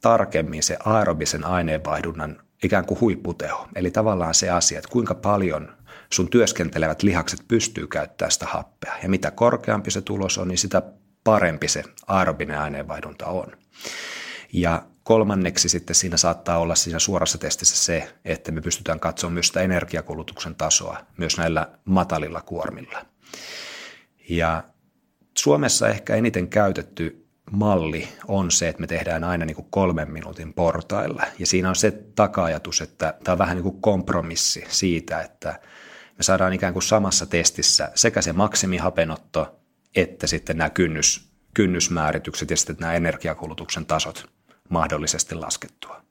tarkemmin 0.00 0.62
se 0.62 0.76
aerobisen 0.84 1.46
aineenvaihdunnan 1.46 2.42
ikään 2.62 2.84
kuin 2.84 3.00
huipputeho. 3.00 3.68
Eli 3.74 3.90
tavallaan 3.90 4.34
se 4.34 4.50
asia, 4.50 4.78
että 4.78 4.90
kuinka 4.90 5.14
paljon 5.14 5.76
sun 6.12 6.30
työskentelevät 6.30 7.02
lihakset 7.02 7.40
pystyy 7.48 7.86
käyttämään 7.86 8.32
sitä 8.32 8.46
happea. 8.46 8.94
Ja 9.02 9.08
mitä 9.08 9.30
korkeampi 9.30 9.90
se 9.90 10.00
tulos 10.00 10.38
on, 10.38 10.48
niin 10.48 10.58
sitä 10.58 10.82
parempi 11.24 11.68
se 11.68 11.82
aerobinen 12.06 12.58
aineenvaihdunta 12.58 13.26
on. 13.26 13.46
Ja 14.52 14.82
kolmanneksi 15.02 15.68
sitten 15.68 15.96
siinä 15.96 16.16
saattaa 16.16 16.58
olla 16.58 16.74
siinä 16.74 16.98
suorassa 16.98 17.38
testissä 17.38 17.76
se, 17.76 18.12
että 18.24 18.52
me 18.52 18.60
pystytään 18.60 19.00
katsomaan 19.00 19.34
myös 19.34 19.46
sitä 19.46 19.60
energiakulutuksen 19.60 20.54
tasoa 20.54 20.98
myös 21.16 21.38
näillä 21.38 21.68
matalilla 21.84 22.40
kuormilla. 22.40 23.06
Ja 24.28 24.64
Suomessa 25.38 25.88
ehkä 25.88 26.14
eniten 26.14 26.48
käytetty 26.48 27.26
malli 27.50 28.08
on 28.28 28.50
se, 28.50 28.68
että 28.68 28.80
me 28.80 28.86
tehdään 28.86 29.24
aina 29.24 29.44
niin 29.44 29.56
kuin 29.56 29.68
kolmen 29.70 30.10
minuutin 30.10 30.54
portailla. 30.54 31.22
Ja 31.38 31.46
siinä 31.46 31.68
on 31.68 31.76
se 31.76 31.90
taka-ajatus, 31.90 32.80
että 32.80 33.14
tämä 33.24 33.32
on 33.32 33.38
vähän 33.38 33.56
niin 33.56 33.62
kuin 33.62 33.80
kompromissi 33.80 34.64
siitä, 34.68 35.20
että 35.20 35.60
me 36.18 36.22
saadaan 36.22 36.52
ikään 36.52 36.72
kuin 36.72 36.82
samassa 36.82 37.26
testissä 37.26 37.92
sekä 37.94 38.22
se 38.22 38.32
maksimihapenotto 38.32 39.60
että 39.96 40.26
sitten 40.26 40.58
nämä 40.58 40.70
kynnys, 40.70 41.30
kynnysmääritykset 41.54 42.50
ja 42.50 42.56
sitten 42.56 42.76
nämä 42.80 42.94
energiakulutuksen 42.94 43.86
tasot 43.86 44.30
mahdollisesti 44.68 45.34
laskettua. 45.34 46.02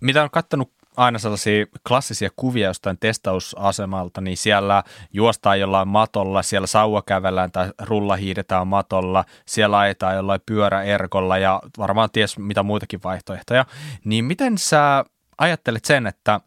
Mitä 0.00 0.22
on 0.22 0.30
katsonut 0.30 0.72
aina 0.96 1.18
sellaisia 1.18 1.66
klassisia 1.88 2.30
kuvia 2.36 2.68
jostain 2.68 2.98
testausasemalta, 2.98 4.20
niin 4.20 4.36
siellä 4.36 4.82
juostaan 5.12 5.60
jollain 5.60 5.88
matolla, 5.88 6.42
siellä 6.42 6.66
sauva 6.66 7.02
kävellään 7.02 7.52
tai 7.52 7.70
rulla 7.82 8.16
hiidetään 8.16 8.66
matolla, 8.66 9.24
siellä 9.46 9.78
ajetaan 9.78 10.16
jollain 10.16 10.40
pyöräerkolla 10.46 11.38
ja 11.38 11.62
varmaan 11.78 12.10
ties 12.12 12.38
mitä 12.38 12.62
muitakin 12.62 13.00
vaihtoehtoja. 13.04 13.66
Niin 14.04 14.24
miten 14.24 14.58
sä 14.58 15.04
ajattelet 15.38 15.84
sen, 15.84 16.06
että 16.06 16.40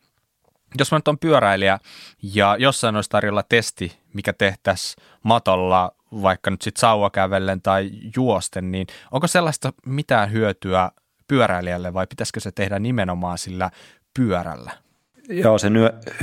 jos 0.80 0.92
mä 0.92 0.98
nyt 0.98 1.08
on 1.08 1.20
pyöräilijä 1.20 1.80
ja 2.22 2.56
jossain 2.60 2.96
olisi 2.96 3.10
tarjolla 3.10 3.44
testi, 3.44 4.00
mikä 4.14 4.34
tehtäisiin 4.34 5.04
matolla 5.24 5.92
vaikka 6.12 6.52
nyt 6.52 6.62
sitten 6.62 6.82
sauvakävellen 6.82 7.62
tai 7.62 7.92
juosten, 8.16 8.72
niin 8.72 8.88
onko 9.12 9.28
sellaista 9.28 9.74
mitään 9.86 10.32
hyötyä 10.32 10.92
pyöräilijälle 11.28 11.94
vai 11.94 12.08
pitäisikö 12.08 12.40
se 12.40 12.52
tehdä 12.52 12.80
nimenomaan 12.80 13.38
sillä 13.38 13.72
pyörällä? 14.18 14.72
Joo, 15.30 15.58
se 15.58 15.68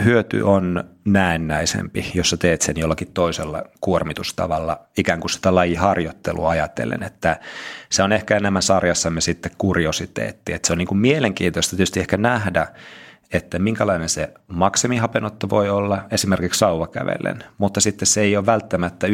hyöty 0.05 0.43
on 0.43 0.85
näennäisempi, 1.05 2.11
jos 2.15 2.31
sä 2.31 2.37
teet 2.37 2.63
sen 2.63 2.77
jollakin 2.77 3.13
toisella 3.13 3.63
kuormitustavalla, 3.81 4.81
ikään 4.99 5.21
kuin 5.21 5.31
sitä 5.31 5.55
lajiharjoittelua 5.55 6.51
ajatellen, 6.51 7.03
että 7.03 7.41
se 7.91 8.03
on 8.03 8.13
ehkä 8.13 8.37
enemmän 8.37 8.63
sarjassamme 8.63 9.21
sitten 9.21 9.53
kuriositeetti, 9.59 10.53
että 10.53 10.67
se 10.67 10.73
on 10.73 10.79
niin 10.79 10.89
kuin 10.89 10.99
mielenkiintoista 10.99 11.77
tietysti 11.77 12.01
ehkä 12.01 12.17
nähdä, 12.17 12.67
että 13.33 13.59
minkälainen 13.59 14.09
se 14.09 14.35
maksimihapenotto 14.47 15.51
voi 15.51 15.71
olla 15.71 16.05
esimerkiksi 16.11 16.59
sauvakävellen, 16.59 17.45
mutta 17.59 17.81
sitten 17.81 18.07
se 18.07 18.21
ei 18.21 18.37
ole 18.37 18.47
välttämättä 18.47 19.07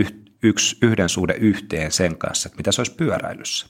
yksi, 0.42 0.78
yhden 0.82 1.08
suhde 1.08 1.34
yhteen 1.34 1.92
sen 1.92 2.18
kanssa, 2.18 2.46
että 2.46 2.56
mitä 2.56 2.72
se 2.72 2.80
olisi 2.80 2.94
pyöräilyssä. 2.94 3.66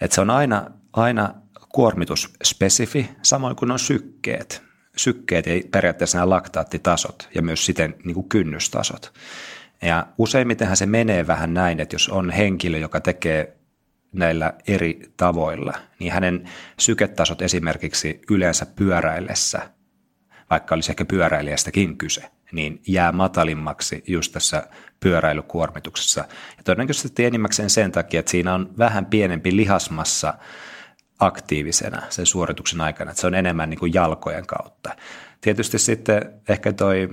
Että 0.00 0.14
se 0.14 0.20
on 0.20 0.30
aina, 0.30 0.70
aina 0.92 1.34
kuormitusspesifi, 1.72 3.10
samoin 3.22 3.56
kuin 3.56 3.70
on 3.70 3.78
sykkeet. 3.78 4.62
Sykkeet 4.96 5.46
ja 5.46 5.52
periaatteessa 5.70 6.18
nämä 6.18 6.30
laktaattitasot 6.30 7.28
ja 7.34 7.42
myös 7.42 7.66
siten 7.66 7.94
niin 8.04 8.14
kuin 8.14 8.28
kynnystasot. 8.28 9.12
Ja 9.82 10.06
useimmitenhän 10.18 10.76
se 10.76 10.86
menee 10.86 11.26
vähän 11.26 11.54
näin, 11.54 11.80
että 11.80 11.94
jos 11.94 12.08
on 12.08 12.30
henkilö, 12.30 12.78
joka 12.78 13.00
tekee 13.00 13.56
näillä 14.12 14.52
eri 14.66 15.00
tavoilla, 15.16 15.72
niin 15.98 16.12
hänen 16.12 16.48
syketasot 16.78 17.42
esimerkiksi 17.42 18.20
yleensä 18.30 18.66
pyöräillessä, 18.66 19.70
vaikka 20.50 20.74
olisi 20.74 20.92
ehkä 20.92 21.04
pyöräilijästäkin 21.04 21.98
kyse, 21.98 22.30
niin 22.52 22.82
jää 22.86 23.12
matalimmaksi 23.12 24.04
just 24.06 24.32
tässä 24.32 24.68
pyöräilykuormituksessa. 25.00 26.20
Ja 26.56 26.62
todennäköisesti 26.64 27.24
enimmäkseen 27.24 27.70
sen 27.70 27.92
takia, 27.92 28.20
että 28.20 28.30
siinä 28.30 28.54
on 28.54 28.70
vähän 28.78 29.06
pienempi 29.06 29.56
lihasmassa 29.56 30.34
aktiivisena 31.20 32.02
sen 32.10 32.26
suorituksen 32.26 32.80
aikana, 32.80 33.10
että 33.10 33.20
se 33.20 33.26
on 33.26 33.34
enemmän 33.34 33.70
niin 33.70 33.80
kuin 33.80 33.94
jalkojen 33.94 34.46
kautta. 34.46 34.96
Tietysti 35.40 35.78
sitten 35.78 36.32
ehkä 36.48 36.72
toi 36.72 37.08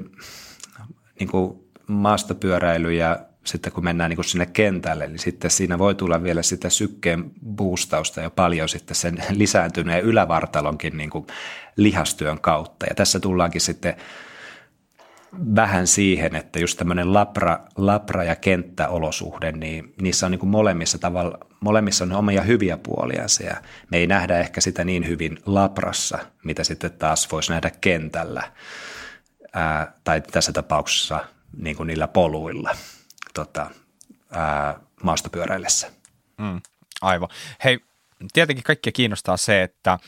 niin 1.20 1.30
kuin 1.30 1.60
maastopyöräily 1.88 2.94
ja 2.94 3.20
sitten 3.44 3.72
kun 3.72 3.84
mennään 3.84 4.10
niin 4.10 4.18
kuin 4.18 4.26
sinne 4.26 4.46
kentälle, 4.46 5.08
niin 5.08 5.20
sitten 5.20 5.52
siinä 5.52 5.80
voi 5.80 5.96
tulla 5.96 6.24
vielä 6.24 6.44
sitä 6.44 6.70
sykkeen 6.70 7.32
boostausta 7.46 8.22
jo 8.22 8.30
paljon 8.30 8.70
sitten 8.70 8.96
sen 8.96 9.18
lisääntyneen 9.30 10.04
ylävartalonkin 10.04 10.98
niin 10.98 11.10
kuin 11.10 11.28
lihastyön 11.76 12.42
kautta. 12.42 12.86
Ja 12.90 12.96
tässä 12.96 13.20
tullaankin 13.20 13.62
sitten 13.62 13.96
vähän 15.56 15.88
siihen, 15.88 16.36
että 16.36 16.60
just 16.60 16.78
tämmöinen 16.78 17.14
lapra, 17.14 17.60
lapra 17.78 18.24
ja 18.24 18.36
kenttäolosuhde, 18.36 19.52
niin 19.52 19.94
niissä 20.02 20.26
on 20.26 20.32
niin 20.32 20.40
kuin 20.40 20.50
molemmissa 20.50 20.98
tavalla, 20.98 21.38
molemmissa 21.60 22.04
on 22.04 22.12
omia 22.12 22.42
hyviä 22.42 22.78
puolia 22.78 23.26
ja 23.46 23.62
me 23.92 23.98
ei 23.98 24.08
nähdä 24.08 24.40
ehkä 24.40 24.62
sitä 24.62 24.84
niin 24.84 25.08
hyvin 25.08 25.40
laprassa, 25.46 26.20
mitä 26.44 26.64
sitten 26.64 26.92
taas 26.92 27.32
voisi 27.32 27.52
nähdä 27.52 27.72
kentällä 27.82 28.52
ää, 29.54 29.94
tai 30.04 30.22
tässä 30.22 30.54
tapauksessa 30.54 31.26
niin 31.58 31.76
kuin 31.76 31.88
niillä 31.88 32.08
poluilla 32.08 32.76
tota, 33.34 33.70
ää, 34.32 34.80
maastopyöräillessä. 35.04 35.92
Mm, 36.38 36.62
aivan. 37.02 37.30
Hei, 37.64 37.80
tietenkin 38.34 38.64
kaikkia 38.64 38.92
kiinnostaa 38.92 39.38
se, 39.38 39.64
että, 39.64 40.00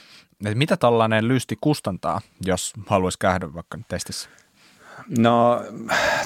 että 0.45 0.57
mitä 0.57 0.78
tällainen 0.78 1.28
lysti 1.28 1.57
kustantaa, 1.61 2.22
jos 2.45 2.74
haluaisi 2.88 3.20
käydä 3.20 3.53
vaikka 3.53 3.80
testissä? 3.88 4.30
No 5.18 5.64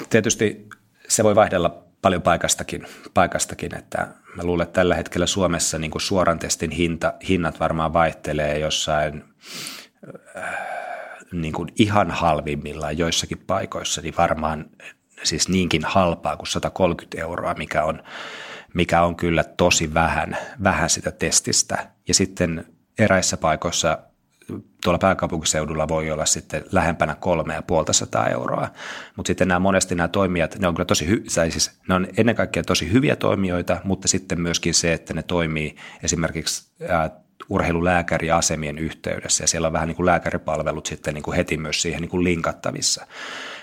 tietysti 0.10 0.68
se 1.08 1.24
voi 1.24 1.36
vaihdella 1.36 1.84
paljon 2.02 2.22
paikastakin, 2.22 2.88
paikastakin 3.14 3.76
että 3.78 4.08
mä 4.36 4.44
luulen, 4.44 4.64
että 4.64 4.74
tällä 4.74 4.96
hetkellä 4.96 5.28
Suomessa 5.28 5.80
niin 5.80 5.92
kuin 5.92 6.02
suoran 6.02 6.40
testin 6.40 6.72
hinta, 6.72 7.14
hinnat 7.30 7.60
varmaan 7.60 7.94
vaihtelee 7.94 8.60
jossain 8.60 9.24
äh, 10.38 10.44
niin 11.32 11.54
kuin 11.54 11.70
ihan 11.80 12.12
halvimmillaan 12.12 12.98
joissakin 12.98 13.38
paikoissa, 13.38 14.02
niin 14.02 14.14
varmaan 14.18 14.66
siis 15.24 15.50
niinkin 15.50 15.82
halpaa 15.86 16.38
kuin 16.38 16.48
130 16.48 17.22
euroa, 17.22 17.54
mikä 17.54 17.84
on, 17.84 18.04
mikä 18.74 19.02
on 19.02 19.16
kyllä 19.16 19.44
tosi 19.44 19.94
vähän, 19.94 20.38
vähän 20.64 20.90
sitä 20.90 21.12
testistä. 21.12 21.90
Ja 22.08 22.14
sitten 22.14 22.66
eräissä 23.00 23.38
paikoissa 23.38 23.98
tuolla 24.84 25.00
pääkaupunkiseudulla 25.00 25.88
voi 25.88 26.12
olla 26.12 26.26
sitten 26.26 26.64
lähempänä 26.72 27.16
kolme 27.16 27.54
ja 27.54 27.62
puolta 27.62 27.94
sataa 27.94 28.28
euroa. 28.28 28.68
Mutta 29.16 29.28
sitten 29.28 29.48
nämä 29.48 29.60
monesti 29.60 29.96
nämä 29.96 30.08
toimijat, 30.08 30.60
ne 30.60 30.68
on 30.68 30.74
kyllä 30.74 30.86
tosi, 30.86 31.06
hy- 31.06 31.50
siis 31.50 31.72
ne 31.90 31.96
on 31.96 32.08
ennen 32.18 32.36
kaikkea 32.36 32.64
tosi 32.64 32.92
hyviä 32.92 33.16
toimijoita, 33.16 33.78
mutta 33.84 34.08
sitten 34.08 34.42
myöskin 34.42 34.74
se, 34.74 34.94
että 34.94 35.14
ne 35.14 35.24
toimii 35.24 35.76
esimerkiksi 36.04 36.72
ää, 36.90 37.10
urheilulääkäriasemien 37.50 38.78
yhteydessä 38.78 39.44
ja 39.44 39.48
siellä 39.48 39.68
on 39.68 39.74
vähän 39.74 39.88
niin 39.88 39.96
kuin 39.96 40.06
lääkäripalvelut 40.06 40.86
sitten 40.86 41.14
niin 41.14 41.24
kuin 41.24 41.36
heti 41.36 41.58
myös 41.58 41.82
siihen 41.82 42.02
niin 42.02 42.10
kuin 42.10 42.24
linkattavissa. 42.24 43.08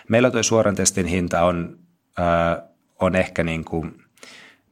Meillä 0.09 0.31
tuo 0.31 0.43
suoran 0.43 0.75
testin 0.75 1.07
hinta 1.07 1.43
on, 1.43 1.79
ää, 2.19 2.63
on 3.01 3.17
ehkä 3.17 3.45
niin 3.45 3.65
kuin 3.65 4.03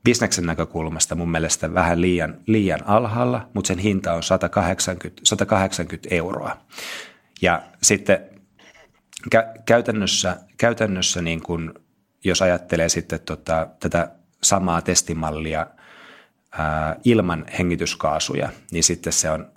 bisneksen 0.05 0.47
näkökulmasta 0.47 1.15
mun 1.15 1.31
mielestä 1.31 1.75
vähän 1.75 2.01
liian, 2.01 2.41
liian 2.47 2.81
alhaalla, 2.87 3.49
mutta 3.55 3.69
sen 3.69 3.79
hinta 3.79 4.15
on 4.15 4.23
180, 4.23 5.21
180 5.25 6.09
euroa. 6.11 6.57
Ja 7.43 7.63
sitten 7.83 8.19
kä- 9.35 9.63
käytännössä, 9.67 10.37
käytännössä 10.57 11.23
niin 11.23 11.43
kun, 11.43 11.75
jos 12.25 12.43
ajattelee 12.43 12.89
sitten 12.89 13.21
tota, 13.21 13.69
tätä 13.81 14.13
samaa 14.43 14.83
testimallia 14.83 15.67
ää, 16.53 16.97
ilman 17.05 17.47
hengityskaasuja, 17.59 18.49
niin 18.71 18.85
sitten 18.85 19.13
se 19.13 19.31
on 19.31 19.53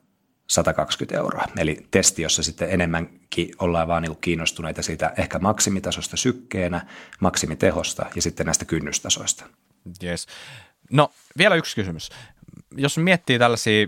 120 0.50 1.18
euroa. 1.18 1.46
Eli 1.58 1.88
testi, 1.92 2.22
jossa 2.22 2.44
sitten 2.44 2.70
enemmänkin 2.72 3.52
ollaan 3.60 3.88
vaan 3.88 4.04
niin 4.04 4.18
kiinnostuneita 4.22 4.82
siitä 4.82 5.14
ehkä 5.18 5.40
maksimitasosta 5.40 6.18
sykkeenä, 6.18 6.86
maksimitehosta 7.20 8.06
ja 8.16 8.22
sitten 8.22 8.46
näistä 8.46 8.66
kynnystasoista. 8.66 9.46
Yes. 10.04 10.28
No 10.92 11.12
vielä 11.38 11.56
yksi 11.56 11.76
kysymys. 11.76 12.10
Jos 12.78 12.98
miettii 12.98 13.40
tällaisia 13.40 13.88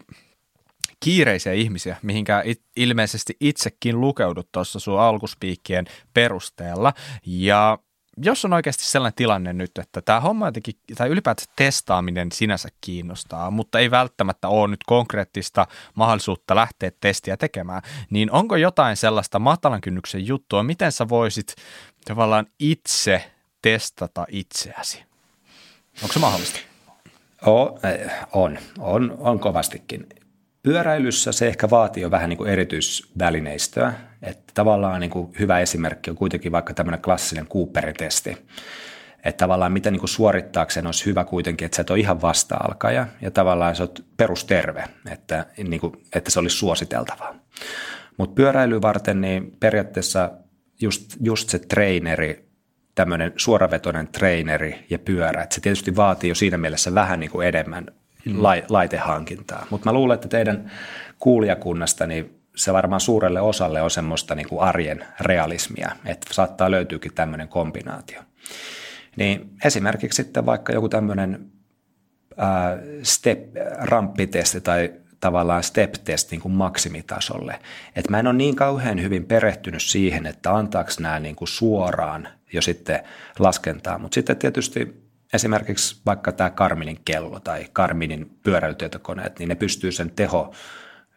kiireisiä 0.99 1.53
ihmisiä, 1.53 1.97
mihinkä 2.01 2.41
it, 2.45 2.61
ilmeisesti 2.75 3.37
itsekin 3.39 4.01
lukeudut 4.01 4.51
tuossa 4.51 4.79
sun 4.79 4.99
alkuspiikkien 4.99 5.85
perusteella, 6.13 6.93
ja 7.25 7.77
jos 8.17 8.45
on 8.45 8.53
oikeasti 8.53 8.85
sellainen 8.85 9.15
tilanne 9.15 9.53
nyt, 9.53 9.71
että 9.77 10.01
tämä 10.01 10.19
homma 10.19 10.47
jotenkin, 10.47 10.73
tai 10.97 11.09
ylipäätään 11.09 11.47
testaaminen 11.55 12.31
sinänsä 12.31 12.69
kiinnostaa, 12.81 13.51
mutta 13.51 13.79
ei 13.79 13.91
välttämättä 13.91 14.47
ole 14.47 14.67
nyt 14.67 14.83
konkreettista 14.85 15.67
mahdollisuutta 15.95 16.55
lähteä 16.55 16.91
testiä 16.99 17.37
tekemään, 17.37 17.81
niin 18.09 18.31
onko 18.31 18.55
jotain 18.55 18.97
sellaista 18.97 19.39
matalan 19.39 19.81
kynnyksen 19.81 20.27
juttua, 20.27 20.63
miten 20.63 20.91
sä 20.91 21.09
voisit 21.09 21.55
tavallaan 22.05 22.45
itse 22.59 23.31
testata 23.61 24.25
itseäsi? 24.29 25.12
Onko 26.01 26.13
se 26.13 26.19
mahdollista? 26.19 26.59
Eh, 27.83 28.11
on, 28.33 28.57
on, 28.79 29.15
on 29.19 29.39
kovastikin. 29.39 30.09
Pyöräilyssä 30.63 31.31
se 31.31 31.47
ehkä 31.47 31.69
vaatii 31.69 32.03
jo 32.03 32.11
vähän 32.11 32.29
niin 32.29 32.37
kuin 32.37 32.49
erityisvälineistöä. 32.49 33.93
Että 34.21 34.53
tavallaan 34.53 35.01
niin 35.01 35.09
kuin 35.09 35.33
hyvä 35.39 35.59
esimerkki 35.59 36.09
on 36.09 36.15
kuitenkin 36.17 36.51
vaikka 36.51 36.73
tämmöinen 36.73 37.01
klassinen 37.01 37.47
Cooperin 37.47 37.95
testi. 37.95 38.37
Että 39.23 39.37
tavallaan 39.37 39.71
mitä 39.71 39.91
niin 39.91 39.99
kuin 39.99 40.09
suorittaakseen 40.09 40.85
olisi 40.85 41.05
hyvä 41.05 41.23
kuitenkin, 41.23 41.65
että 41.65 41.75
sä 41.75 41.81
et 41.81 41.89
ole 41.89 41.99
ihan 41.99 42.21
vasta-alkaja 42.21 43.07
ja 43.21 43.31
tavallaan 43.31 43.75
sä 43.75 43.83
oot 43.83 44.05
perusterve, 44.17 44.83
että, 45.11 45.45
niin 45.63 45.79
kuin, 45.79 45.93
että 46.15 46.31
se 46.31 46.39
olisi 46.39 46.57
suositeltavaa. 46.57 47.35
Mutta 48.17 48.35
pyöräily 48.35 48.81
varten 48.81 49.21
niin 49.21 49.57
periaatteessa 49.59 50.31
just, 50.81 51.15
just 51.21 51.49
se 51.49 51.59
treeneri 51.59 52.42
tämmöinen 52.95 53.33
suoravetoinen 53.37 54.07
treeneri 54.07 54.85
ja 54.89 54.99
pyörä. 54.99 55.43
Että 55.43 55.55
se 55.55 55.61
tietysti 55.61 55.95
vaatii 55.95 56.29
jo 56.29 56.35
siinä 56.35 56.57
mielessä 56.57 56.95
vähän 56.95 57.19
niin 57.19 57.31
kuin 57.31 57.47
enemmän 57.47 57.85
mm. 58.25 58.37
laitehankintaa. 58.69 59.67
Mutta 59.69 59.89
mä 59.89 59.93
luulen, 59.93 60.15
että 60.15 60.27
teidän 60.27 60.71
kuulijakunnasta 61.19 62.07
niin 62.07 62.39
se 62.55 62.73
varmaan 62.73 63.01
suurelle 63.01 63.41
osalle 63.41 63.81
on 63.81 63.91
semmoista 63.91 64.35
niin 64.35 64.49
kuin 64.49 64.61
arjen 64.61 65.05
realismia, 65.19 65.91
että 66.05 66.33
saattaa 66.33 66.71
löytyykin 66.71 67.13
tämmöinen 67.13 67.47
kombinaatio. 67.47 68.21
Niin 69.15 69.49
esimerkiksi 69.65 70.23
sitten 70.23 70.45
vaikka 70.45 70.73
joku 70.73 70.89
tämmöinen 70.89 71.45
step, 73.03 73.39
ramppitesti 73.79 74.61
tai 74.61 74.93
tavallaan 75.19 75.63
step-test 75.63 76.31
niin 76.31 76.41
kuin 76.41 76.51
maksimitasolle. 76.51 77.59
Et 77.95 78.09
mä 78.09 78.19
en 78.19 78.27
ole 78.27 78.35
niin 78.35 78.55
kauhean 78.55 79.01
hyvin 79.01 79.25
perehtynyt 79.25 79.81
siihen, 79.81 80.25
että 80.25 80.55
antaako 80.55 80.91
nämä 80.99 81.19
niin 81.19 81.35
kuin 81.35 81.47
suoraan 81.47 82.27
jo 82.53 82.61
sitten 82.61 82.99
laskentaa. 83.39 83.97
Mutta 83.97 84.15
sitten 84.15 84.37
tietysti 84.37 85.03
esimerkiksi 85.33 86.01
vaikka 86.05 86.31
tämä 86.31 86.49
Karminin 86.49 86.99
kello 87.05 87.39
tai 87.39 87.65
Karminin 87.73 88.37
pyöräilytietokoneet, 88.43 89.39
niin 89.39 89.49
ne 89.49 89.55
pystyy 89.55 89.91
sen 89.91 90.11
teho 90.11 90.53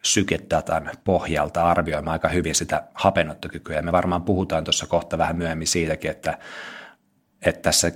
syketatan 0.03 0.91
pohjalta 1.03 1.63
arvioimaan 1.63 2.13
aika 2.13 2.29
hyvin 2.29 2.55
sitä 2.55 2.83
hapenottokykyä. 2.93 3.75
Ja 3.75 3.81
me 3.81 3.91
varmaan 3.91 4.23
puhutaan 4.23 4.63
tuossa 4.63 4.87
kohta 4.87 5.17
vähän 5.17 5.37
myöhemmin 5.37 5.67
siitäkin, 5.67 6.11
että, 6.11 6.37
että 7.45 7.61
tässä 7.61 7.91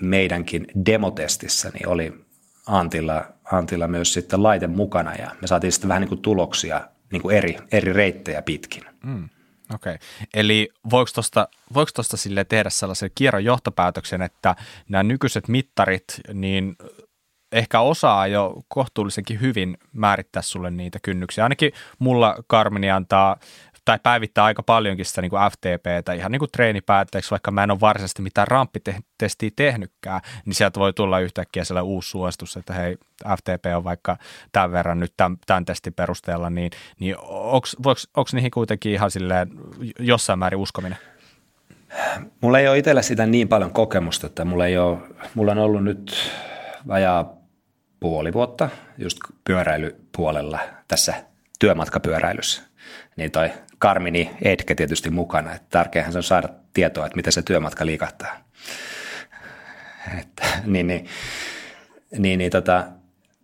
meidänkin 0.00 0.66
demotestissä 0.86 1.70
niin 1.74 1.88
oli 1.88 2.24
Antilla, 2.66 3.24
Antilla 3.52 3.88
myös 3.88 4.12
sitten 4.12 4.42
laite 4.42 4.66
mukana 4.66 5.14
ja 5.14 5.30
me 5.40 5.46
saatiin 5.46 5.72
sitten 5.72 5.88
vähän 5.88 6.00
niin 6.00 6.08
kuin 6.08 6.22
tuloksia 6.22 6.88
niin 7.12 7.22
kuin 7.22 7.36
eri, 7.36 7.56
eri 7.72 7.92
reittejä 7.92 8.42
pitkin. 8.42 8.82
Mm. 9.04 9.28
Okei, 9.74 9.94
okay. 9.94 10.06
eli 10.34 10.68
voiko 10.90 11.10
tuosta 11.14 11.48
voiko 11.74 11.90
sille 12.02 12.44
tehdä 12.44 12.70
sellaisen 12.70 13.10
kierron 13.14 13.44
johtopäätöksen, 13.44 14.22
että 14.22 14.56
nämä 14.88 15.02
nykyiset 15.02 15.48
mittarit, 15.48 16.04
niin 16.32 16.76
ehkä 17.52 17.80
osaa 17.80 18.26
jo 18.26 18.62
kohtuullisenkin 18.68 19.40
hyvin 19.40 19.78
määrittää 19.92 20.42
sulle 20.42 20.70
niitä 20.70 20.98
kynnyksiä. 21.02 21.44
Ainakin 21.44 21.72
mulla 21.98 22.36
Karmini 22.46 22.90
antaa 22.90 23.36
tai 23.88 23.98
päivittää 24.02 24.44
aika 24.44 24.62
paljonkin 24.62 25.06
sitä 25.06 25.20
niin 25.20 25.30
kuin 25.30 25.42
FTPtä 25.50 26.12
ihan 26.12 26.32
niin 26.32 26.38
kuin 26.38 26.50
treenipäätteeksi, 26.52 27.30
vaikka 27.30 27.50
mä 27.50 27.62
en 27.62 27.70
ole 27.70 27.80
varsinaisesti 27.80 28.22
mitään 28.22 28.48
ramppitestiä 28.48 29.50
tehnytkään, 29.56 30.20
niin 30.44 30.54
sieltä 30.54 30.80
voi 30.80 30.92
tulla 30.92 31.20
yhtäkkiä 31.20 31.64
sellainen 31.64 31.88
uusi 31.88 32.10
suositus, 32.10 32.56
että 32.56 32.72
hei, 32.72 32.96
FTP 33.28 33.66
on 33.76 33.84
vaikka 33.84 34.16
tämän 34.52 34.72
verran 34.72 35.00
nyt 35.00 35.12
tämän, 35.16 35.38
tämän 35.46 35.64
testin 35.64 35.94
perusteella, 35.94 36.50
niin, 36.50 36.70
niin 37.00 37.16
onko 37.18 38.28
niihin 38.32 38.50
kuitenkin 38.50 38.92
ihan 38.92 39.10
silleen 39.10 39.48
jossain 39.98 40.38
määrin 40.38 40.60
uskominen? 40.60 40.98
Mulla 42.40 42.58
ei 42.58 42.68
ole 42.68 42.78
itsellä 42.78 43.02
sitä 43.02 43.26
niin 43.26 43.48
paljon 43.48 43.72
kokemusta, 43.72 44.26
että 44.26 44.44
mulla, 44.44 44.66
ei 44.66 44.78
ole, 44.78 44.98
mulla 45.34 45.52
on 45.52 45.58
ollut 45.58 45.84
nyt 45.84 46.32
vajaa 46.88 47.32
puoli 48.00 48.32
vuotta 48.32 48.68
just 48.98 49.18
pyöräilypuolella 49.44 50.58
tässä 50.88 51.14
työmatkapyöräilyssä. 51.58 52.62
Niin 53.16 53.30
toi 53.30 53.50
Karmini 53.78 54.30
Edke 54.42 54.74
tietysti 54.74 55.10
mukana. 55.10 55.54
Että 55.54 55.66
tärkeähän 55.70 56.12
se 56.12 56.18
on 56.18 56.22
saada 56.22 56.48
tietoa, 56.74 57.06
että 57.06 57.16
miten 57.16 57.32
se 57.32 57.42
työmatka 57.42 57.86
liikahtaa. 57.86 58.36
Että, 60.20 60.44
niin, 60.64 60.86
niin, 60.86 61.06
niin, 62.18 62.38
niin 62.38 62.50
tota, 62.50 62.84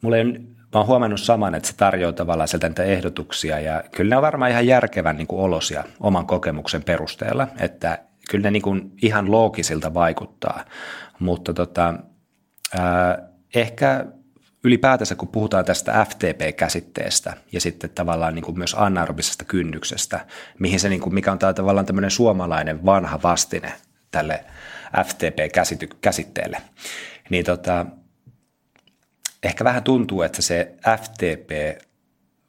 mulle 0.00 0.20
on, 0.20 0.32
mä 0.74 0.80
oon 0.80 0.86
huomannut 0.86 1.20
saman, 1.20 1.54
että 1.54 1.68
se 1.68 1.76
tarjoaa 1.76 2.12
tavallaan 2.12 2.48
sieltä 2.48 2.68
niitä 2.68 2.84
ehdotuksia 2.84 3.60
ja 3.60 3.84
kyllä 3.96 4.10
ne 4.10 4.16
on 4.16 4.22
varmaan 4.22 4.50
ihan 4.50 4.66
järkevän 4.66 5.16
niin 5.16 5.26
kuin 5.26 5.40
olosia 5.40 5.84
oman 6.00 6.26
kokemuksen 6.26 6.82
perusteella, 6.82 7.48
että 7.60 7.98
kyllä 8.30 8.42
ne 8.42 8.50
niin 8.50 8.62
kuin 8.62 8.92
ihan 9.02 9.30
loogisilta 9.30 9.94
vaikuttaa, 9.94 10.64
mutta 11.18 11.54
tota, 11.54 11.94
ää, 12.78 13.28
ehkä 13.54 14.06
ylipäätänsä 14.64 15.14
kun 15.14 15.28
puhutaan 15.28 15.64
tästä 15.64 16.06
FTP-käsitteestä 16.10 17.36
ja 17.52 17.60
sitten 17.60 17.90
tavallaan 17.90 18.34
niin 18.34 18.44
kuin 18.44 18.58
myös 18.58 18.74
anaerobisesta 18.78 19.44
kynnyksestä, 19.44 20.26
mihin 20.58 20.80
se, 20.80 20.88
niin 20.88 21.00
kuin, 21.00 21.14
mikä 21.14 21.32
on 21.32 21.38
tavallaan 21.38 21.86
tämmöinen 21.86 22.10
suomalainen 22.10 22.84
vanha 22.86 23.22
vastine 23.22 23.72
tälle 24.10 24.44
FTP-käsitteelle, 25.04 26.62
niin 27.30 27.44
tota, 27.44 27.86
ehkä 29.42 29.64
vähän 29.64 29.82
tuntuu, 29.82 30.22
että 30.22 30.42
se 30.42 30.74
FTP 31.02 31.50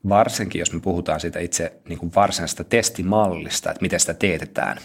varsinkin 0.09 0.59
jos 0.59 0.73
me 0.73 0.79
puhutaan 0.79 1.19
siitä 1.19 1.39
itse 1.39 1.73
niin 1.89 1.99
kuin 1.99 2.11
varsinaisesta 2.15 2.63
testimallista, 2.63 3.71
että 3.71 3.81
miten 3.81 3.99
sitä 3.99 4.13
teetetään, 4.13 4.77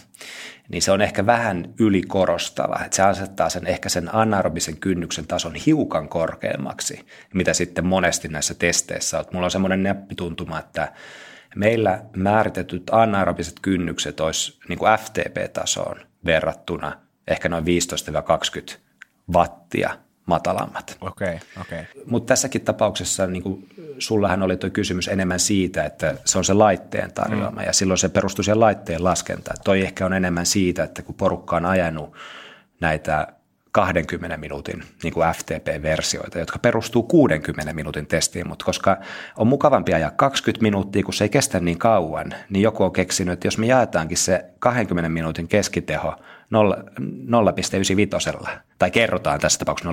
niin 0.69 0.81
se 0.81 0.91
on 0.91 1.01
ehkä 1.01 1.25
vähän 1.25 1.73
ylikorostava. 1.79 2.79
Että 2.85 2.95
se 2.95 3.01
asettaa 3.03 3.49
sen 3.49 3.67
ehkä 3.67 3.89
sen 3.89 4.15
anaerobisen 4.15 4.77
kynnyksen 4.77 5.27
tason 5.27 5.55
hiukan 5.55 6.09
korkeammaksi, 6.09 7.05
mitä 7.33 7.53
sitten 7.53 7.85
monesti 7.85 8.27
näissä 8.27 8.53
testeissä 8.53 9.19
on. 9.19 9.25
Mulla 9.33 9.45
on 9.45 9.51
semmoinen 9.51 9.83
näppituntuma, 9.83 10.59
että 10.59 10.93
meillä 11.55 12.03
määritetyt 12.15 12.83
anaerobiset 12.91 13.55
kynnykset 13.61 14.19
olisi 14.19 14.59
niin 14.69 14.79
kuin 14.79 14.91
FTP-tasoon 14.99 15.99
verrattuna 16.25 16.97
ehkä 17.27 17.49
noin 17.49 17.65
15-20 17.65 18.77
wattia 19.33 19.97
matalammat. 20.25 20.97
Okay, 21.01 21.39
okay. 21.61 21.83
Mutta 22.05 22.27
tässäkin 22.27 22.61
tapauksessa 22.61 23.27
niin 23.27 23.43
kuin, 23.43 23.69
sullahan 23.99 24.43
oli 24.43 24.57
tuo 24.57 24.69
kysymys 24.69 25.07
enemmän 25.07 25.39
siitä, 25.39 25.83
että 25.83 26.15
se 26.25 26.37
on 26.37 26.45
se 26.45 26.53
laitteen 26.53 27.13
tarjoama 27.13 27.61
mm. 27.61 27.65
ja 27.65 27.73
silloin 27.73 27.97
se 27.97 28.09
perustuu 28.09 28.43
siihen 28.43 28.59
laitteen 28.59 29.03
laskentaan. 29.03 29.57
Toi 29.63 29.81
ehkä 29.81 30.05
on 30.05 30.13
enemmän 30.13 30.45
siitä, 30.45 30.83
että 30.83 31.01
kun 31.01 31.15
porukka 31.15 31.55
on 31.55 31.65
ajanut 31.65 32.13
näitä 32.79 33.27
20 33.71 34.37
minuutin 34.37 34.83
niin 35.03 35.13
kuin 35.13 35.27
FTP-versioita, 35.27 36.39
jotka 36.39 36.59
perustuu 36.59 37.03
60 37.03 37.73
minuutin 37.73 38.07
testiin, 38.07 38.47
mutta 38.47 38.65
koska 38.65 38.97
on 39.37 39.47
mukavampi 39.47 39.93
ajaa 39.93 40.11
20 40.11 40.61
minuuttia, 40.61 41.03
kun 41.03 41.13
se 41.13 41.23
ei 41.23 41.29
kestä 41.29 41.59
niin 41.59 41.77
kauan, 41.77 42.33
niin 42.49 42.61
joku 42.61 42.83
on 42.83 42.93
keksinyt, 42.93 43.33
että 43.33 43.47
jos 43.47 43.57
me 43.57 43.65
jaetaankin 43.65 44.17
se 44.17 44.45
20 44.59 45.09
minuutin 45.09 45.47
keskiteho 45.47 46.15
0,95 46.53 46.59
tai 48.81 48.91
kerrotaan 48.91 49.39
tässä 49.39 49.59
tapauksessa 49.59 49.91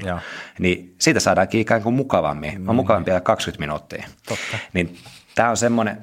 0,95, 0.00 0.06
Joo. 0.06 0.18
niin 0.58 0.94
siitä 1.00 1.20
saadaankin 1.20 1.60
ikään 1.60 1.82
kuin 1.82 1.94
mukavammin. 1.94 2.60
Mm. 2.60 2.68
On 2.68 2.76
mukavampi 2.76 3.10
ajaa 3.10 3.20
20 3.20 3.60
minuuttia. 3.60 4.06
Totta. 4.28 4.58
Niin 4.72 4.98
tämä 5.34 5.50
on 5.50 5.56
semmoinen, 5.56 5.98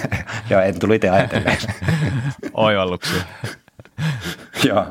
joo 0.50 0.60
en 0.60 0.78
tullut 0.78 0.94
itse 0.94 1.08
ajatelleen. 1.08 1.58
Oivalluksia. 2.52 3.22
Joo. 4.68 4.86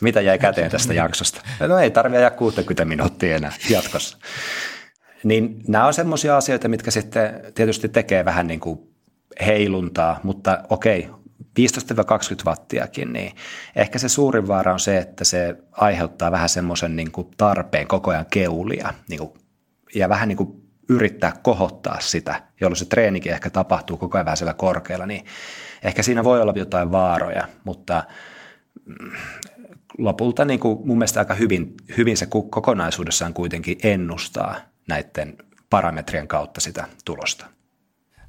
Mitä 0.00 0.20
jäi 0.20 0.38
käteen 0.38 0.70
tästä 0.70 0.94
jaksosta? 0.94 1.40
No 1.60 1.78
ei 1.78 1.90
tarvitse 1.90 2.18
ajaa 2.18 2.30
60 2.30 2.84
minuuttia 2.84 3.36
enää 3.36 3.52
jatkossa. 3.70 4.18
Niin 5.24 5.62
nämä 5.68 5.86
on 5.86 5.94
semmoisia 5.94 6.36
asioita, 6.36 6.68
mitkä 6.68 6.90
sitten 6.90 7.40
tietysti 7.54 7.88
tekee 7.88 8.24
vähän 8.24 8.46
niin 8.46 8.60
kuin 8.60 8.80
heiluntaa, 9.46 10.20
mutta 10.22 10.58
okei, 10.70 11.08
15-20 11.58 12.46
wattiakin, 12.46 13.12
niin 13.12 13.32
ehkä 13.76 13.98
se 13.98 14.08
suurin 14.08 14.48
vaara 14.48 14.72
on 14.72 14.80
se, 14.80 14.98
että 14.98 15.24
se 15.24 15.56
aiheuttaa 15.72 16.30
vähän 16.30 16.48
semmoisen 16.48 16.96
niin 16.96 17.12
kuin 17.12 17.28
tarpeen 17.36 17.86
koko 17.86 18.10
ajan 18.10 18.26
keulia 18.30 18.94
niin 19.08 19.18
kuin, 19.18 19.30
ja 19.94 20.08
vähän 20.08 20.28
niin 20.28 20.36
kuin 20.36 20.62
yrittää 20.88 21.32
kohottaa 21.42 22.00
sitä, 22.00 22.42
jolloin 22.60 22.76
se 22.76 22.84
treenikin 22.84 23.32
ehkä 23.32 23.50
tapahtuu 23.50 23.96
koko 23.96 24.18
ajan 24.18 24.24
vähän 24.24 24.36
siellä 24.36 24.54
korkealla, 24.54 25.06
niin 25.06 25.24
ehkä 25.82 26.02
siinä 26.02 26.24
voi 26.24 26.40
olla 26.40 26.52
jotain 26.56 26.92
vaaroja, 26.92 27.48
mutta 27.64 28.04
mm, 28.84 29.10
lopulta 29.98 30.44
niin 30.44 30.60
kuin 30.60 30.86
mun 30.86 30.98
mielestä 30.98 31.20
aika 31.20 31.34
hyvin, 31.34 31.74
hyvin 31.96 32.16
se 32.16 32.26
kokonaisuudessaan 32.26 33.34
kuitenkin 33.34 33.78
ennustaa 33.82 34.56
näiden 34.88 35.36
parametrien 35.70 36.28
kautta 36.28 36.60
sitä 36.60 36.86
tulosta. 37.04 37.55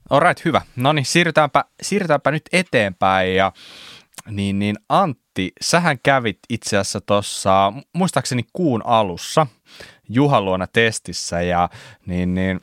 Alright, 0.09 0.45
hyvä. 0.45 0.61
No 0.75 0.93
niin, 0.93 1.05
siirrytäänpä, 1.05 1.65
siirrytäänpä 1.81 2.31
nyt 2.31 2.49
eteenpäin 2.51 3.35
ja 3.35 3.51
niin, 4.29 4.59
niin 4.59 4.75
Antti, 4.89 5.51
sähän 5.61 5.99
kävit 6.03 6.39
itse 6.49 6.77
asiassa 6.77 7.01
tuossa, 7.01 7.73
muistaakseni 7.93 8.43
kuun 8.53 8.81
alussa 8.85 9.47
Juhan 10.09 10.45
luona 10.45 10.67
testissä 10.67 11.41
ja 11.41 11.69
niin, 12.05 12.33
niin 12.33 12.61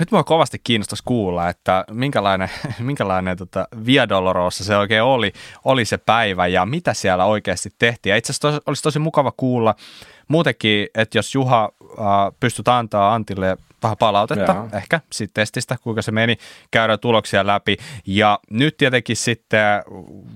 nyt 0.00 0.10
mua 0.10 0.24
kovasti 0.24 0.60
kiinnostaisi 0.64 1.02
kuulla, 1.06 1.48
että 1.48 1.84
minkälainen, 1.90 2.50
minkälainen 2.78 3.36
tota 3.36 3.68
Via 3.86 4.08
Dolorosa 4.08 4.64
se 4.64 4.76
oikein 4.76 5.02
oli, 5.02 5.32
oli 5.64 5.84
se 5.84 5.98
päivä 5.98 6.46
ja 6.46 6.66
mitä 6.66 6.94
siellä 6.94 7.24
oikeasti 7.24 7.70
tehtiin. 7.78 8.10
Ja 8.10 8.16
itse 8.16 8.32
asiassa 8.32 8.62
olisi 8.66 8.82
tosi 8.82 8.98
mukava 8.98 9.32
kuulla 9.36 9.74
muutenkin, 10.28 10.88
että 10.94 11.18
jos 11.18 11.34
Juha 11.34 11.72
äh, 11.98 12.32
pystyt 12.40 12.68
antaa 12.68 13.14
Antille 13.14 13.56
vähän 13.84 13.96
palautetta 13.96 14.52
Jaa. 14.52 14.68
ehkä 14.72 15.00
siitä 15.12 15.30
testistä, 15.34 15.76
kuinka 15.82 16.02
se 16.02 16.12
meni, 16.12 16.36
käydään 16.70 16.98
tuloksia 16.98 17.46
läpi. 17.46 17.76
Ja 18.06 18.38
nyt 18.50 18.76
tietenkin 18.76 19.16
sitten 19.16 19.82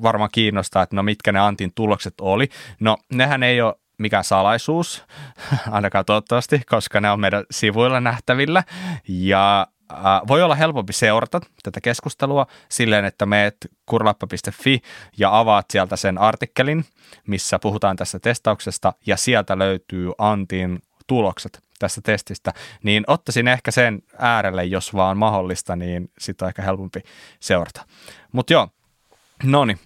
varmaan 0.02 0.30
kiinnostaa, 0.32 0.82
että 0.82 0.96
no 0.96 1.02
mitkä 1.02 1.32
ne 1.32 1.38
Antin 1.38 1.72
tulokset 1.74 2.14
oli. 2.20 2.48
No 2.80 2.96
nehän 3.12 3.42
ei 3.42 3.60
ole 3.60 3.74
mikään 3.98 4.24
salaisuus, 4.24 5.04
ainakaan 5.70 6.04
toivottavasti, 6.04 6.62
koska 6.70 7.00
ne 7.00 7.10
on 7.10 7.20
meidän 7.20 7.44
sivuilla 7.50 8.00
nähtävillä. 8.00 8.64
Ja 9.08 9.66
äh, 9.92 9.98
voi 10.28 10.42
olla 10.42 10.54
helpompi 10.54 10.92
seurata 10.92 11.40
tätä 11.62 11.80
keskustelua 11.80 12.46
silleen, 12.68 13.04
että 13.04 13.26
meet 13.26 13.56
kurlappa.fi 13.86 14.80
ja 15.18 15.38
avaat 15.38 15.66
sieltä 15.70 15.96
sen 15.96 16.18
artikkelin, 16.18 16.84
missä 17.26 17.58
puhutaan 17.58 17.96
tästä 17.96 18.18
testauksesta 18.18 18.92
ja 19.06 19.16
sieltä 19.16 19.58
löytyy 19.58 20.12
Antin 20.18 20.82
tulokset 21.08 21.62
tästä 21.78 22.00
testistä, 22.00 22.52
niin 22.82 23.04
ottaisin 23.06 23.48
ehkä 23.48 23.70
sen 23.70 24.02
äärelle, 24.18 24.64
jos 24.64 24.94
vaan 24.94 25.18
mahdollista, 25.18 25.76
niin 25.76 26.10
sitten 26.18 26.46
on 26.46 26.48
ehkä 26.48 26.62
helpompi 26.62 27.00
seurata. 27.40 27.86
Mutta 28.32 28.52
joo, 28.52 28.68
no 29.44 29.64
niin. 29.64 29.78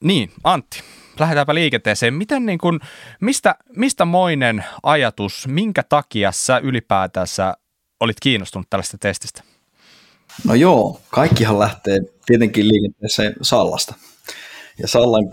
Niin, 0.00 0.32
Antti, 0.44 0.80
lähdetäänpä 1.18 1.54
liikenteeseen. 1.54 2.14
Miten 2.14 2.46
niin 2.46 2.58
kun, 2.58 2.80
mistä, 3.20 3.54
mistä 3.76 4.04
moinen 4.04 4.64
ajatus, 4.82 5.48
minkä 5.48 5.82
takia 5.82 6.32
sä 6.32 6.58
ylipäätänsä 6.58 7.54
olit 8.00 8.20
kiinnostunut 8.20 8.70
tällaista 8.70 8.98
testistä? 8.98 9.42
No 10.44 10.54
joo, 10.54 11.00
kaikkihan 11.08 11.58
lähtee 11.58 12.00
tietenkin 12.26 12.68
liikenteeseen 12.68 13.34
Sallasta. 13.42 13.94
Ja 14.78 14.88
Sallan, 14.88 15.24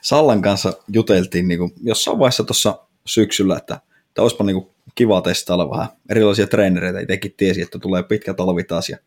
Sallan 0.00 0.42
kanssa 0.42 0.72
juteltiin 0.88 1.48
niin 1.48 1.58
kuin 1.58 1.72
jossain 1.82 2.18
vaiheessa 2.18 2.44
tuossa 2.44 2.78
syksyllä, 3.06 3.56
että, 3.56 3.80
että 4.08 4.22
olisipa 4.22 4.44
niin 4.44 4.62
kuin 4.62 4.73
kiva 4.94 5.22
testailla 5.22 5.70
vähän 5.70 5.88
erilaisia 6.10 6.46
treenereitä. 6.46 7.00
Itsekin 7.00 7.34
tiesi, 7.36 7.62
että 7.62 7.78
tulee 7.78 8.02
pitkä 8.02 8.34
talvi 8.34 8.64
taas 8.64 8.88
ja 8.88 8.98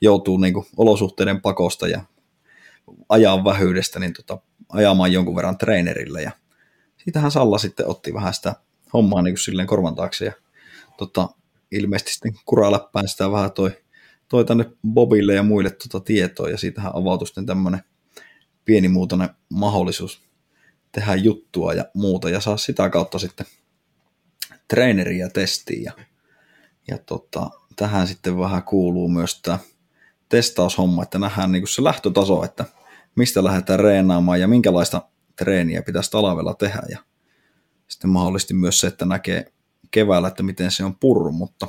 joutuu 0.00 0.36
niin 0.36 0.54
kuin 0.54 0.66
olosuhteiden 0.76 1.40
pakosta 1.40 1.88
ja 1.88 2.00
ajan 3.08 3.44
vähyydestä 3.44 4.00
niin 4.00 4.12
tota, 4.12 4.38
ajamaan 4.68 5.12
jonkun 5.12 5.36
verran 5.36 5.58
treenerillä. 5.58 6.20
Ja 6.20 6.30
siitähän 7.04 7.30
Salla 7.30 7.58
sitten 7.58 7.88
otti 7.88 8.14
vähän 8.14 8.34
sitä 8.34 8.54
hommaa 8.92 9.22
niin 9.22 9.34
kuin 9.34 9.42
silleen 9.42 9.68
korvan 9.68 9.94
taakse 9.94 10.24
ja 10.24 10.32
tota, 10.98 11.28
ilmeisesti 11.70 12.12
sitten 12.12 12.34
kuraläppään 12.46 13.08
sitä 13.08 13.30
vähän 13.30 13.52
toi, 13.52 13.70
toi 14.28 14.44
tänne 14.44 14.64
Bobille 14.88 15.34
ja 15.34 15.42
muille 15.42 15.70
tota 15.70 16.00
tietoa 16.00 16.50
ja 16.50 16.58
siitähän 16.58 16.96
avautui 16.96 17.26
sitten 17.26 17.46
tämmöinen 17.46 17.80
pienimuotoinen 18.64 19.28
mahdollisuus 19.48 20.22
tehdä 20.92 21.14
juttua 21.14 21.72
ja 21.72 21.84
muuta 21.94 22.30
ja 22.30 22.40
saa 22.40 22.56
sitä 22.56 22.90
kautta 22.90 23.18
sitten 23.18 23.46
treeneriä 24.68 25.28
testiin 25.28 25.82
ja, 25.82 25.92
ja 26.88 26.98
tota, 26.98 27.50
tähän 27.76 28.06
sitten 28.06 28.38
vähän 28.38 28.62
kuuluu 28.62 29.08
myös 29.08 29.40
tämä 29.42 29.58
testaushomma, 30.28 31.02
että 31.02 31.18
nähdään 31.18 31.52
niin 31.52 31.68
se 31.68 31.84
lähtötaso, 31.84 32.44
että 32.44 32.64
mistä 33.16 33.44
lähdetään 33.44 33.80
reenaamaan 33.80 34.40
ja 34.40 34.48
minkälaista 34.48 35.02
treeniä 35.36 35.82
pitäisi 35.82 36.10
talvella 36.10 36.54
tehdä. 36.54 36.82
Ja 36.88 36.98
sitten 37.88 38.10
mahdollisesti 38.10 38.54
myös 38.54 38.80
se, 38.80 38.86
että 38.86 39.04
näkee 39.04 39.52
keväällä, 39.90 40.28
että 40.28 40.42
miten 40.42 40.70
se 40.70 40.84
on 40.84 40.96
purru, 40.96 41.32
mutta 41.32 41.66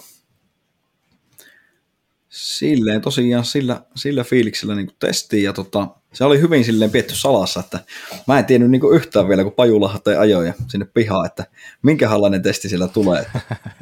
silleen 2.29 3.01
tosiaan 3.01 3.45
sillä, 3.45 3.85
sillä 3.95 4.23
fiiliksellä 4.23 4.75
niin 4.75 4.91
testiin 4.99 5.43
ja 5.43 5.53
tota, 5.53 5.87
se 6.13 6.23
oli 6.23 6.41
hyvin 6.41 6.65
silleen 6.65 6.91
pietty 6.91 7.15
salassa, 7.15 7.59
että 7.59 7.79
mä 8.27 8.39
en 8.39 8.45
tiennyt 8.45 8.71
niin 8.71 8.81
yhtään 8.93 9.27
vielä, 9.27 9.43
kun 9.43 9.51
Pajula 9.51 9.99
tai 10.03 10.15
ajoja 10.15 10.53
sinne 10.67 10.87
pihaan, 10.93 11.25
että 11.25 11.45
minkälainen 11.83 12.41
testi 12.41 12.69
siellä 12.69 12.87
tulee. 12.87 13.25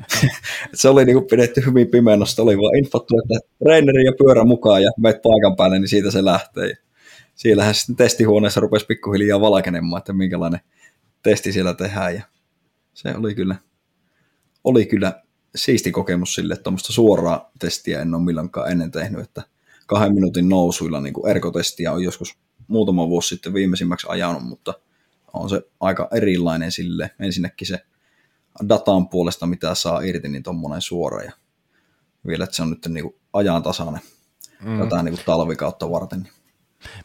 se 0.74 0.90
oli 0.90 1.06
niin 1.06 1.28
pidetty 1.30 1.66
hyvin 1.66 1.88
pimennosta, 1.88 2.42
oli 2.42 2.58
vaan 2.58 2.78
infottu, 2.78 3.14
että 3.20 3.48
treeneri 3.64 4.06
ja 4.06 4.14
pyörä 4.18 4.44
mukaan 4.44 4.84
ja 4.84 4.92
meet 4.98 5.22
paikan 5.22 5.56
päälle, 5.56 5.80
niin 5.80 5.88
siitä 5.88 6.12
se 6.12 6.26
lähtee. 6.26 6.74
Siellähän 7.36 7.76
sitten 7.76 7.96
testihuoneessa 7.96 8.60
rupesi 8.60 8.86
pikkuhiljaa 8.86 9.42
valkenemaan, 9.42 9.98
että 9.98 10.14
minkälainen 10.14 10.60
testi 11.24 11.52
siellä 11.52 11.74
tehdään 11.74 12.16
ja 12.16 12.22
se 12.94 13.14
oli 13.18 13.36
kyllä, 13.36 13.56
oli 14.64 14.86
kyllä 14.86 15.24
siisti 15.56 15.92
kokemus 15.92 16.36
sille, 16.36 16.54
että 16.54 16.64
tuommoista 16.64 16.94
suoraa 16.94 17.52
testiä 17.60 18.02
en 18.02 18.16
ole 18.16 18.24
milloinkaan 18.24 18.72
ennen 18.72 18.92
tehnyt, 18.92 19.22
että 19.22 19.42
kahden 19.86 20.14
minuutin 20.14 20.50
nousuilla 20.50 21.02
niin 21.02 21.14
kuin 21.14 21.32
erkotestiä 21.32 21.92
on 21.92 22.04
joskus 22.04 22.38
muutama 22.68 23.10
vuosi 23.10 23.30
sitten 23.30 23.54
viimeisimmäksi 23.54 24.08
ajanut, 24.10 24.44
mutta 24.44 24.74
on 25.34 25.50
se 25.50 25.62
aika 25.80 26.08
erilainen 26.14 26.72
sille. 26.72 27.12
Ensinnäkin 27.20 27.68
se 27.68 27.86
datan 28.70 29.10
puolesta, 29.10 29.48
mitä 29.48 29.76
saa 29.76 30.02
irti, 30.02 30.30
niin 30.30 30.44
tuommoinen 30.44 30.82
suora 30.82 31.24
ja 31.24 31.32
vielä, 32.28 32.44
että 32.44 32.56
se 32.56 32.62
on 32.62 32.70
nyt 32.70 32.88
niin 32.88 33.04
kuin 33.04 33.16
ajan 33.34 33.64
tasainen 33.64 34.02
mm. 34.62 34.80
jotain 34.80 35.06
niin 35.06 35.16
kuin 35.16 35.26
talvikautta 35.26 35.90
varten. 35.90 36.30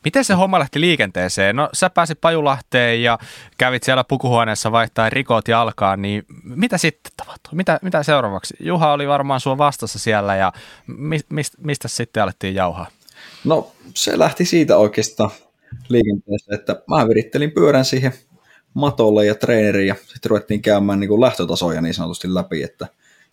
Miten 0.04 0.24
se 0.24 0.34
homma 0.34 0.58
lähti 0.58 0.80
liikenteeseen? 0.80 1.56
No 1.56 1.68
sä 1.72 1.90
pääsit 1.90 2.20
Pajulahteen 2.20 3.02
ja 3.02 3.18
kävit 3.58 3.82
siellä 3.82 4.04
pukuhuoneessa 4.04 4.72
vaihtaa 4.72 5.10
rikot 5.10 5.48
ja 5.48 5.60
alkaa, 5.60 5.96
niin 5.96 6.24
mitä 6.44 6.78
sitten 6.78 7.12
tapahtui? 7.16 7.50
Mitä, 7.52 7.78
mitä 7.82 8.02
seuraavaksi? 8.02 8.54
Juha 8.60 8.92
oli 8.92 9.08
varmaan 9.08 9.40
sua 9.40 9.58
vastassa 9.58 9.98
siellä 9.98 10.36
ja 10.36 10.52
mi, 10.86 11.20
mist, 11.28 11.54
mistä 11.58 11.88
sitten 11.88 12.22
alettiin 12.22 12.54
jauhaa? 12.54 12.86
No 13.44 13.72
se 13.94 14.18
lähti 14.18 14.44
siitä 14.44 14.76
oikeastaan 14.76 15.30
liikenteeseen, 15.88 16.58
että 16.58 16.82
mä 16.88 17.08
virittelin 17.08 17.52
pyörän 17.52 17.84
siihen 17.84 18.12
matolle 18.74 19.26
ja 19.26 19.34
treeneriin 19.34 19.88
ja 19.88 19.94
sitten 19.94 20.30
ruvettiin 20.30 20.62
käymään 20.62 21.00
niin 21.00 21.08
kuin 21.08 21.20
lähtötasoja 21.20 21.80
niin 21.80 21.94
sanotusti 21.94 22.34
läpi, 22.34 22.62
että 22.62 22.86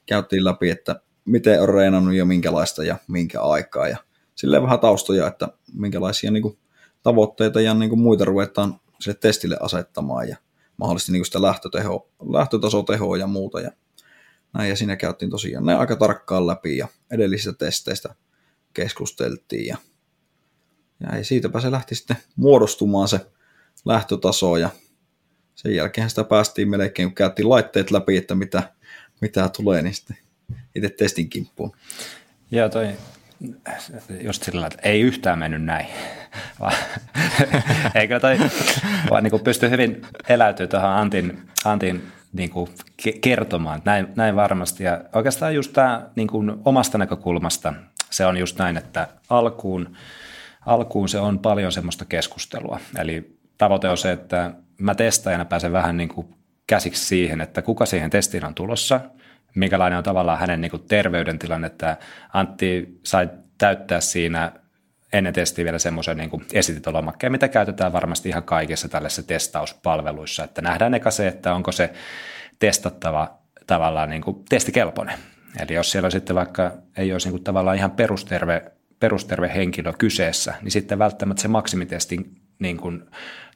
käytiin 0.06 0.46
läpi, 0.46 0.70
että 0.70 1.02
miten 1.26 1.62
on 1.62 1.70
reenannut 1.70 2.14
ja 2.14 2.26
minkälaista 2.26 2.84
ja 2.84 2.96
minkä 3.08 3.42
aikaa 3.42 3.88
ja 3.88 3.98
silleen 4.38 4.64
vähän 4.64 4.80
taustoja, 4.80 5.28
että 5.28 5.48
minkälaisia 5.74 6.32
niin 6.32 6.42
kuin, 6.42 6.58
tavoitteita 7.04 7.62
ja 7.62 7.74
niin 7.74 7.90
kuin, 7.90 8.00
muita 8.00 8.26
ruvetaan 8.26 8.80
sille 9.02 9.18
testille 9.22 9.58
asettamaan 9.62 10.30
ja 10.30 10.38
mahdollisesti 10.78 11.12
niin 11.12 11.20
kuin 11.20 11.26
sitä 11.26 11.42
lähtöteho, 11.42 12.10
lähtötasotehoa 12.32 13.18
ja 13.18 13.28
muuta. 13.28 13.62
Ja, 13.62 13.72
näin, 14.54 14.70
ja 14.70 14.76
siinä 14.76 14.96
käytiin 14.96 15.32
tosiaan 15.32 15.66
ne 15.66 15.76
aika 15.76 15.96
tarkkaan 15.96 16.48
läpi 16.48 16.78
ja 16.78 16.88
edellisistä 17.12 17.54
testeistä 17.54 18.16
keskusteltiin 18.74 19.66
ja, 19.66 19.78
ja 21.00 21.24
siitäpä 21.24 21.60
se 21.60 21.72
lähti 21.72 21.96
sitten 21.96 22.18
muodostumaan 22.36 23.08
se 23.08 23.20
lähtötaso 23.86 24.58
ja 24.58 24.70
sen 25.56 25.76
jälkeen 25.76 26.10
sitä 26.10 26.24
päästiin 26.24 26.70
melkein, 26.70 27.10
kun 27.10 27.16
käytiin 27.16 27.50
laitteet 27.50 27.92
läpi, 27.92 28.18
että 28.18 28.36
mitä, 28.36 28.74
mitä 29.22 29.50
tulee, 29.58 29.82
niin 29.82 29.94
sitten 29.94 30.18
itse 30.76 30.90
testin 30.90 31.30
kimppuun. 31.30 31.72
Joo, 32.52 32.70
toi 32.70 32.88
just 34.22 34.44
sillä 34.44 34.68
että 34.68 34.80
ei 34.84 35.02
yhtään 35.02 35.40
mennyt 35.40 35.64
näin. 35.64 35.86
Eikö 37.96 38.20
toi, 38.20 38.38
vaan 39.10 39.24
niin 39.24 39.40
pystyy 39.44 39.70
hyvin 39.70 40.02
eläytyä 40.30 40.68
tuohon 40.68 40.90
Antin, 40.90 41.42
Antin 41.66 42.08
niin 42.34 42.50
kuin 42.50 42.70
kertomaan, 43.22 43.82
näin, 43.86 44.08
näin 44.16 44.36
varmasti. 44.36 44.84
Ja 44.84 45.02
oikeastaan 45.14 45.56
just 45.56 45.74
tämä 45.74 46.10
niin 46.16 46.28
kuin 46.28 46.54
omasta 46.66 46.98
näkökulmasta, 46.98 47.74
se 48.10 48.26
on 48.26 48.38
just 48.38 48.58
näin, 48.58 48.78
että 48.78 49.08
alkuun, 49.30 49.98
alkuun 50.66 51.10
se 51.10 51.20
on 51.20 51.40
paljon 51.40 51.72
semmoista 51.72 52.06
keskustelua. 52.06 52.80
Eli 53.00 53.38
tavoite 53.58 53.90
on 53.90 53.98
se, 53.98 54.12
että 54.12 54.54
mä 54.78 54.96
testaajana 54.96 55.46
pääsen 55.46 55.72
vähän 55.72 55.98
niin 55.98 56.10
kuin 56.10 56.28
käsiksi 56.68 57.06
siihen, 57.06 57.42
että 57.42 57.62
kuka 57.62 57.86
siihen 57.86 58.10
testiin 58.10 58.46
on 58.46 58.56
tulossa– 58.56 59.00
minkälainen 59.60 59.98
on 59.98 60.04
tavallaan 60.04 60.40
hänen 60.40 60.62
niin 60.62 60.72
kuin 60.72 60.84
terveydentilanne, 60.88 61.68
että 61.68 61.98
Antti 62.34 63.00
sai 63.04 63.30
täyttää 63.58 64.02
siinä 64.02 64.52
ennen 65.14 65.34
testiä 65.34 65.66
vielä 65.66 65.80
semmoisen 65.80 66.18
niin 66.18 66.46
esititolomakkeen, 66.54 67.32
mitä 67.32 67.48
käytetään 67.48 67.94
varmasti 67.94 68.30
ihan 68.30 68.44
kaikissa 68.44 68.90
tällaisissa 68.90 69.24
testauspalveluissa, 69.24 70.44
että 70.44 70.62
nähdään 70.62 70.94
eka 70.94 71.12
se, 71.12 71.28
että 71.28 71.54
onko 71.54 71.72
se 71.72 71.94
testattava 72.60 73.38
tavallaan 73.68 74.10
niin 74.10 74.22
kuin 74.22 74.46
testikelpoinen. 74.50 75.18
Eli 75.60 75.74
jos 75.74 75.92
siellä 75.92 76.10
sitten 76.10 76.36
vaikka 76.36 76.72
ei 76.98 77.14
olisi 77.14 77.28
niin 77.28 77.34
kuin 77.34 77.44
tavallaan 77.44 77.78
ihan 77.78 77.92
perusterve, 77.92 78.72
perusterve 79.00 79.52
henkilö 79.56 79.94
kyseessä, 79.94 80.54
niin 80.62 80.72
sitten 80.72 81.00
välttämättä 81.00 81.42
se 81.42 81.48
maksimitestin 81.48 82.42
niin 82.60 82.78
kuin, 82.78 83.04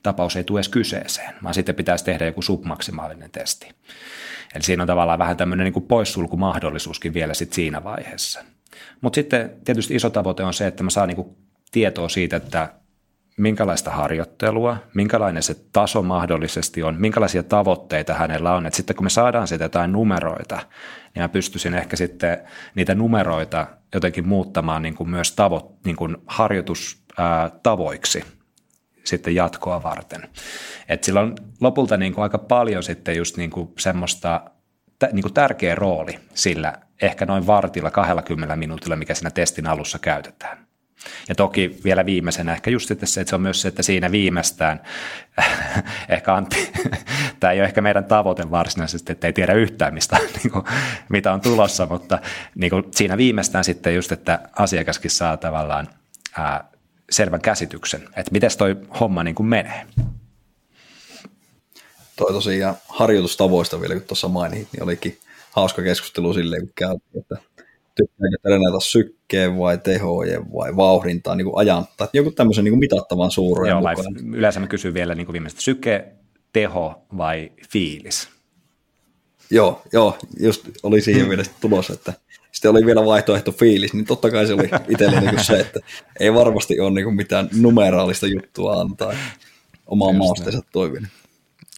tapaus 0.04 0.36
ei 0.36 0.43
tule 0.43 0.60
edes 0.60 0.70
kyseeseen, 0.70 1.34
vaan 1.43 1.54
sitten 1.54 1.76
pitäisi 1.76 2.06
tehdä 2.06 2.26
joku 2.26 2.41
submaksimaalinen 2.41 3.32
testi. 3.32 3.70
Eli 4.56 4.64
siinä 4.64 4.84
on 4.84 4.88
tavallaan 4.88 5.20
vähän 5.20 5.38
tämmöinen 5.38 5.66
niin 5.66 5.74
kuin 5.74 5.86
poissulkumahdollisuuskin 5.86 7.14
vielä 7.14 7.34
sit 7.34 7.54
siinä 7.54 7.84
vaiheessa. 7.84 8.43
Mutta 9.02 9.16
sitten 9.16 9.52
tietysti 9.66 9.95
iso 9.95 10.10
tavoite 10.10 10.43
on 10.43 10.54
se, 10.54 10.68
että 10.68 10.84
mä 10.84 10.89
saan 10.89 11.08
niin 11.08 11.16
kuin 11.16 11.38
tietoa 11.72 12.10
siitä, 12.10 12.38
että 12.38 12.74
minkälaista 13.38 13.91
harjoittelua, 13.91 14.78
minkälainen 14.93 15.43
se 15.43 15.56
taso 15.74 16.02
mahdollisesti 16.02 16.84
on, 16.84 16.95
minkälaisia 16.99 17.43
tavoitteita 17.43 18.14
hänellä 18.14 18.54
on. 18.54 18.66
Et 18.66 18.74
sitten 18.74 18.95
kun 18.95 19.06
me 19.06 19.10
saadaan 19.10 19.47
siitä 19.47 19.66
jotain 19.66 19.91
numeroita, 19.91 20.60
niin 21.16 21.24
mä 21.24 21.30
pystyisin 21.30 21.74
ehkä 21.74 21.95
sitten 21.95 22.38
niitä 22.76 22.95
numeroita 22.95 23.68
jotenkin 23.93 24.28
muuttamaan 24.28 24.82
niin 24.82 24.95
kuin 24.95 25.10
myös 25.10 25.32
tavo, 25.32 25.78
niin 25.86 25.95
kuin 25.95 26.18
harjoitustavoiksi 26.28 28.24
sitten 29.04 29.36
jatkoa 29.36 29.84
varten. 29.84 30.30
Et 30.89 31.04
sillä 31.04 31.20
on 31.20 31.36
lopulta 31.62 31.97
niin 31.97 32.14
kuin 32.14 32.24
aika 32.24 32.38
paljon 32.38 32.84
sitten 32.84 33.18
just 33.18 33.38
niin 33.38 33.49
kuin 33.49 33.74
semmoista 33.80 34.41
niin 35.12 35.24
kuin 35.24 35.34
tärkeä 35.34 35.76
rooli 35.76 36.20
sillä 36.34 36.74
ehkä 37.02 37.26
noin 37.26 37.47
vartilla 37.47 37.91
20 37.91 38.56
minuutilla, 38.56 38.95
mikä 38.95 39.14
siinä 39.14 39.32
testin 39.32 39.68
alussa 39.68 39.99
käytetään. 39.99 40.58
Ja 41.30 41.36
toki 41.36 41.80
vielä 41.84 42.06
viimeisenä 42.06 42.54
ehkä 42.54 42.70
just 42.70 42.88
se, 42.88 42.93
että 42.93 43.06
se 43.06 43.36
on 43.36 43.41
myös 43.41 43.62
se, 43.62 43.68
että 43.68 43.84
siinä 43.84 44.12
viimeistään, 44.12 44.82
ehkä 46.10 46.34
Antti, 46.34 46.72
tämä 47.39 47.54
ei 47.54 47.60
ole 47.60 47.68
ehkä 47.68 47.82
meidän 47.82 48.06
tavoite 48.06 48.52
varsinaisesti, 48.52 49.12
että 49.12 49.28
ei 49.28 49.34
tiedä 49.34 49.54
yhtään 49.54 49.93
mistä, 49.93 50.18
niin 50.43 50.52
kuin, 50.52 50.66
mitä 51.10 51.34
on 51.34 51.41
tulossa, 51.41 51.86
mutta 51.86 52.20
niin 52.56 52.70
kuin 52.70 52.84
siinä 52.91 53.18
viimeistään 53.18 53.64
sitten 53.64 53.95
just, 53.95 54.12
että 54.12 54.39
asiakaskin 54.56 55.12
saa 55.12 55.38
tavallaan 55.38 55.88
ää, 56.38 56.64
selvän 57.12 57.41
käsityksen, 57.41 58.01
että 58.01 58.32
miten 58.32 58.49
toi 58.57 58.76
homma 58.99 59.24
niin 59.24 59.36
kuin 59.36 59.47
menee. 59.47 59.86
Toi 62.16 62.34
tosiaan 62.34 62.76
harjoitustavoista 62.88 63.82
vielä, 63.82 63.93
kun 63.93 64.03
tuossa 64.03 64.28
mainit, 64.28 64.68
niin 64.72 64.84
olikin 64.84 65.18
hauska 65.51 65.82
keskustelu 65.82 66.34
silleen, 66.34 66.62
kun 66.62 66.74
käytiin, 66.76 67.20
että 67.20 67.36
tykkääkö 67.95 68.38
treenata 68.41 68.80
sykkeen 68.80 69.57
vai 69.57 69.78
tehojen 69.78 70.53
vai 70.53 70.76
vauhdintaa 70.76 71.36
niin 71.36 71.45
kuin 71.45 71.57
ajan, 71.57 71.86
tai 71.97 72.07
joku 72.14 72.32
tämmöisen 72.32 72.64
niin 72.64 72.72
kuin 72.72 72.80
mitattavan 72.80 73.32
suuruuden 73.32 73.70
Joo, 73.70 73.80
mukaan. 73.80 74.36
yleensä 74.36 74.59
mä 74.59 74.68
kysyn 74.68 74.93
vielä 74.93 75.16
niin 75.16 75.26
kuin 75.26 75.34
viimeistä, 75.34 75.62
syke, 75.62 76.07
teho 76.53 77.01
vai 77.18 77.51
fiilis? 77.70 78.30
Joo, 79.49 79.82
joo, 79.93 80.18
just 80.39 80.70
oli 80.84 81.01
siihen 81.01 81.30
vielä 81.30 81.43
tulossa, 81.62 81.93
että 81.93 82.14
sitten 82.52 82.72
oli 82.72 82.86
vielä 82.86 83.06
vaihtoehto 83.06 83.52
fiilis, 83.52 83.93
niin 83.93 84.06
totta 84.06 84.32
kai 84.32 84.47
se 84.47 84.54
oli 84.54 84.70
itselle 84.89 85.22
niin 85.22 85.43
se, 85.43 85.60
että 85.60 85.80
ei 86.20 86.34
varmasti 86.34 86.80
ole 86.80 86.91
niin 86.91 87.16
mitään 87.16 87.49
numeraalista 87.62 88.28
juttua 88.28 88.82
antaa 88.82 89.14
omaan 89.88 90.16
maasteensa 90.16 90.62
toivinen. 90.72 91.12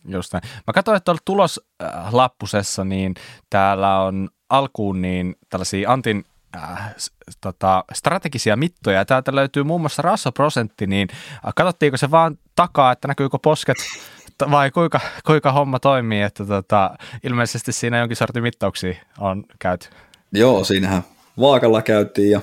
Just 0.07 0.33
näin. 0.33 0.43
Mä 0.67 0.73
katsoin, 0.73 0.97
että 0.97 1.15
tuloslappusessa, 1.25 2.83
niin 2.83 3.15
täällä 3.49 3.99
on 3.99 4.29
alkuun 4.49 5.01
niin 5.01 5.35
tällaisia 5.49 5.91
Antin 5.91 6.25
äh, 6.55 6.95
tota, 7.41 7.83
strategisia 7.93 8.55
mittoja. 8.55 8.97
Ja 8.97 9.05
täältä 9.05 9.35
löytyy 9.35 9.63
muun 9.63 9.81
muassa 9.81 10.01
rassaprosentti, 10.01 10.87
niin 10.87 11.09
äh, 11.11 11.53
katsottiinko 11.55 11.97
se 11.97 12.11
vaan 12.11 12.37
takaa, 12.55 12.91
että 12.91 13.07
näkyykö 13.07 13.37
posket 13.43 13.77
vai 14.51 14.71
kuinka, 14.71 14.99
kuinka 15.25 15.51
homma 15.51 15.79
toimii, 15.79 16.21
että 16.21 16.45
tota, 16.45 16.95
ilmeisesti 17.23 17.71
siinä 17.71 17.99
jonkin 17.99 18.17
sortin 18.17 18.43
mittauksia 18.43 18.95
on 19.19 19.43
käyty. 19.59 19.89
Joo, 20.33 20.63
siinähän 20.63 21.01
vaakalla 21.39 21.81
käytiin 21.81 22.31
ja 22.31 22.41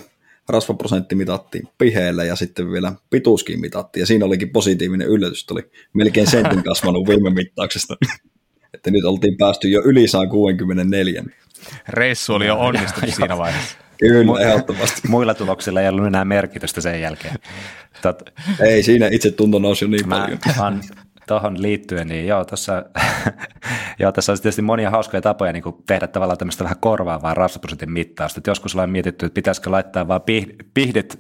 rasvaprosentti 0.49 1.15
mitattiin 1.15 1.69
piheellä 1.79 2.25
ja 2.25 2.37
sitten 2.37 2.73
vielä 2.73 2.93
pituuskin 3.11 3.61
mitattiin 3.61 4.03
ja 4.03 4.07
siinä 4.07 4.25
olikin 4.25 4.51
positiivinen 4.51 5.09
yllätys, 5.09 5.41
että 5.41 5.55
oli 5.55 5.71
melkein 5.93 6.27
sentin 6.27 6.63
kasvanut 6.65 7.09
viime 7.09 7.31
mittauksesta. 7.31 7.97
että 8.75 8.91
nyt 8.91 9.05
oltiin 9.05 9.37
päästy 9.37 9.69
jo 9.69 9.83
yli 9.85 10.09
164. 10.09 11.25
Reissu 11.89 12.35
oli 12.35 12.47
jo 12.47 12.57
onnistunut 12.59 13.15
siinä 13.15 13.39
vaiheessa. 13.39 13.79
Kyllä, 13.99 14.41
ehdottomasti. 14.41 15.09
Muilla 15.09 15.35
tuloksilla 15.35 15.81
ei 15.81 15.89
ollut 15.89 16.07
enää 16.07 16.25
merkitystä 16.25 16.81
sen 16.81 17.01
jälkeen. 17.01 17.35
Tot... 18.03 18.23
Ei, 18.61 18.83
siinä 18.83 19.09
itse 19.13 19.31
tunto 19.31 19.59
nousi 19.59 19.85
jo 19.85 19.89
niin 19.89 20.09
Mä 20.09 20.29
paljon 20.55 20.81
tuohon 21.31 21.63
liittyen, 21.63 22.09
niin 22.09 22.27
joo, 22.27 22.45
tuossa, 22.45 22.85
joo, 24.01 24.13
tässä 24.13 24.33
on 24.33 24.39
tietysti 24.39 24.63
monia 24.63 24.91
hauskoja 24.91 25.21
tapoja 25.21 25.53
niin 25.53 25.63
tehdä 25.87 26.07
tavallaan 26.07 26.39
tämmöistä 26.39 26.65
vähän 26.65 26.81
korvaavaa 26.81 27.35
rasvaprosentin 27.35 27.93
mittausta. 27.93 28.41
Et 28.41 28.47
joskus 28.47 28.75
ollaan 28.75 28.91
mietitty, 28.91 29.27
että 29.27 29.35
pitäisikö 29.35 29.71
laittaa 29.71 30.09
vaan 30.09 30.21
pihdit 30.75 31.19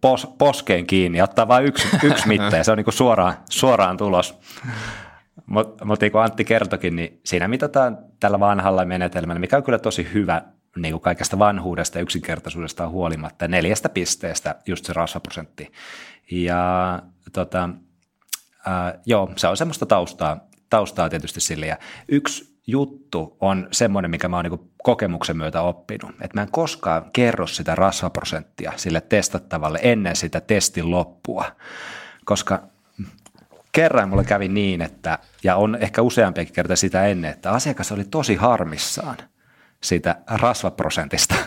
pos, 0.00 0.26
poskeen 0.38 0.86
kiinni 0.86 1.18
ja 1.18 1.24
ottaa 1.24 1.48
vain 1.48 1.64
yksi, 1.64 1.88
yksi 2.08 2.28
mitta 2.28 2.56
ja 2.56 2.64
se 2.64 2.72
on 2.72 2.78
niin 2.78 2.92
suoraan, 2.92 3.34
suoraan 3.50 3.96
tulos. 3.96 4.38
Mutta 5.46 5.84
mut 5.84 6.00
niin 6.00 6.12
kuin 6.12 6.24
Antti 6.24 6.44
kertokin, 6.44 6.96
niin 6.96 7.20
siinä 7.24 7.48
mitataan 7.48 7.98
tällä 8.20 8.40
vanhalla 8.40 8.84
menetelmällä, 8.84 9.40
mikä 9.40 9.56
on 9.56 9.62
kyllä 9.62 9.78
tosi 9.78 10.08
hyvä 10.14 10.42
niin 10.76 10.92
kuin 10.92 11.02
kaikesta 11.02 11.38
vanhuudesta 11.38 11.98
ja 11.98 12.02
yksinkertaisuudesta 12.02 12.88
huolimatta, 12.88 13.48
neljästä 13.48 13.88
pisteestä 13.88 14.54
just 14.66 14.84
se 14.84 14.92
rasvaprosentti. 14.92 15.72
Ja 16.30 17.02
tota, 17.32 17.68
Äh, 18.68 19.00
joo, 19.06 19.32
se 19.36 19.48
on 19.48 19.56
semmoista 19.56 19.86
taustaa, 19.86 20.48
taustaa 20.70 21.08
tietysti 21.08 21.40
sille. 21.40 21.66
Ja 21.66 21.76
yksi 22.08 22.54
juttu 22.66 23.36
on 23.40 23.68
semmoinen, 23.72 24.10
mikä 24.10 24.28
mä 24.28 24.36
oon 24.36 24.44
niin 24.44 24.70
kokemuksen 24.82 25.36
myötä 25.36 25.62
oppinut, 25.62 26.10
että 26.10 26.38
mä 26.38 26.42
en 26.42 26.50
koskaan 26.50 27.10
kerro 27.12 27.46
sitä 27.46 27.74
rasvaprosenttia 27.74 28.72
sille 28.76 29.00
testattavalle 29.00 29.78
ennen 29.82 30.16
sitä 30.16 30.40
testin 30.40 30.90
loppua, 30.90 31.44
koska 32.24 32.62
kerran 33.72 34.08
mulle 34.08 34.24
kävi 34.24 34.48
niin, 34.48 34.82
että, 34.82 35.18
ja 35.42 35.56
on 35.56 35.76
ehkä 35.80 36.02
useampiakin 36.02 36.54
kertaa 36.54 36.76
sitä 36.76 37.06
ennen, 37.06 37.30
että 37.30 37.50
asiakas 37.50 37.92
oli 37.92 38.04
tosi 38.04 38.34
harmissaan 38.34 39.16
siitä 39.82 40.16
rasvaprosentista. 40.26 41.34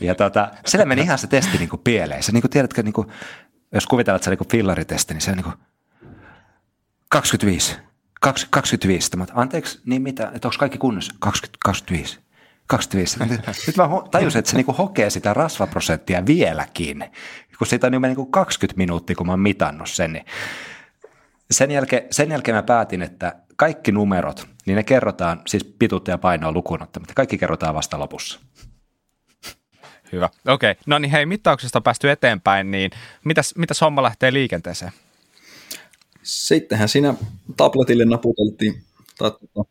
Ja 0.00 0.14
tota, 0.14 0.50
sille 0.66 0.84
meni 0.84 1.02
ihan 1.02 1.18
se 1.18 1.26
testi 1.26 1.58
niin 1.58 1.68
pieleen. 1.84 2.22
Se, 2.22 2.32
niin 2.32 2.40
kuin, 2.40 2.50
tiedätkö, 2.50 2.82
niin 2.82 2.92
kuin, 2.92 3.08
jos 3.72 3.86
kuvitellaan, 3.86 4.16
että 4.16 4.24
se 4.24 4.30
on 4.30 4.36
niin 4.40 4.50
fillaritesti, 4.50 5.14
niin 5.14 5.20
se 5.20 5.30
on 5.30 5.36
niin 5.36 5.44
kuin, 5.44 5.54
25. 7.14 7.76
20, 8.20 8.50
25. 8.50 9.16
Mä, 9.16 9.26
anteeksi, 9.34 9.80
niin 9.86 10.02
mitä, 10.02 10.30
että 10.34 10.48
onko 10.48 10.58
kaikki 10.58 10.78
kunnossa? 10.78 11.14
20, 11.18 11.58
25. 11.64 12.20
25. 12.66 13.18
Nyt 13.66 13.76
mä 13.76 13.88
tajusin, 14.10 14.38
että 14.38 14.50
se 14.50 14.56
niinku 14.56 14.72
hokee 14.72 15.10
sitä 15.10 15.34
rasvaprosenttia 15.34 16.26
vieläkin, 16.26 17.04
kun 17.58 17.66
siitä 17.66 17.86
on 17.86 17.94
jo 17.94 18.00
niinku 18.00 18.26
20 18.26 18.76
minuuttia, 18.76 19.16
kun 19.16 19.26
mä 19.26 19.32
oon 19.32 19.40
mitannut 19.40 19.90
sen. 19.90 20.12
Niin 20.12 20.24
sen, 21.50 21.70
jälkeen, 21.70 22.02
sen 22.10 22.30
jälkeen 22.30 22.54
mä 22.54 22.62
päätin, 22.62 23.02
että 23.02 23.36
kaikki 23.56 23.92
numerot, 23.92 24.48
niin 24.66 24.76
ne 24.76 24.82
kerrotaan, 24.82 25.42
siis 25.46 25.64
pituutta 25.64 26.10
ja 26.10 26.18
painoa 26.18 26.52
lukuun 26.52 26.82
ottamatta, 26.82 27.14
kaikki 27.14 27.38
kerrotaan 27.38 27.74
vasta 27.74 27.98
lopussa. 27.98 28.40
Hyvä. 30.12 30.28
Okei. 30.48 30.70
Okay. 30.70 30.82
No 30.86 30.98
niin 30.98 31.10
hei, 31.10 31.26
mittauksesta 31.26 31.78
on 31.78 31.82
päästy 31.82 32.10
eteenpäin, 32.10 32.70
niin 32.70 32.90
mitäs, 33.24 33.54
mitäs 33.56 33.80
homma 33.80 34.02
lähtee 34.02 34.32
liikenteeseen? 34.32 34.92
Sittenhän 36.24 36.88
siinä 36.88 37.14
tabletille 37.56 38.04
naputeltiin, 38.04 38.82
tai 39.18 39.30
tuota, 39.30 39.70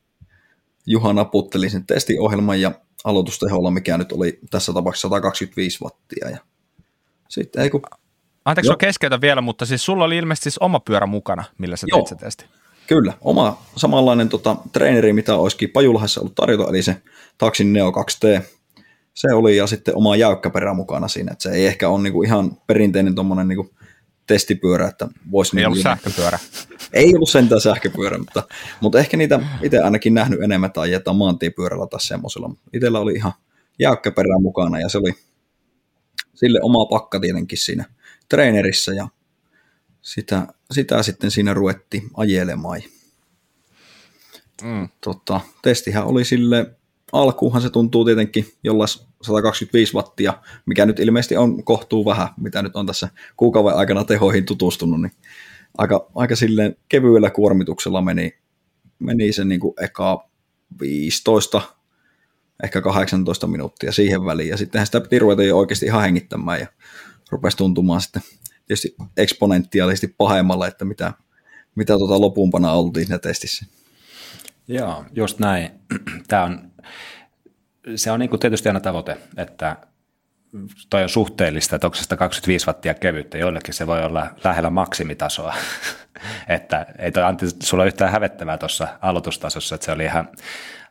Juha 0.86 1.14
naputteli 1.14 1.70
sen 1.70 1.86
testiohjelman 1.86 2.62
ja 2.62 2.72
aloitusteholla, 3.04 3.72
mikä 3.72 3.98
nyt 3.98 4.12
oli 4.12 4.40
tässä 4.52 4.74
tapauksessa 4.74 5.08
125 5.08 5.84
wattia. 5.84 6.30
Ja 6.30 6.38
sitten 7.30 7.64
ei 7.64 7.70
kun... 7.70 7.82
Anteeksi, 8.46 8.72
on 8.72 8.78
keskeytä 8.78 9.22
vielä, 9.22 9.42
mutta 9.42 9.66
siis 9.66 9.86
sulla 9.86 10.04
oli 10.04 10.18
ilmeisesti 10.18 10.44
siis 10.44 10.58
oma 10.58 10.80
pyörä 10.80 11.06
mukana, 11.06 11.44
millä 11.58 11.76
sä 11.76 11.88
teit 11.92 12.08
se 12.08 12.16
testi. 12.16 12.46
Kyllä, 12.88 13.14
oma 13.22 13.64
samanlainen 13.76 14.30
tota, 14.30 14.56
treeneri, 14.74 15.14
mitä 15.14 15.36
olisikin 15.36 15.70
Pajulahassa 15.70 16.22
ollut 16.22 16.36
tarjota, 16.36 16.70
eli 16.70 16.82
se 16.82 17.02
Taxin 17.38 17.74
Neo 17.74 17.92
2T. 17.92 18.42
Se 19.14 19.34
oli 19.34 19.58
ja 19.58 19.68
sitten 19.68 19.96
oma 19.98 20.16
jäykkäperä 20.16 20.74
mukana 20.74 21.08
siinä, 21.08 21.32
että 21.32 21.44
se 21.44 21.52
ei 21.52 21.66
ehkä 21.66 21.90
ole 21.90 22.04
niinku 22.04 22.24
ihan 22.24 22.58
perinteinen 22.68 23.16
tuommoinen 23.16 23.48
niinku 23.48 23.70
testipyörä, 24.28 24.88
että 24.88 25.08
voisi... 25.32 25.52
Ei 25.52 25.56
niin 25.56 25.68
ollut 25.68 25.84
sähköpyörä. 25.84 26.40
Ei 26.94 27.16
ollut 27.16 27.30
sentään 27.30 27.62
sähköpyörä, 27.62 28.18
mutta, 28.18 28.44
mutta 28.82 29.00
ehkä 29.00 29.18
niitä 29.18 29.40
itse 29.64 29.80
ainakin 29.80 30.14
nähnyt 30.14 30.42
enemmän 30.42 30.72
tai 30.72 30.92
jätä 30.92 31.14
maantiepyörällä 31.14 31.88
tai 31.88 32.02
semmoisella. 32.02 32.56
Itellä 32.74 33.00
oli 33.00 33.14
ihan 33.14 33.34
jäykkäperä 33.80 34.40
mukana 34.40 34.80
ja 34.80 34.90
se 34.90 34.98
oli 34.98 35.14
sille 36.34 36.60
oma 36.62 36.86
pakka 36.86 37.20
tietenkin 37.20 37.58
siinä 37.58 37.86
treenerissä 38.30 38.94
ja 38.94 39.08
sitä, 40.02 40.48
sitä 40.72 41.04
sitten 41.04 41.32
siinä 41.32 41.54
ruvettiin 41.54 42.10
ajelemaan. 42.18 42.82
Mm. 44.64 44.90
Tota, 45.02 45.42
testihän 45.62 46.06
oli 46.06 46.26
sille 46.26 46.76
alkuunhan 47.12 47.62
se 47.62 47.70
tuntuu 47.70 48.06
tietenkin 48.06 48.48
jollain 48.64 48.90
125 49.24 49.96
wattia, 49.96 50.34
mikä 50.66 50.86
nyt 50.86 51.00
ilmeisesti 51.00 51.38
on 51.38 51.64
kohtuu 51.64 52.06
vähän, 52.06 52.28
mitä 52.38 52.62
nyt 52.62 52.76
on 52.76 52.86
tässä 52.86 53.10
kuukauden 53.38 53.76
aikana 53.78 54.04
tehoihin 54.04 54.46
tutustunut, 54.46 55.02
niin 55.02 55.12
aika, 55.78 56.10
aika 56.16 56.36
silleen 56.36 56.76
kevyellä 56.90 57.30
kuormituksella 57.30 58.02
meni, 58.02 58.38
meni 59.00 59.34
se 59.34 59.46
niin 59.46 59.60
kuin 59.60 59.74
eka 59.82 60.30
15, 60.80 61.62
ehkä 62.64 62.82
18 62.82 63.48
minuuttia 63.48 63.92
siihen 63.92 64.26
väliin, 64.26 64.50
ja 64.50 64.58
sittenhän 64.58 64.86
sitä 64.86 65.02
piti 65.02 65.20
ruveta 65.20 65.44
jo 65.44 65.58
oikeasti 65.58 65.86
ihan 65.86 66.02
hengittämään, 66.02 66.60
ja 66.60 66.68
rupesi 67.32 67.58
tuntumaan 67.58 68.02
sitten 68.02 68.22
tietysti 68.68 68.96
eksponentiaalisesti 69.18 70.16
pahemmalle, 70.18 70.68
että 70.68 70.86
mitä, 70.86 71.14
mitä 71.76 71.98
tuota 71.98 72.22
lopumpana 72.22 72.72
oltiin 72.72 73.06
siinä 73.06 73.20
testissä. 73.20 73.66
Joo, 74.68 75.06
just 75.16 75.40
näin. 75.40 75.72
Tämä 76.28 76.44
on, 76.44 76.72
se 77.96 78.12
on 78.12 78.20
niin 78.20 78.30
kuin 78.30 78.40
tietysti 78.40 78.70
aina 78.70 78.80
tavoite, 78.80 79.18
että 79.38 79.78
toi 80.90 81.04
on 81.04 81.10
suhteellista, 81.10 81.76
että 81.76 81.88
onko 81.88 81.96
se 81.96 82.04
125 82.04 82.68
wattia 82.68 82.94
kevyyttä, 82.94 83.38
joillekin 83.38 83.74
se 83.74 83.88
voi 83.88 84.04
olla 84.04 84.28
lähellä 84.44 84.70
maksimitasoa. 84.70 85.54
että 86.48 86.86
ei 87.00 87.12
toi 87.12 87.24
Antti 87.24 87.46
sulla 87.64 87.86
yhtään 87.86 88.12
hävettävää 88.12 88.58
tuossa 88.58 88.88
aloitustasossa, 89.02 89.76
että 89.76 89.86
se 89.86 89.92
oli 89.92 90.06
ihan, 90.06 90.28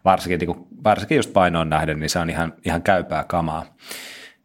varsinkin, 0.05 0.39
niin 0.39 0.55
kuin, 0.55 0.67
varsinkin 0.85 1.17
just 1.17 1.33
painoon 1.33 1.71
nähden, 1.71 2.01
niin 2.01 2.11
se 2.11 2.19
on 2.19 2.31
ihan, 2.31 2.55
ihan 2.65 2.83
käypää 2.83 3.25
kamaa. 3.25 3.65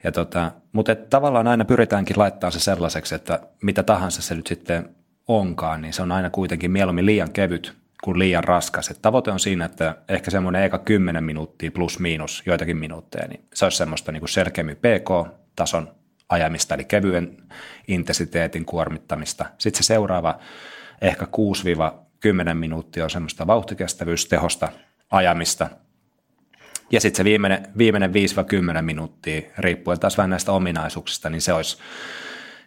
Ja 0.03 0.11
tota, 0.11 0.51
mutta 0.71 0.91
et 0.91 1.09
tavallaan 1.09 1.47
aina 1.47 1.65
pyritäänkin 1.65 2.19
laittaa 2.19 2.51
se 2.51 2.59
sellaiseksi, 2.59 3.15
että 3.15 3.39
mitä 3.63 3.83
tahansa 3.83 4.21
se 4.21 4.35
nyt 4.35 4.47
sitten 4.47 4.95
onkaan, 5.27 5.81
niin 5.81 5.93
se 5.93 6.01
on 6.01 6.11
aina 6.11 6.29
kuitenkin 6.29 6.71
mieluummin 6.71 7.05
liian 7.05 7.31
kevyt 7.31 7.77
kuin 8.03 8.19
liian 8.19 8.43
raskas. 8.43 8.89
Et 8.89 9.01
tavoite 9.01 9.31
on 9.31 9.39
siinä, 9.39 9.65
että 9.65 9.95
ehkä 10.09 10.31
semmoinen 10.31 10.63
eka 10.63 10.77
10 10.77 11.23
minuuttia 11.23 11.71
plus 11.71 11.99
miinus 11.99 12.43
joitakin 12.45 12.77
minuutteja, 12.77 13.27
niin 13.27 13.45
se 13.53 13.65
olisi 13.65 13.77
semmoista 13.77 14.11
niin 14.11 14.21
kuin 14.21 14.29
selkeämmin 14.29 14.77
PK-tason 14.77 15.91
ajamista, 16.29 16.75
eli 16.75 16.85
kevyen 16.85 17.37
intensiteetin 17.87 18.65
kuormittamista. 18.65 19.45
Sitten 19.57 19.83
se 19.83 19.87
seuraava 19.87 20.39
ehkä 21.01 21.27
6-10 22.51 22.53
minuuttia 22.53 23.03
on 23.03 23.09
semmoista 23.09 23.47
vauhtikestävyystehosta 23.47 24.69
ajamista. 25.11 25.69
Ja 26.91 27.01
sitten 27.01 27.17
se 27.17 27.23
viimeinen, 27.23 27.67
viimeinen 27.77 28.11
5-10 28.79 28.81
minuuttia, 28.81 29.41
riippuen 29.57 29.99
taas 29.99 30.17
vähän 30.17 30.29
näistä 30.29 30.51
ominaisuuksista, 30.51 31.29
niin 31.29 31.41
se 31.41 31.53
olisi 31.53 31.77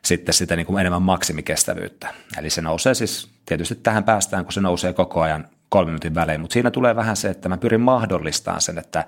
sitten 0.04 0.34
sitä 0.34 0.56
niin 0.56 0.66
kuin 0.66 0.80
enemmän 0.80 1.02
maksimikestävyyttä. 1.02 2.14
Eli 2.38 2.50
se 2.50 2.62
nousee 2.62 2.94
siis, 2.94 3.30
tietysti 3.46 3.74
tähän 3.74 4.04
päästään, 4.04 4.44
kun 4.44 4.52
se 4.52 4.60
nousee 4.60 4.92
koko 4.92 5.20
ajan 5.20 5.48
kolmen 5.68 5.90
minuutin 5.90 6.14
välein, 6.14 6.40
mutta 6.40 6.52
siinä 6.54 6.70
tulee 6.70 6.96
vähän 6.96 7.16
se, 7.16 7.30
että 7.30 7.48
mä 7.48 7.56
pyrin 7.56 7.80
mahdollistamaan 7.80 8.60
sen, 8.60 8.78
että, 8.78 9.04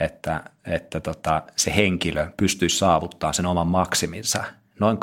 että, 0.00 0.40
että 0.64 1.00
tota, 1.00 1.42
se 1.56 1.76
henkilö 1.76 2.26
pystyisi 2.36 2.78
saavuttamaan 2.78 3.34
sen 3.34 3.46
oman 3.46 3.66
maksiminsa 3.66 4.44
noin 4.80 4.98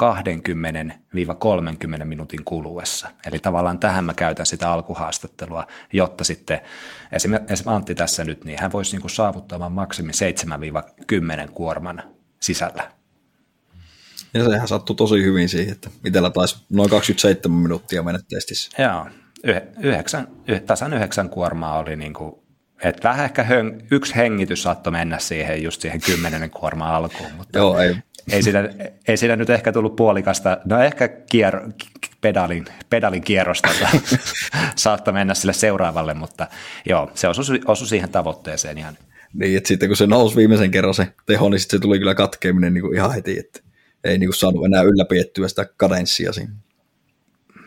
20-30 2.02 2.06
minuutin 2.06 2.44
kuluessa. 2.46 3.10
Eli 3.26 3.40
tavallaan 3.40 3.80
tähän 3.80 4.06
mä 4.06 4.14
käytän 4.14 4.46
sitä 4.46 4.72
alkuhaastattelua, 4.72 5.68
jotta 5.94 6.24
sitten 6.24 6.62
esimerkiksi 7.12 7.64
Antti 7.66 7.96
tässä 7.96 8.24
nyt, 8.24 8.46
niin 8.46 8.60
hän 8.62 8.72
voisi 8.72 8.98
niin 8.98 9.10
saavuttaa 9.10 9.56
oman 9.56 9.72
maksimin 9.72 10.14
7-10 11.48 11.52
kuorman 11.52 12.04
sisällä. 12.40 12.99
Ja 14.34 14.50
sehän 14.50 14.68
sattui 14.68 14.96
tosi 14.96 15.24
hyvin 15.24 15.50
siihen, 15.50 15.72
että 15.72 15.90
itsellä 16.06 16.30
taisi 16.30 16.58
noin 16.70 16.90
27 16.90 17.62
minuuttia 17.62 18.04
mennä 18.04 18.20
testissä. 18.30 18.84
Joo, 18.84 19.08
yhdeksän, 19.80 20.28
tasan 20.66 20.94
yhdeksän 20.94 21.30
kuormaa 21.30 21.80
oli 21.80 21.96
niin 21.96 22.14
kuin, 22.14 22.36
että 22.84 23.10
vähän 23.10 23.26
ehkä 23.26 23.44
hön, 23.44 23.82
yksi 23.92 24.16
hengitys 24.16 24.64
saattoi 24.64 24.92
mennä 24.92 25.20
siihen 25.20 25.64
just 25.64 25.82
siihen 25.82 26.02
kymmenen 26.02 26.50
kuorma 26.50 26.96
alkuun, 26.96 27.32
mutta 27.38 27.60
Joo, 27.60 27.80
ei. 27.80 27.96
ei, 28.32 28.44
siinä, 28.44 28.70
ei 29.08 29.18
siinä 29.18 29.36
nyt 29.36 29.50
ehkä 29.50 29.72
tullut 29.72 29.96
puolikasta, 29.96 30.58
no 30.66 30.82
ehkä 30.82 31.08
kier, 31.08 31.62
pedalin, 32.22 32.66
pedalin 32.90 33.22
kierrosta 33.22 33.70
saattoi 34.76 35.14
mennä 35.14 35.34
sille 35.34 35.54
seuraavalle, 35.54 36.14
mutta 36.14 36.48
joo, 36.86 37.12
se 37.16 37.28
osui, 37.28 37.62
osui 37.66 37.88
siihen 37.88 38.10
tavoitteeseen 38.10 38.78
ihan. 38.78 38.98
Niin, 39.34 39.58
että 39.58 39.68
sitten 39.68 39.90
kun 39.90 39.98
se 39.98 40.08
nousi 40.08 40.36
viimeisen 40.36 40.72
kerran 40.72 40.94
se 40.94 41.08
teho, 41.26 41.50
niin 41.50 41.60
sitten 41.60 41.78
se 41.78 41.82
tuli 41.82 42.00
kyllä 42.00 42.16
katkeaminen 42.16 42.74
niin 42.74 42.82
kuin 42.82 42.96
ihan 42.96 43.14
heti, 43.14 43.40
että 43.40 43.60
ei 44.04 44.18
niin 44.18 44.28
kuin 44.28 44.38
saanut 44.38 44.66
enää 44.66 44.82
ylläpiettyä 44.82 45.48
sitä 45.48 45.66
kadenssia 45.78 46.34
siinä 46.34 46.54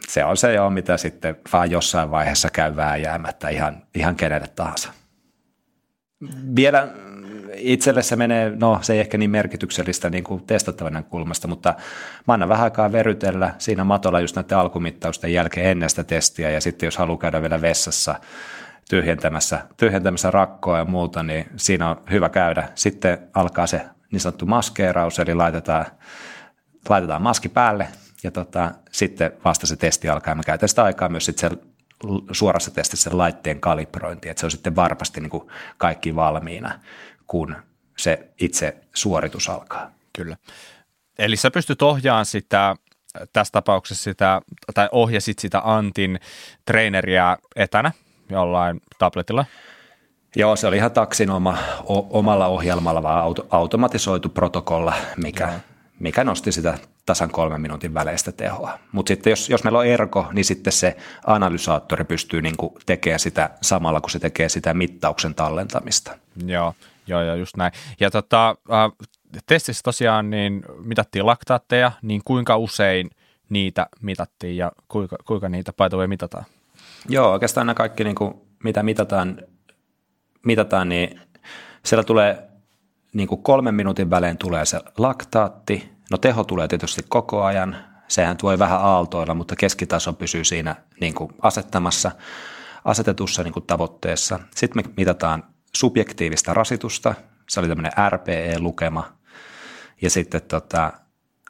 se 0.09 0.25
on 0.25 0.37
se 0.37 0.55
jo, 0.55 0.71
mitä 0.71 0.97
sitten 0.97 1.37
vaan 1.53 1.71
jossain 1.71 2.11
vaiheessa 2.11 2.51
käy 2.51 2.77
vääjäämättä 2.77 3.49
ihan, 3.49 3.83
ihan 3.95 4.17
kenelle 4.17 4.47
tahansa. 4.47 4.93
Vielä 6.57 6.89
itselle 7.55 8.03
se 8.03 8.17
menee, 8.17 8.53
no 8.61 8.79
se 8.83 8.93
ei 8.93 9.01
ehkä 9.01 9.19
niin 9.19 9.31
merkityksellistä 9.31 10.11
niin 10.11 10.25
kuin 10.25 10.47
testattavan 10.47 11.05
kulmasta, 11.05 11.49
mutta 11.49 11.75
mä 12.29 12.35
annan 12.35 12.49
vähän 12.49 12.65
aikaa 12.65 12.93
verytellä 12.93 13.55
siinä 13.59 13.85
matolla 13.85 14.21
just 14.21 14.37
näiden 14.37 14.59
alkumittausten 14.59 15.33
jälkeen 15.33 15.67
ennen 15.67 15.91
sitä 15.91 16.05
testiä 16.05 16.51
ja 16.51 16.61
sitten 16.61 16.87
jos 16.87 16.97
haluaa 16.97 17.19
käydä 17.19 17.43
vielä 17.43 17.61
vessassa 17.61 18.15
tyhjentämässä, 18.91 19.61
tyhjentämässä 19.77 20.31
rakkoa 20.31 20.79
ja 20.79 20.85
muuta, 20.85 21.23
niin 21.23 21.47
siinä 21.57 21.91
on 21.91 21.97
hyvä 22.11 22.29
käydä. 22.29 22.69
Sitten 22.75 23.19
alkaa 23.35 23.67
se 23.67 23.81
niin 24.13 24.21
sanottu 24.21 24.47
maskeeraus, 24.47 25.19
eli 25.19 25.35
laitetaan, 25.35 25.87
laitetaan 26.89 27.23
maski 27.23 27.49
päälle, 27.49 27.89
ja 28.23 28.31
tota, 28.31 28.73
sitten 28.91 29.33
vasta 29.45 29.67
se 29.67 29.77
testi 29.77 30.09
alkaa. 30.09 30.35
Mä 30.35 30.43
käytän 30.43 30.69
sitä 30.69 30.85
aikaa 30.85 31.09
myös 31.09 31.25
sitten 31.25 31.51
suorassa 32.33 32.71
testissä 32.71 33.11
sen 33.11 33.19
laitteen 33.19 33.61
kalibrointi, 33.61 34.29
että 34.29 34.41
se 34.41 34.47
on 34.47 34.51
sitten 34.51 34.77
varmasti 34.77 35.21
niin 35.21 35.31
kuin 35.31 35.49
kaikki 35.79 36.15
valmiina, 36.17 36.81
kun 37.27 37.57
se 37.99 38.29
itse 38.41 38.77
suoritus 38.95 39.49
alkaa. 39.49 39.91
Kyllä. 40.17 40.37
Eli 41.19 41.37
sä 41.37 41.51
pystyt 41.51 41.83
ohjaamaan 41.83 42.27
sitä, 42.27 42.77
tässä 43.33 43.53
tapauksessa 43.53 44.05
sitä, 44.05 44.43
tai 44.75 44.89
ohjasit 44.93 45.39
sitä 45.39 45.61
Antin 45.65 46.21
treeneriä 46.65 47.37
etänä 47.57 47.93
jollain 48.31 48.81
tabletilla? 48.99 49.45
Joo, 50.37 50.57
se 50.57 50.67
oli 50.67 50.77
ihan 50.77 50.91
taksin 50.93 51.31
oma, 51.31 51.59
o, 51.85 52.19
omalla 52.19 52.47
ohjelmalla, 52.47 53.03
vaan 53.03 53.23
auto, 53.23 53.47
automatisoitu 53.51 54.29
protokolla, 54.29 54.95
mikä, 55.17 55.45
Joo. 55.45 55.61
mikä 55.99 56.25
nosti 56.25 56.53
sitä 56.53 56.79
tasan 57.07 57.31
kolmen 57.31 57.61
minuutin 57.61 57.95
väleistä 57.95 58.33
tehoa. 58.33 58.79
Mutta 58.93 59.09
sitten 59.09 59.31
jos, 59.31 59.49
jos 59.51 59.65
meillä 59.65 59.79
on 59.79 59.87
erko, 59.87 60.27
niin 60.33 60.45
sitten 60.45 60.73
se 60.73 60.97
analysaattori 61.27 62.05
pystyy 62.05 62.43
niinku 62.43 62.79
tekemään 62.87 63.21
sitä 63.21 63.51
samalla, 63.63 64.01
kun 64.01 64.11
se 64.11 64.19
tekee 64.19 64.49
sitä 64.49 64.75
mittauksen 64.75 65.35
tallentamista. 65.35 66.19
Joo, 66.47 66.75
joo, 67.07 67.23
joo 67.23 67.35
just 67.37 67.57
näin. 67.57 67.73
Ja 68.01 68.11
tota, 68.11 68.49
äh, 68.49 69.09
testissä 69.47 69.83
tosiaan 69.85 70.31
niin 70.31 70.63
mitattiin 70.85 71.27
laktaatteja, 71.27 71.93
niin 72.03 72.21
kuinka 72.25 72.57
usein 72.57 73.11
niitä 73.49 73.87
mitattiin 74.01 74.57
ja 74.57 74.73
kuinka, 74.89 75.17
kuinka 75.25 75.49
niitä 75.49 75.73
paitoja 75.73 76.09
mitataan? 76.09 76.45
Joo, 77.09 77.33
oikeastaan 77.33 77.67
nämä 77.67 77.75
kaikki, 77.75 78.05
niin 78.05 78.15
kuin, 78.15 78.35
mitä 78.65 78.83
mitataan, 78.83 79.39
mitataan, 80.47 80.89
niin 80.89 81.21
siellä 81.85 82.05
tulee 82.05 82.49
niin 83.13 83.29
kuin 83.29 83.43
kolmen 83.43 83.75
minuutin 83.75 84.11
välein 84.11 84.39
tulee 84.39 84.65
se 84.65 84.81
laktaatti, 84.99 85.93
No 86.13 86.19
teho 86.19 86.45
tulee 86.45 86.69
tietysti 86.69 87.03
koko 87.09 87.43
ajan, 87.43 87.77
sehän 88.09 88.37
voi 88.43 88.59
vähän 88.59 88.81
aaltoilla, 88.81 89.35
mutta 89.35 89.57
keskitaso 89.57 90.13
pysyy 90.13 90.45
siinä 90.45 90.77
niin 91.01 91.15
kuin 91.15 91.33
asettamassa, 91.43 92.11
asetetussa 92.85 93.43
niin 93.43 93.53
kuin 93.53 93.67
tavoitteessa. 93.67 94.41
Sitten 94.57 94.85
me 94.85 94.93
mitataan 94.97 95.45
subjektiivista 95.75 96.55
rasitusta, 96.55 97.15
se 97.49 97.61
oli 97.61 97.69
tämmöinen 97.69 97.93
RPE-lukema, 98.09 99.13
ja 100.03 100.11
sitten 100.11 100.43
tota, 100.43 100.93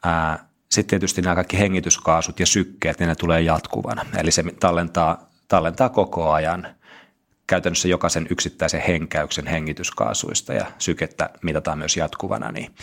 ää, 0.04 0.48
sitten 0.70 0.90
tietysti 0.90 1.22
nämä 1.22 1.34
kaikki 1.34 1.58
hengityskaasut 1.58 2.40
ja 2.40 2.46
sykkeet, 2.46 2.98
niin 2.98 3.08
ne 3.08 3.14
tulee 3.14 3.40
jatkuvana. 3.40 4.06
Eli 4.16 4.30
se 4.30 4.44
tallentaa, 4.60 5.30
tallentaa 5.48 5.88
koko 5.88 6.32
ajan 6.32 6.66
käytännössä 7.52 7.88
jokaisen 7.88 8.26
yksittäisen 8.30 8.80
henkäyksen 8.80 9.46
hengityskaasuista 9.46 10.52
ja 10.52 10.66
sykettä 10.78 11.30
mitataan 11.42 11.78
myös 11.78 11.96
jatkuvana, 11.96 12.52
niin 12.52 12.74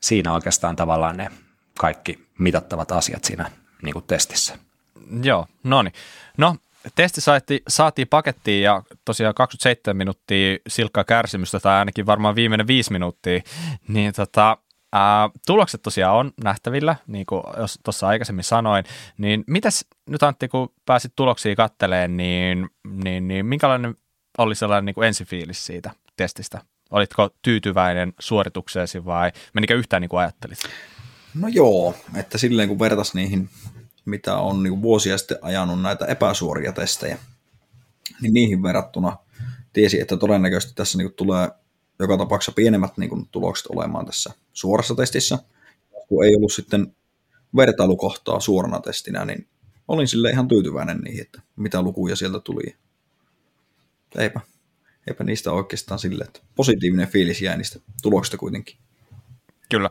siinä 0.00 0.32
oikeastaan 0.32 0.76
tavallaan 0.76 1.16
ne 1.16 1.30
kaikki 1.78 2.26
mitattavat 2.38 2.92
asiat 2.92 3.24
siinä 3.24 3.50
niin 3.82 3.92
kuin 3.92 4.04
testissä. 4.04 4.58
Joo, 5.22 5.46
no 5.64 5.82
niin. 5.82 5.92
No, 6.36 6.56
testi 6.94 7.20
saati, 7.20 7.62
saatiin 7.68 8.08
pakettiin 8.08 8.62
ja 8.62 8.82
tosiaan 9.04 9.34
27 9.34 9.96
minuuttia 9.96 10.58
silkkaa 10.68 11.04
kärsimystä 11.04 11.60
tai 11.60 11.78
ainakin 11.78 12.06
varmaan 12.06 12.34
viimeinen 12.34 12.66
viisi 12.66 12.92
minuuttia, 12.92 13.40
niin 13.88 14.12
tota, 14.12 14.56
ää, 14.94 15.30
tulokset 15.46 15.82
tosiaan 15.82 16.16
on 16.16 16.32
nähtävillä, 16.44 16.96
niin 17.06 17.26
kuin 17.26 17.42
tuossa 17.84 18.08
aikaisemmin 18.08 18.44
sanoin, 18.44 18.84
niin 19.18 19.44
mitäs 19.46 19.84
nyt 20.08 20.22
Antti, 20.22 20.48
kun 20.48 20.72
pääsit 20.86 21.12
tuloksia 21.16 21.56
katteleen, 21.56 22.16
niin, 22.16 22.68
niin, 22.88 23.28
niin 23.28 23.46
minkälainen 23.46 23.94
oli 24.38 24.54
sellainen 24.54 24.84
niin 24.84 24.94
kuin 24.94 25.06
ensifiilis 25.06 25.66
siitä 25.66 25.90
testistä? 26.16 26.60
Olitko 26.90 27.30
tyytyväinen 27.42 28.12
suoritukseesi 28.20 29.04
vai 29.04 29.32
menikö 29.52 29.74
yhtään 29.74 30.00
niin 30.00 30.08
kuin 30.08 30.20
ajattelit? 30.20 30.58
No 31.34 31.48
joo, 31.48 31.94
että 32.16 32.38
silleen 32.38 32.68
kun 32.68 32.78
vertas 32.78 33.14
niihin, 33.14 33.48
mitä 34.04 34.36
on 34.36 34.62
niin 34.62 34.82
vuosia 34.82 35.18
sitten 35.18 35.38
ajanut 35.42 35.82
näitä 35.82 36.06
epäsuoria 36.06 36.72
testejä, 36.72 37.18
niin 38.20 38.34
niihin 38.34 38.62
verrattuna 38.62 39.16
tiesi, 39.72 40.00
että 40.00 40.16
todennäköisesti 40.16 40.74
tässä 40.74 40.98
niin 40.98 41.12
tulee 41.12 41.48
joka 41.98 42.18
tapauksessa 42.18 42.52
pienemmät 42.52 42.98
niin 42.98 43.10
kuin, 43.10 43.28
tulokset 43.28 43.66
olemaan 43.66 44.06
tässä 44.06 44.32
suorassa 44.52 44.94
testissä. 44.94 45.38
Kun 46.08 46.24
ei 46.24 46.36
ollut 46.36 46.52
sitten 46.52 46.96
vertailukohtaa 47.56 48.40
suorana 48.40 48.80
testinä, 48.80 49.24
niin 49.24 49.48
olin 49.88 50.08
sille 50.08 50.30
ihan 50.30 50.48
tyytyväinen 50.48 50.98
niihin, 50.98 51.22
että 51.22 51.42
mitä 51.56 51.82
lukuja 51.82 52.16
sieltä 52.16 52.40
tuli. 52.40 52.76
Eipä 54.18 54.40
eipä 55.06 55.24
niistä 55.24 55.52
oikeastaan 55.52 55.98
sille, 55.98 56.24
että 56.24 56.40
positiivinen 56.54 57.08
fiilis 57.08 57.42
jäi 57.42 57.56
niistä 57.56 57.80
tuloksista 58.02 58.36
kuitenkin. 58.38 58.76
Kyllä. 59.70 59.90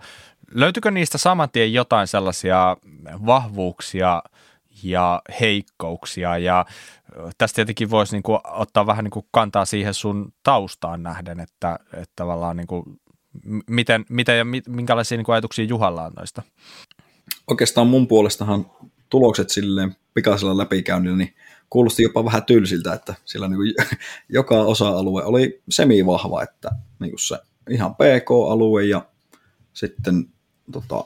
Löytyykö 0.52 0.92
niistä 0.92 1.18
saman 1.18 1.50
tien 1.50 1.74
jotain 1.74 2.08
sellaisia 2.08 2.78
vahvuuksia 3.26 4.24
ja 4.84 5.22
heikkouksia 5.40 6.38
ja 6.38 6.66
tästä 7.38 7.56
tietenkin 7.56 7.90
voisi 7.90 8.16
niin 8.16 8.24
kuin 8.24 8.40
ottaa 8.44 8.86
vähän 8.86 9.04
niin 9.04 9.12
kuin 9.12 9.26
kantaa 9.32 9.66
siihen 9.66 9.94
sun 9.94 10.34
taustaan 10.44 11.04
nähden, 11.04 11.40
että, 11.40 11.80
että 11.94 12.14
tavallaan 12.16 12.58
niin 12.58 12.68
kuin, 12.68 12.84
miten, 13.70 14.06
miten 14.10 14.38
ja 14.38 14.46
minkälaisia 14.68 15.18
niin 15.18 15.26
kuin 15.26 15.34
ajatuksia 15.34 15.66
Juhalla 15.66 16.06
on 16.06 16.12
noista? 16.18 16.42
Oikeastaan 17.48 17.88
mun 17.88 18.08
puolestahan 18.08 18.66
tulokset 19.10 19.50
silleen 19.50 19.96
pikaisella 20.14 20.58
läpikäynnillä, 20.58 21.18
niin 21.18 21.34
kuulosti 21.70 22.04
jopa 22.04 22.26
vähän 22.26 22.44
tylsiltä, 22.44 22.94
että 22.94 23.16
sillä 23.26 23.48
niin 23.48 23.58
kuin 23.58 23.74
joka 24.30 24.62
osa-alue 24.62 25.24
oli 25.24 25.62
semivahva, 25.70 26.44
että 26.44 26.72
niin 27.00 27.12
kuin 27.12 27.20
se 27.20 27.38
ihan 27.70 27.96
PK-alue 27.96 28.84
ja 28.84 29.06
sitten 29.74 30.30
tota, 30.72 31.06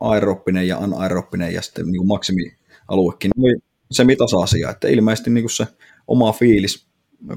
aeroppinen 0.00 0.68
ja 0.68 0.78
anaeroppinen 0.78 1.54
ja 1.54 1.62
sitten 1.62 1.86
niin 1.86 2.06
maksimialuekin 2.06 3.30
oli 3.38 3.56
se 3.90 4.04
asia, 4.42 4.70
että 4.70 4.88
ilmeisesti 4.88 5.30
niin 5.30 5.50
se 5.50 5.66
oma 6.06 6.32
fiilis, 6.32 6.86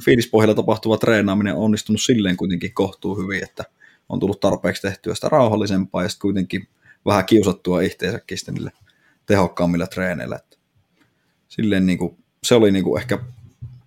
fiilispohjalla 0.06 0.56
tapahtuva 0.56 0.98
treenaaminen 0.98 1.56
on 1.56 1.62
onnistunut 1.62 2.02
silleen 2.02 2.38
kuitenkin 2.38 2.74
kohtuu 2.74 3.16
hyvin, 3.16 3.44
että 3.44 3.64
on 4.10 4.20
tullut 4.20 4.40
tarpeeksi 4.40 4.82
tehtyä 4.82 5.16
sitä 5.16 5.30
rauhallisempaa 5.30 6.04
ja 6.04 6.10
sitten 6.10 6.22
kuitenkin 6.22 6.68
vähän 7.06 7.26
kiusattua 7.26 7.82
itseäsäkin 7.82 8.38
sitten 8.38 8.54
niille 8.54 8.72
tehokkaammilla 9.26 9.88
treeneillä. 9.88 10.36
Että 10.36 10.58
silleen 11.48 11.86
niin 11.86 11.98
kuin, 11.98 12.18
se 12.44 12.56
oli 12.56 12.72
niin 12.72 12.84
kuin 12.84 13.02
ehkä 13.02 13.20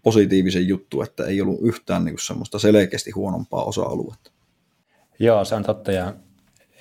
positiivisen 0.02 0.68
juttu, 0.68 1.02
että 1.02 1.24
ei 1.24 1.40
ollut 1.40 1.60
yhtään 1.62 2.04
niin 2.04 2.14
kuin 2.14 2.24
semmoista 2.24 2.58
selkeästi 2.58 3.10
huonompaa 3.10 3.64
osa-aluetta. 3.64 4.30
Joo, 5.18 5.44
se 5.44 5.54
on 5.54 5.62
totta 5.62 5.92
ja 5.92 6.14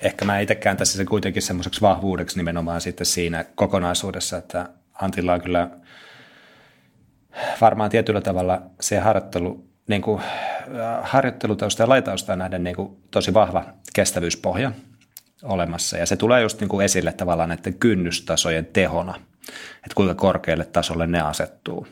ehkä 0.02 0.24
mä 0.24 0.40
itse 0.40 0.54
kääntäisin 0.54 0.96
sen 0.96 1.06
kuitenkin 1.06 1.42
semmoiseksi 1.42 1.80
vahvuudeksi 1.80 2.36
nimenomaan 2.36 2.80
sitten 2.80 3.06
siinä 3.06 3.44
kokonaisuudessa, 3.54 4.36
että 4.36 4.68
Antilla 4.92 5.32
on 5.32 5.42
kyllä 5.42 5.70
varmaan 7.60 7.90
tietyllä 7.90 8.20
tavalla 8.20 8.62
se 8.80 8.98
harjoittelu, 8.98 9.64
niin 9.88 10.02
kuin, 10.02 10.22
harjoittelutausta 11.02 11.82
ja 11.82 11.88
laitausta 11.88 12.36
nähden 12.36 12.64
niin 12.64 12.76
kuin 12.76 12.96
tosi 13.10 13.34
vahva 13.34 13.64
kestävyyspohja 13.94 14.72
olemassa 15.42 15.98
ja 15.98 16.06
se 16.06 16.16
tulee 16.16 16.42
just 16.42 16.60
niin 16.60 16.68
kuin 16.68 16.84
esille 16.84 17.12
tavallaan 17.12 17.48
näiden 17.48 17.74
kynnystasojen 17.74 18.66
tehona– 18.66 19.14
että 19.74 19.94
kuinka 19.94 20.14
korkealle 20.14 20.64
tasolle 20.64 21.06
ne 21.06 21.20
asettuu. 21.20 21.86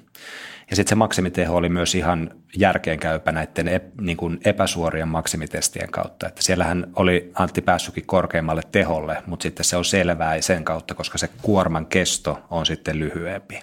Ja 0.71 0.77
sitten 0.77 0.91
se 0.91 0.95
maksimiteho 0.95 1.57
oli 1.57 1.69
myös 1.69 1.95
ihan 1.95 2.31
järkeenkäypä 2.57 3.33
näiden 3.33 3.69
ep, 3.69 4.01
niin 4.01 4.17
kuin 4.17 4.41
epäsuorien 4.45 5.09
maksimitestien 5.09 5.91
kautta. 5.91 6.29
Että 6.29 6.43
siellähän 6.43 6.87
oli 6.97 7.33
Antti 7.35 7.63
päässytkin 7.63 8.07
korkeammalle 8.07 8.63
teholle, 8.73 9.23
mutta 9.27 9.43
sitten 9.43 9.65
se 9.65 9.77
on 9.77 9.85
selvää 9.85 10.41
sen 10.41 10.65
kautta, 10.65 10.95
koska 10.95 11.19
se 11.19 11.29
kuorman 11.43 11.87
kesto 11.87 12.39
on 12.51 12.67
sitten 12.67 12.99
lyhyempi. 12.99 13.61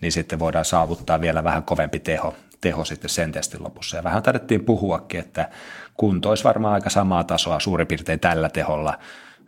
Niin 0.00 0.12
sitten 0.12 0.38
voidaan 0.38 0.64
saavuttaa 0.64 1.20
vielä 1.20 1.44
vähän 1.44 1.62
kovempi 1.62 1.98
teho, 1.98 2.34
teho 2.60 2.84
sitten 2.84 3.10
sen 3.10 3.32
testin 3.32 3.64
lopussa. 3.64 3.96
Ja 3.96 4.04
vähän 4.04 4.22
taidettiin 4.22 4.64
puhuakin, 4.64 5.20
että 5.20 5.48
kunto 5.94 6.28
olisi 6.28 6.44
varmaan 6.44 6.74
aika 6.74 6.90
samaa 6.90 7.24
tasoa 7.24 7.60
suurin 7.60 7.86
piirtein 7.86 8.20
tällä 8.20 8.48
teholla– 8.48 8.98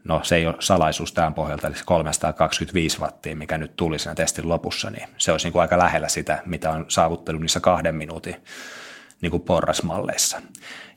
no 0.04 0.20
se 0.22 0.36
ei 0.36 0.46
ole 0.46 0.56
salaisuus 0.58 1.12
tämän 1.12 1.34
pohjalta, 1.34 1.66
eli 1.66 1.76
se 1.76 1.84
325 1.84 3.00
wattia, 3.00 3.36
mikä 3.36 3.58
nyt 3.58 3.76
tuli 3.76 3.98
siinä 3.98 4.14
testin 4.14 4.48
lopussa, 4.48 4.90
niin 4.90 5.08
se 5.18 5.32
olisi 5.32 5.46
niin 5.46 5.52
kuin 5.52 5.62
aika 5.62 5.78
lähellä 5.78 6.08
sitä, 6.08 6.42
mitä 6.46 6.70
on 6.70 6.84
saavuttanut 6.88 7.42
niissä 7.42 7.60
kahden 7.60 7.94
minuutin 7.94 8.36
niin 9.20 9.30
kuin 9.30 9.42
porrasmalleissa. 9.42 10.40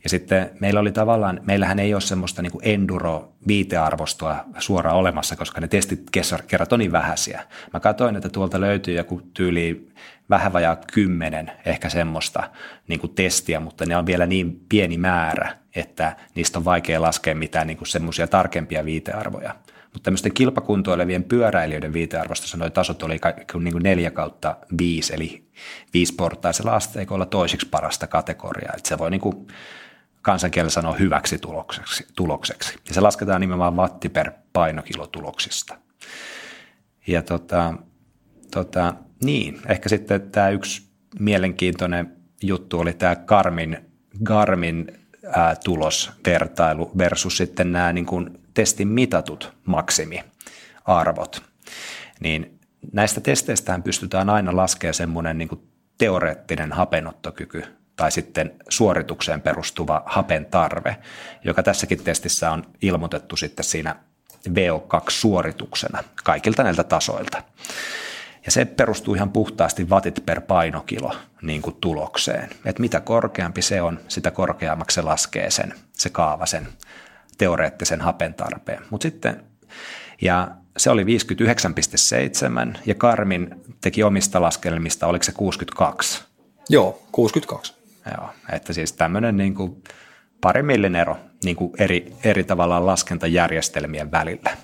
Ja 0.04 0.10
sitten 0.10 0.50
meillä 0.60 0.80
oli 0.80 0.92
tavallaan, 0.92 1.40
meillähän 1.44 1.80
ei 1.80 1.94
ole 1.94 2.02
semmoista 2.02 2.42
niin 2.42 2.52
enduro-viitearvostoa 2.62 4.36
suoraan 4.60 4.96
olemassa, 4.96 5.36
koska 5.36 5.62
ne 5.62 5.68
testit 5.68 6.10
kerrat 6.48 6.74
on 6.74 6.80
niin 6.80 6.92
vähäisiä. 6.92 7.42
Mä 7.74 7.80
katsoin, 7.80 8.16
että 8.16 8.30
tuolta 8.30 8.62
löytyy 8.62 8.96
joku 8.96 9.22
tyyli 9.34 9.90
vähän 10.30 10.54
vajaa 10.54 10.76
kymmenen 10.94 11.52
ehkä 11.66 11.90
semmoista 11.90 12.50
niin 12.88 13.00
kuin 13.00 13.16
testiä, 13.16 13.60
mutta 13.60 13.86
ne 13.86 13.98
on 13.98 14.06
vielä 14.06 14.26
niin 14.26 14.66
pieni 14.70 14.98
määrä, 14.98 15.58
että 15.80 16.16
niistä 16.36 16.60
on 16.60 16.66
vaikea 16.66 17.02
laskea 17.02 17.36
mitään 17.36 17.68
niin 17.68 17.78
semmoisia 17.84 18.28
tarkempia 18.28 18.86
viitearvoja. 18.86 19.56
Mutta 19.84 20.04
tämmöisten 20.04 20.34
kilpakuntoilevien 20.34 21.24
pyöräilijöiden 21.24 21.94
viitearvostossa 21.94 22.58
nuo 22.58 22.70
tasot 22.70 23.04
oli 23.04 23.20
niin 23.60 23.72
kuin 23.72 23.84
4 23.84 24.12
kautta 24.12 24.56
5, 24.78 25.14
eli 25.14 25.44
viisiportaisella 25.94 26.76
asteikolla 26.76 27.26
toisiksi 27.26 27.68
parasta 27.72 28.08
kategoriaa. 28.08 28.74
Että 28.78 28.90
se 28.90 28.98
voi 28.98 29.12
niin 29.12 29.22
kuin 29.22 29.48
kansankielellä 30.22 30.72
sanoa 30.72 30.94
hyväksi 30.94 31.38
tulokseksi, 31.38 32.08
tulokseksi. 32.16 32.74
Ja 32.88 32.94
se 32.94 33.02
lasketaan 33.02 33.42
nimenomaan 33.42 33.76
watti 33.76 34.10
per 34.10 34.32
painokilo 34.54 35.08
tuloksista. 35.08 35.78
Ja 37.08 37.22
tota, 37.22 37.74
tota, 38.52 38.94
niin, 39.24 39.62
ehkä 39.68 39.90
sitten 39.90 40.32
tämä 40.32 40.50
yksi 40.50 40.88
mielenkiintoinen 41.20 42.18
juttu 42.44 42.80
oli 42.80 42.94
tämä 42.94 43.16
Garmin, 43.16 43.78
Garmin 44.24 45.07
tulosvertailu 45.64 46.92
versus 46.98 47.38
sitten 47.38 47.72
nämä 47.72 47.94
niin 47.94 48.06
kuin 48.06 48.40
testin 48.54 48.88
mitatut 48.88 49.54
maksimiarvot. 49.66 51.44
Niin 52.20 52.60
näistä 52.92 53.22
testeistä 53.22 53.80
pystytään 53.84 54.30
aina 54.30 54.56
laskemaan 54.56 54.94
semmoinen 54.94 55.38
niin 55.38 55.68
teoreettinen 55.98 56.72
hapenottokyky 56.72 57.64
tai 57.96 58.12
sitten 58.12 58.52
suoritukseen 58.70 59.42
perustuva 59.42 60.04
hapen 60.06 60.46
tarve, 60.46 60.98
joka 61.44 61.64
tässäkin 61.64 62.04
testissä 62.04 62.52
on 62.52 62.64
ilmoitettu 62.82 63.36
sitten 63.36 63.66
siinä 63.66 63.96
VO2-suorituksena 64.50 66.04
kaikilta 66.24 66.64
näiltä 66.64 66.84
tasoilta. 66.84 67.44
Ja 68.48 68.52
se 68.52 68.66
perustuu 68.66 69.16
ihan 69.16 69.30
puhtaasti 69.30 69.84
watit 69.84 70.24
per 70.26 70.42
painokilo 70.42 71.16
niin 71.42 71.62
kuin 71.62 71.76
tulokseen. 71.82 72.50
Et 72.66 72.80
mitä 72.80 73.00
korkeampi 73.00 73.62
se 73.62 73.82
on, 73.82 74.00
sitä 74.08 74.32
korkeammaksi 74.32 74.96
se 74.96 75.02
laskee 75.02 75.52
sen, 75.52 75.74
se 75.94 76.10
kaava 76.10 76.46
sen 76.46 76.68
teoreettisen 77.38 78.02
hapen 78.02 78.34
tarpeen. 78.34 78.84
Mut 78.90 79.02
sitten, 79.02 79.44
ja 80.22 80.52
se 80.78 80.90
oli 80.90 81.04
59,7 81.04 82.78
ja 82.86 82.96
Karmin 82.96 83.56
teki 83.82 84.04
omista 84.04 84.42
laskelmista, 84.42 85.08
oliko 85.08 85.24
se 85.24 85.32
62? 85.32 86.24
Joo, 86.70 87.04
62. 87.12 87.74
Joo, 88.18 88.30
että 88.54 88.74
siis 88.74 88.94
tämmöinen 88.94 89.38
niin 89.38 89.56
kuin 89.56 89.84
pari 90.42 90.64
millin 90.64 90.96
ero 90.96 91.18
niin 91.44 91.56
kuin 91.56 91.72
eri, 91.80 92.14
eri 92.24 92.44
tavallaan 92.44 92.86
laskentajärjestelmien 92.86 94.12
välillä. 94.12 94.58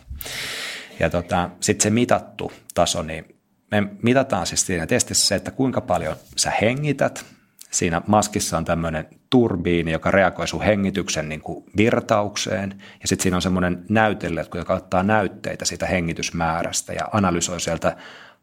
Ja 1.00 1.10
tota, 1.10 1.50
sitten 1.60 1.84
se 1.84 1.90
mitattu 1.90 2.52
taso, 2.74 3.02
niin 3.02 3.33
me 3.82 3.90
mitataan 4.02 4.48
siis 4.48 4.66
siinä 4.66 4.88
testissä 4.88 5.28
se, 5.28 5.36
että 5.36 5.52
kuinka 5.52 5.82
paljon 5.82 6.16
sä 6.38 6.52
hengität. 6.62 7.26
Siinä 7.72 8.02
maskissa 8.08 8.58
on 8.58 8.66
tämmöinen 8.66 9.08
turbiini, 9.30 9.92
joka 9.92 10.12
reagoi 10.12 10.48
sun 10.48 10.62
hengityksen 10.62 11.30
niin 11.30 11.42
kuin 11.42 11.66
virtaukseen. 11.78 12.82
Ja 13.02 13.08
sitten 13.08 13.24
siinä 13.24 13.36
on 13.36 13.42
semmoinen 13.42 13.86
näytelle, 13.90 14.46
joka 14.56 14.74
ottaa 14.74 15.04
näytteitä 15.04 15.66
siitä 15.66 15.86
hengitysmäärästä 15.86 16.94
ja 16.94 17.10
analysoi 17.12 17.60
sieltä 17.60 17.98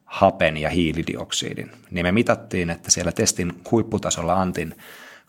hapen 0.05 0.57
ja 0.57 0.70
hiilidioksidin. 0.70 1.70
Niin 1.90 2.07
me 2.07 2.12
mitattiin, 2.12 2.70
että 2.70 2.90
siellä 2.90 3.12
testin 3.12 3.52
huipputasolla 3.70 4.35
Antin 4.35 4.74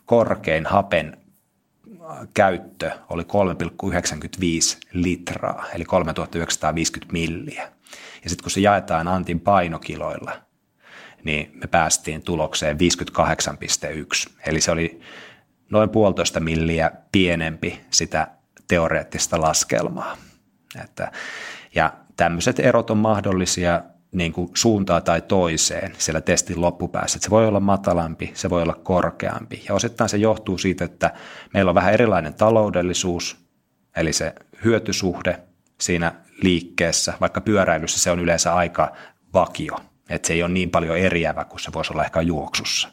korkein 0.05 0.65
hapen 0.65 1.17
käyttö 2.33 2.91
oli 3.09 3.23
3,95 3.23 3.27
litraa, 4.93 5.65
eli 5.73 5.85
3950 5.85 7.13
milliä. 7.13 7.71
Ja 8.23 8.29
sitten 8.29 8.43
kun 8.43 8.51
se 8.51 8.59
jaetaan 8.59 9.07
Antin 9.07 9.39
painokiloilla, 9.39 10.31
niin 11.23 11.51
me 11.53 11.67
päästiin 11.67 12.21
tulokseen 12.21 12.77
58,1. 14.27 14.33
Eli 14.47 14.61
se 14.61 14.71
oli 14.71 14.99
noin 15.69 15.89
puolitoista 15.89 16.39
milliä 16.39 16.91
pienempi 17.11 17.81
sitä 17.89 18.27
teoreettista 18.67 19.41
laskelmaa. 19.41 20.17
Että, 20.83 21.11
ja 21.75 21.93
tämmöiset 22.17 22.59
erot 22.59 22.89
on 22.89 22.97
mahdollisia 22.97 23.81
niin 24.11 24.33
kuin 24.33 24.49
suuntaa 24.53 25.01
tai 25.01 25.21
toiseen 25.21 25.93
siellä 25.97 26.21
testin 26.21 26.61
loppupäässä. 26.61 27.17
Että 27.17 27.25
se 27.25 27.29
voi 27.29 27.47
olla 27.47 27.59
matalampi, 27.59 28.31
se 28.33 28.49
voi 28.49 28.61
olla 28.61 28.73
korkeampi. 28.73 29.63
Ja 29.67 29.75
osittain 29.75 30.09
se 30.09 30.17
johtuu 30.17 30.57
siitä, 30.57 30.85
että 30.85 31.13
meillä 31.53 31.69
on 31.69 31.75
vähän 31.75 31.93
erilainen 31.93 32.33
taloudellisuus, 32.33 33.37
eli 33.95 34.13
se 34.13 34.35
hyötysuhde 34.63 35.39
siinä 35.81 36.13
liikkeessä, 36.43 37.13
vaikka 37.21 37.41
pyöräilyssä 37.41 37.99
se 37.99 38.11
on 38.11 38.19
yleensä 38.19 38.53
aika 38.53 38.91
vakio, 39.33 39.79
että 40.09 40.27
se 40.27 40.33
ei 40.33 40.43
ole 40.43 40.51
niin 40.51 40.69
paljon 40.69 40.97
eriävä 40.97 41.45
kuin 41.45 41.59
se 41.59 41.73
voisi 41.73 41.93
olla 41.93 42.05
ehkä 42.05 42.21
juoksussa, 42.21 42.89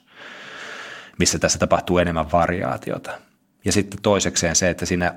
missä 1.18 1.38
tässä 1.38 1.58
tapahtuu 1.58 1.98
enemmän 1.98 2.32
variaatiota. 2.32 3.10
Ja 3.64 3.72
sitten 3.72 4.02
toisekseen 4.02 4.56
se, 4.56 4.70
että 4.70 4.86
siinä 4.86 5.14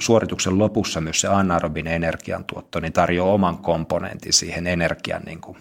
suorituksen 0.00 0.58
lopussa 0.58 1.00
myös 1.00 1.20
se 1.20 1.28
anaerobinen 1.28 1.92
energiantuotto 1.92 2.80
niin 2.80 2.92
tarjoaa 2.92 3.32
oman 3.32 3.58
komponentin 3.58 4.32
siihen 4.32 4.66
energian 4.66 5.22
niin 5.26 5.40
kuin 5.40 5.58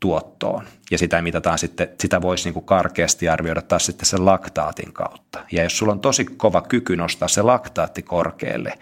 tuottoon. 0.00 0.64
Ja 0.90 0.98
sitä 0.98 1.22
mitataan 1.22 1.58
sitten, 1.58 1.88
sitä 2.00 2.22
voisi 2.22 2.44
niin 2.44 2.54
kuin 2.54 2.66
karkeasti 2.66 3.28
arvioida 3.28 3.62
taas 3.62 3.86
sitten 3.86 4.06
sen 4.06 4.24
laktaatin 4.24 4.92
kautta. 4.92 5.44
Ja 5.52 5.62
jos 5.62 5.78
sulla 5.78 5.92
on 5.92 6.00
tosi 6.00 6.24
kova 6.24 6.62
kyky 6.62 6.96
nostaa 6.96 7.28
se 7.28 7.42
laktaatti 7.42 8.02
korkealle, 8.02 8.72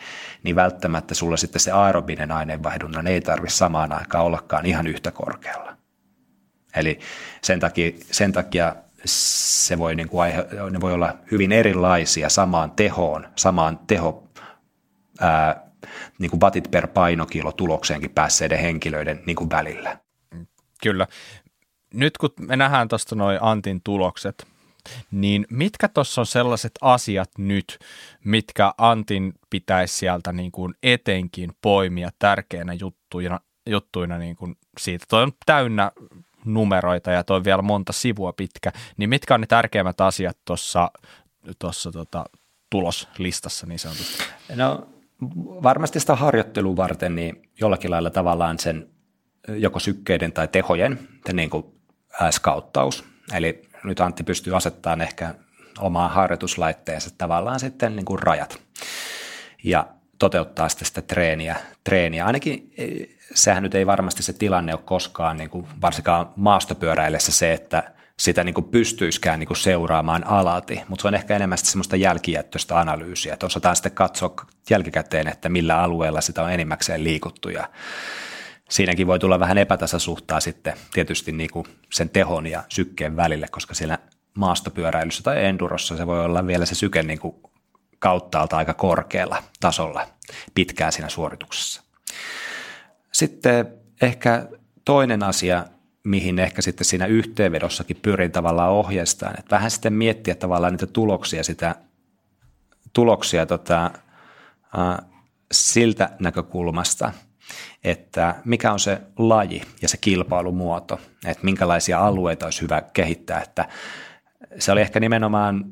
niin 0.42 0.56
välttämättä 0.56 1.14
sulla 1.14 1.36
sitten 1.36 1.60
se 1.60 1.72
aerobinen 1.72 2.32
aineenvaihdunnan 2.32 3.06
ei 3.06 3.20
tarvitse 3.20 3.56
samaan 3.56 3.92
aikaan 3.92 4.24
ollakaan 4.24 4.66
ihan 4.66 4.86
yhtä 4.86 5.10
korkealla. 5.10 5.76
Eli 6.76 6.98
sen 7.42 7.60
takia, 7.60 7.90
sen 8.10 8.32
takia 8.32 8.76
se 9.04 9.78
voi, 9.78 9.94
niin 9.94 10.08
kuin 10.08 10.32
ne 10.70 10.80
voi 10.80 10.92
olla 10.92 11.14
hyvin 11.30 11.52
erilaisia 11.52 12.28
samaan 12.28 12.70
tehoon, 12.70 13.26
samaan 13.36 13.78
teho, 13.86 14.28
ää, 15.20 15.64
niin 16.18 16.30
kuin 16.30 16.40
batit 16.40 16.70
per 16.70 16.86
painokilo 16.86 17.52
tulokseenkin 17.52 18.10
päässeiden 18.10 18.58
henkilöiden 18.58 19.22
niin 19.26 19.36
kuin 19.36 19.50
välillä. 19.50 20.03
Kyllä. 20.84 21.06
Nyt 21.94 22.18
kun 22.18 22.30
me 22.40 22.56
nähdään 22.56 22.88
tuosta 22.88 23.14
noin 23.14 23.38
Antin 23.40 23.80
tulokset, 23.84 24.46
niin 25.10 25.46
mitkä 25.50 25.88
tuossa 25.88 26.20
on 26.20 26.26
sellaiset 26.26 26.72
asiat 26.80 27.30
nyt, 27.38 27.78
mitkä 28.24 28.74
Antin 28.78 29.34
pitäisi 29.50 29.94
sieltä 29.94 30.32
niin 30.32 30.52
kuin 30.52 30.74
etenkin 30.82 31.52
poimia 31.62 32.10
tärkeänä 32.18 32.72
juttuina, 32.72 33.40
juttuina 33.66 34.18
niin 34.18 34.36
kuin 34.36 34.56
siitä? 34.78 35.06
Toi 35.08 35.22
on 35.22 35.32
täynnä 35.46 35.92
numeroita 36.44 37.10
ja 37.10 37.24
toi 37.24 37.44
vielä 37.44 37.62
monta 37.62 37.92
sivua 37.92 38.32
pitkä, 38.32 38.72
niin 38.96 39.08
mitkä 39.10 39.34
on 39.34 39.40
ne 39.40 39.46
tärkeimmät 39.46 40.00
asiat 40.00 40.38
tuossa 40.44 40.90
tossa, 41.58 41.92
tota, 41.92 42.24
tuloslistassa 42.70 43.66
niin 43.66 43.78
sanotusti? 43.78 44.24
No 44.54 44.88
varmasti 45.62 46.00
sitä 46.00 46.16
harjoittelua 46.16 46.76
varten 46.76 47.14
niin 47.14 47.42
jollakin 47.60 47.90
lailla 47.90 48.10
tavallaan 48.10 48.58
sen 48.58 48.93
joko 49.48 49.78
sykkeiden 49.78 50.32
tai 50.32 50.48
tehojen 50.48 51.08
niin 51.32 51.50
kuin 51.50 51.66
skauttaus. 52.30 53.04
Eli 53.34 53.62
nyt 53.84 54.00
Antti 54.00 54.24
pystyy 54.24 54.56
asettamaan 54.56 55.00
ehkä 55.00 55.34
omaan 55.78 56.10
harjoituslaitteensa 56.10 57.10
tavallaan 57.18 57.60
sitten 57.60 57.96
niin 57.96 58.04
kuin 58.04 58.18
rajat 58.18 58.58
ja 59.64 59.86
toteuttaa 60.18 60.68
sitten 60.68 60.86
sitä 60.86 61.02
treeniä. 61.02 61.56
treeniä. 61.84 62.26
Ainakin 62.26 62.72
e, 62.78 62.86
sehän 63.34 63.62
nyt 63.62 63.74
ei 63.74 63.86
varmasti 63.86 64.22
se 64.22 64.32
tilanne 64.32 64.74
ole 64.74 64.80
koskaan, 64.84 65.36
niin 65.36 65.50
kuin 65.50 65.66
varsinkaan 65.80 66.30
maastopyöräillessä 66.36 67.32
se, 67.32 67.52
että 67.52 67.94
sitä 68.18 68.44
niin 68.44 68.54
kuin 68.54 68.64
pystyisikään 68.64 69.38
niin 69.38 69.46
kuin 69.46 69.56
seuraamaan 69.56 70.26
alati, 70.26 70.80
mutta 70.88 71.02
se 71.02 71.08
on 71.08 71.14
ehkä 71.14 71.36
enemmän 71.36 71.58
semmoista 71.58 71.96
jälkijättöistä 71.96 72.78
analyysiä, 72.78 73.34
että 73.34 73.46
osataan 73.46 73.76
sitten 73.76 73.92
katsoa 73.92 74.34
jälkikäteen, 74.70 75.28
että 75.28 75.48
millä 75.48 75.82
alueella 75.82 76.20
sitä 76.20 76.42
on 76.42 76.52
enimmäkseen 76.52 77.04
liikuttu 77.04 77.48
ja 77.48 77.68
siinäkin 78.70 79.06
voi 79.06 79.18
tulla 79.18 79.40
vähän 79.40 79.58
epätasasuhtaa 79.58 80.40
sitten 80.40 80.74
tietysti 80.92 81.32
niin 81.32 81.50
kuin 81.50 81.66
sen 81.92 82.10
tehon 82.10 82.46
ja 82.46 82.64
sykkeen 82.68 83.16
välille, 83.16 83.48
koska 83.50 83.74
siellä 83.74 83.98
maastopyöräilyssä 84.34 85.22
tai 85.22 85.44
endurossa 85.44 85.96
se 85.96 86.06
voi 86.06 86.24
olla 86.24 86.46
vielä 86.46 86.66
se 86.66 86.74
syke 86.74 87.02
niin 87.02 87.18
kuin 87.18 87.36
kauttaalta 87.98 88.56
aika 88.56 88.74
korkealla 88.74 89.42
tasolla 89.60 90.06
pitkään 90.54 90.92
siinä 90.92 91.08
suorituksessa. 91.08 91.82
Sitten 93.12 93.66
ehkä 94.02 94.46
toinen 94.84 95.22
asia, 95.22 95.64
mihin 96.04 96.38
ehkä 96.38 96.62
sitten 96.62 96.84
siinä 96.84 97.06
yhteenvedossakin 97.06 97.96
pyrin 98.02 98.32
tavallaan 98.32 98.70
ohjeistaan, 98.70 99.34
että 99.38 99.56
vähän 99.56 99.70
sitten 99.70 99.92
miettiä 99.92 100.34
tavallaan 100.34 100.72
niitä 100.72 100.86
tuloksia, 100.86 101.44
sitä 101.44 101.74
tuloksia 102.92 103.46
tota, 103.46 103.90
äh, 104.78 105.06
siltä 105.52 106.10
näkökulmasta, 106.18 107.12
että 107.84 108.34
mikä 108.44 108.72
on 108.72 108.80
se 108.80 109.00
laji 109.18 109.62
ja 109.82 109.88
se 109.88 109.96
kilpailumuoto, 109.96 111.00
että 111.26 111.44
minkälaisia 111.44 112.06
alueita 112.06 112.46
olisi 112.46 112.62
hyvä 112.62 112.82
kehittää, 112.92 113.40
että 113.40 113.68
se 114.58 114.72
oli 114.72 114.80
ehkä 114.80 115.00
nimenomaan, 115.00 115.64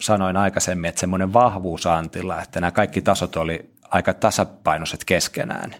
sanoin 0.00 0.36
aikaisemmin, 0.36 0.88
että 0.88 1.00
semmoinen 1.00 1.32
vahvuus 1.32 1.86
Antilla, 1.86 2.42
että 2.42 2.60
nämä 2.60 2.70
kaikki 2.70 3.02
tasot 3.02 3.36
oli 3.36 3.70
aika 3.90 4.14
tasapainoiset 4.14 5.04
keskenään. 5.04 5.74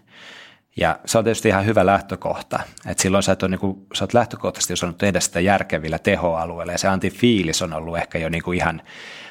Ja 0.77 0.99
se 1.05 1.19
on 1.19 1.25
tietysti 1.25 1.49
ihan 1.49 1.67
hyvä 1.67 1.87
lähtökohta, 1.87 2.61
että 2.87 3.03
silloin 3.03 3.23
sä, 3.23 3.33
et 3.33 3.43
ole, 3.43 3.51
niin 3.51 3.59
kuin, 3.59 3.87
sä 3.95 4.05
oot 4.05 4.15
lähtökohtaisesti 4.15 4.73
osannut 4.73 4.99
tehdä 4.99 5.21
sitä 5.21 5.41
järkevillä 5.41 5.99
tehoalueilla 5.99 6.73
ja 6.73 6.79
se 6.79 6.89
antifiilis 6.89 7.63
on 7.63 7.73
ollut 7.73 7.97
ehkä 7.97 8.19
jo 8.19 8.29
niin 8.29 8.43
kuin 8.43 8.59
ihan, 8.59 8.83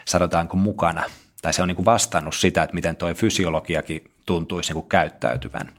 sanotaanko 0.05 0.57
mukana, 0.57 1.03
tai 1.41 1.53
se 1.53 1.61
on 1.61 1.67
niin 1.67 1.75
kuin 1.75 1.85
vastannut 1.85 2.35
sitä, 2.35 2.63
että 2.63 2.73
miten 2.73 2.95
tuo 2.95 3.13
fysiologiakin 3.13 4.11
tuntuisi 4.25 4.69
niin 4.69 4.81
kuin 4.81 4.89
käyttäytyvän. 4.89 5.69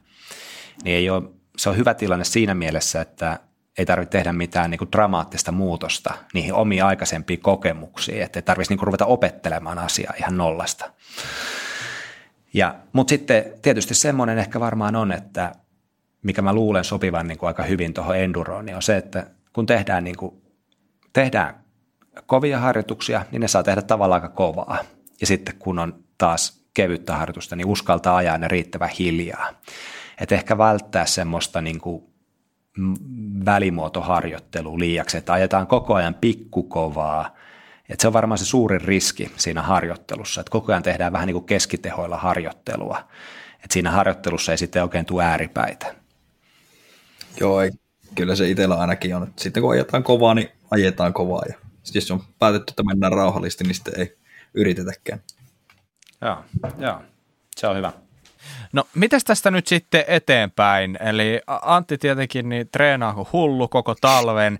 Niin 0.84 0.96
ei 0.96 1.10
ole, 1.10 1.22
se 1.56 1.68
on 1.68 1.76
hyvä 1.76 1.94
tilanne 1.94 2.24
siinä 2.24 2.54
mielessä, 2.54 3.00
että 3.00 3.38
ei 3.78 3.86
tarvitse 3.86 4.10
tehdä 4.10 4.32
mitään 4.32 4.70
niin 4.70 4.78
kuin 4.78 4.92
dramaattista 4.92 5.52
muutosta 5.52 6.14
niihin 6.34 6.54
omiin 6.54 6.84
aikaisempiin 6.84 7.40
kokemuksiin, 7.40 8.22
että 8.22 8.38
ei 8.38 8.42
tarvitsisi 8.42 8.74
niin 8.74 8.86
ruveta 8.86 9.06
opettelemaan 9.06 9.78
asiaa 9.78 10.14
ihan 10.18 10.36
nollasta. 10.36 10.90
Ja, 12.54 12.74
mutta 12.92 13.10
sitten 13.10 13.44
tietysti 13.62 13.94
semmoinen 13.94 14.38
ehkä 14.38 14.60
varmaan 14.60 14.96
on, 14.96 15.12
että 15.12 15.52
mikä 16.22 16.42
mä 16.42 16.52
luulen 16.52 16.84
sopivan 16.84 17.26
niin 17.26 17.38
kuin 17.38 17.48
aika 17.48 17.62
hyvin 17.62 17.94
tuohon 17.94 18.16
enduroon, 18.16 18.66
niin 18.66 18.76
on 18.76 18.82
se, 18.82 18.96
että 18.96 19.26
kun 19.52 19.66
tehdään, 19.66 20.04
niin 20.04 20.16
kuin, 20.16 20.42
tehdään 21.12 21.64
kovia 22.26 22.58
harjoituksia, 22.58 23.24
niin 23.30 23.40
ne 23.40 23.48
saa 23.48 23.62
tehdä 23.62 23.82
tavallaan 23.82 24.22
aika 24.22 24.34
kovaa. 24.34 24.78
Ja 25.20 25.26
sitten 25.26 25.54
kun 25.58 25.78
on 25.78 26.04
taas 26.18 26.64
kevyttä 26.74 27.16
harjoitusta, 27.16 27.56
niin 27.56 27.66
uskaltaa 27.66 28.16
ajaa 28.16 28.38
ne 28.38 28.48
riittävän 28.48 28.88
hiljaa. 28.88 29.48
Että 30.20 30.34
ehkä 30.34 30.58
välttää 30.58 31.06
semmoista 31.06 31.60
niin 31.60 31.80
kuin 31.80 32.14
välimuotoharjoittelua 33.44 34.78
liiaksi, 34.78 35.16
että 35.16 35.32
ajetaan 35.32 35.66
koko 35.66 35.94
ajan 35.94 36.14
pikkukovaa. 36.14 37.36
Että 37.88 38.02
se 38.02 38.06
on 38.06 38.12
varmaan 38.12 38.38
se 38.38 38.44
suurin 38.44 38.80
riski 38.80 39.30
siinä 39.36 39.62
harjoittelussa, 39.62 40.40
että 40.40 40.50
koko 40.50 40.72
ajan 40.72 40.82
tehdään 40.82 41.12
vähän 41.12 41.26
niin 41.26 41.34
kuin 41.34 41.44
keskitehoilla 41.44 42.16
harjoittelua. 42.16 42.98
Että 43.54 43.72
siinä 43.72 43.90
harjoittelussa 43.90 44.52
ei 44.52 44.58
sitten 44.58 44.82
oikein 44.82 45.06
tule 45.06 45.24
ääripäitä. 45.24 45.94
Joo, 47.40 47.60
ei. 47.60 47.70
kyllä 48.14 48.36
se 48.36 48.48
itsellä 48.48 48.74
ainakin 48.74 49.16
on. 49.16 49.32
Sitten 49.36 49.62
kun 49.62 49.72
ajetaan 49.72 50.02
kovaa, 50.02 50.34
niin 50.34 50.48
ajetaan 50.70 51.12
kovaa. 51.12 51.42
Ja 51.48 51.54
sitten 51.82 52.00
jos 52.00 52.10
on 52.10 52.22
päätetty, 52.38 52.70
että 52.70 52.82
mennään 52.82 53.12
rauhallisesti, 53.12 53.64
niin 53.64 53.74
sitten 53.74 54.00
ei 54.00 54.16
yritetäkään. 54.54 55.20
Joo, 56.20 56.44
joo. 56.78 57.02
se 57.56 57.66
on 57.66 57.76
hyvä. 57.76 57.92
No, 58.72 58.84
mites 58.94 59.24
tästä 59.24 59.50
nyt 59.50 59.66
sitten 59.66 60.04
eteenpäin? 60.06 60.98
Eli 61.00 61.40
Antti 61.46 61.98
tietenkin 61.98 62.48
niin 62.48 62.68
treenaa 62.72 63.14
kuin 63.14 63.28
hullu 63.32 63.68
koko 63.68 63.94
talven, 64.00 64.58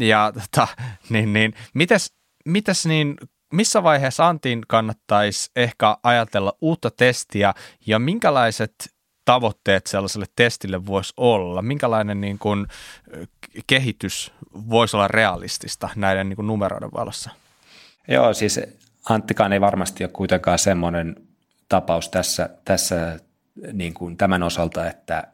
ja 0.00 0.32
tota, 0.34 0.68
niin, 1.08 1.32
niin, 1.32 1.54
mites, 1.74 2.12
mites 2.44 2.86
niin, 2.86 3.16
missä 3.52 3.82
vaiheessa 3.82 4.28
Antin 4.28 4.62
kannattaisi 4.68 5.50
ehkä 5.56 5.96
ajatella 6.02 6.52
uutta 6.60 6.90
testiä, 6.90 7.54
ja 7.86 7.98
minkälaiset 7.98 8.74
tavoitteet 9.24 9.86
sellaiselle 9.86 10.26
testille 10.36 10.86
voisi 10.86 11.12
olla? 11.16 11.62
Minkälainen 11.62 12.20
niin 12.20 12.38
kuin, 12.38 12.66
kehitys 13.66 14.32
voisi 14.54 14.96
olla 14.96 15.08
realistista 15.08 15.88
näiden 15.96 16.28
niin 16.28 16.36
kuin, 16.36 16.46
numeroiden 16.46 16.90
valossa? 16.94 17.30
Joo, 18.08 18.34
siis 18.34 18.60
Anttikaan 19.08 19.52
ei 19.52 19.60
varmasti 19.60 20.04
ole 20.04 20.10
kuitenkaan 20.12 20.58
semmoinen 20.58 21.16
tapaus 21.68 22.08
tässä, 22.08 22.50
tässä 22.64 23.20
niin 23.72 23.94
kuin 23.94 24.16
tämän 24.16 24.42
osalta, 24.42 24.86
että 24.86 25.24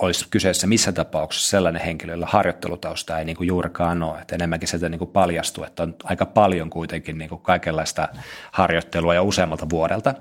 olisi 0.00 0.26
kyseessä 0.30 0.66
missä 0.66 0.92
tapauksessa 0.92 1.50
sellainen 1.50 1.82
henkilö, 1.82 2.12
jolla 2.12 2.26
harjoittelutausta 2.30 3.18
ei 3.18 3.24
niin 3.24 3.36
kuin 3.36 3.46
juurikaan 3.46 4.02
ole. 4.02 4.20
Että 4.20 4.34
enemmänkin 4.34 4.68
sieltä 4.68 4.88
niin 4.88 5.08
paljastuu, 5.08 5.64
että 5.64 5.82
on 5.82 5.96
aika 6.04 6.26
paljon 6.26 6.70
kuitenkin 6.70 7.18
niin 7.18 7.28
kuin 7.28 7.40
kaikenlaista 7.40 8.08
harjoittelua 8.52 9.14
ja 9.14 9.22
useammalta 9.22 9.70
vuodelta. 9.70 10.14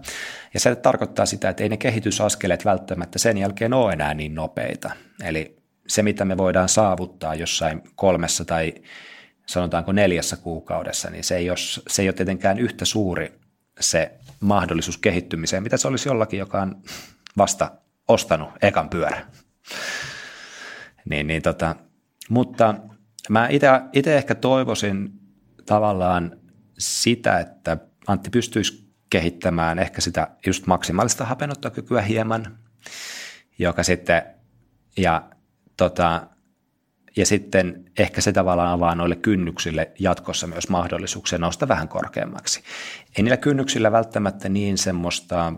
Ja 0.54 0.60
se 0.60 0.76
tarkoittaa 0.76 1.26
sitä, 1.26 1.50
että 1.50 1.64
ei 1.64 1.70
ne 1.70 1.78
kehitysaskeleet 1.78 2.66
välttämättä 2.66 3.20
sen 3.20 3.38
jälkeen 3.38 3.74
ole 3.74 3.94
enää 3.94 4.14
niin 4.14 4.36
nopeita. 4.36 4.92
Eli 5.24 5.58
se, 5.88 6.04
mitä 6.04 6.26
me 6.26 6.38
voidaan 6.38 6.70
saavuttaa 6.70 7.36
jossain 7.36 7.82
kolmessa 7.96 8.46
tai 8.46 8.74
sanotaanko 9.46 9.92
neljässä 9.92 10.36
kuukaudessa, 10.36 11.10
niin 11.10 11.24
se 11.24 11.36
ei 11.36 11.50
ole, 11.50 11.58
se 11.88 12.02
ei 12.02 12.08
ole 12.08 12.14
tietenkään 12.14 12.60
yhtä 12.60 12.86
suuri 12.86 13.40
se 13.80 14.12
mahdollisuus 14.44 14.98
kehittymiseen, 14.98 15.64
mitä 15.64 15.78
se 15.78 15.88
olisi 15.88 16.10
jollakin, 16.10 16.40
joka 16.40 16.62
on 16.62 16.82
vasta 17.38 17.72
ostanut 18.08 18.50
ekan 18.62 18.90
pyörä. 18.90 19.26
Niin, 21.10 21.28
niin 21.28 21.42
tota, 21.42 21.76
mutta 22.30 22.76
mä 23.30 23.48
itse 23.94 24.18
ehkä 24.18 24.36
toivoisin 24.36 25.10
tavallaan 25.66 26.38
sitä, 26.80 27.40
että 27.40 27.78
Antti 28.08 28.30
pystyisi 28.30 28.94
kehittämään 29.10 29.80
ehkä 29.80 30.02
sitä 30.02 30.28
just 30.46 30.68
maksimaalista 30.68 31.26
hapenottokykyä 31.26 32.02
hieman, 32.02 32.58
joka 33.60 33.84
sitten, 33.84 34.24
ja 34.98 35.30
tota, 35.78 36.28
ja 37.18 37.26
sitten 37.26 37.92
ehkä 38.00 38.22
se 38.22 38.32
tavallaan 38.32 38.72
avaa 38.72 38.96
noille 38.96 39.16
kynnyksille 39.16 39.92
jatkossa 40.00 40.48
myös 40.48 40.70
mahdollisuuksia 40.70 41.40
nousta 41.40 41.68
vähän 41.68 41.88
korkeammaksi. 41.88 42.64
Ei 43.18 43.24
niillä 43.24 43.38
kynnyksillä 43.38 43.92
välttämättä 43.92 44.50
niin 44.50 44.78
semmoista 44.78 45.54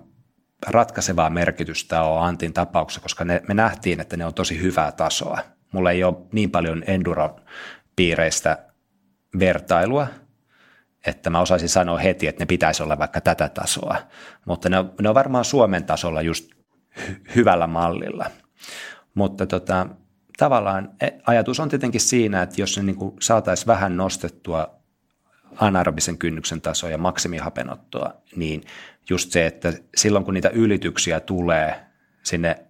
ratkaisevaa 0.68 1.30
merkitystä 1.30 2.02
ole 2.02 2.20
Antin 2.20 2.54
tapauksessa, 2.54 3.02
koska 3.02 3.26
ne, 3.26 3.42
me 3.48 3.54
nähtiin, 3.54 4.00
että 4.00 4.18
ne 4.18 4.26
on 4.26 4.34
tosi 4.34 4.62
hyvää 4.62 4.92
tasoa. 4.92 5.40
Mulla 5.72 5.92
ei 5.92 6.04
ole 6.04 6.16
niin 6.32 6.52
paljon 6.52 6.84
enduro-piireistä 6.88 8.58
vertailua, 9.40 10.08
että 11.08 11.30
mä 11.30 11.40
osaisin 11.40 11.70
sanoa 11.70 11.98
heti, 11.98 12.28
että 12.28 12.42
ne 12.42 12.46
pitäisi 12.46 12.84
olla 12.84 12.98
vaikka 12.98 13.22
tätä 13.22 13.50
tasoa, 13.50 13.98
mutta 14.46 14.70
ne 14.70 14.80
on, 14.80 14.94
ne 15.02 15.10
on 15.10 15.16
varmaan 15.16 15.46
Suomen 15.46 15.84
tasolla 15.84 16.22
just 16.22 16.52
hy- 17.00 17.36
hyvällä 17.36 17.68
mallilla. 17.68 18.26
Mutta 19.14 19.46
tota, 19.46 19.88
tavallaan 20.38 20.92
e, 21.02 21.08
ajatus 21.28 21.60
on 21.60 21.70
tietenkin 21.70 22.02
siinä, 22.02 22.42
että 22.42 22.62
jos 22.62 22.78
ne 22.78 22.84
niin 22.84 22.98
saataisiin 23.22 23.68
vähän 23.68 23.98
nostettua 23.98 24.76
anaerobisen 25.56 26.18
kynnyksen 26.18 26.62
tasoa 26.62 26.90
ja 26.90 26.98
maksimihapenottoa, 26.98 28.14
niin 28.36 28.64
just 29.10 29.32
se, 29.32 29.46
että 29.46 29.74
silloin 29.96 30.26
kun 30.26 30.34
niitä 30.34 30.50
ylityksiä 30.50 31.20
tulee 31.20 31.86
sinne 32.24 32.66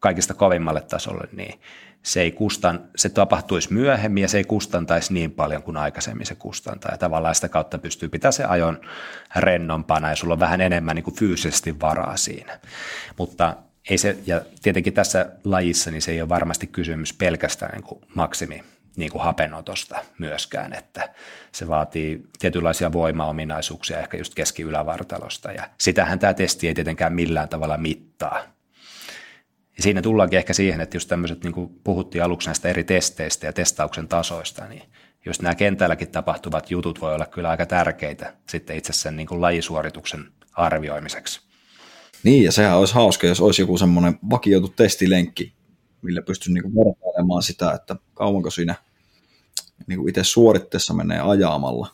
kaikista 0.00 0.34
kovimmalle 0.34 0.80
tasolle, 0.80 1.28
niin 1.32 1.60
se, 2.02 2.20
ei 2.20 2.32
kustan, 2.32 2.88
se 2.96 3.08
tapahtuisi 3.08 3.72
myöhemmin 3.72 4.22
ja 4.22 4.28
se 4.28 4.38
ei 4.38 4.44
kustantaisi 4.44 5.14
niin 5.14 5.30
paljon 5.30 5.62
kuin 5.62 5.76
aikaisemmin 5.76 6.26
se 6.26 6.34
kustantaa. 6.34 6.92
Ja 6.92 6.98
tavallaan 6.98 7.34
sitä 7.34 7.48
kautta 7.48 7.78
pystyy 7.78 8.08
pitämään 8.08 8.32
se 8.32 8.44
ajon 8.44 8.80
rennompana 9.36 10.08
ja 10.08 10.16
sulla 10.16 10.34
on 10.34 10.40
vähän 10.40 10.60
enemmän 10.60 10.96
niin 10.96 11.04
kuin 11.04 11.16
fyysisesti 11.16 11.80
varaa 11.80 12.16
siinä. 12.16 12.60
Mutta 13.18 13.56
ei 13.90 13.98
se, 13.98 14.16
ja 14.26 14.40
tietenkin 14.62 14.92
tässä 14.92 15.32
lajissa 15.44 15.90
niin 15.90 16.02
se 16.02 16.12
ei 16.12 16.20
ole 16.20 16.28
varmasti 16.28 16.66
kysymys 16.66 17.12
pelkästään 17.12 17.72
niin 17.72 17.84
kuin 17.84 18.00
maksimi 18.14 18.64
niin 18.96 19.10
kuin 19.12 19.22
hapenotosta 19.22 19.98
myöskään, 20.18 20.72
että 20.72 21.14
se 21.52 21.68
vaatii 21.68 22.22
tietynlaisia 22.38 22.92
voimaominaisuuksia 22.92 23.98
ehkä 23.98 24.16
just 24.16 24.34
keski-ylävartalosta 24.34 25.52
ja 25.52 25.70
sitähän 25.78 26.18
tämä 26.18 26.34
testi 26.34 26.68
ei 26.68 26.74
tietenkään 26.74 27.12
millään 27.12 27.48
tavalla 27.48 27.76
mittaa. 27.76 28.42
Ja 29.76 29.82
siinä 29.82 30.02
tullaankin 30.02 30.38
ehkä 30.38 30.52
siihen, 30.52 30.80
että 30.80 30.96
just 30.96 31.08
tämmöiset, 31.08 31.44
niin 31.44 31.52
kuin 31.52 31.80
puhuttiin 31.84 32.24
aluksi 32.24 32.48
näistä 32.48 32.68
eri 32.68 32.84
testeistä 32.84 33.46
ja 33.46 33.52
testauksen 33.52 34.08
tasoista, 34.08 34.64
niin 34.64 34.82
just 35.26 35.42
nämä 35.42 35.54
kentälläkin 35.54 36.10
tapahtuvat 36.10 36.70
jutut 36.70 37.00
voi 37.00 37.14
olla 37.14 37.26
kyllä 37.26 37.50
aika 37.50 37.66
tärkeitä 37.66 38.32
sitten 38.48 38.76
itse 38.76 38.92
sen 38.92 39.16
niin 39.16 39.26
kuin 39.26 39.40
lajisuorituksen 39.40 40.24
arvioimiseksi. 40.52 41.45
Niin, 42.26 42.44
ja 42.44 42.52
sehän 42.52 42.78
olisi 42.78 42.94
hauska, 42.94 43.26
jos 43.26 43.40
olisi 43.40 43.62
joku 43.62 43.78
semmoinen 43.78 44.18
vakioitu 44.30 44.68
testilenkki, 44.68 45.52
millä 46.02 46.22
pystyisi 46.22 46.52
niin 46.52 46.74
vertailemaan 46.74 47.42
sitä, 47.42 47.72
että 47.72 47.96
kauanko 48.14 48.50
siinä 48.50 48.74
niin 49.86 49.98
kuin 49.98 50.08
itse 50.08 50.24
suoritteessa 50.24 50.94
menee 50.94 51.20
ajamalla, 51.20 51.88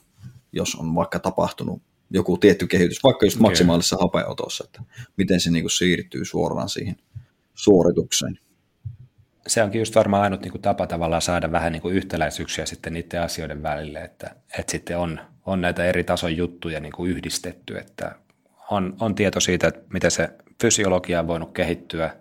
jos 0.52 0.74
on 0.74 0.94
vaikka 0.94 1.18
tapahtunut 1.18 1.82
joku 2.10 2.38
tietty 2.38 2.66
kehitys, 2.66 3.02
vaikka 3.02 3.26
just 3.26 3.38
maksimaalisessa 3.38 3.96
hapeotossa, 4.00 4.64
että 4.64 4.82
miten 5.16 5.40
se 5.40 5.50
niin 5.50 5.62
kuin 5.62 5.70
siirtyy 5.70 6.24
suoraan 6.24 6.68
siihen 6.68 6.96
suoritukseen. 7.54 8.38
se 9.46 9.62
onkin 9.62 9.78
just 9.78 9.94
varmaan 9.94 10.22
ainut 10.22 10.40
niin 10.40 10.52
kuin 10.52 10.62
tapa 10.62 10.86
tavallaan 10.86 11.22
saada 11.22 11.52
vähän 11.52 11.72
niin 11.72 11.82
kuin 11.82 11.94
yhtäläisyyksiä 11.94 12.66
sitten 12.66 12.92
niiden 12.92 13.22
asioiden 13.22 13.62
välille, 13.62 13.98
että, 13.98 14.36
että 14.58 14.72
sitten 14.72 14.98
on, 14.98 15.20
on 15.46 15.60
näitä 15.60 15.84
eri 15.84 16.04
tason 16.04 16.36
juttuja 16.36 16.80
niin 16.80 16.92
kuin 16.92 17.10
yhdistetty, 17.10 17.78
että 17.78 18.14
on, 18.70 18.96
on 19.00 19.14
tieto 19.14 19.40
siitä, 19.40 19.66
että 19.68 19.80
miten 19.92 20.10
se 20.10 20.28
fysiologia 20.62 21.20
on 21.20 21.26
voinut 21.26 21.52
kehittyä 21.52 22.16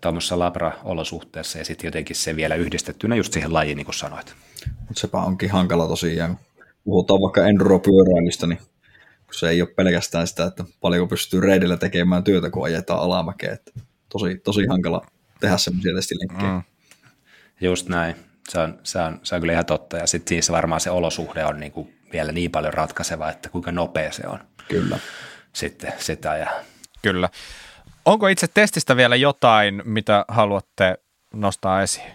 tuommoisessa 0.00 0.38
labra-olosuhteessa 0.38 1.58
ja 1.58 1.64
sitten 1.64 1.88
jotenkin 1.88 2.16
se 2.16 2.36
vielä 2.36 2.54
yhdistettynä 2.54 3.16
just 3.16 3.32
siihen 3.32 3.52
lajiin, 3.52 3.76
niin 3.76 3.84
kuin 3.84 3.94
sanoit. 3.94 4.34
Mutta 4.78 5.00
sepä 5.00 5.18
onkin 5.18 5.50
hankala 5.50 5.88
tosiaan. 5.88 6.38
Puhutaan 6.84 7.20
vaikka 7.20 7.46
enduropyöräilystä, 7.46 8.46
niin 8.46 8.58
se 9.32 9.48
ei 9.48 9.62
ole 9.62 9.70
pelkästään 9.76 10.26
sitä, 10.26 10.44
että 10.44 10.64
paljonko 10.80 11.06
pystyy 11.06 11.40
reidillä 11.40 11.76
tekemään 11.76 12.24
työtä, 12.24 12.50
kun 12.50 12.64
ajetaan 12.64 13.00
alamäkeä. 13.00 13.52
Että 13.52 13.70
tosi, 14.08 14.40
tosi 14.44 14.66
hankala 14.66 15.06
tehdä 15.40 15.56
semmoisia 15.56 15.94
testilinkkejä. 15.94 16.52
Mm. 16.52 16.62
Just 17.60 17.88
näin. 17.88 18.16
Se 18.48 18.58
on, 18.58 18.78
se, 18.82 18.98
on, 18.98 19.20
se 19.22 19.34
on 19.34 19.40
kyllä 19.40 19.52
ihan 19.52 19.66
totta. 19.66 19.96
Ja 19.96 20.06
sitten 20.06 20.42
siinä 20.42 20.56
varmaan 20.56 20.80
se 20.80 20.90
olosuhde 20.90 21.44
on 21.44 21.60
niin 21.60 21.72
kuin 21.72 21.96
vielä 22.12 22.32
niin 22.32 22.50
paljon 22.50 22.74
ratkaiseva, 22.74 23.30
että 23.30 23.48
kuinka 23.48 23.72
nopea 23.72 24.12
se 24.12 24.22
on. 24.26 24.38
Kyllä. 24.68 24.98
Sitten 25.56 25.92
sitä 25.98 26.36
ja... 26.36 26.50
Kyllä. 27.02 27.28
Onko 28.04 28.28
itse 28.28 28.46
testistä 28.54 28.96
vielä 28.96 29.16
jotain, 29.16 29.82
mitä 29.84 30.24
haluatte 30.28 30.98
nostaa 31.34 31.82
esiin? 31.82 32.10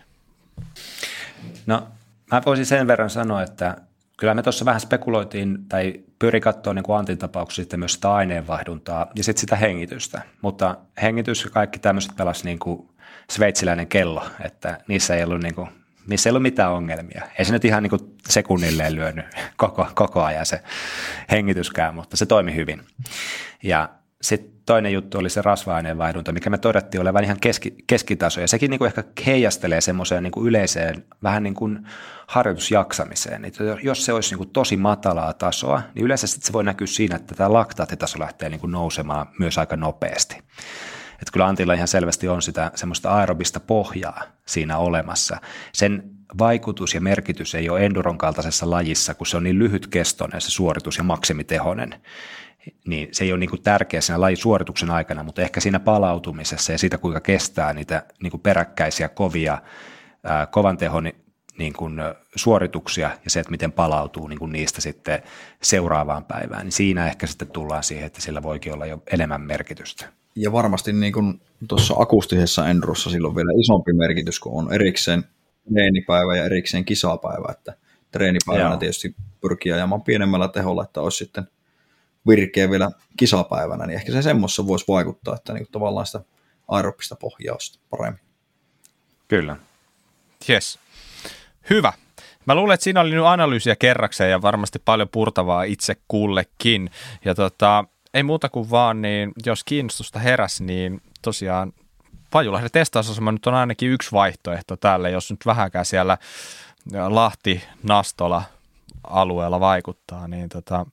No, 1.65 1.88
mä 2.31 2.41
voisin 2.45 2.65
sen 2.65 2.88
verran 2.88 3.09
sanoa, 3.09 3.43
että 3.43 3.77
kyllä 4.18 4.34
me 4.34 4.43
tuossa 4.43 4.65
vähän 4.65 4.81
spekuloitiin 4.81 5.65
tai 5.69 5.93
pyri 6.19 6.41
katsoa 6.41 6.73
niin 6.73 6.85
Antin 6.97 7.18
tapauksessa 7.18 7.61
sitten 7.61 7.80
myös 7.80 7.93
sitä 7.93 8.13
aineenvaihduntaa 8.13 9.07
ja 9.15 9.23
sitten 9.23 9.41
sitä 9.41 9.55
hengitystä. 9.55 10.22
Mutta 10.41 10.77
hengitys 11.01 11.43
ja 11.43 11.49
kaikki 11.49 11.80
tämmöiset 11.80 12.15
pelasi 12.15 12.45
niin 12.45 12.59
kuin 12.59 12.89
sveitsiläinen 13.31 13.88
kello, 13.88 14.26
että 14.39 14.77
niissä 14.88 15.15
ei 15.15 15.23
ollut, 15.23 15.43
niin 15.43 15.55
kuin, 15.55 15.69
niissä 16.07 16.29
ei 16.29 16.31
ollut 16.31 16.41
mitään 16.41 16.71
ongelmia. 16.71 17.27
Ei 17.39 17.45
se 17.45 17.51
nyt 17.51 17.65
ihan 17.65 17.83
niin 17.83 18.17
sekunnilleen 18.27 18.95
lyönyt 18.95 19.25
koko, 19.57 19.87
koko 19.95 20.23
ajan 20.23 20.45
se 20.45 20.61
hengityskään, 21.31 21.95
mutta 21.95 22.17
se 22.17 22.25
toimi 22.25 22.55
hyvin. 22.55 22.81
Ja 23.63 23.89
sitten 24.21 24.51
toinen 24.65 24.93
juttu 24.93 25.17
oli 25.17 25.29
se 25.29 25.41
rasva 25.41 25.73
vaihdunta, 25.97 26.31
mikä 26.31 26.49
me 26.49 26.57
todettiin 26.57 27.01
olevan 27.01 27.23
ihan 27.23 27.39
keski, 27.39 27.75
keskitaso, 27.87 28.41
ja 28.41 28.47
sekin 28.47 28.69
niin 28.69 28.77
kuin 28.77 28.87
ehkä 28.87 29.03
heijastelee 29.25 29.81
semmoiseen 29.81 30.23
niin 30.23 30.45
yleiseen 30.45 31.05
vähän 31.23 31.43
niin 31.43 31.53
kuin 31.53 31.87
harjoitusjaksamiseen. 32.27 33.45
Että 33.45 33.63
jos 33.83 34.05
se 34.05 34.13
olisi 34.13 34.29
niin 34.29 34.37
kuin 34.37 34.49
tosi 34.49 34.77
matalaa 34.77 35.33
tasoa, 35.33 35.81
niin 35.95 36.05
yleensä 36.05 36.27
se 36.27 36.53
voi 36.53 36.63
näkyä 36.63 36.87
siinä, 36.87 37.15
että 37.15 37.35
tämä 37.35 37.53
laktaattitaso 37.53 38.19
lähtee 38.19 38.49
niin 38.49 38.59
kuin 38.59 38.71
nousemaan 38.71 39.27
myös 39.39 39.57
aika 39.57 39.77
nopeasti. 39.77 40.37
Että 41.22 41.31
kyllä 41.34 41.48
Antilla 41.48 41.73
ihan 41.73 41.88
selvästi 41.88 42.27
on 42.27 42.41
sitä 42.41 42.72
semmoista 42.76 43.11
aerobista 43.11 43.60
pohjaa 43.60 44.23
siinä 44.45 44.77
olemassa. 44.77 45.38
Sen 45.73 46.03
vaikutus 46.39 46.93
ja 46.93 47.02
merkitys 47.02 47.56
ei 47.56 47.69
ole 47.69 47.85
enduron 47.85 48.18
kaltaisessa 48.18 48.69
lajissa, 48.69 49.14
kun 49.14 49.27
se 49.27 49.38
on 49.38 49.43
niin 49.43 49.60
lyhytkestoinen 49.60 50.41
se 50.41 50.52
suoritus 50.52 50.98
ja 50.98 51.03
maksimitehonen 51.03 52.02
niin 52.88 53.10
se 53.11 53.23
ei 53.23 53.31
ole 53.31 53.39
niin 53.39 53.49
kuin 53.49 53.61
tärkeä 53.61 54.02
siinä 54.02 54.22
lajisuorituksen 54.22 54.91
aikana, 54.91 55.23
mutta 55.23 55.41
ehkä 55.41 55.60
siinä 55.60 55.80
palautumisessa 55.80 56.72
ja 56.72 56.77
siitä, 56.77 56.98
kuinka 56.98 57.19
kestää 57.19 57.73
niitä 57.73 58.03
niin 58.23 58.31
kuin 58.31 58.41
peräkkäisiä 58.41 59.10
kovia, 59.10 59.61
kovan 60.52 60.77
tehon 60.77 61.11
niin 61.57 61.73
kuin 61.73 61.95
suorituksia 62.35 63.11
ja 63.23 63.29
se, 63.29 63.39
että 63.39 63.51
miten 63.51 63.71
palautuu 63.71 64.27
niin 64.27 64.39
kuin 64.39 64.51
niistä 64.51 64.81
sitten 64.81 65.23
seuraavaan 65.61 66.25
päivään, 66.25 66.65
niin 66.65 66.71
siinä 66.71 67.07
ehkä 67.07 67.27
sitten 67.27 67.47
tullaan 67.47 67.83
siihen, 67.83 68.05
että 68.05 68.21
sillä 68.21 68.43
voikin 68.43 68.73
olla 68.73 68.85
jo 68.85 69.03
enemmän 69.13 69.41
merkitystä. 69.41 70.05
Ja 70.35 70.51
varmasti 70.51 70.93
niin 70.93 71.13
kuin 71.13 71.41
tuossa 71.67 71.93
akustisessa 71.97 72.67
Endurossa 72.67 73.09
silloin 73.09 73.35
vielä 73.35 73.51
isompi 73.59 73.93
merkitys, 73.93 74.39
kun 74.39 74.63
on 74.63 74.73
erikseen 74.73 75.23
treenipäivä 75.73 76.35
ja 76.37 76.45
erikseen 76.45 76.85
kisapäivä, 76.85 77.51
että 77.51 77.73
treenipäivänä 78.11 78.69
Joo. 78.69 78.77
tietysti 78.77 79.15
pyrkii 79.41 79.71
ajamaan 79.71 80.01
pienemmällä 80.01 80.47
teholla, 80.47 80.83
että 80.83 81.01
olisi 81.01 81.17
sitten– 81.17 81.47
virkeä 82.27 82.69
vielä 82.69 82.91
kisapäivänä, 83.17 83.85
niin 83.85 83.95
ehkä 83.95 84.11
se 84.11 84.21
semmoissa 84.21 84.67
voisi 84.67 84.85
vaikuttaa, 84.87 85.35
että 85.35 85.53
niin 85.53 85.67
tavallaan 85.71 86.05
sitä 86.05 86.21
aerobista 86.67 87.15
pohjaa 87.15 87.57
paremmin. 87.89 88.21
Kyllä. 89.27 89.57
Yes. 90.49 90.79
Hyvä. 91.72 91.93
Mä 92.45 92.56
luulen, 92.56 92.73
että 92.73 92.84
siinä 92.84 93.02
oli 93.02 93.11
nyt 93.11 93.26
analyysiä 93.26 93.76
kerrakseen 93.76 94.31
ja 94.31 94.41
varmasti 94.41 94.80
paljon 94.85 95.10
purtavaa 95.10 95.64
itse 95.64 95.95
kullekin. 96.07 96.89
Ja 97.26 97.35
tota, 97.35 97.85
ei 98.14 98.23
muuta 98.23 98.49
kuin 98.49 98.69
vaan, 98.69 99.02
niin 99.02 99.31
jos 99.45 99.64
kiinnostusta 99.64 100.19
heräs, 100.19 100.61
niin 100.61 101.02
tosiaan 101.22 101.73
Pajulahden 102.31 102.72
testausasema 102.72 103.31
nyt 103.31 103.48
on 103.48 103.53
ainakin 103.53 103.89
yksi 103.89 104.11
vaihtoehto 104.11 104.77
tälle, 104.77 105.11
jos 105.11 105.31
nyt 105.31 105.45
vähänkään 105.45 105.85
siellä 105.85 106.18
Lahti, 107.07 107.64
Nastola 107.84 108.43
alueella 109.03 109.60
vaikuttaa, 109.60 110.27
niin 110.27 110.49
tota, 110.49 110.85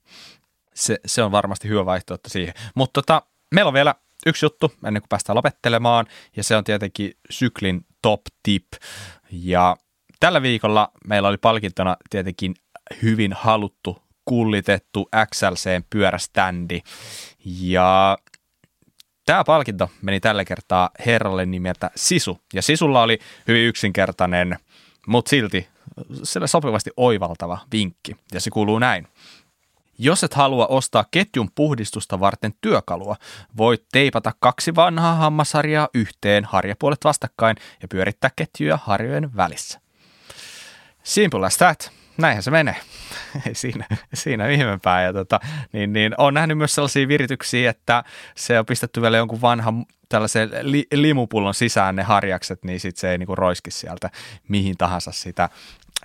se, 0.73 0.99
se 1.05 1.23
on 1.23 1.31
varmasti 1.31 1.67
hyvä 1.67 1.85
vaihtoehto 1.85 2.29
siihen. 2.29 2.53
Mutta 2.75 3.01
tota, 3.01 3.21
meillä 3.55 3.69
on 3.69 3.73
vielä 3.73 3.95
yksi 4.25 4.45
juttu 4.45 4.73
ennen 4.85 5.01
kuin 5.01 5.09
päästään 5.09 5.37
lopettelemaan, 5.37 6.05
ja 6.35 6.43
se 6.43 6.55
on 6.55 6.63
tietenkin 6.63 7.13
syklin 7.29 7.85
top 8.01 8.21
tip. 8.43 8.65
Ja 9.31 9.77
tällä 10.19 10.41
viikolla 10.41 10.91
meillä 11.07 11.29
oli 11.29 11.37
palkintona 11.37 11.97
tietenkin 12.09 12.55
hyvin 13.01 13.33
haluttu, 13.33 14.03
kullitettu 14.25 15.09
XLCn 15.31 15.83
pyöräständi. 15.89 16.81
Ja 17.45 18.17
tämä 19.25 19.43
palkinto 19.43 19.89
meni 20.01 20.19
tällä 20.19 20.45
kertaa 20.45 20.89
herralle 21.05 21.45
nimeltä 21.45 21.91
Sisu. 21.95 22.41
Ja 22.53 22.61
Sisulla 22.61 23.01
oli 23.01 23.19
hyvin 23.47 23.67
yksinkertainen, 23.67 24.57
mutta 25.07 25.29
silti 25.29 25.67
sille 26.23 26.47
sopivasti 26.47 26.89
oivaltava 26.97 27.59
vinkki. 27.71 28.15
Ja 28.33 28.39
se 28.39 28.49
kuuluu 28.49 28.79
näin. 28.79 29.07
Jos 29.97 30.23
et 30.23 30.33
halua 30.33 30.67
ostaa 30.67 31.05
ketjun 31.11 31.49
puhdistusta 31.55 32.19
varten 32.19 32.53
työkalua, 32.61 33.15
voit 33.57 33.85
teipata 33.91 34.31
kaksi 34.39 34.75
vanhaa 34.75 35.15
hammasharjaa 35.15 35.89
yhteen 35.93 36.45
harjapuolet 36.45 37.03
vastakkain 37.03 37.57
ja 37.81 37.87
pyörittää 37.87 38.29
ketjuja 38.35 38.79
harjojen 38.83 39.35
välissä. 39.35 39.79
Simple 41.03 41.45
as 41.45 41.57
that. 41.57 41.91
Näinhän 42.17 42.43
se 42.43 42.51
menee. 42.51 42.75
siinä, 43.53 43.85
siinä 44.13 44.47
ihmeempää. 44.47 45.03
Ja 45.03 45.13
tota, 45.13 45.39
niin, 45.71 45.93
niin, 45.93 46.15
on 46.17 46.33
nähnyt 46.33 46.57
myös 46.57 46.75
sellaisia 46.75 47.07
virityksiä, 47.07 47.69
että 47.69 48.03
se 48.35 48.59
on 48.59 48.65
pistetty 48.65 49.01
vielä 49.01 49.17
jonkun 49.17 49.41
vanhan 49.41 49.85
tällaisen 50.09 50.49
li, 50.61 50.87
limupullon 50.93 51.53
sisään 51.53 51.95
ne 51.95 52.03
harjakset, 52.03 52.63
niin 52.63 52.79
sitten 52.79 53.01
se 53.01 53.11
ei 53.11 53.17
niinku 53.17 53.35
roiski 53.35 53.71
sieltä 53.71 54.09
mihin 54.47 54.77
tahansa 54.77 55.11
sitä, 55.11 55.49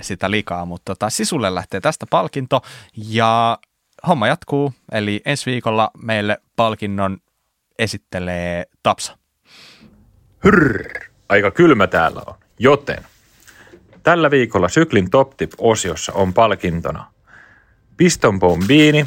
sitä 0.00 0.30
likaa. 0.30 0.64
Mutta 0.64 0.94
tota, 0.94 1.10
sisulle 1.10 1.54
lähtee 1.54 1.80
tästä 1.80 2.06
palkinto 2.10 2.62
ja 2.96 3.58
homma 4.06 4.26
jatkuu, 4.26 4.72
eli 4.92 5.22
ensi 5.24 5.50
viikolla 5.50 5.90
meille 6.02 6.38
palkinnon 6.56 7.18
esittelee 7.78 8.66
Tapsa. 8.82 9.18
Hyrr, 10.44 10.88
aika 11.28 11.50
kylmä 11.50 11.86
täällä 11.86 12.22
on, 12.26 12.34
joten 12.58 13.04
tällä 14.04 14.30
viikolla 14.30 14.68
Syklin 14.68 15.10
Top 15.10 15.36
Tip-osiossa 15.36 16.12
on 16.12 16.34
palkintona 16.34 17.10
Piston 17.96 18.38
Bombini, 18.38 19.06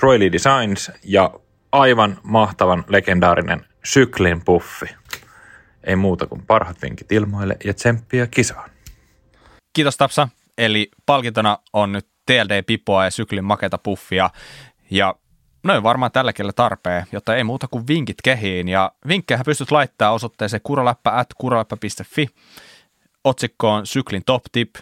Troy 0.00 0.18
Lee 0.18 0.32
Designs 0.32 0.90
ja 1.04 1.30
aivan 1.72 2.18
mahtavan 2.22 2.84
legendaarinen 2.88 3.64
Syklin 3.84 4.44
puffi. 4.44 4.86
Ei 5.84 5.96
muuta 5.96 6.26
kuin 6.26 6.42
parhaat 6.46 6.82
vinkit 6.82 7.12
ilmoille 7.12 7.56
ja 7.64 7.74
tsemppiä 7.74 8.26
kisaan. 8.26 8.70
Kiitos 9.72 9.96
Tapsa. 9.96 10.28
Eli 10.58 10.90
palkintona 11.06 11.58
on 11.72 11.92
nyt 11.92 12.08
TLD-pipoa 12.26 13.04
ja 13.04 13.10
syklin 13.10 13.44
maketa 13.44 13.78
puffia. 13.78 14.30
Ja 14.90 15.14
noin 15.64 15.82
varmaan 15.82 16.12
tällä 16.12 16.32
kielellä 16.32 16.52
tarpeen, 16.52 17.06
jotta 17.12 17.36
ei 17.36 17.44
muuta 17.44 17.68
kuin 17.68 17.86
vinkit 17.86 18.16
kehiin. 18.24 18.68
Ja 18.68 18.92
vinkkejä 19.08 19.40
pystyt 19.44 19.70
laittaa 19.70 20.12
osoitteeseen 20.12 20.60
kuraläppä 20.62 21.10
at 21.10 21.28
kuraläppä.fi. 21.38 22.28
Otsikkoon 23.28 23.86
syklin 23.86 24.22
top 24.26 24.42
tip, 24.52 24.74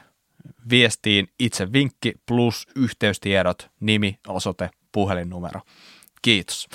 viestiin 0.70 1.28
itse 1.39 1.73
vinkki 1.73 2.12
plus 2.27 2.68
yhteystiedot, 2.77 3.70
nimi, 3.81 4.18
osoite, 4.28 4.70
puhelinnumero. 4.93 5.60
Kiitos. 6.23 6.68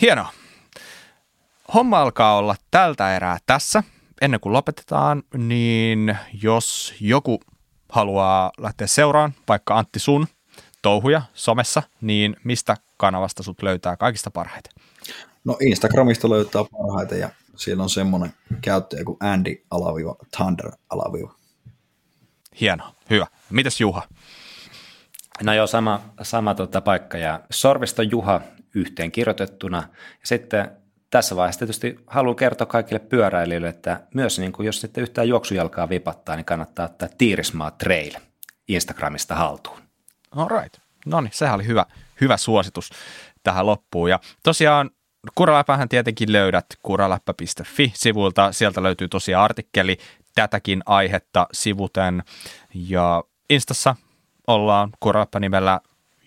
Hienoa. 0.00 0.32
Homma 1.74 2.00
alkaa 2.00 2.36
olla 2.36 2.56
tältä 2.70 3.16
erää 3.16 3.38
tässä. 3.46 3.82
Ennen 4.20 4.40
kuin 4.40 4.52
lopetetaan, 4.52 5.22
niin 5.36 6.18
jos 6.42 6.94
joku 7.00 7.40
haluaa 7.88 8.50
lähteä 8.58 8.86
seuraan, 8.86 9.34
vaikka 9.48 9.78
Antti 9.78 9.98
sun 9.98 10.26
touhuja 10.82 11.22
somessa, 11.34 11.82
niin 12.00 12.36
mistä 12.44 12.76
kanavasta 12.96 13.42
sut 13.42 13.62
löytää 13.62 13.96
kaikista 13.96 14.30
parhaiten? 14.30 14.72
No 15.44 15.56
Instagramista 15.60 16.30
löytää 16.30 16.64
parhaiten 16.72 17.20
ja 17.20 17.30
siellä 17.60 17.82
on 17.82 17.90
semmoinen 17.90 18.32
käyttäjä 18.60 19.04
kuin 19.04 19.16
Andy 19.20 19.64
alaviva, 19.70 20.16
Thunder 20.36 20.70
alaviva. 20.90 21.34
Hieno, 22.60 22.94
hyvä. 23.10 23.26
Mitäs 23.50 23.80
Juha? 23.80 24.02
No 25.42 25.54
joo, 25.54 25.66
sama, 25.66 26.00
sama 26.22 26.54
tota 26.54 26.80
paikka 26.80 27.18
ja 27.18 27.40
Sorvisto 27.50 28.02
Juha 28.02 28.40
yhteen 28.74 29.12
kirjoitettuna. 29.12 29.78
Ja 29.96 30.26
sitten 30.26 30.70
tässä 31.10 31.36
vaiheessa 31.36 31.58
tietysti 31.58 31.96
haluan 32.06 32.36
kertoa 32.36 32.66
kaikille 32.66 32.98
pyöräilijöille, 32.98 33.68
että 33.68 34.00
myös 34.14 34.38
niin 34.38 34.52
kuin 34.52 34.66
jos 34.66 34.80
sitten 34.80 35.02
yhtään 35.02 35.28
juoksujalkaa 35.28 35.88
vipattaa, 35.88 36.36
niin 36.36 36.44
kannattaa 36.44 36.86
ottaa 36.86 37.08
Tiirismaa 37.18 37.70
Trail 37.70 38.12
Instagramista 38.68 39.34
haltuun. 39.34 39.80
All 40.36 40.48
right. 40.48 40.76
No 41.06 41.20
niin, 41.20 41.32
sehän 41.34 41.54
oli 41.54 41.66
hyvä, 41.66 41.86
hyvä 42.20 42.36
suositus 42.36 42.90
tähän 43.42 43.66
loppuun. 43.66 44.10
Ja 44.10 44.20
tosiaan 44.42 44.90
Kuraläppähän 45.34 45.88
tietenkin 45.88 46.32
löydät 46.32 46.66
kuraläppä.fi-sivulta. 46.82 48.52
Sieltä 48.52 48.82
löytyy 48.82 49.08
tosiaan 49.08 49.44
artikkeli 49.44 49.98
tätäkin 50.34 50.82
aihetta 50.86 51.46
sivuten. 51.52 52.22
Ja 52.74 53.24
Instassa 53.50 53.96
ollaan 54.46 54.90
Kuraläppä-nimellä 55.00 55.80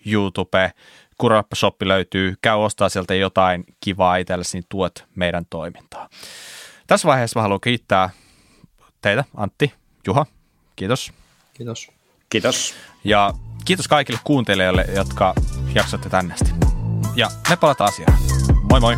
YouTube. 0.06 0.72
Kuraläppä-shoppi 1.18 1.88
löytyy. 1.88 2.34
Käy 2.42 2.56
ostaa 2.56 2.88
sieltä 2.88 3.14
jotain 3.14 3.64
kivaa 3.80 4.16
itsellesi, 4.16 4.56
niin 4.56 4.66
tuot 4.68 5.04
meidän 5.14 5.46
toimintaa. 5.50 6.08
Tässä 6.86 7.08
vaiheessa 7.08 7.38
mä 7.38 7.42
haluan 7.42 7.60
kiittää 7.60 8.10
teitä, 9.00 9.24
Antti, 9.36 9.72
Juha. 10.06 10.26
Kiitos. 10.76 11.12
Kiitos. 11.54 11.88
Kiitos. 12.30 12.74
Ja 13.04 13.34
kiitos 13.64 13.88
kaikille 13.88 14.20
kuuntelijoille, 14.24 14.86
jotka 14.96 15.34
jaksoitte 15.74 16.08
tänne 16.08 16.34
asti. 16.34 16.50
Ja 17.16 17.30
me 17.50 17.56
palataan 17.56 17.88
asiaan. 17.92 18.53
Moi 18.74 18.80
moi! 18.80 18.96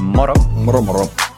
Moro! 0.00 0.34
Moro 0.56 0.82
moro. 0.82 1.33